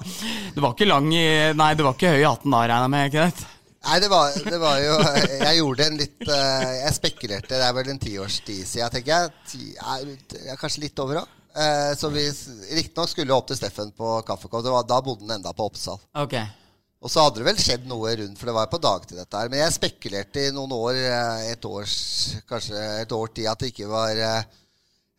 det 0.55 0.63
var 0.63 0.75
ikke 0.75 0.91
lang 0.91 1.11
i 1.15 1.27
Nei, 1.55 1.75
det 1.77 1.85
var 1.85 1.97
ikke 1.97 2.15
høy 2.15 2.23
i 2.23 2.29
hatten 2.29 2.55
da, 2.55 2.65
regner 2.65 2.89
jeg 2.89 2.95
med, 2.97 3.13
Kenneth? 3.15 3.51
Nei, 3.85 3.99
det 4.01 4.09
var, 4.09 4.33
det 4.33 4.59
var 4.63 4.79
jo 4.81 4.95
Jeg 5.29 5.57
gjorde 5.59 5.87
en 5.91 5.99
litt 6.01 6.23
eh, 6.25 6.71
Jeg 6.81 6.97
spekulerte. 6.97 7.53
Det 7.53 7.65
er 7.67 7.75
vel 7.77 7.91
en 7.93 8.01
tiårs 8.01 8.39
tid 8.47 8.63
siden, 8.65 8.93
tenker 8.95 9.13
jeg. 9.13 9.33
Ti, 9.51 9.73
er, 9.77 10.15
er 10.55 10.61
kanskje 10.61 10.87
litt 10.87 11.03
over, 11.05 11.21
da. 11.21 11.44
Eh, 11.55 11.93
så 11.99 12.11
vi 12.11 12.25
riktignok 12.75 13.13
skulle 13.13 13.35
opp 13.35 13.47
til 13.51 13.59
Steffen 13.59 13.95
på 13.95 14.19
kaffekopp. 14.27 14.67
Da 14.89 15.01
bodde 15.05 15.27
han 15.27 15.39
enda 15.39 15.55
på 15.55 15.69
Oppsal. 15.71 16.01
Okay. 16.25 16.47
Og 17.05 17.13
så 17.13 17.21
hadde 17.21 17.43
det 17.43 17.49
vel 17.51 17.59
skjedd 17.61 17.83
noe 17.89 18.15
rundt, 18.17 18.39
for 18.41 18.49
det 18.49 18.57
var 18.57 18.71
på 18.73 18.81
dagtid 18.81 19.19
dette 19.21 19.41
her. 19.41 19.51
Men 19.53 19.61
jeg 19.61 19.77
spekulerte 19.77 20.47
i 20.47 20.55
noen 20.57 20.73
år, 20.73 20.97
eh, 20.97 21.51
et 21.53 21.67
års, 21.69 21.97
kanskje 22.49 22.81
et 23.03 23.13
år 23.13 23.35
tid, 23.35 23.51
at 23.51 23.61
det 23.61 23.75
ikke 23.75 23.91
var 23.91 24.15
eh, 24.17 24.47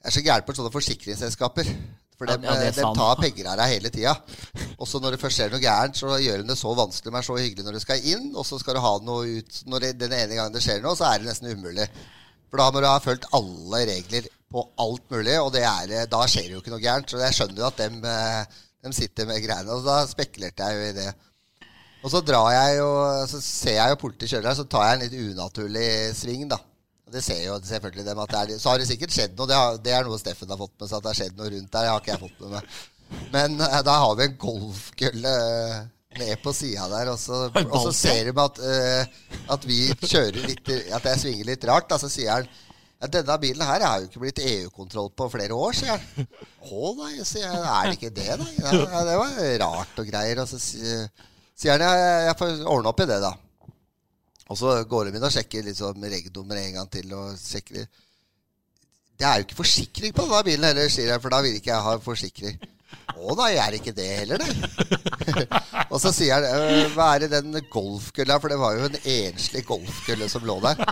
Jeg 0.05 0.09
er 0.09 0.13
så 0.13 0.21
gæren 0.25 0.45
på 0.45 0.53
sånne 0.57 0.73
forsikringsselskaper. 0.73 1.69
For 2.15 2.29
de, 2.29 2.36
ja, 2.47 2.55
det 2.61 2.71
eh, 2.71 2.91
tar 2.95 3.19
penger 3.19 3.51
av 3.51 3.59
deg 3.59 3.71
hele 3.73 3.91
tida. 3.93 4.15
Og 4.79 4.89
så 4.89 5.01
når 5.03 5.15
det 5.15 5.21
først 5.21 5.39
skjer 5.39 5.53
noe 5.53 5.61
gærent, 5.61 5.97
så 5.99 6.17
gjør 6.21 6.41
de 6.41 6.49
det 6.49 6.57
så 6.59 6.73
vanskelig, 6.77 7.13
men 7.13 7.25
så 7.27 7.38
hyggelig 7.38 7.65
når 7.67 7.77
du 7.77 7.83
skal 7.83 8.11
inn, 8.13 8.29
og 8.33 8.47
så 8.47 8.59
skal 8.61 8.77
du 8.77 8.83
ha 8.86 8.93
noe 9.03 9.39
ut 9.39 9.63
Når 9.69 9.83
det, 9.83 9.89
den 9.99 10.15
ene 10.15 10.38
gangen 10.38 10.55
det 10.55 10.63
skjer 10.65 10.81
noe, 10.83 10.97
så 10.97 11.09
er 11.09 11.21
det 11.21 11.29
nesten 11.29 11.51
umulig. 11.53 11.89
For 12.56 12.62
da 12.64 12.72
må 12.72 12.80
du 12.80 12.86
ha 12.88 12.99
fulgt 13.03 13.26
alle 13.36 13.82
regler 13.89 14.28
på 14.56 14.62
alt 14.80 15.10
mulig, 15.12 15.34
og 15.43 15.58
er, 15.60 15.89
eh, 15.91 16.06
da 16.08 16.22
skjer 16.24 16.45
det 16.47 16.53
jo 16.53 16.60
ikke 16.62 16.72
noe 16.72 16.84
gærent. 16.84 17.10
Så 17.12 17.20
jeg 17.20 17.36
skjønner 17.36 17.60
jo 17.60 17.66
at 17.68 17.82
dem, 17.82 17.97
eh, 18.08 18.45
dem 18.86 18.93
sitter 18.95 19.28
med 19.28 19.41
greiene. 19.43 19.76
Og 19.76 19.84
da 19.84 20.06
spekulerte 20.08 20.64
jeg 20.64 20.78
jo 20.78 20.86
i 20.88 20.93
det. 20.95 21.10
Og 22.06 22.14
så 22.14 22.22
drar 22.24 22.47
jeg 22.53 22.78
jo, 22.78 22.88
så 23.28 23.41
ser 23.43 23.76
jeg 23.76 23.91
jo 23.91 23.99
politiet 23.99 24.32
kjøre 24.32 24.47
der, 24.47 24.56
så 24.56 24.64
tar 24.72 24.86
jeg 24.86 24.95
en 24.95 25.03
litt 25.03 25.34
unaturlig 25.34 25.89
sving, 26.16 26.47
da. 26.47 26.62
Det 27.12 27.24
ser 27.26 27.43
jo 27.43 27.60
selvfølgelig 27.60 28.06
dem 28.06 28.20
at 28.24 28.32
det 28.32 28.39
er 28.56 28.60
Så 28.60 28.70
har 28.70 28.80
det 28.80 28.88
sikkert 28.88 29.12
skjedd 29.12 29.36
noe. 29.36 29.47
Det, 29.51 29.56
har, 29.56 29.76
det 29.78 29.91
er 29.91 30.08
noe 30.08 30.20
Steffen 30.22 30.49
har 30.49 30.58
fått 30.58 30.80
med 30.80 30.88
seg, 30.88 30.95
at 30.95 31.03
det 31.03 31.12
har 31.12 31.20
skjedd 31.20 31.36
noe 31.36 31.51
rundt 31.51 31.72
der. 31.74 31.82
Det 31.82 31.91
har 31.91 31.99
ikke 31.99 32.14
jeg 32.14 32.24
fått 32.24 32.39
med 32.45 32.56
meg. 32.56 32.80
Men 33.36 33.60
eh, 33.68 33.82
da 33.84 33.99
har 34.06 34.16
vi 34.16 34.30
en 34.30 34.39
golfkølle 34.45 35.36
ned 36.22 36.36
på 36.43 36.53
sida 36.55 36.88
der, 36.91 37.11
og 37.13 37.20
så, 37.20 37.45
og 37.51 37.76
så 37.88 37.91
ser 37.95 38.30
de 38.30 38.36
at, 38.45 38.61
uh, 38.61 39.34
at 39.55 39.68
vi 39.68 39.80
kjører 40.01 40.39
litt 40.45 40.72
At 40.95 41.05
jeg 41.11 41.22
svinger 41.22 41.51
litt 41.51 41.68
rart. 41.70 41.89
Da 41.91 41.99
så 42.01 42.09
sier 42.11 42.32
han 42.38 42.49
ja, 43.01 43.09
denne 43.11 43.36
bilen 43.41 43.68
her 43.68 43.84
har 43.84 44.01
jo 44.01 44.07
ikke 44.07 44.22
blitt 44.24 44.39
EU-kontroll 44.39 45.09
på 45.18 45.28
flere 45.34 45.55
år, 45.57 45.76
sier 45.76 45.95
han. 45.95 46.28
Å 46.72 46.91
nei, 47.01 47.13
sier 47.28 47.43
jeg. 47.43 47.63
Er 47.68 47.89
det 47.89 47.97
ikke 47.99 48.13
det, 48.16 48.38
da? 48.39 48.47
Ja, 48.63 49.01
det 49.07 49.18
var 49.20 49.41
rart 49.61 49.99
og 50.01 50.07
greier. 50.07 50.41
Og 50.41 50.49
så 50.49 50.61
sier 50.61 51.09
sier 51.55 51.76
han 51.76 51.84
ja, 51.84 52.22
jeg 52.30 52.38
får 52.39 52.63
ordne 52.68 52.91
opp 52.91 53.03
i 53.03 53.09
det, 53.09 53.20
da. 53.24 53.34
Og 54.45 54.59
så 54.59 54.78
går 54.88 55.09
de 55.09 55.18
inn 55.18 55.26
og 55.26 55.34
sjekker 55.34 55.66
liksom 55.66 56.03
regnummer 56.05 56.59
en 56.61 56.80
gang 56.80 56.89
til. 56.93 57.13
og 57.18 57.38
sjekker 57.39 57.88
Det 59.16 59.26
er 59.28 59.39
jo 59.39 59.47
ikke 59.47 59.59
forsikring 59.59 60.16
på 60.16 60.26
denne 60.26 60.41
bilen 60.47 60.70
heller, 60.70 60.89
sier 60.91 61.13
jeg, 61.13 61.22
for 61.24 61.34
da 61.34 61.41
vil 61.45 61.57
ikke 61.57 61.72
jeg 61.72 61.88
ha 61.88 61.95
forsikring. 62.03 62.59
Å 63.15 63.35
nei, 63.39 63.53
er 63.55 63.71
det 63.71 63.79
ikke 63.79 63.95
det 63.95 64.07
heller, 64.19 64.41
det? 64.43 64.49
og 65.91 65.97
så 66.01 66.11
sier 66.13 66.35
han 66.35 66.45
«Øh, 66.45 66.91
hva 66.93 67.13
er 67.15 67.23
det 67.23 67.31
den 67.31 67.55
golfkølla 67.71 68.37
For 68.41 68.51
det 68.51 68.59
var 68.59 68.75
jo 68.75 68.89
en 68.89 68.97
enslig 68.99 69.63
golfkølle 69.67 70.27
som 70.29 70.45
lå 70.45 70.57
der. 70.65 70.83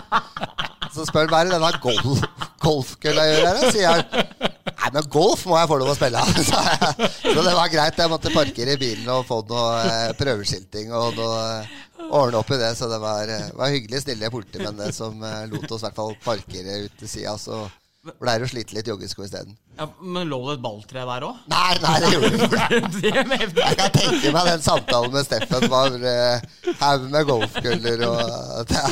Så 0.94 1.04
spør 1.06 1.26
han 1.26 1.32
hva 1.32 1.42
er 1.42 1.50
det 1.50 1.54
denne 1.58 1.70
golf, 1.84 2.24
golfkølla 2.64 3.28
gjør 3.28 3.46
her, 3.48 3.60
da?» 3.60 3.72
sier 3.74 3.92
han. 3.92 4.50
Nei, 4.84 4.90
men 4.96 5.08
golf 5.12 5.44
må 5.48 5.58
jeg 5.58 5.70
få 5.70 5.78
lov 5.80 5.92
å 5.92 5.96
spille. 5.98 6.24
så. 6.48 6.64
Så 7.34 7.44
det 7.44 7.54
var 7.56 7.70
greit. 7.72 8.00
Jeg 8.00 8.12
måtte 8.12 8.34
parkere 8.34 8.76
bilen 8.80 9.08
og 9.14 9.24
få 9.28 9.40
noe 9.48 9.78
eh, 9.84 10.10
prøveskilting 10.18 10.92
og 10.96 11.16
noe 11.18 11.38
eh, 11.60 11.78
ordne 12.08 12.40
opp 12.40 12.52
i 12.52 12.60
det. 12.60 12.74
Så 12.78 12.88
det 12.92 13.00
var, 13.02 13.30
var 13.56 13.72
hyggelig 13.72 14.04
snille 14.04 14.32
politimenn 14.32 14.82
som 14.96 15.22
lot 15.22 15.70
oss 15.70 15.84
i 15.84 15.88
hvert 15.88 15.98
fall 16.02 16.14
parkere 16.24 16.84
ut 16.84 17.00
til 17.00 17.10
sida. 17.10 17.36
Så 17.40 17.64
ble 18.04 18.32
det 18.38 18.46
å 18.46 18.48
slite 18.50 18.74
litt 18.76 18.88
joggesko 18.88 19.24
isteden. 19.24 19.54
Ja, 19.78 19.86
men 20.00 20.28
lå 20.30 20.38
det 20.46 20.58
et 20.58 20.62
balltre 20.62 21.02
der 21.08 21.24
òg? 21.26 21.38
Nei, 21.50 21.72
nei, 21.82 21.94
det 22.02 22.10
gjorde 22.12 22.30
det 22.30 22.38
ikke. 22.38 23.24
Jeg 23.64 23.78
kan 23.80 23.94
tenke 23.96 24.32
meg 24.36 24.48
den 24.50 24.62
samtalen 24.64 25.14
med 25.14 25.26
Steffen 25.26 25.66
var 25.72 25.96
eh, 26.10 26.44
haug 26.82 27.08
med 27.10 27.28
golfkuller 27.30 28.04
og 28.06 28.70
Da, 28.70 28.84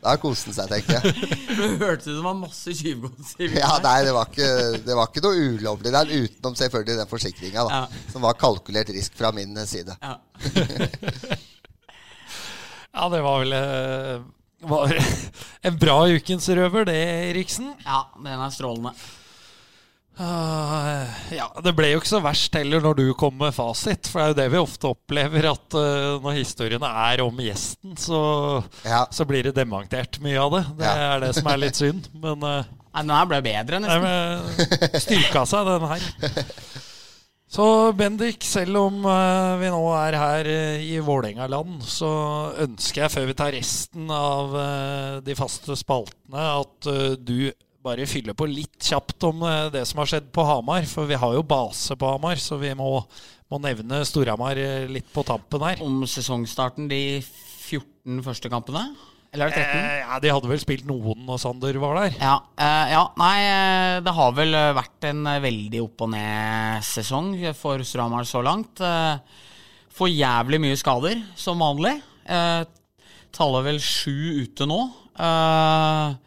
da 0.00 0.14
koste 0.22 0.52
han 0.52 0.58
seg, 0.60 0.72
tenker 0.72 0.98
jeg. 0.98 1.76
hørtes 1.82 2.06
ut 2.06 2.14
som 2.14 2.20
det 2.20 2.26
var 2.30 2.38
masse 2.40 2.76
tjuvgods 2.80 3.34
i 3.42 3.50
Ja, 3.58 3.74
nei, 3.84 3.98
det 4.06 4.14
var 4.16 4.30
ikke, 4.30 4.50
det 4.86 4.96
var 4.98 5.10
ikke 5.10 5.24
noe 5.26 5.44
ulovlig 5.50 5.94
der, 5.94 6.14
utenom 6.14 6.58
selvfølgelig 6.58 7.02
den 7.02 7.10
forsikringa, 7.10 7.66
da. 7.68 7.82
Ja. 7.82 8.04
Som 8.14 8.24
var 8.26 8.38
kalkulert 8.40 8.92
risk 8.94 9.18
fra 9.18 9.34
min 9.36 9.58
side. 9.68 9.98
Ja. 10.00 10.16
Ja, 12.90 13.06
det 13.08 13.20
var 13.22 13.44
vel 13.44 13.52
eh, 13.54 14.22
var 14.60 14.92
en 15.66 15.78
bra 15.80 15.96
ukens 16.10 16.48
røver, 16.48 16.84
det, 16.90 16.98
Eriksen. 17.30 17.72
ja, 17.86 18.02
den 18.18 18.34
er 18.44 18.50
strålende. 18.54 18.92
Uh, 20.20 21.06
ja, 21.32 21.46
Det 21.64 21.72
ble 21.78 21.94
jo 21.94 22.00
ikke 22.02 22.10
så 22.10 22.18
verst 22.20 22.52
heller 22.58 22.82
når 22.84 22.98
du 22.98 23.04
kom 23.16 23.38
med 23.40 23.54
fasit. 23.56 24.10
For 24.10 24.20
det 24.20 24.26
er 24.26 24.32
jo 24.34 24.38
det 24.40 24.48
vi 24.52 24.58
ofte 24.60 24.90
opplever, 24.90 25.46
at 25.48 25.76
uh, 25.78 26.18
når 26.20 26.36
historiene 26.42 26.90
er 27.06 27.22
om 27.24 27.40
gjesten, 27.40 27.94
så, 27.96 28.20
Ja. 28.84 29.06
så 29.14 29.24
blir 29.28 29.48
det 29.48 29.54
dementert 29.56 30.18
mye 30.20 30.36
av 30.42 30.52
det. 30.58 30.62
Det 30.82 30.90
Ja. 30.90 31.14
er 31.14 31.24
det 31.24 31.32
som 31.38 31.48
er 31.48 31.62
litt 31.62 31.80
synd. 31.80 32.10
Men 32.20 32.44
uh, 32.44 32.60
Nei, 32.90 33.02
den 33.06 33.14
her 33.16 33.26
ble 33.30 33.38
bedre, 33.46 33.80
nesten. 33.80 34.02
Nei, 34.02 34.90
men 34.90 35.00
styrka 35.06 35.46
seg, 35.46 35.68
den 35.70 35.88
her. 35.88 36.06
Så 37.50 37.64
Bendik, 37.98 38.44
selv 38.46 38.78
om 38.78 39.00
eh, 39.10 39.56
vi 39.58 39.70
nå 39.74 39.80
er 39.98 40.14
her 40.14 40.46
eh, 40.46 40.84
i 40.86 41.00
Vålerenga-land, 41.02 41.80
så 41.82 42.10
ønsker 42.62 43.02
jeg, 43.02 43.10
før 43.10 43.26
vi 43.26 43.34
tar 43.40 43.50
resten 43.56 44.12
av 44.14 44.54
eh, 44.54 45.16
de 45.26 45.34
faste 45.34 45.74
spaltene, 45.74 46.44
at 46.60 46.90
du 47.18 47.50
bare 47.82 48.06
fyller 48.06 48.38
på 48.38 48.46
litt 48.46 48.78
kjapt 48.86 49.26
om 49.26 49.42
det 49.72 49.82
som 49.88 49.98
har 49.98 50.12
skjedd 50.12 50.30
på 50.36 50.44
Hamar. 50.46 50.86
For 50.86 51.10
vi 51.10 51.18
har 51.18 51.34
jo 51.34 51.42
base 51.42 51.96
på 51.98 52.12
Hamar, 52.12 52.38
så 52.38 52.60
vi 52.60 52.70
må, 52.78 52.92
må 53.50 53.62
nevne 53.64 54.04
Storhamar 54.06 54.60
litt 54.86 55.10
på 55.10 55.26
tampen 55.26 55.64
her. 55.66 55.82
Om 55.82 56.04
sesongstarten 56.06 56.86
de 56.92 57.02
14 57.24 58.22
første 58.28 58.52
kampene? 58.52 58.92
Eller 59.30 59.46
er 59.46 59.52
det 59.54 59.62
13? 59.62 59.76
Eh, 59.78 59.98
ja, 60.02 60.16
De 60.24 60.30
hadde 60.34 60.48
vel 60.50 60.58
spilt 60.62 60.86
noen 60.88 61.20
når 61.26 61.38
Sander 61.38 61.76
var 61.78 61.98
der. 62.00 62.16
Ja, 62.18 62.32
eh, 62.58 62.86
ja, 62.96 63.02
nei, 63.20 63.36
eh, 63.46 63.98
det 64.02 64.14
har 64.16 64.32
vel 64.34 64.56
eh, 64.58 64.72
vært 64.74 65.06
en 65.06 65.20
eh, 65.30 65.42
veldig 65.44 65.82
opp 65.84 66.02
og 66.06 66.10
ned-sesong 66.16 67.28
for 67.58 67.84
Storhamar 67.86 68.26
så 68.26 68.42
langt. 68.42 68.82
Får 69.94 70.10
jævlig 70.10 70.60
mye 70.64 70.78
skader, 70.80 71.22
som 71.38 71.62
vanlig. 71.62 71.94
Eh, 72.26 72.64
Taller 73.30 73.62
vel 73.68 73.78
sju 73.78 74.42
ute 74.42 74.66
nå. 74.66 74.80
Eh, 75.14 76.18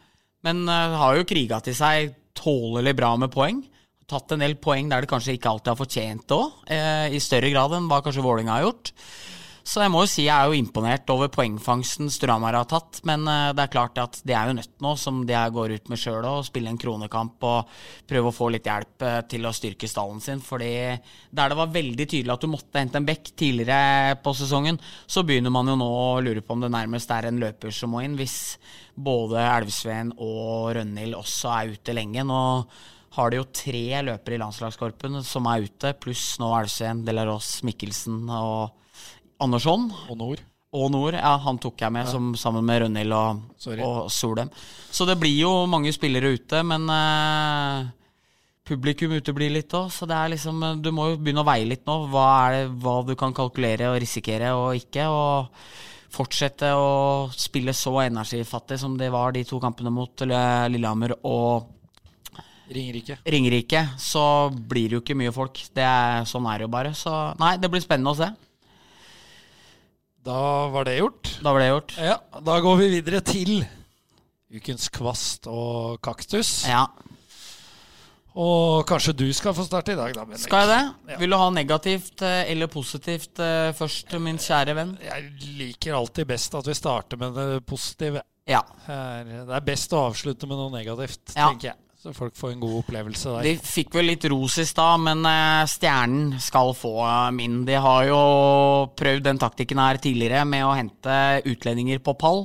Men 0.48 0.64
har 0.68 1.16
jo 1.20 1.28
kriga 1.28 1.60
til 1.64 1.76
seg 1.76 2.14
tålelig 2.36 2.96
bra 2.96 3.12
med 3.20 3.32
poeng. 3.32 3.60
Tatt 4.08 4.32
en 4.32 4.42
del 4.44 4.56
poeng 4.60 4.88
der 4.92 5.04
det 5.04 5.08
kanskje 5.12 5.36
ikke 5.36 5.52
alltid 5.52 5.70
har 5.72 5.78
fortjent 5.80 6.24
det 6.28 6.36
òg, 6.36 6.58
i 7.16 7.20
større 7.24 7.48
grad 7.52 7.72
enn 7.72 7.86
hva 7.88 8.02
kanskje 8.04 8.24
Vålinga 8.24 8.58
har 8.58 8.66
gjort. 8.66 8.90
Så 9.64 9.80
jeg 9.80 9.88
må 9.94 10.02
jo 10.04 10.08
si 10.12 10.26
jeg 10.26 10.34
er 10.36 10.50
jo 10.50 10.58
imponert 10.58 11.08
over 11.08 11.30
poengfangsten 11.32 12.10
Storhamar 12.12 12.52
har 12.58 12.66
tatt. 12.68 12.98
Men 13.08 13.24
eh, 13.30 13.52
det 13.56 13.64
er 13.64 13.72
klart 13.72 13.96
at 14.02 14.18
de 14.20 14.34
er 14.36 14.50
jo 14.50 14.56
nødt 14.58 14.74
nå, 14.84 14.92
som 15.00 15.22
de 15.24 15.32
jeg 15.32 15.54
går 15.56 15.72
ut 15.78 15.88
med 15.88 16.00
sjøl, 16.02 16.26
å 16.28 16.44
spille 16.44 16.68
en 16.68 16.80
kronekamp 16.80 17.46
og 17.48 17.70
prøve 18.10 18.28
å 18.28 18.36
få 18.36 18.50
litt 18.52 18.68
hjelp 18.68 19.06
eh, 19.08 19.22
til 19.32 19.48
å 19.48 19.54
styrke 19.56 19.88
stallen 19.88 20.20
sin. 20.20 20.44
Fordi 20.44 20.68
der 21.32 21.54
det 21.54 21.58
var 21.62 21.72
veldig 21.72 22.04
tydelig 22.04 22.36
at 22.36 22.44
du 22.44 22.50
måtte 22.52 22.82
hente 22.82 23.00
en 23.00 23.08
bekk 23.08 23.32
tidligere 23.40 24.20
på 24.20 24.36
sesongen, 24.36 24.78
så 25.08 25.24
begynner 25.24 25.56
man 25.56 25.72
jo 25.72 25.78
nå 25.80 25.88
å 25.88 26.20
lure 26.20 26.44
på 26.44 26.58
om 26.58 26.66
det 26.66 26.72
nærmest 26.76 27.16
er 27.16 27.30
en 27.30 27.40
løper 27.40 27.72
som 27.72 27.96
må 27.96 28.04
inn, 28.04 28.20
hvis 28.20 28.38
både 28.94 29.48
Elvsveen 29.48 30.12
og 30.20 30.74
Rønhild 30.76 31.16
også 31.16 31.56
er 31.56 31.74
ute 31.78 31.96
lenge. 31.96 32.28
Nå 32.28 32.44
har 33.16 33.32
de 33.32 33.40
jo 33.40 33.48
tre 33.48 33.86
løpere 34.12 34.36
i 34.36 34.44
landslagskorpen 34.44 35.22
som 35.24 35.48
er 35.48 35.64
ute, 35.64 35.96
pluss 36.04 36.34
nå 36.42 36.52
Elvsveen, 36.60 37.06
Delaros, 37.08 37.62
Mikkelsen 37.64 38.26
og 38.28 38.83
Andersson 39.42 39.88
Og 40.10 40.16
Nord. 40.18 40.42
og 40.74 40.90
Nord. 40.90 41.14
Ja, 41.18 41.36
han 41.38 41.58
tok 41.58 41.80
jeg 41.80 41.92
med 41.94 42.08
som, 42.10 42.32
sammen 42.38 42.64
med 42.66 42.82
Rønhild 42.84 43.12
og, 43.14 43.42
og 43.82 44.10
Solheim. 44.10 44.50
Så 44.90 45.06
det 45.08 45.18
blir 45.20 45.36
jo 45.40 45.52
mange 45.70 45.92
spillere 45.94 46.34
ute, 46.34 46.62
men 46.66 46.86
eh, 46.90 47.88
publikum 48.66 49.14
uteblir 49.16 49.52
litt 49.54 49.74
òg. 49.74 49.90
Så 49.92 50.08
det 50.10 50.16
er 50.18 50.32
liksom 50.34 50.62
eh, 50.62 50.78
Du 50.82 50.90
må 50.94 51.10
jo 51.12 51.18
begynne 51.20 51.44
å 51.44 51.48
veie 51.48 51.68
litt 51.68 51.84
nå. 51.86 51.98
Hva 52.12 52.28
er 52.46 52.56
det 52.56 52.64
hva 52.84 53.00
du 53.06 53.14
kan 53.18 53.34
kalkulere 53.36 53.92
og 53.92 54.00
risikere 54.02 54.54
og 54.58 54.78
ikke. 54.78 55.08
Og 55.10 55.52
fortsette 56.14 56.68
å 56.78 57.30
spille 57.34 57.74
så 57.74 57.96
energifattig 58.04 58.78
som 58.78 58.94
det 58.98 59.08
var 59.10 59.34
de 59.34 59.42
to 59.46 59.58
kampene 59.62 59.90
mot 59.90 60.26
eh, 60.26 60.66
Lillehammer 60.70 61.16
og 61.22 61.70
Ringerike. 62.74 63.18
Ringerike, 63.28 63.80
så 64.00 64.48
blir 64.54 64.88
det 64.88 64.96
jo 64.96 65.02
ikke 65.02 65.16
mye 65.20 65.32
folk. 65.36 65.58
Det 65.76 65.84
er, 65.84 66.24
sånn 66.24 66.46
er 66.48 66.62
det 66.62 66.64
jo 66.64 66.70
bare. 66.72 66.94
Så 66.96 67.12
nei, 67.36 67.58
det 67.60 67.68
blir 67.68 67.82
spennende 67.84 68.14
å 68.14 68.16
se. 68.16 68.30
Da 70.24 70.68
var 70.72 70.86
det 70.88 70.98
gjort. 70.98 71.32
Da 71.44 71.52
var 71.52 71.60
det 71.60 71.68
gjort. 71.68 71.96
Ja, 72.00 72.18
Da 72.46 72.58
går 72.64 72.76
vi 72.80 72.86
videre 72.96 73.20
til 73.20 73.58
ukens 74.54 74.88
kvast 74.94 75.46
og 75.50 75.98
kaktus. 76.04 76.62
Ja. 76.68 76.86
Og 78.34 78.82
kanskje 78.88 79.12
du 79.14 79.28
skal 79.36 79.54
få 79.54 79.62
starte 79.66 79.92
i 79.94 79.98
dag, 79.98 80.10
da, 80.16 80.24
Bendik. 80.26 80.42
Skal 80.42 80.64
jeg 80.64 80.70
det? 80.72 81.12
Ja. 81.12 81.18
Vil 81.20 81.30
du 81.30 81.36
ha 81.38 81.50
negativt 81.54 82.22
eh, 82.26 82.40
eller 82.50 82.66
positivt 82.72 83.38
eh, 83.42 83.68
først, 83.78 84.10
min 84.22 84.40
kjære 84.42 84.74
venn? 84.74 84.96
Jeg 85.04 85.28
liker 85.60 85.94
alltid 86.00 86.26
best 86.32 86.56
at 86.58 86.66
vi 86.66 86.74
starter 86.74 87.20
med 87.20 87.36
det 87.38 87.60
positive. 87.68 88.24
Ja. 88.50 88.64
Her- 88.88 89.24
Det 89.46 89.54
er 89.54 89.66
best 89.68 89.94
å 89.94 90.02
avslutte 90.08 90.48
med 90.50 90.58
noe 90.58 90.72
negativt, 90.74 91.30
Ja. 91.36 91.46
tenker 91.52 91.70
jeg. 91.70 91.78
Så 92.04 92.12
folk 92.12 92.34
får 92.36 92.50
en 92.52 92.60
god 92.60 92.74
opplevelse 92.82 93.30
der. 93.32 93.46
De 93.48 93.64
fikk 93.64 93.94
vel 93.96 94.10
litt 94.10 94.26
ros 94.28 94.58
i 94.60 94.66
stad, 94.68 95.00
men 95.06 95.24
eh, 95.24 95.62
Stjernen 95.72 96.34
skal 96.42 96.74
få 96.76 96.98
eh, 97.00 97.30
min. 97.32 97.62
De 97.64 97.78
har 97.80 98.04
jo 98.10 98.18
prøvd 98.92 99.24
den 99.24 99.40
taktikken 99.40 99.80
her 99.80 99.96
tidligere 99.96 100.42
med 100.44 100.66
å 100.66 100.74
hente 100.76 101.14
utlendinger 101.48 102.02
på 102.04 102.12
pall. 102.20 102.44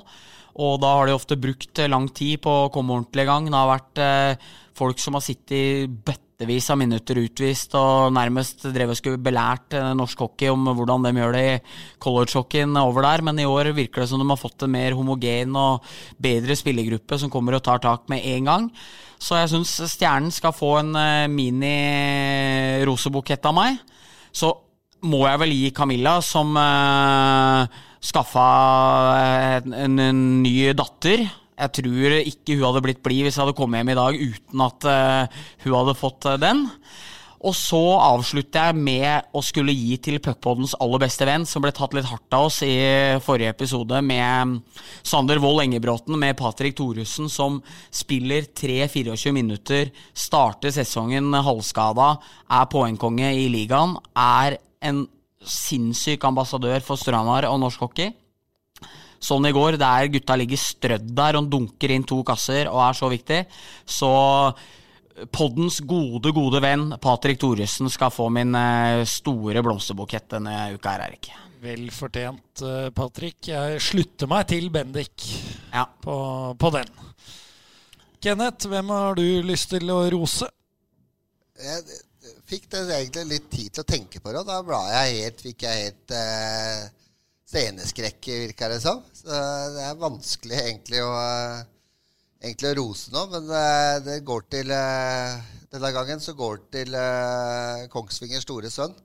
Og 0.64 0.80
da 0.80 0.94
har 0.96 1.10
de 1.10 1.18
ofte 1.18 1.36
brukt 1.36 1.84
lang 1.92 2.08
tid 2.16 2.40
på 2.46 2.54
å 2.62 2.72
komme 2.72 2.96
ordentlig 2.96 3.28
i 3.28 3.30
gang. 3.34 3.52
Det 3.52 3.60
har 3.60 3.74
vært 3.74 4.04
eh, 4.06 4.48
folk 4.80 5.04
som 5.04 5.20
har 5.20 5.28
sittet 5.28 5.92
bøttevis 6.40 6.70
av 6.72 6.78
minutter 6.80 7.18
utvist 7.20 7.74
og 7.76 8.14
nærmest 8.16 8.62
drevet 8.72 8.94
og 8.94 8.96
skulle 8.96 9.20
belært 9.20 9.76
eh, 9.76 9.92
norsk 9.92 10.22
hockey 10.24 10.48
om 10.48 10.70
hvordan 10.72 11.04
de 11.04 11.12
gjør 11.20 11.36
det 11.36 11.42
i 11.44 11.60
college-hockeyen 12.00 12.80
over 12.80 13.04
der. 13.04 13.20
Men 13.28 13.40
i 13.44 13.46
år 13.46 13.76
virker 13.76 14.02
det 14.02 14.08
som 14.08 14.24
de 14.24 14.30
har 14.30 14.40
fått 14.40 14.64
en 14.64 14.72
mer 14.72 14.96
homogen 14.96 15.52
og 15.60 15.84
bedre 16.16 16.56
spillergruppe 16.56 17.20
som 17.20 17.30
kommer 17.30 17.56
og 17.58 17.64
tar 17.66 17.80
tak 17.84 18.08
med 18.08 18.24
en 18.24 18.46
gang. 18.48 18.72
Så 19.20 19.36
jeg 19.36 19.50
syns 19.52 19.82
Stjernen 19.92 20.32
skal 20.32 20.56
få 20.56 20.80
en 20.80 20.96
eh, 20.96 21.28
mini-rosebukett 21.28 23.44
av 23.44 23.54
meg. 23.60 23.76
Så 24.32 24.56
må 25.04 25.28
jeg 25.28 25.40
vel 25.44 25.52
gi 25.58 25.76
Camilla, 25.76 26.22
som 26.24 26.56
uh, 26.56 27.68
skaffa 28.04 28.48
en, 29.60 29.76
en, 29.76 30.00
en 30.08 30.44
ny 30.44 30.74
datter. 30.76 31.24
Jeg 31.60 31.76
tror 31.80 32.18
ikke 32.22 32.56
hun 32.58 32.66
hadde 32.70 32.86
blitt 32.88 33.04
blid 33.06 33.26
hvis 33.26 33.38
jeg 33.38 33.46
hadde 33.46 33.58
kommet 33.58 33.82
hjem 33.82 33.94
i 33.94 34.00
dag 34.00 34.20
uten 34.20 34.66
at 34.66 34.90
eh, 34.90 35.40
hun 35.66 35.76
hadde 35.76 36.00
fått 36.00 36.28
eh, 36.30 36.42
den. 36.42 36.68
Og 37.40 37.56
så 37.56 37.80
avslutter 38.04 38.68
jeg 38.68 38.80
med 38.84 39.30
å 39.32 39.42
skulle 39.46 39.72
gi 39.72 39.96
til 40.04 40.18
Puckpoddens 40.24 40.74
aller 40.84 41.00
beste 41.06 41.24
venn, 41.28 41.46
som 41.48 41.64
ble 41.64 41.72
tatt 41.76 41.94
litt 41.96 42.10
hardt 42.10 42.36
av 42.36 42.50
oss 42.50 42.60
i 42.68 42.74
forrige 43.24 43.54
episode, 43.54 44.02
med 44.04 44.58
Sander 45.08 45.40
Wold 45.40 45.64
Engebråten 45.64 46.20
med 46.20 46.36
Patrick 46.40 46.76
Thoresen, 46.76 47.30
som 47.32 47.62
spiller 47.96 48.50
3-24 48.60 49.32
minutter, 49.36 49.94
starter 50.12 50.76
sesongen 50.76 51.32
halvskada, 51.32 52.18
er 52.60 52.68
poengkonge 52.74 53.32
i 53.40 53.48
ligaen, 53.54 53.96
er 54.20 54.60
en 54.84 55.06
sinnssyk 55.40 56.26
ambassadør 56.28 56.84
for 56.84 57.00
stranar 57.00 57.48
og 57.48 57.62
norsk 57.64 57.88
hockey. 57.88 58.12
Sånn 59.20 59.46
i 59.50 59.52
går, 59.56 59.76
der 59.82 60.08
gutta 60.14 60.36
ligger 60.40 60.60
strødd 60.62 61.10
der 61.18 61.38
og 61.40 61.50
dunker 61.52 61.92
inn 61.92 62.06
to 62.08 62.22
kasser 62.28 62.70
og 62.72 62.80
er 62.86 62.96
så 62.98 63.10
viktig. 63.12 63.40
Så 63.84 64.10
poddens 65.36 65.82
gode, 65.84 66.32
gode 66.36 66.62
venn 66.64 66.94
Patrick 67.04 67.40
Thoresen 67.42 67.92
skal 67.92 68.14
få 68.16 68.30
min 68.32 68.56
eh, 68.56 69.02
store 69.10 69.64
blomsterbukett 69.66 70.30
denne 70.38 70.56
uka 70.78 70.96
her, 70.96 71.08
Erik. 71.10 71.32
Vel 71.60 71.90
fortjent, 71.92 72.62
Patrik. 72.62 72.96
Patrick. 72.96 73.50
Jeg 73.52 73.82
slutter 73.84 74.30
meg 74.32 74.46
til 74.48 74.70
Bendik 74.72 75.26
Ja. 75.74 75.84
på, 76.02 76.16
på 76.56 76.70
den. 76.78 76.88
Kenneth, 78.24 78.68
hvem 78.72 78.90
har 78.96 79.16
du 79.20 79.26
lyst 79.44 79.70
til 79.74 79.92
å 79.92 80.02
rose? 80.12 80.48
Jeg 81.60 81.84
fikk 82.48 82.70
det 82.72 82.86
egentlig 82.96 83.26
litt 83.34 83.50
tid 83.52 83.74
til 83.76 83.84
å 83.84 83.88
tenke 83.88 84.22
på 84.24 84.32
det, 84.32 84.40
og 84.42 84.48
da 84.48 84.62
ble 84.64 84.80
jeg 84.94 85.20
helt, 85.26 85.44
fikk 85.44 85.66
jeg 85.68 85.84
helt 85.84 86.16
eh, 86.16 86.88
sceneskrekk, 87.50 88.30
virker 88.46 88.74
det 88.74 88.82
som. 88.84 89.02
Så 89.14 89.28
det 89.74 89.86
er 89.88 90.00
vanskelig 90.00 90.58
egentlig 90.60 91.02
å, 91.04 91.14
egentlig 92.42 92.72
å 92.72 92.78
rose 92.82 93.14
nå, 93.14 93.26
men 93.34 93.54
eh, 93.62 93.96
det 94.06 94.20
går 94.28 94.46
til 94.54 94.76
eh, 94.76 95.56
Denne 95.70 95.92
gangen 95.94 96.18
så 96.18 96.34
går 96.34 96.56
det 96.58 96.70
til 96.80 96.96
eh, 96.98 97.88
Kongsvingers 97.94 98.46
store 98.48 98.72
sønn, 98.74 98.96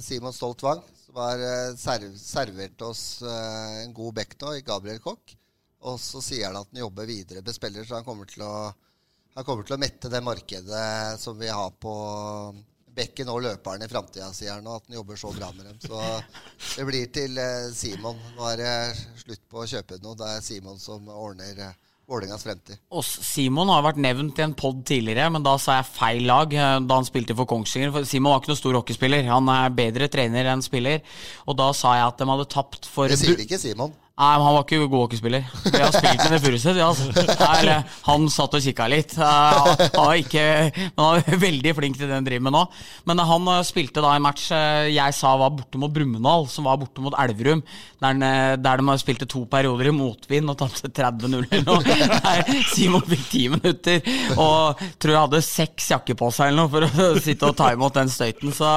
Simon 0.00 0.32
Stolt 0.32 0.62
Wang, 0.64 0.80
som 1.02 1.18
har 1.18 1.40
serv, 1.76 2.12
servert 2.16 2.84
oss 2.86 3.24
en 3.26 3.90
god 3.92 4.14
bekk 4.20 4.36
nå 4.38 4.52
i 4.54 4.62
Gabriel 4.62 5.00
Koch. 5.02 5.34
Og 5.84 5.98
så 6.00 6.22
sier 6.22 6.46
han 6.46 6.60
at 6.60 6.70
han 6.70 6.84
jobber 6.84 7.08
videre 7.10 7.42
med 7.42 7.56
spillere, 7.56 7.84
så 7.84 7.98
han 7.98 8.06
kommer 8.06 8.30
til 8.30 8.46
å 8.46 8.52
han 9.34 9.42
kommer 9.42 9.66
til 9.66 9.74
å 9.74 9.80
mette 9.82 10.08
det 10.12 10.20
markedet 10.22 11.18
som 11.18 11.34
vi 11.34 11.50
har 11.50 11.72
på 11.82 11.94
bekken 12.94 13.30
og 13.32 13.42
løperen 13.44 13.84
i 13.84 13.90
framtida, 13.90 14.30
sier 14.34 14.56
han, 14.56 14.66
og 14.68 14.80
at 14.80 14.88
han 14.88 14.98
jobber 15.00 15.18
så 15.20 15.32
bra 15.34 15.50
med 15.56 15.66
dem. 15.70 15.78
Så 15.82 16.00
det 16.78 16.86
blir 16.88 17.08
til 17.14 17.40
eh, 17.40 17.70
Simon. 17.74 18.20
Nå 18.36 18.50
er 18.52 18.60
det 18.62 18.74
slutt 19.24 19.42
på 19.50 19.64
å 19.64 19.70
kjøpe 19.70 19.98
noe. 20.02 20.18
Det 20.18 20.30
er 20.36 20.44
Simon 20.44 20.78
som 20.82 21.08
ordner 21.10 21.66
eh, 21.68 21.74
Vålerengas 22.04 22.44
fremtid. 22.44 22.76
Og 22.92 23.00
Simon 23.04 23.70
har 23.72 23.84
vært 23.86 24.00
nevnt 24.04 24.36
i 24.36 24.44
en 24.44 24.52
pod 24.58 24.82
tidligere, 24.84 25.30
men 25.32 25.44
da 25.44 25.54
sa 25.60 25.78
jeg 25.78 25.88
feil 25.88 26.26
lag 26.28 26.52
eh, 26.52 26.76
da 26.84 26.98
han 27.00 27.08
spilte 27.08 27.36
for 27.38 27.48
Kongsvinger. 27.48 27.94
For 27.94 28.08
Simon 28.08 28.34
var 28.34 28.42
ikke 28.42 28.52
noen 28.52 28.60
stor 28.60 28.78
hockeyspiller. 28.80 29.26
Han 29.30 29.48
er 29.52 29.74
bedre 29.74 30.10
trener 30.12 30.52
enn 30.52 30.64
spiller. 30.64 31.00
Og 31.48 31.56
da 31.60 31.70
sa 31.76 31.96
jeg 31.98 32.08
at 32.12 32.20
de 32.20 32.30
hadde 32.34 32.50
tapt 32.52 32.90
for 32.90 33.10
Det 33.10 33.20
sier 33.20 33.44
ikke 33.46 33.60
Simon. 33.60 33.94
Nei, 34.14 34.34
men 34.38 34.44
han 34.46 34.54
var 34.54 34.62
ikke 34.62 34.76
god 34.86 35.00
hockeyspiller. 35.08 35.46
Vi 35.64 35.78
har 35.82 35.90
spilt 35.90 36.20
med 36.22 36.30
det 36.36 36.38
Furuset. 36.44 36.76
Ja, 36.78 36.86
altså. 36.92 37.78
Han 38.06 38.28
satt 38.30 38.52
og 38.54 38.62
kikka 38.62 38.84
litt. 38.92 39.16
Eh, 39.18 39.72
Han 39.96 40.04
var 40.06 40.20
ikke 40.20 40.44
han 40.70 41.00
var 41.00 41.24
veldig 41.48 41.72
flink 41.74 41.98
til 41.98 42.06
det 42.06 42.14
han 42.20 42.28
driver 42.28 42.44
med 42.46 42.54
nå. 42.54 42.60
Men 43.10 43.22
han 43.26 43.50
eh, 43.56 43.64
spilte 43.66 44.04
da 44.04 44.12
en 44.14 44.22
match 44.22 44.44
eh, 44.54 44.92
jeg 44.94 45.16
sa 45.18 45.32
var 45.40 45.50
borte 45.56 45.80
mot 45.82 45.90
Brumunddal, 45.90 46.46
som 46.52 46.68
var 46.70 46.78
borte 46.78 47.02
mot 47.02 47.16
Elverum. 47.24 47.64
Der, 48.06 48.22
eh, 48.28 48.52
der 48.62 48.84
de 48.86 48.96
spilte 49.02 49.26
to 49.34 49.42
perioder 49.50 49.90
i 49.90 49.96
motvind 49.98 50.54
og 50.54 50.60
tapte 50.62 50.92
30-0 50.94 51.50
eller 51.50 51.66
noe. 51.66 51.98
Der 52.14 52.62
Simon 52.70 53.02
fikk 53.10 53.26
ti 53.34 53.44
minutter 53.50 53.98
og 54.38 54.78
tror 55.02 55.16
jeg 55.16 55.22
hadde 55.24 55.42
seks 55.50 55.90
jakker 55.90 56.22
på 56.22 56.30
seg 56.38 56.52
eller 56.52 56.62
noe 56.62 56.70
for 56.70 56.86
å 56.86 57.12
sitte 57.18 57.50
og 57.50 57.58
ta 57.58 57.74
imot 57.74 57.98
den 57.98 58.14
støyten. 58.14 58.54
Så, 58.54 58.70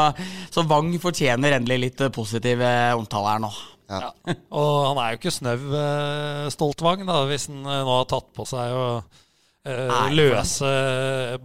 så 0.49 0.65
Wang 0.65 0.95
fortjener 1.05 1.59
endelig 1.61 1.83
litt 1.91 2.07
eh, 2.09 2.13
positiv 2.17 2.65
eh, 2.65 2.95
omtale 2.97 3.35
her 3.37 3.45
nå. 3.45 3.53
Ja. 3.87 4.11
Og 4.51 4.73
han 4.89 4.99
er 4.99 5.13
jo 5.13 5.21
ikke 5.21 5.31
snau, 5.31 5.55
eh, 5.79 6.49
Stoltvang, 6.51 7.05
da, 7.07 7.21
hvis 7.29 7.47
han 7.51 7.63
eh, 7.63 7.85
nå 7.87 7.95
har 8.01 8.09
tatt 8.11 8.29
på 8.35 8.43
seg 8.47 8.75
å 8.75 8.83
eh, 8.97 9.87
Nei, 9.87 10.11
løse 10.17 10.71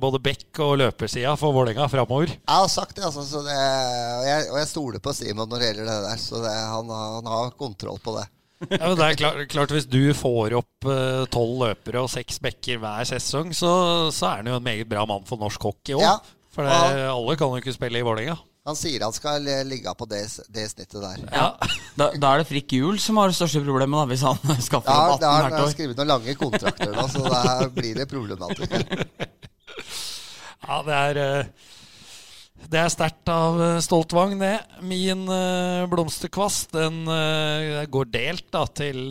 både 0.03 0.21
bekk 0.25 0.63
og 0.67 0.77
løpersida 0.83 1.37
for 1.39 1.55
Vålerenga 1.55 1.87
framover. 1.93 2.35
Jeg 2.35 2.51
har 2.51 2.71
sagt 2.73 2.99
det, 2.99 3.07
altså. 3.07 3.25
Så 3.29 3.45
det 3.47 3.57
og, 3.57 4.27
jeg, 4.27 4.51
og 4.51 4.61
jeg 4.61 4.71
stoler 4.73 5.05
på 5.05 5.15
Simon 5.17 5.51
når 5.51 5.63
det 5.63 5.71
gjelder 5.71 5.91
det 5.93 5.99
der. 6.09 6.23
Så 6.27 6.43
det, 6.43 6.55
han, 6.75 6.95
han 6.99 7.33
har 7.35 7.57
kontroll 7.59 8.03
på 8.03 8.19
det. 8.19 8.29
Ja, 8.71 8.85
men 8.85 8.95
det 8.95 9.07
er 9.09 9.17
klart, 9.19 9.41
klart 9.51 9.73
Hvis 9.75 9.89
du 9.91 10.13
får 10.15 10.53
opp 10.55 10.85
tolv 10.87 11.25
tolv 11.35 11.65
løpere 11.65 12.05
og 12.05 12.13
seks 12.13 12.37
bekker 12.45 12.79
hver 12.79 13.09
sesong, 13.11 13.51
så, 13.59 13.73
så 14.15 14.29
er 14.29 14.43
han 14.43 14.53
jo 14.53 14.61
en 14.61 14.67
meget 14.67 14.87
bra 14.91 15.03
mann 15.09 15.27
for 15.27 15.41
norsk 15.41 15.67
hockey 15.67 15.97
òg. 15.99 16.05
Ja. 16.05 16.15
For 16.53 16.69
det, 16.69 16.77
alle 17.09 17.35
kan 17.41 17.51
jo 17.51 17.63
ikke 17.63 17.75
spille 17.75 17.99
i 17.99 18.07
Vålerenga. 18.07 18.37
Han 18.63 18.77
sier 18.79 19.03
han 19.03 19.15
skal 19.15 19.43
ligge 19.67 19.91
på 19.99 20.07
det, 20.07 20.21
det 20.55 20.69
snittet 20.71 21.01
der. 21.03 21.23
Ja. 21.35 21.47
Da, 21.99 22.13
da 22.15 22.29
er 22.31 22.43
det 22.43 22.47
Frikk 22.47 22.77
Juel 22.77 23.01
som 23.03 23.19
har 23.19 23.33
det 23.33 23.35
største 23.35 23.63
problemet, 23.65 23.99
da, 23.99 24.05
hvis 24.13 24.23
han 24.23 24.63
skaffer 24.69 24.93
Ja, 24.93 25.17
opp 25.17 25.23
det 25.23 25.27
18 25.27 25.33
har 25.33 25.43
hvert 25.43 25.57
han 25.57 25.65
har 25.65 25.75
skrevet 25.75 25.99
noen 25.99 26.13
lange 26.13 26.37
kontrakter 26.39 26.95
nå, 26.95 27.07
så 27.11 27.25
da 27.27 27.43
blir 27.75 27.99
det 27.99 28.09
problematisk. 28.11 28.79
Ja, 30.63 30.79
det 30.87 30.95
er 30.95 31.19
eh, 31.19 31.69
Det 32.71 32.79
er 32.79 32.93
sterkt 32.93 33.31
av 33.33 33.59
eh, 33.59 33.81
Stoltvang, 33.83 34.37
det. 34.39 34.55
Min 34.87 35.25
eh, 35.27 35.83
blomsterkvast 35.91 36.77
den 36.77 37.03
går 37.91 38.11
delt 38.15 38.47
da 38.55 38.63
til 38.71 39.11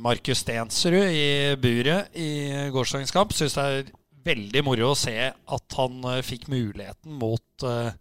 Markus 0.00 0.40
Stensrud 0.40 1.10
i 1.10 1.56
buret 1.60 2.14
i 2.16 2.30
gårsdagens 2.72 3.12
kamp. 3.12 3.34
Syns 3.36 3.58
det 3.58 3.64
er 3.66 3.90
veldig 4.26 4.62
moro 4.66 4.92
å 4.92 4.98
se 4.98 5.16
at 5.30 5.78
han 5.78 6.04
eh, 6.12 6.22
fikk 6.26 6.48
muligheten 6.52 7.16
mot 7.20 7.66
eh, 7.66 7.92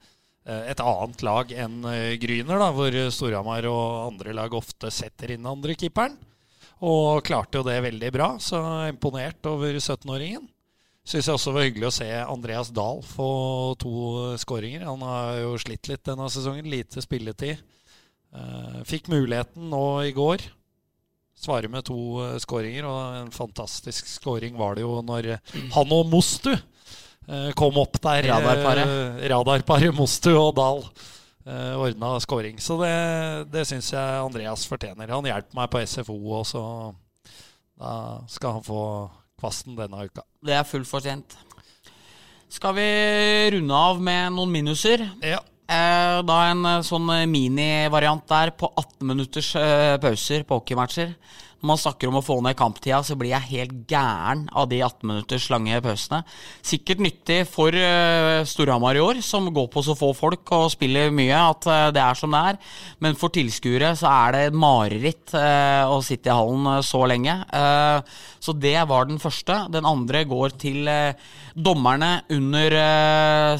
et 0.45 0.81
annet 0.81 1.23
lag 1.25 1.51
enn 1.65 1.85
eh, 1.89 2.15
Gryner, 2.21 2.61
da, 2.61 2.71
hvor 2.75 2.97
Storhamar 3.13 3.67
og 3.69 3.85
andre 4.11 4.35
lag 4.37 4.57
ofte 4.57 4.91
setter 4.93 5.35
inn 5.35 5.47
andre 5.49 5.77
keeperen. 5.77 6.17
Og 6.85 7.23
klarte 7.25 7.61
jo 7.61 7.65
det 7.65 7.77
veldig 7.85 8.11
bra, 8.11 8.33
så 8.43 8.59
er 8.81 8.91
imponert 8.91 9.47
over 9.47 9.77
17-åringen. 9.79 10.43
Syns 11.05 11.27
jeg 11.29 11.37
også 11.37 11.53
var 11.53 11.67
hyggelig 11.67 11.87
å 11.87 11.93
se 11.93 12.07
Andreas 12.17 12.71
Dahl 12.73 13.03
få 13.05 13.29
to 13.77 13.93
skåringer. 14.41 14.87
Han 14.89 15.03
har 15.05 15.37
jo 15.43 15.51
slitt 15.61 15.85
litt 15.91 16.01
denne 16.07 16.25
sesongen. 16.33 16.65
Lite 16.65 17.03
spilletid. 17.05 17.61
Eh, 18.33 18.79
Fikk 18.89 19.11
muligheten 19.13 19.69
nå 19.69 19.85
i 20.07 20.15
går. 20.17 20.41
Svare 21.35 21.67
med 21.71 21.83
to 21.87 21.97
eh, 22.23 22.37
skåringer, 22.41 22.85
og 22.87 23.17
en 23.23 23.31
fantastisk 23.35 24.07
skåring 24.07 24.55
var 24.57 24.77
det 24.77 24.85
jo 24.85 25.01
når 25.05 25.33
han 25.75 25.91
og 25.93 26.07
Mostu 26.11 26.53
eh, 26.55 27.49
kom 27.59 27.77
opp 27.81 27.99
der. 28.01 28.29
Radarparet. 28.31 28.93
eh, 29.19 29.25
Radarparet 29.33 29.95
Mostu 29.97 30.31
og 30.33 30.53
Dahl 30.57 30.83
eh, 31.45 31.73
ordna 31.75 32.13
skåring. 32.23 32.57
Så 32.63 32.77
det, 32.81 32.93
det 33.51 33.65
syns 33.67 33.91
jeg 33.93 34.21
Andreas 34.23 34.63
fortjener. 34.69 35.11
Han 35.11 35.27
hjelper 35.27 35.59
meg 35.59 35.69
på 35.75 35.83
SFO, 35.85 36.15
og 36.39 36.45
så 36.49 36.63
da 37.75 37.91
skal 38.31 38.55
han 38.59 38.63
få 38.63 38.81
kvasten 39.41 39.75
denne 39.75 40.05
uka. 40.07 40.23
Det 40.45 40.55
er 40.55 40.63
fullt 40.63 40.87
fortjent. 40.87 41.35
Skal 42.55 42.77
vi 42.77 42.85
runde 43.57 43.75
av 43.75 43.99
med 43.99 44.31
noen 44.37 44.53
minuser? 44.53 45.03
Ja. 45.25 45.41
Eh, 45.65 46.17
da 46.21 46.35
en 46.51 46.59
eh, 46.69 46.83
sånn 46.85 47.07
eh, 47.09 47.23
minivariant 47.25 48.21
der 48.29 48.51
på 48.53 48.69
18 48.77 49.07
minutters 49.09 49.49
pauser 50.01 50.45
på 50.45 50.59
hockeymatcher. 50.59 51.15
Man 51.65 51.79
snakker 51.79 52.09
om 52.09 52.19
å 52.19 52.23
få 52.25 52.37
ned 52.45 52.55
kamptida, 52.59 53.01
så 53.03 53.17
blir 53.17 53.33
jeg 53.33 53.49
helt 53.49 53.75
gæren 53.89 54.45
av 54.53 54.67
de 54.71 54.81
18 54.85 55.07
minutters 55.09 55.47
lange 55.53 55.79
pausene. 55.83 56.21
Sikkert 56.65 57.01
nyttig 57.03 57.39
for 57.49 57.75
eh, 57.75 58.43
Storhamar 58.47 58.97
i 58.97 59.03
år, 59.03 59.21
som 59.25 59.49
går 59.53 59.67
på 59.73 59.83
så 59.85 59.97
få 59.97 60.11
folk 60.17 60.53
og 60.55 60.69
spiller 60.73 61.13
mye, 61.15 61.35
at 61.35 61.69
eh, 61.71 61.89
det 61.95 62.03
er 62.03 62.19
som 62.19 62.35
det 62.35 62.43
er. 62.51 62.61
Men 63.03 63.17
for 63.19 63.33
tilskuere 63.33 63.93
så 63.97 64.11
er 64.11 64.35
det 64.35 64.43
et 64.49 64.59
mareritt 64.65 65.35
eh, 65.37 65.83
å 65.89 66.01
sitte 66.05 66.31
i 66.31 66.37
hallen 66.37 66.83
så 66.85 67.03
lenge. 67.09 67.35
Så 68.43 68.53
det 68.61 68.77
var 68.89 69.07
den 69.09 69.21
første. 69.21 69.57
Den 69.73 69.87
andre 69.89 70.23
går 70.29 70.55
til 70.61 70.89
dommerne 71.55 72.11
under 72.33 72.75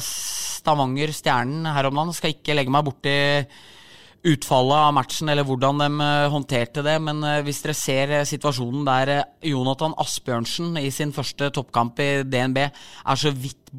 Stavanger 0.02 1.12
Stjernen 1.14 1.66
her 1.74 1.88
om 1.88 1.98
dagen. 1.98 2.14
Skal 2.16 2.36
ikke 2.36 2.56
legge 2.58 2.72
meg 2.74 2.86
borti 2.86 3.16
utfallet 4.26 4.88
av 4.88 4.94
matchen 4.96 5.30
eller 5.30 5.46
hvordan 5.46 5.80
de 5.82 6.00
eh, 6.02 6.26
håndterte 6.32 6.82
det, 6.86 6.96
men 7.02 7.22
eh, 7.26 7.42
hvis 7.46 7.62
dere 7.64 7.76
ser 7.78 8.14
eh, 8.18 8.26
situasjonen 8.28 8.84
der 8.88 9.14
Jonathan 9.46 9.94
Asbjørnsen 10.02 10.76
i 10.80 10.90
sin 10.94 11.14
første 11.16 11.52
toppkamp 11.54 12.02
i 12.02 12.10
DNB 12.26 12.62
er 12.66 13.20
så 13.20 13.32
vidt 13.34 13.70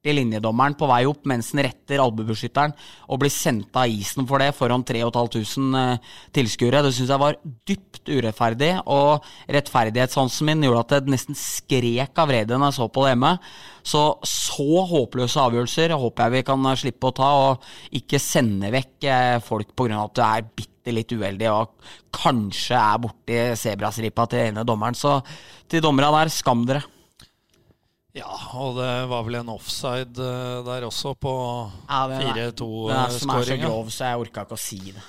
borti 0.00 0.14
linjedommeren 0.16 0.76
på 0.80 0.86
vei 0.88 1.02
opp 1.04 1.26
mens 1.28 1.50
han 1.52 1.60
retter 1.66 2.00
albuebeskytteren 2.00 2.72
og 3.10 3.20
blir 3.20 3.30
sendt 3.30 3.74
av 3.76 3.88
isen 3.88 4.24
for 4.26 4.40
det 4.40 4.54
foran 4.56 4.82
3500 4.82 5.80
eh, 5.80 5.98
tilskuere. 6.32 6.82
Det 6.82 6.92
syns 6.94 7.10
jeg 7.10 7.20
var 7.20 7.36
dypt 7.68 8.08
urettferdig, 8.08 8.70
og 8.88 9.20
rettferdighetssansen 9.46 10.48
min 10.48 10.64
gjorde 10.64 10.80
at 10.86 10.94
jeg 10.96 11.12
nesten 11.12 11.36
skrek 11.36 12.16
av 12.16 12.30
vrede 12.30 12.56
når 12.56 12.70
jeg 12.70 12.78
så 12.78 12.88
på 12.88 13.04
det 13.04 13.12
hjemme. 13.12 13.32
Så 13.84 14.04
så 14.24 14.84
håpløse 14.88 15.40
avgjørelser 15.40 15.92
håper 15.92 16.24
jeg 16.24 16.36
vi 16.38 16.46
kan 16.48 16.70
eh, 16.70 16.80
slippe 16.80 17.10
å 17.10 17.16
ta, 17.20 17.30
og 17.44 17.98
ikke 18.00 18.22
sende 18.22 18.72
vekk 18.72 19.04
eh, 19.04 19.36
folk 19.44 19.74
pga. 19.76 20.06
at 20.06 20.16
du 20.16 20.22
er 20.24 20.46
bitte 20.48 20.94
litt 20.96 21.12
uheldig 21.12 21.50
og 21.52 21.76
kanskje 22.16 22.78
er 22.78 23.02
borti 23.04 23.42
sebrastripa 23.60 24.24
til 24.32 24.48
ene 24.48 24.64
dommeren. 24.64 24.96
Så 24.96 25.18
til 25.68 25.84
dommerne 25.84 26.14
der, 26.16 26.32
skam 26.32 26.64
dere. 26.64 26.86
Ja, 28.16 28.32
og 28.58 28.74
det 28.80 28.90
var 29.10 29.22
vel 29.28 29.36
en 29.38 29.52
offside 29.52 30.18
eh, 30.18 30.60
der 30.66 30.86
også 30.88 31.12
på 31.22 31.32
Ja, 31.88 32.00
den 32.10 32.26
er- 32.26 32.50
Den 32.50 32.90
er 32.90 33.08
som 33.14 33.30
er 33.30 33.44
så 33.44 33.54
4-2-skåringa. 33.54 33.66
grov, 33.68 33.86
så 33.94 34.04
jeg 34.10 34.18
orka 34.24 34.44
ikke 34.44 34.56
å 34.58 34.58
si 34.58 34.78
det. 34.90 35.02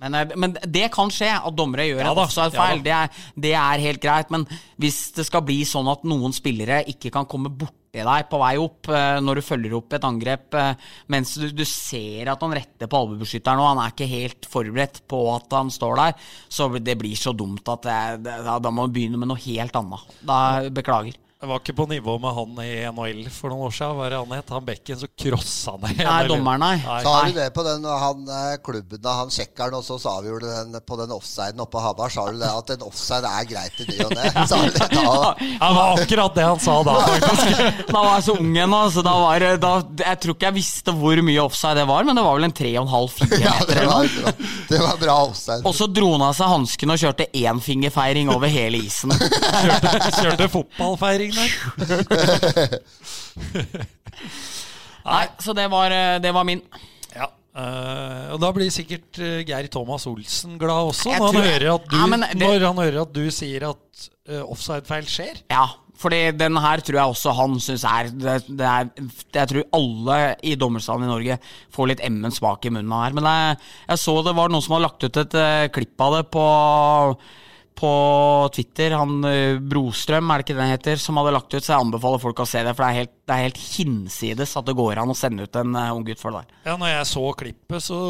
Men, 0.00 0.14
eh, 0.14 0.32
men 0.36 0.52
det 0.66 0.90
kan 0.92 1.08
skje, 1.08 1.30
at 1.38 1.54
dommere 1.56 1.86
gjør 1.86 2.02
Ja 2.02 2.10
en 2.10 2.18
offside-feil. 2.26 2.82
ja 2.84 3.06
det, 3.06 3.10
det 3.40 3.52
er 3.54 3.78
helt 3.86 4.00
greit. 4.02 4.30
Men 4.34 4.44
hvis 4.78 5.12
det 5.14 5.24
skal 5.24 5.40
bli 5.46 5.62
sånn 5.64 5.88
at 5.90 6.02
noen 6.04 6.34
spillere 6.36 6.82
ikke 6.90 7.12
kan 7.14 7.24
komme 7.30 7.48
borti 7.48 7.72
deg 7.96 8.26
på 8.28 8.38
vei 8.42 8.56
opp 8.60 8.90
eh, 8.92 9.20
når 9.24 9.34
du 9.36 9.40
følger 9.46 9.72
opp 9.78 9.92
et 9.96 10.02
angrep, 10.04 10.52
eh, 10.54 10.74
mens 11.08 11.32
du, 11.40 11.46
du 11.50 11.64
ser 11.64 12.28
at 12.28 12.42
han 12.42 12.52
retter 12.52 12.90
på 12.92 12.98
albuebeskytteren 13.06 13.56
og 13.62 13.70
han 13.70 13.78
er 13.86 13.94
ikke 13.94 14.10
helt 14.10 14.44
forberedt 14.50 15.00
på 15.08 15.22
at 15.34 15.46
han 15.56 15.70
står 15.72 15.96
der, 16.02 16.12
så 16.50 16.68
det 16.76 16.98
blir 16.98 17.14
så 17.16 17.32
dumt 17.32 17.66
at 17.72 17.86
det, 17.86 18.24
da, 18.44 18.58
da 18.58 18.70
må 18.74 18.84
du 18.90 18.92
begynne 18.98 19.16
med 19.16 19.28
noe 19.30 19.40
helt 19.46 19.72
annet. 19.78 20.04
Da 20.26 20.40
Beklager. 20.68 21.14
Jeg 21.36 21.50
var 21.50 21.58
ikke 21.60 21.74
på 21.76 21.84
nivå 21.90 22.14
med 22.16 22.32
han 22.32 22.52
i 22.64 22.68
NHL 22.96 23.26
for 23.28 23.52
noen 23.52 23.66
år 23.66 23.72
siden. 23.76 23.90
Hva 23.98 24.06
det 24.08 24.16
han 24.22 24.30
het? 24.32 24.52
Han 24.54 24.64
bekken 24.64 24.96
som 25.02 25.10
crossa 25.20 25.74
ned. 25.82 25.98
Nei, 26.00 26.20
dommeren, 26.30 26.62
nei. 26.64 26.78
Så 27.04 27.10
har 27.12 27.26
du 27.28 27.34
det 27.36 27.48
på 27.52 27.64
den 27.66 27.84
han, 27.84 28.22
eh, 28.32 28.54
klubben 28.64 29.02
da 29.04 29.12
han 29.18 29.28
sjekkeren 29.34 29.76
og 29.76 29.84
så 29.84 29.98
avgjorde 30.14 30.48
den 30.48 30.80
på 30.80 30.96
den 30.96 31.12
offsiden 31.12 31.60
oppe 31.60 31.76
på 31.76 31.82
Hamar. 31.84 32.14
Sa 32.14 32.24
du 32.32 32.38
det 32.40 32.48
at 32.48 32.72
en 32.72 32.86
offside 32.88 33.28
er 33.28 33.44
greit 33.50 33.82
i 33.84 33.88
ny 33.90 33.98
og 34.06 34.14
ne? 34.16 34.30
Sa 34.48 34.62
du 34.64 34.72
det 34.78 34.88
da? 34.94 35.34
Det 35.36 35.68
var 35.76 36.00
akkurat 36.00 36.38
det 36.40 36.46
han 36.48 36.62
sa 36.64 36.78
da, 36.88 36.94
faktisk. 37.04 37.60
Da 37.92 38.00
var 38.00 38.16
jeg 38.16 38.26
så 38.30 38.38
ung 38.40 38.56
ennå, 38.64 38.80
så 38.96 39.04
da 39.04 39.14
var 39.20 39.46
da, 39.60 39.74
Jeg 40.06 40.20
tror 40.24 40.38
ikke 40.38 40.48
jeg 40.48 40.56
visste 40.56 40.96
hvor 40.96 41.22
mye 41.28 41.44
offside 41.44 41.76
det 41.82 41.86
var, 41.92 42.08
men 42.08 42.16
det 42.16 42.24
var 42.24 42.40
vel 42.40 42.48
en 42.48 42.56
3,5-4 42.62 43.42
Ja, 43.44 43.52
meter 43.60 43.82
eller 43.82 44.08
noe. 44.24 44.34
det 44.72 44.80
var 44.80 44.96
bra 45.04 45.18
offside. 45.28 45.60
Og 45.68 45.76
så 45.76 45.90
dro 46.00 46.14
han 46.16 46.26
av 46.30 46.34
seg 46.40 46.48
hansken 46.54 46.96
og 46.96 47.04
kjørte 47.04 47.28
énfingerfeiring 47.44 48.32
over 48.32 48.48
hele 48.56 48.80
isen. 48.88 49.12
Kjørte, 49.66 49.94
kjørte 50.16 50.50
fotballfeiring 50.56 51.25
der. 51.34 52.78
Nei, 55.06 55.24
så 55.42 55.54
det 55.54 55.66
var, 55.70 55.90
eh, 55.94 56.18
det 56.22 56.32
var 56.34 56.44
min. 56.46 56.62
Ja. 57.14 57.28
Uh, 57.56 58.34
og 58.34 58.40
da 58.42 58.50
blir 58.52 58.68
sikkert 58.74 59.16
eh, 59.22 59.40
Geir 59.48 59.68
Thomas 59.72 60.04
Olsen 60.10 60.58
glad 60.60 60.90
også, 60.90 61.08
når 61.14 61.30
han, 61.30 61.46
hører 61.46 61.70
at 61.72 61.86
du, 61.88 61.96
Ja, 61.96 62.06
det- 62.20 62.36
når 62.42 62.66
han 62.66 62.80
hører 62.82 62.98
at 63.06 63.12
du 63.16 63.30
sier 63.32 63.64
at 63.70 64.08
uh, 64.28 64.42
offside-feil 64.50 65.06
skjer. 65.08 65.40
Ja, 65.52 65.64
fordi 65.96 66.18
den 66.36 66.58
her 66.60 66.82
tror 66.84 66.98
jeg 67.00 67.14
også 67.14 67.32
han 67.38 67.56
syns 67.64 67.86
er 67.88 68.10
det, 68.12 68.34
det 68.58 68.66
er 68.68 68.90
Jeg 69.32 69.48
tror 69.48 69.64
alle 69.78 70.18
i 70.44 70.52
dommerstanden 70.60 71.08
i 71.08 71.12
Norge 71.14 71.38
får 71.72 71.88
litt 71.94 72.04
emmen 72.04 72.34
smak 72.34 72.66
i 72.68 72.74
munnen 72.74 72.92
her. 72.92 73.16
Men 73.16 73.24
jeg, 73.30 73.56
jeg 73.88 74.02
så 74.04 74.18
det 74.26 74.36
var 74.36 74.52
noen 74.52 74.66
som 74.66 74.76
hadde 74.76 74.88
lagt 74.90 75.06
ut 75.06 75.22
et 75.24 75.38
uh, 75.40 75.64
klipp 75.72 76.04
av 76.04 76.18
det 76.18 76.24
på 76.36 76.44
på 77.76 77.90
Twitter, 78.56 78.94
han 78.96 79.18
eh, 79.28 79.58
Brostrøm, 79.60 80.30
er 80.30 80.40
det 80.40 80.46
ikke 80.46 80.56
det 80.56 80.62
den 80.62 80.72
heter, 80.72 81.00
som 81.02 81.18
hadde 81.20 81.34
lagt 81.36 81.52
ut, 81.52 81.60
så 81.60 81.74
jeg 81.74 81.84
anbefaler 81.84 82.22
folk 82.22 82.40
å 82.42 82.48
se 82.48 82.62
det, 82.64 82.72
for 82.76 82.84
det 82.84 82.88
er 82.88 83.00
helt, 83.02 83.14
det 83.28 83.34
er 83.36 83.44
helt 83.46 83.60
hinsides 83.60 84.54
at 84.60 84.68
det 84.68 84.76
går 84.78 85.02
an 85.02 85.12
å 85.12 85.18
sende 85.18 85.46
ut 85.46 85.58
en 85.60 85.76
eh, 85.76 85.92
ung 85.94 86.06
gutt 86.06 86.22
for 86.22 86.32
det 86.32 86.42
der. 86.44 86.62
Ja, 86.70 86.78
når 86.80 86.92
jeg 86.94 87.10
så 87.12 87.24
klippet, 87.42 87.84
så 87.84 88.00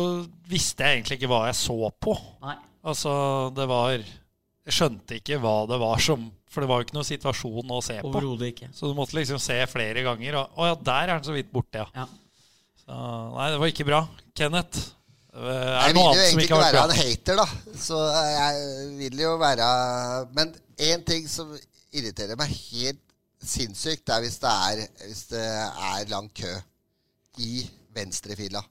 visste 0.50 0.86
jeg 0.86 1.00
egentlig 1.00 1.18
ikke 1.20 1.32
hva 1.34 1.42
jeg 1.48 1.58
så 1.58 1.78
på. 2.06 2.16
Nei. 2.46 2.56
Altså, 2.86 3.12
det 3.56 3.64
var 3.66 3.96
Jeg 3.96 4.74
skjønte 4.74 5.16
ikke 5.18 5.40
hva 5.42 5.56
det 5.66 5.78
var 5.82 5.98
som 6.02 6.28
For 6.54 6.62
det 6.62 6.68
var 6.70 6.78
jo 6.78 6.86
ikke 6.86 6.94
noen 6.94 7.08
situasjon 7.08 7.72
å 7.74 7.80
se 7.82 7.96
på. 7.98 8.12
Overhodet 8.12 8.52
ikke. 8.52 8.68
Så 8.74 8.90
du 8.90 8.94
måtte 8.94 9.18
liksom 9.18 9.40
se 9.42 9.56
flere 9.66 10.04
ganger. 10.06 10.38
Og, 10.38 10.54
å 10.62 10.68
ja, 10.70 10.76
der 10.86 11.10
er 11.10 11.12
den 11.16 11.26
så 11.26 11.34
vidt 11.34 11.50
borte, 11.50 11.82
ja. 11.82 12.04
Ja. 12.04 12.06
Så, 12.84 13.00
nei, 13.34 13.48
det 13.50 13.58
var 13.60 13.72
ikke 13.72 13.88
bra. 13.88 14.00
Kenneth, 14.38 14.92
Jeg 15.36 15.92
det 15.92 15.96
noe 15.98 16.12
vil 16.12 16.16
jo 16.16 16.26
egentlig 16.26 16.46
ikke 16.48 16.60
være 16.62 16.84
en 16.86 16.94
hater, 16.96 17.40
da. 17.40 17.46
Så 17.76 17.98
jeg 18.32 18.60
vil 18.96 19.20
jo 19.20 19.34
være 19.40 19.66
Men 20.36 20.54
én 20.80 21.04
ting 21.04 21.26
som 21.28 21.50
irriterer 21.92 22.38
meg 22.40 22.52
helt 22.52 23.02
sinnssykt, 23.46 24.08
er 24.08 24.24
hvis 24.24 24.38
det 24.42 24.50
er, 24.50 24.80
hvis 25.04 25.26
det 25.30 25.44
er 25.44 26.08
lang 26.10 26.30
kø 26.34 26.54
i 27.44 27.66
venstrefila. 27.94 28.62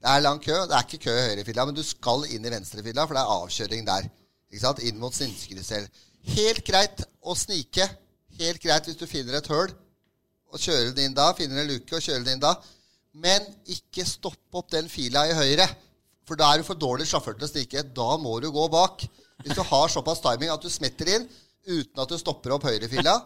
Det 0.00 0.12
er 0.12 0.22
lang 0.22 0.40
kø. 0.42 0.54
Det 0.68 0.76
er 0.76 0.86
ikke 0.86 1.04
kø 1.06 1.16
i 1.16 1.26
høyrefila, 1.28 1.66
men 1.66 1.76
du 1.76 1.82
skal 1.86 2.26
inn 2.30 2.46
i 2.46 2.52
venstrefila, 2.52 3.06
for 3.06 3.16
det 3.16 3.22
er 3.24 3.34
avkjøring 3.34 3.86
der. 3.86 4.08
Ikke 4.52 4.62
sant? 4.62 4.82
Inn 4.86 5.00
mot 5.02 5.14
Sinnskrysel. 5.16 5.86
Helt 6.34 6.62
greit 6.66 7.02
å 7.24 7.34
snike. 7.36 7.88
Helt 8.38 8.62
greit 8.62 8.86
hvis 8.88 8.98
du 9.00 9.06
finner 9.10 9.38
et 9.38 9.50
høl 9.50 9.72
og 10.54 10.60
kjører 10.62 10.92
den 10.94 11.10
inn 11.10 11.16
da. 11.16 11.32
Finner 11.36 11.62
en 11.62 11.70
luke 11.72 11.96
og 11.96 12.04
kjører 12.04 12.22
den 12.22 12.36
inn 12.36 12.44
da. 12.44 12.54
Men 13.14 13.46
ikke 13.70 14.06
stopp 14.06 14.60
opp 14.60 14.70
den 14.74 14.88
fila 14.90 15.26
i 15.28 15.34
høyre. 15.36 15.66
For 16.24 16.40
da 16.40 16.50
er 16.50 16.60
du 16.60 16.66
for 16.66 16.78
dårlig 16.80 17.06
sjåfør 17.10 17.36
til 17.38 17.46
å 17.46 17.50
stikke. 17.50 17.84
Da 17.96 18.14
må 18.20 18.38
du 18.40 18.50
gå 18.52 18.66
bak. 18.72 19.04
Hvis 19.44 19.58
du 19.58 19.64
har 19.66 19.90
såpass 19.92 20.22
timing 20.24 20.52
at 20.52 20.62
du 20.62 20.70
smetter 20.72 21.10
inn 21.16 21.26
uten 21.64 22.00
at 22.00 22.10
du 22.10 22.16
stopper 22.20 22.54
opp 22.56 22.66
høyrefila, 22.68 23.18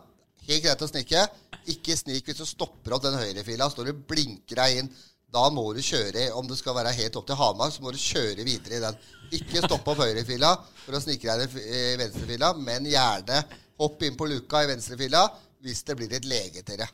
helt 0.48 0.64
greit 0.64 0.82
å 0.82 0.88
snike. 0.90 1.26
Ikke 1.70 1.96
snik 1.98 2.26
hvis 2.26 2.40
du 2.40 2.46
stopper 2.48 2.96
opp 2.96 3.04
den 3.04 3.18
høyrefila. 3.18 3.70
Står 3.70 3.90
du 3.90 4.02
blinker 4.08 4.62
deg 4.62 4.82
inn. 4.82 4.90
Da 5.28 5.44
må 5.52 5.66
du 5.76 5.82
kjøre, 5.84 6.30
om 6.40 6.46
det 6.48 6.56
skal 6.56 6.76
være 6.78 6.94
helt 6.96 7.16
opp 7.20 7.26
til 7.28 7.36
Hamar, 7.36 7.68
så 7.68 7.82
må 7.84 7.92
du 7.92 7.98
kjøre 8.00 8.46
videre 8.46 8.78
i 8.78 8.80
den. 8.80 9.02
Ikke 9.36 9.60
stopp 9.60 9.90
opp 9.92 10.00
høyrefila 10.00 10.54
for 10.86 10.96
å 10.96 11.02
snike 11.04 11.34
deg 11.42 11.58
i 11.60 11.82
venstrefila, 12.00 12.54
men 12.56 12.88
gjerne 12.88 13.42
hopp 13.78 14.06
inn 14.08 14.16
på 14.16 14.30
luka 14.30 14.64
i 14.64 14.70
venstrefila 14.72 15.26
hvis 15.60 15.84
det 15.84 15.98
blir 15.98 16.16
et 16.16 16.24
legetere. 16.28 16.88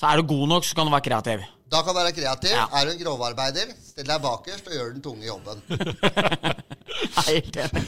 Så 0.00 0.08
er 0.08 0.20
du 0.20 0.30
god 0.30 0.46
nok, 0.48 0.64
så 0.64 0.76
kan 0.76 0.88
du 0.88 0.94
være 0.94 1.04
kreativ. 1.04 1.42
Da 1.70 1.82
kan 1.84 1.92
du 1.92 2.00
være 2.00 2.14
kreativ. 2.16 2.54
Ja. 2.56 2.64
Er 2.72 2.88
du 2.88 2.94
en 2.94 3.00
grovarbeider, 3.02 3.74
still 3.84 4.08
deg 4.08 4.22
bakerst 4.24 4.70
og 4.70 4.74
gjør 4.74 4.94
den 4.94 5.02
tunge 5.04 5.26
jobben. 5.28 5.60
Jeg 7.00 7.20
er 7.20 7.28
helt 7.28 7.58
enig. 7.62 7.82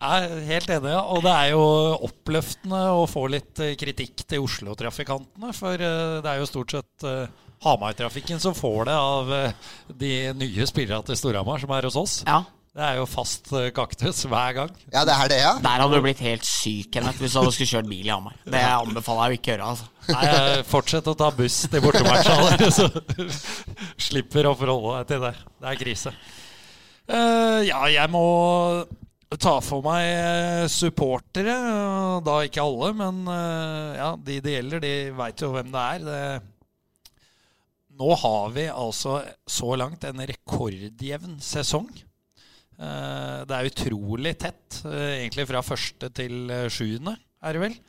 Jeg 0.00 0.28
er 0.30 0.44
helt 0.46 0.70
enig, 0.76 0.92
ja. 0.94 1.00
Og 1.12 1.24
det 1.26 1.32
er 1.34 1.50
jo 1.52 1.64
oppløftende 2.06 2.78
å 2.96 3.02
få 3.10 3.26
litt 3.34 3.60
eh, 3.60 3.74
kritikk 3.78 4.24
til 4.30 4.46
Oslo-trafikantene. 4.46 5.52
For 5.58 5.74
eh, 5.76 6.20
det 6.24 6.30
er 6.30 6.40
jo 6.40 6.48
stort 6.48 6.72
sett 6.76 7.06
eh, 7.06 7.50
Hamar-trafikken 7.66 8.40
som 8.40 8.56
får 8.56 8.88
det 8.88 8.96
av 8.96 9.34
de 10.00 10.14
nye 10.40 10.70
spillerne 10.70 11.04
til 11.10 11.18
Storhamar 11.20 11.60
som 11.60 11.74
er 11.76 11.90
hos 11.90 11.98
oss. 12.00 12.16
Ja. 12.24 12.40
Det 12.70 12.84
er 12.86 12.98
jo 13.00 13.06
fast 13.10 13.48
eh, 13.58 13.72
kaktus 13.74 14.20
hver 14.30 14.52
gang. 14.54 14.74
Ja, 14.92 15.00
det 15.08 15.14
er 15.16 15.30
det, 15.32 15.38
ja. 15.42 15.54
Der 15.64 15.82
hadde 15.82 15.96
du 15.98 16.04
blitt 16.04 16.20
helt 16.22 16.44
syk, 16.46 16.92
Kenneth, 16.94 17.18
hvis 17.18 17.34
du 17.34 17.40
hadde 17.40 17.54
skulle 17.56 17.70
kjørt 17.72 17.88
bil 17.90 18.06
i 18.06 18.12
Hamar. 18.12 18.36
Det 18.46 18.60
anbefaler 18.62 19.24
jeg 19.24 19.32
å 19.32 19.40
ikke 19.40 19.50
gjøre. 19.50 19.70
altså. 19.72 19.88
Nei, 20.10 20.62
fortsett 20.70 21.08
å 21.10 21.14
ta 21.18 21.30
buss 21.34 21.56
til 21.72 21.82
bortematcha, 21.82 22.36
så 22.78 22.86
slipper 24.06 24.46
å 24.46 24.54
forholde 24.58 25.00
deg 25.00 25.08
til 25.10 25.24
det. 25.26 25.32
Det 25.58 25.72
er 25.72 25.80
krise. 25.80 26.12
Uh, 27.10 27.58
ja, 27.66 27.80
jeg 27.90 28.12
må 28.14 28.22
ta 29.42 29.56
for 29.62 29.82
meg 29.82 30.04
eh, 30.06 30.66
supportere. 30.70 31.54
eh, 31.54 32.20
Da 32.26 32.36
ikke 32.46 32.62
alle, 32.62 32.92
men 32.98 33.18
uh, 33.30 33.96
ja, 33.98 34.08
de 34.18 34.38
det 34.42 34.54
gjelder, 34.56 34.82
de 34.86 34.92
veit 35.18 35.42
jo 35.42 35.50
hvem 35.54 35.74
det 35.74 35.82
er. 35.96 36.06
Det, 36.06 37.18
nå 37.98 38.14
har 38.22 38.54
vi 38.54 38.68
altså 38.70 39.18
så 39.50 39.74
langt 39.78 40.06
en 40.06 40.22
rekordjevn 40.30 41.36
sesong. 41.42 41.90
Eh, 42.80 43.40
Det 43.44 43.56
er 43.56 43.68
utrolig 43.68 44.34
tett, 44.40 44.80
eh, 44.88 45.20
egentlig 45.20 45.46
fra 45.50 45.60
første 45.64 46.08
til 46.16 46.50
eh, 46.50 46.68
sjuende, 46.72 47.16
er 47.42 47.52
det 47.56 47.60
vel. 47.68 47.80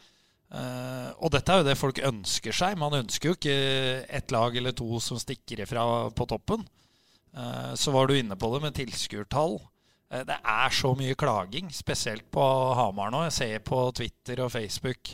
Og 0.51 1.29
dette 1.31 1.47
er 1.47 1.61
jo 1.61 1.63
det 1.63 1.77
folk 1.79 1.99
ønsker 2.03 2.51
seg. 2.51 2.73
Man 2.75 2.91
ønsker 2.91 3.29
jo 3.29 3.35
ikke 3.37 3.53
ett 4.11 4.33
lag 4.35 4.51
eller 4.59 4.73
to 4.75 4.99
som 4.99 5.15
stikker 5.15 5.61
ifra 5.63 6.11
på 6.11 6.25
toppen. 6.27 6.65
Så 7.79 7.93
var 7.95 8.09
du 8.09 8.17
inne 8.17 8.35
på 8.35 8.49
det 8.51 8.59
med 8.59 8.75
tilskuertall. 8.75 9.55
Det 10.27 10.35
er 10.35 10.75
så 10.75 10.91
mye 10.99 11.15
klaging, 11.15 11.71
spesielt 11.71 12.27
på 12.35 12.43
Hamar 12.75 13.13
nå. 13.15 13.23
Jeg 13.29 13.37
ser 13.37 13.63
på 13.63 13.79
Twitter 13.95 14.43
og 14.43 14.51
Facebook. 14.51 15.13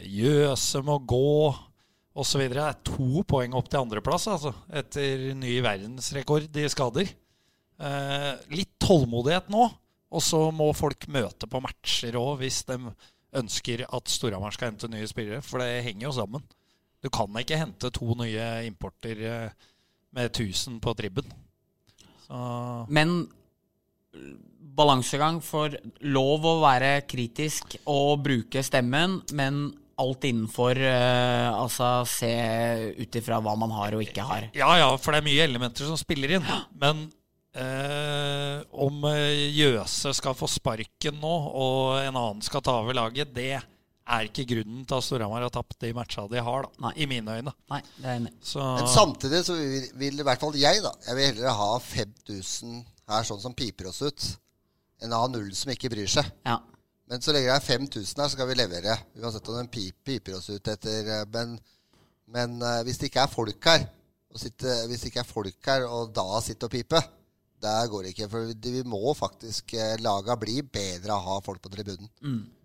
Jøse 0.00 0.80
må 0.80 0.96
gå, 1.04 1.52
osv. 2.16 2.48
Det 2.48 2.64
er 2.64 2.80
to 2.88 3.26
poeng 3.28 3.52
opp 3.52 3.68
til 3.68 3.82
andreplass, 3.84 4.30
altså, 4.32 4.54
etter 4.72 5.34
ny 5.36 5.58
verdensrekord 5.60 6.48
i 6.56 6.64
skader. 6.72 7.12
Eh, 7.82 8.32
litt 8.54 8.76
tålmodighet 8.82 9.48
nå, 9.50 9.66
og 10.12 10.22
så 10.22 10.44
må 10.54 10.68
folk 10.76 11.08
møte 11.10 11.48
på 11.50 11.62
matcher 11.64 12.18
òg 12.20 12.36
hvis 12.42 12.62
de 12.68 12.78
ønsker 13.40 13.86
at 13.88 14.12
Storhamar 14.12 14.54
skal 14.54 14.70
hente 14.70 14.90
nye 14.92 15.08
spillere, 15.08 15.42
for 15.42 15.64
det 15.64 15.82
henger 15.86 16.06
jo 16.06 16.16
sammen. 16.20 16.44
Du 17.02 17.10
kan 17.10 17.40
ikke 17.40 17.58
hente 17.58 17.90
to 17.90 18.14
nye 18.20 18.48
importer 18.68 19.22
eh, 19.26 19.70
med 20.14 20.30
1000 20.30 20.78
på 20.84 20.94
tribben. 20.98 21.32
Så 22.26 22.42
Men 22.92 23.24
balansegang 24.76 25.40
for 25.44 25.74
lov 26.04 26.44
å 26.46 26.58
være 26.62 27.00
kritisk 27.08 27.76
og 27.90 28.22
bruke 28.24 28.62
stemmen, 28.64 29.18
men 29.36 29.64
alt 30.02 30.24
innenfor 30.24 30.78
uh, 30.80 31.52
Altså 31.52 31.88
se 32.08 32.30
ut 32.96 33.18
ifra 33.18 33.40
hva 33.44 33.54
man 33.60 33.74
har 33.76 33.96
og 33.96 34.04
ikke 34.04 34.24
har. 34.26 34.48
Ja, 34.56 34.70
ja, 34.80 34.88
for 34.98 35.12
det 35.12 35.22
er 35.22 35.28
mye 35.28 35.44
elementer 35.44 35.88
som 35.88 35.98
spiller 36.00 36.38
inn. 36.38 36.48
Men 36.80 37.04
eh, 37.58 38.62
om 38.84 39.04
eh, 39.10 39.50
Jøse 39.56 40.12
skal 40.16 40.36
få 40.38 40.48
sparken 40.50 41.20
nå, 41.20 41.34
og 41.52 42.00
en 42.00 42.16
annen 42.16 42.42
skal 42.44 42.64
ta 42.64 42.78
over 42.80 42.96
laget, 42.96 43.32
det 43.34 43.54
er 43.56 44.28
ikke 44.28 44.46
grunnen 44.50 44.84
til 44.88 44.98
at 44.98 45.06
Storhamar 45.06 45.44
har 45.46 45.52
tapt 45.54 45.78
de 45.84 45.92
matcha 45.96 46.24
de 46.30 46.42
har, 46.42 46.66
da, 46.66 46.86
Nei. 46.86 46.94
i 47.04 47.08
mine 47.10 47.36
øyne. 47.38 47.54
Nei, 47.70 47.80
det 47.96 48.06
er 48.06 48.16
jeg 48.16 48.22
enig. 48.24 48.32
Så 48.44 48.64
Men 48.78 48.90
samtidig 48.90 49.44
så 49.46 49.56
vil, 49.58 49.86
vil 50.00 50.20
i 50.20 50.26
hvert 50.26 50.42
fall 50.42 50.58
jeg, 50.58 50.82
da 50.84 50.92
Jeg 51.06 51.18
vil 51.18 51.28
heller 51.30 51.60
ha 51.60 51.70
5000 51.78 52.82
her 53.12 53.28
sånn 53.28 53.40
som 53.42 53.54
piper 53.56 53.90
oss 53.90 54.02
ut, 54.02 54.28
enn 55.02 55.14
å 55.14 55.24
ha 55.24 55.30
null 55.30 55.50
som 55.58 55.72
ikke 55.74 55.90
bryr 55.92 56.10
seg. 56.10 56.28
Ja. 56.46 56.58
Men 57.10 57.22
så 57.22 57.34
lenge 57.34 57.50
det 57.50 57.56
er 57.58 57.64
5000 57.66 58.22
her, 58.22 58.28
så 58.28 58.36
skal 58.36 58.48
vi 58.48 58.58
levere. 58.58 58.94
Uansett 59.20 59.48
om 59.50 59.58
den 59.58 59.72
piper 59.72 60.38
oss 60.38 60.48
ut 60.48 60.68
etter 60.70 61.08
eh, 61.18 61.24
Men, 61.32 61.58
men 62.32 62.54
eh, 62.62 62.82
hvis 62.86 63.00
det 63.00 63.10
ikke 63.10 63.26
er 63.26 63.32
folk 63.32 63.68
her, 63.68 63.84
og 64.32 64.40
sitte, 64.40 64.76
hvis 64.88 65.02
det 65.02 65.10
ikke 65.10 65.20
er 65.20 65.28
folk 65.28 65.68
her, 65.68 65.84
og 65.92 66.14
da 66.16 66.40
sitter 66.40 66.70
og 66.70 66.72
pipe, 66.72 67.02
det 67.62 67.74
går 67.92 68.10
ikke. 68.10 68.28
For 68.32 68.52
vi, 68.52 68.82
må 68.88 69.14
faktisk 69.18 69.74
eh, 69.78 69.96
Laga 70.02 70.36
bli 70.40 70.60
bedre 70.62 71.14
av 71.14 71.20
å 71.20 71.36
ha 71.36 71.44
folk 71.44 71.62
på 71.64 71.72
tribunen. 71.72 72.10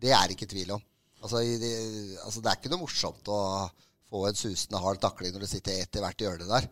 Det 0.02 0.14
er 0.16 0.34
ikke 0.34 0.50
tvil 0.50 0.76
om. 0.78 0.84
Altså, 1.22 1.42
det, 1.42 1.72
altså, 2.24 2.42
det 2.42 2.52
er 2.52 2.60
ikke 2.60 2.74
noe 2.74 2.84
morsomt 2.84 3.32
å 3.34 3.40
få 4.08 4.28
en 4.28 4.38
susende 4.38 4.82
hard 4.82 5.02
takling 5.04 5.34
når 5.34 5.46
du 5.46 5.50
sitter 5.52 5.82
ett 5.82 5.98
i 5.98 6.04
hvert 6.04 6.22
hjørne 6.22 6.48
der. 6.50 6.68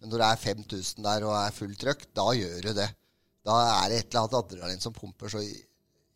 Men 0.00 0.12
når 0.12 0.22
det 0.22 0.28
er 0.30 0.44
5000 0.46 1.04
der 1.04 1.26
og 1.28 1.36
er 1.36 1.56
fullt 1.56 1.80
trøkk, 1.82 2.06
da 2.16 2.30
gjør 2.36 2.70
du 2.70 2.72
det. 2.78 2.88
Da 3.46 3.58
er 3.82 3.90
det 3.90 3.98
et 4.00 4.08
eller 4.08 4.24
annet 4.24 4.38
adrenalin 4.40 4.82
som 4.82 4.96
pumper 4.96 5.32
så 5.32 5.42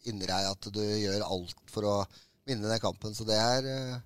inni 0.09 0.27
deg 0.28 0.49
at 0.49 0.69
du 0.73 0.81
gjør 0.81 1.24
alt 1.24 1.61
for 1.73 1.89
å 1.89 1.95
vinne 2.49 2.69
den 2.69 2.82
kampen. 2.82 3.15
Så 3.16 3.27
det 3.28 3.36
er, 3.41 3.69
eh, 3.69 4.01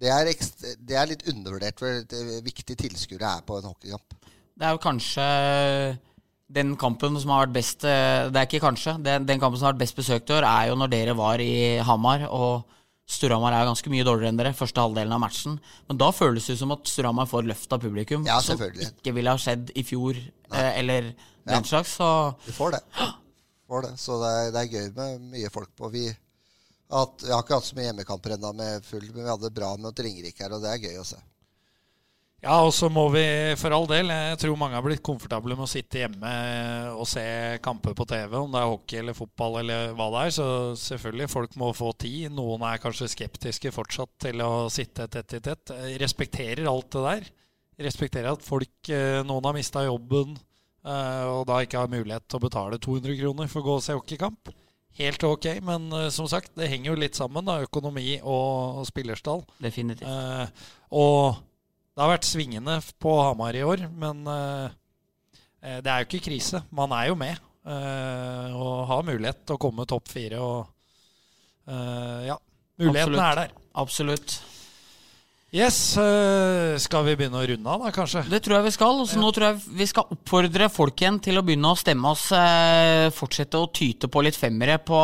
det 0.00 0.12
er, 0.12 0.32
ekstra, 0.32 0.74
det 0.80 0.98
er 0.98 1.12
litt 1.12 1.26
undervurdert 1.32 1.80
hvor 1.80 2.42
viktig 2.44 2.76
tilskuere 2.80 3.36
er 3.38 3.46
på 3.46 3.60
en 3.60 3.70
hockeykamp. 3.70 4.18
Det 4.56 4.64
er 4.64 4.72
jo 4.72 4.80
kanskje 4.80 5.24
den 6.48 6.76
kampen 6.78 7.16
som 7.18 7.30
har 7.34 7.46
vært 7.46 7.56
best 7.56 7.84
eh, 7.84 8.28
Det 8.30 8.38
er 8.38 8.46
ikke 8.46 8.62
kanskje. 8.62 8.96
Den, 9.02 9.26
den 9.26 9.40
kampen 9.42 9.58
som 9.58 9.66
har 9.66 9.74
vært 9.74 9.82
best 9.86 9.96
besøkt 9.98 10.30
i 10.30 10.36
år, 10.36 10.46
er 10.46 10.68
jo 10.70 10.76
når 10.78 10.92
dere 10.92 11.14
var 11.18 11.42
i 11.42 11.78
Hamar. 11.82 12.26
Og 12.30 12.62
Storhamar 13.06 13.54
er 13.54 13.66
ganske 13.68 13.90
mye 13.90 14.04
dårligere 14.06 14.32
enn 14.34 14.38
dere 14.40 14.54
første 14.58 14.82
halvdelen 14.82 15.14
av 15.14 15.20
matchen. 15.22 15.58
Men 15.86 15.98
da 16.00 16.08
føles 16.14 16.46
det 16.50 16.56
som 16.58 16.72
at 16.74 16.86
Storhamar 16.90 17.28
får 17.30 17.46
løft 17.50 17.72
av 17.74 17.82
publikum. 17.82 18.24
Ja, 18.26 18.40
som 18.42 18.58
ikke 18.62 19.14
ville 19.14 19.30
ha 19.34 19.38
skjedd 19.38 19.70
i 19.78 19.84
fjor 19.86 20.18
eh, 20.18 20.72
eller 20.80 21.12
den 21.12 21.60
Ja. 21.60 21.62
slags. 21.62 21.96
Så 21.98 22.08
Du 22.46 22.52
får 22.52 22.72
det. 22.78 22.80
Får 23.66 23.82
det. 23.82 23.92
Så 23.98 24.18
det 24.22 24.30
er, 24.40 24.50
det 24.54 24.62
er 24.64 24.72
gøy 24.74 24.88
med 24.96 25.28
mye 25.36 25.50
folk 25.54 25.70
på. 25.78 25.90
Vi, 25.94 26.08
at, 26.10 27.22
vi 27.22 27.30
har 27.32 27.42
ikke 27.42 27.58
hatt 27.58 27.66
så 27.70 27.78
mye 27.78 27.88
hjemmekamper 27.90 28.34
ennå 28.36 28.52
med 28.58 28.84
full, 28.86 29.06
men 29.14 29.22
vi 29.24 29.30
hadde 29.30 29.48
det 29.50 29.54
bra 29.58 29.72
med 29.76 30.02
Ringerike 30.06 30.42
her, 30.46 30.54
og 30.54 30.62
det 30.62 30.70
er 30.74 30.84
gøy 30.90 31.00
å 31.02 31.06
se. 31.06 31.18
Ja, 32.46 32.60
og 32.62 32.70
så 32.70 32.86
må 32.92 33.08
vi 33.10 33.24
for 33.58 33.74
all 33.74 33.88
del 33.90 34.10
Jeg 34.12 34.36
tror 34.38 34.58
mange 34.60 34.76
har 34.78 34.84
blitt 34.84 35.02
komfortable 35.04 35.56
med 35.56 35.64
å 35.64 35.70
sitte 35.70 35.98
hjemme 36.04 36.34
og 36.94 37.08
se 37.10 37.24
kamper 37.64 37.96
på 37.98 38.06
TV, 38.06 38.36
om 38.38 38.52
det 38.52 38.60
er 38.60 38.68
hockey 38.70 39.00
eller 39.00 39.16
fotball 39.18 39.58
eller 39.64 39.96
hva 39.98 40.06
det 40.14 40.20
er. 40.28 40.34
Så 40.36 40.46
selvfølgelig, 40.78 41.26
folk 41.32 41.56
må 41.58 41.72
få 41.74 41.90
tid. 41.98 42.28
Noen 42.36 42.62
er 42.68 42.78
kanskje 42.82 43.10
skeptiske 43.10 43.72
fortsatt 43.74 44.12
til 44.28 44.44
å 44.46 44.68
sitte 44.70 45.08
tett 45.10 45.34
i 45.34 45.40
tett. 45.42 45.74
Respekterer 45.98 46.70
alt 46.70 46.88
det 46.94 47.02
der. 47.08 47.26
Respekterer 47.88 48.30
at 48.30 48.46
folk 48.46 48.92
eh, 48.94 49.24
Noen 49.26 49.50
har 49.50 49.56
mista 49.56 49.82
jobben 49.84 50.38
eh, 50.86 51.24
og 51.26 51.42
da 51.50 51.58
ikke 51.64 51.82
har 51.82 51.90
mulighet 51.92 52.24
til 52.30 52.38
å 52.38 52.46
betale 52.46 52.78
200 52.78 53.18
kroner 53.24 53.50
for 53.50 53.60
å 53.60 53.66
gå 53.66 53.76
og 53.80 53.84
se 53.84 53.98
hockeykamp. 53.98 54.54
Helt 54.96 55.26
ok, 55.28 55.50
men 55.66 55.90
eh, 55.92 56.08
som 56.14 56.30
sagt, 56.30 56.54
det 56.56 56.70
henger 56.70 56.92
jo 56.92 57.02
litt 57.02 57.18
sammen, 57.18 57.44
da, 57.44 57.58
økonomi 57.66 58.20
og, 58.22 58.80
og 58.80 58.88
spillerstall. 58.88 59.44
definitivt. 59.66 60.08
Eh, 60.08 60.72
og 60.96 61.42
det 61.96 62.04
har 62.04 62.10
vært 62.12 62.26
svingende 62.28 62.74
på 63.00 63.12
Hamar 63.24 63.56
i 63.56 63.62
år, 63.64 63.86
men 63.96 64.18
eh, 64.28 64.66
eh, 65.64 65.78
det 65.80 65.88
er 65.88 66.02
jo 66.02 66.08
ikke 66.10 66.26
krise. 66.26 66.60
Man 66.76 66.92
er 66.92 67.06
jo 67.08 67.14
med. 67.16 67.38
eh, 67.64 68.52
og 68.52 68.82
har 68.90 69.06
mulighet 69.08 69.40
til 69.48 69.56
å 69.56 69.62
komme 69.62 69.86
topp 69.88 70.12
fire. 70.12 70.42
Og 70.44 70.66
ja, 71.66 72.36
mulighetene 72.78 73.24
er 73.32 73.40
der. 73.40 73.56
Absolutt. 73.80 74.36
Yes, 75.56 75.76
skal 76.82 77.04
vi 77.06 77.14
begynne 77.16 77.38
å 77.40 77.46
runde 77.48 77.70
av, 77.70 77.80
da, 77.86 77.90
kanskje? 77.94 78.24
Det 78.28 78.42
tror 78.44 78.58
jeg 78.58 78.66
vi 78.66 78.72
skal. 78.74 78.98
Så 79.08 79.16
nå 79.18 79.30
tror 79.32 79.46
jeg 79.46 79.76
vi 79.78 79.86
skal 79.88 80.10
oppfordre 80.12 80.68
folk 80.70 81.00
igjen 81.00 81.16
til 81.24 81.40
å 81.40 81.42
begynne 81.46 81.70
å 81.72 81.78
stemme 81.80 82.10
oss. 82.12 82.26
Fortsette 83.16 83.62
å 83.62 83.70
tyte 83.74 84.10
på 84.12 84.20
litt 84.26 84.36
femmere 84.36 84.76
på 84.84 84.98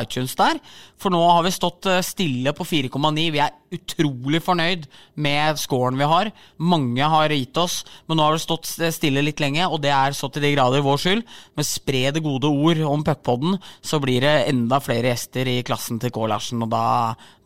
iTunes 0.00 0.32
der. 0.38 0.62
For 0.98 1.12
nå 1.12 1.20
har 1.28 1.44
vi 1.44 1.52
stått 1.52 1.90
stille 2.08 2.54
på 2.56 2.66
4,9. 2.66 3.26
Vi 3.36 3.42
er 3.44 3.52
utrolig 3.74 4.40
fornøyd 4.44 4.86
med 5.20 5.58
scoren 5.60 5.98
vi 6.00 6.06
har. 6.08 6.30
Mange 6.58 7.08
har 7.12 7.32
gitt 7.34 7.56
oss, 7.60 7.80
men 8.08 8.18
nå 8.18 8.24
har 8.26 8.36
det 8.36 8.42
stått 8.44 8.68
stille 8.94 9.22
litt 9.24 9.42
lenge, 9.42 9.66
og 9.68 9.82
det 9.84 9.92
er 9.94 10.16
så 10.16 10.30
til 10.32 10.46
de 10.46 10.52
grader 10.54 10.84
vår 10.86 11.02
skyld. 11.02 11.22
Men 11.58 11.68
spre 11.68 12.02
det 12.16 12.22
gode 12.24 12.48
ord 12.48 12.80
om 12.88 13.04
puckpodden, 13.06 13.58
så 13.84 14.00
blir 14.02 14.24
det 14.24 14.34
enda 14.52 14.80
flere 14.84 15.12
gjester 15.12 15.50
i 15.52 15.58
klassen 15.66 16.00
til 16.02 16.12
K. 16.14 16.24
Larsen, 16.30 16.64
og 16.64 16.72
da, 16.72 16.84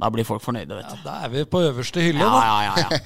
da 0.00 0.12
blir 0.14 0.28
folk 0.28 0.44
fornøyde, 0.44 0.78
vet 0.78 0.94
du. 0.94 1.02
Da 1.06 1.18
er 1.26 1.34
vi 1.34 1.44
på 1.48 1.62
øverste 1.66 2.04
hylle, 2.04 2.22
Ja, 2.22 2.32
da. 2.32 2.42
ja, 2.46 2.58
ja, 2.70 3.02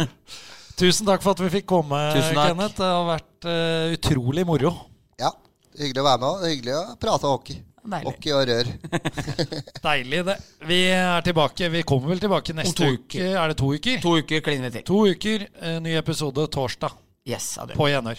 ja. 0.00 0.06
Tusen 0.80 1.06
takk 1.08 1.22
for 1.24 1.32
at 1.32 1.40
vi 1.40 1.48
fikk 1.54 1.70
komme, 1.70 1.96
Kenneth. 2.12 2.76
Det 2.76 2.84
har 2.84 3.06
vært 3.08 3.46
uh, 3.48 3.94
utrolig 3.96 4.42
moro. 4.44 4.74
Ja, 5.16 5.30
hyggelig 5.78 6.02
å 6.02 6.04
være 6.04 6.20
med. 6.20 6.28
og 6.28 6.50
Hyggelig 6.50 6.74
å 6.76 6.82
prate 7.00 7.30
hockey. 7.30 7.62
Deilig. 7.86 8.10
Hockey 8.10 8.32
og 8.34 8.44
rør. 8.50 8.70
Deilig, 9.86 10.22
det. 10.26 10.36
Vi 10.66 10.78
er 10.90 11.20
tilbake. 11.26 11.68
Vi 11.70 11.82
kommer 11.86 12.12
vel 12.14 12.22
tilbake 12.22 12.54
neste 12.58 12.80
to 12.82 12.88
uke. 12.96 13.26
Er 13.32 13.52
det 13.52 13.58
to 13.60 13.72
uker? 13.74 14.00
To 14.02 14.14
uker 14.18 14.42
kliner 14.46 14.68
vi 14.70 14.78
til. 14.80 14.86
To 14.90 15.02
uker. 15.06 15.46
eh, 15.62 15.76
Ny 15.84 15.94
episode 16.00 16.46
torsdag. 16.54 16.96
Yes, 17.26 17.52
adjø. 17.62 17.74
På 17.78 17.88
gjenhør. 17.90 18.18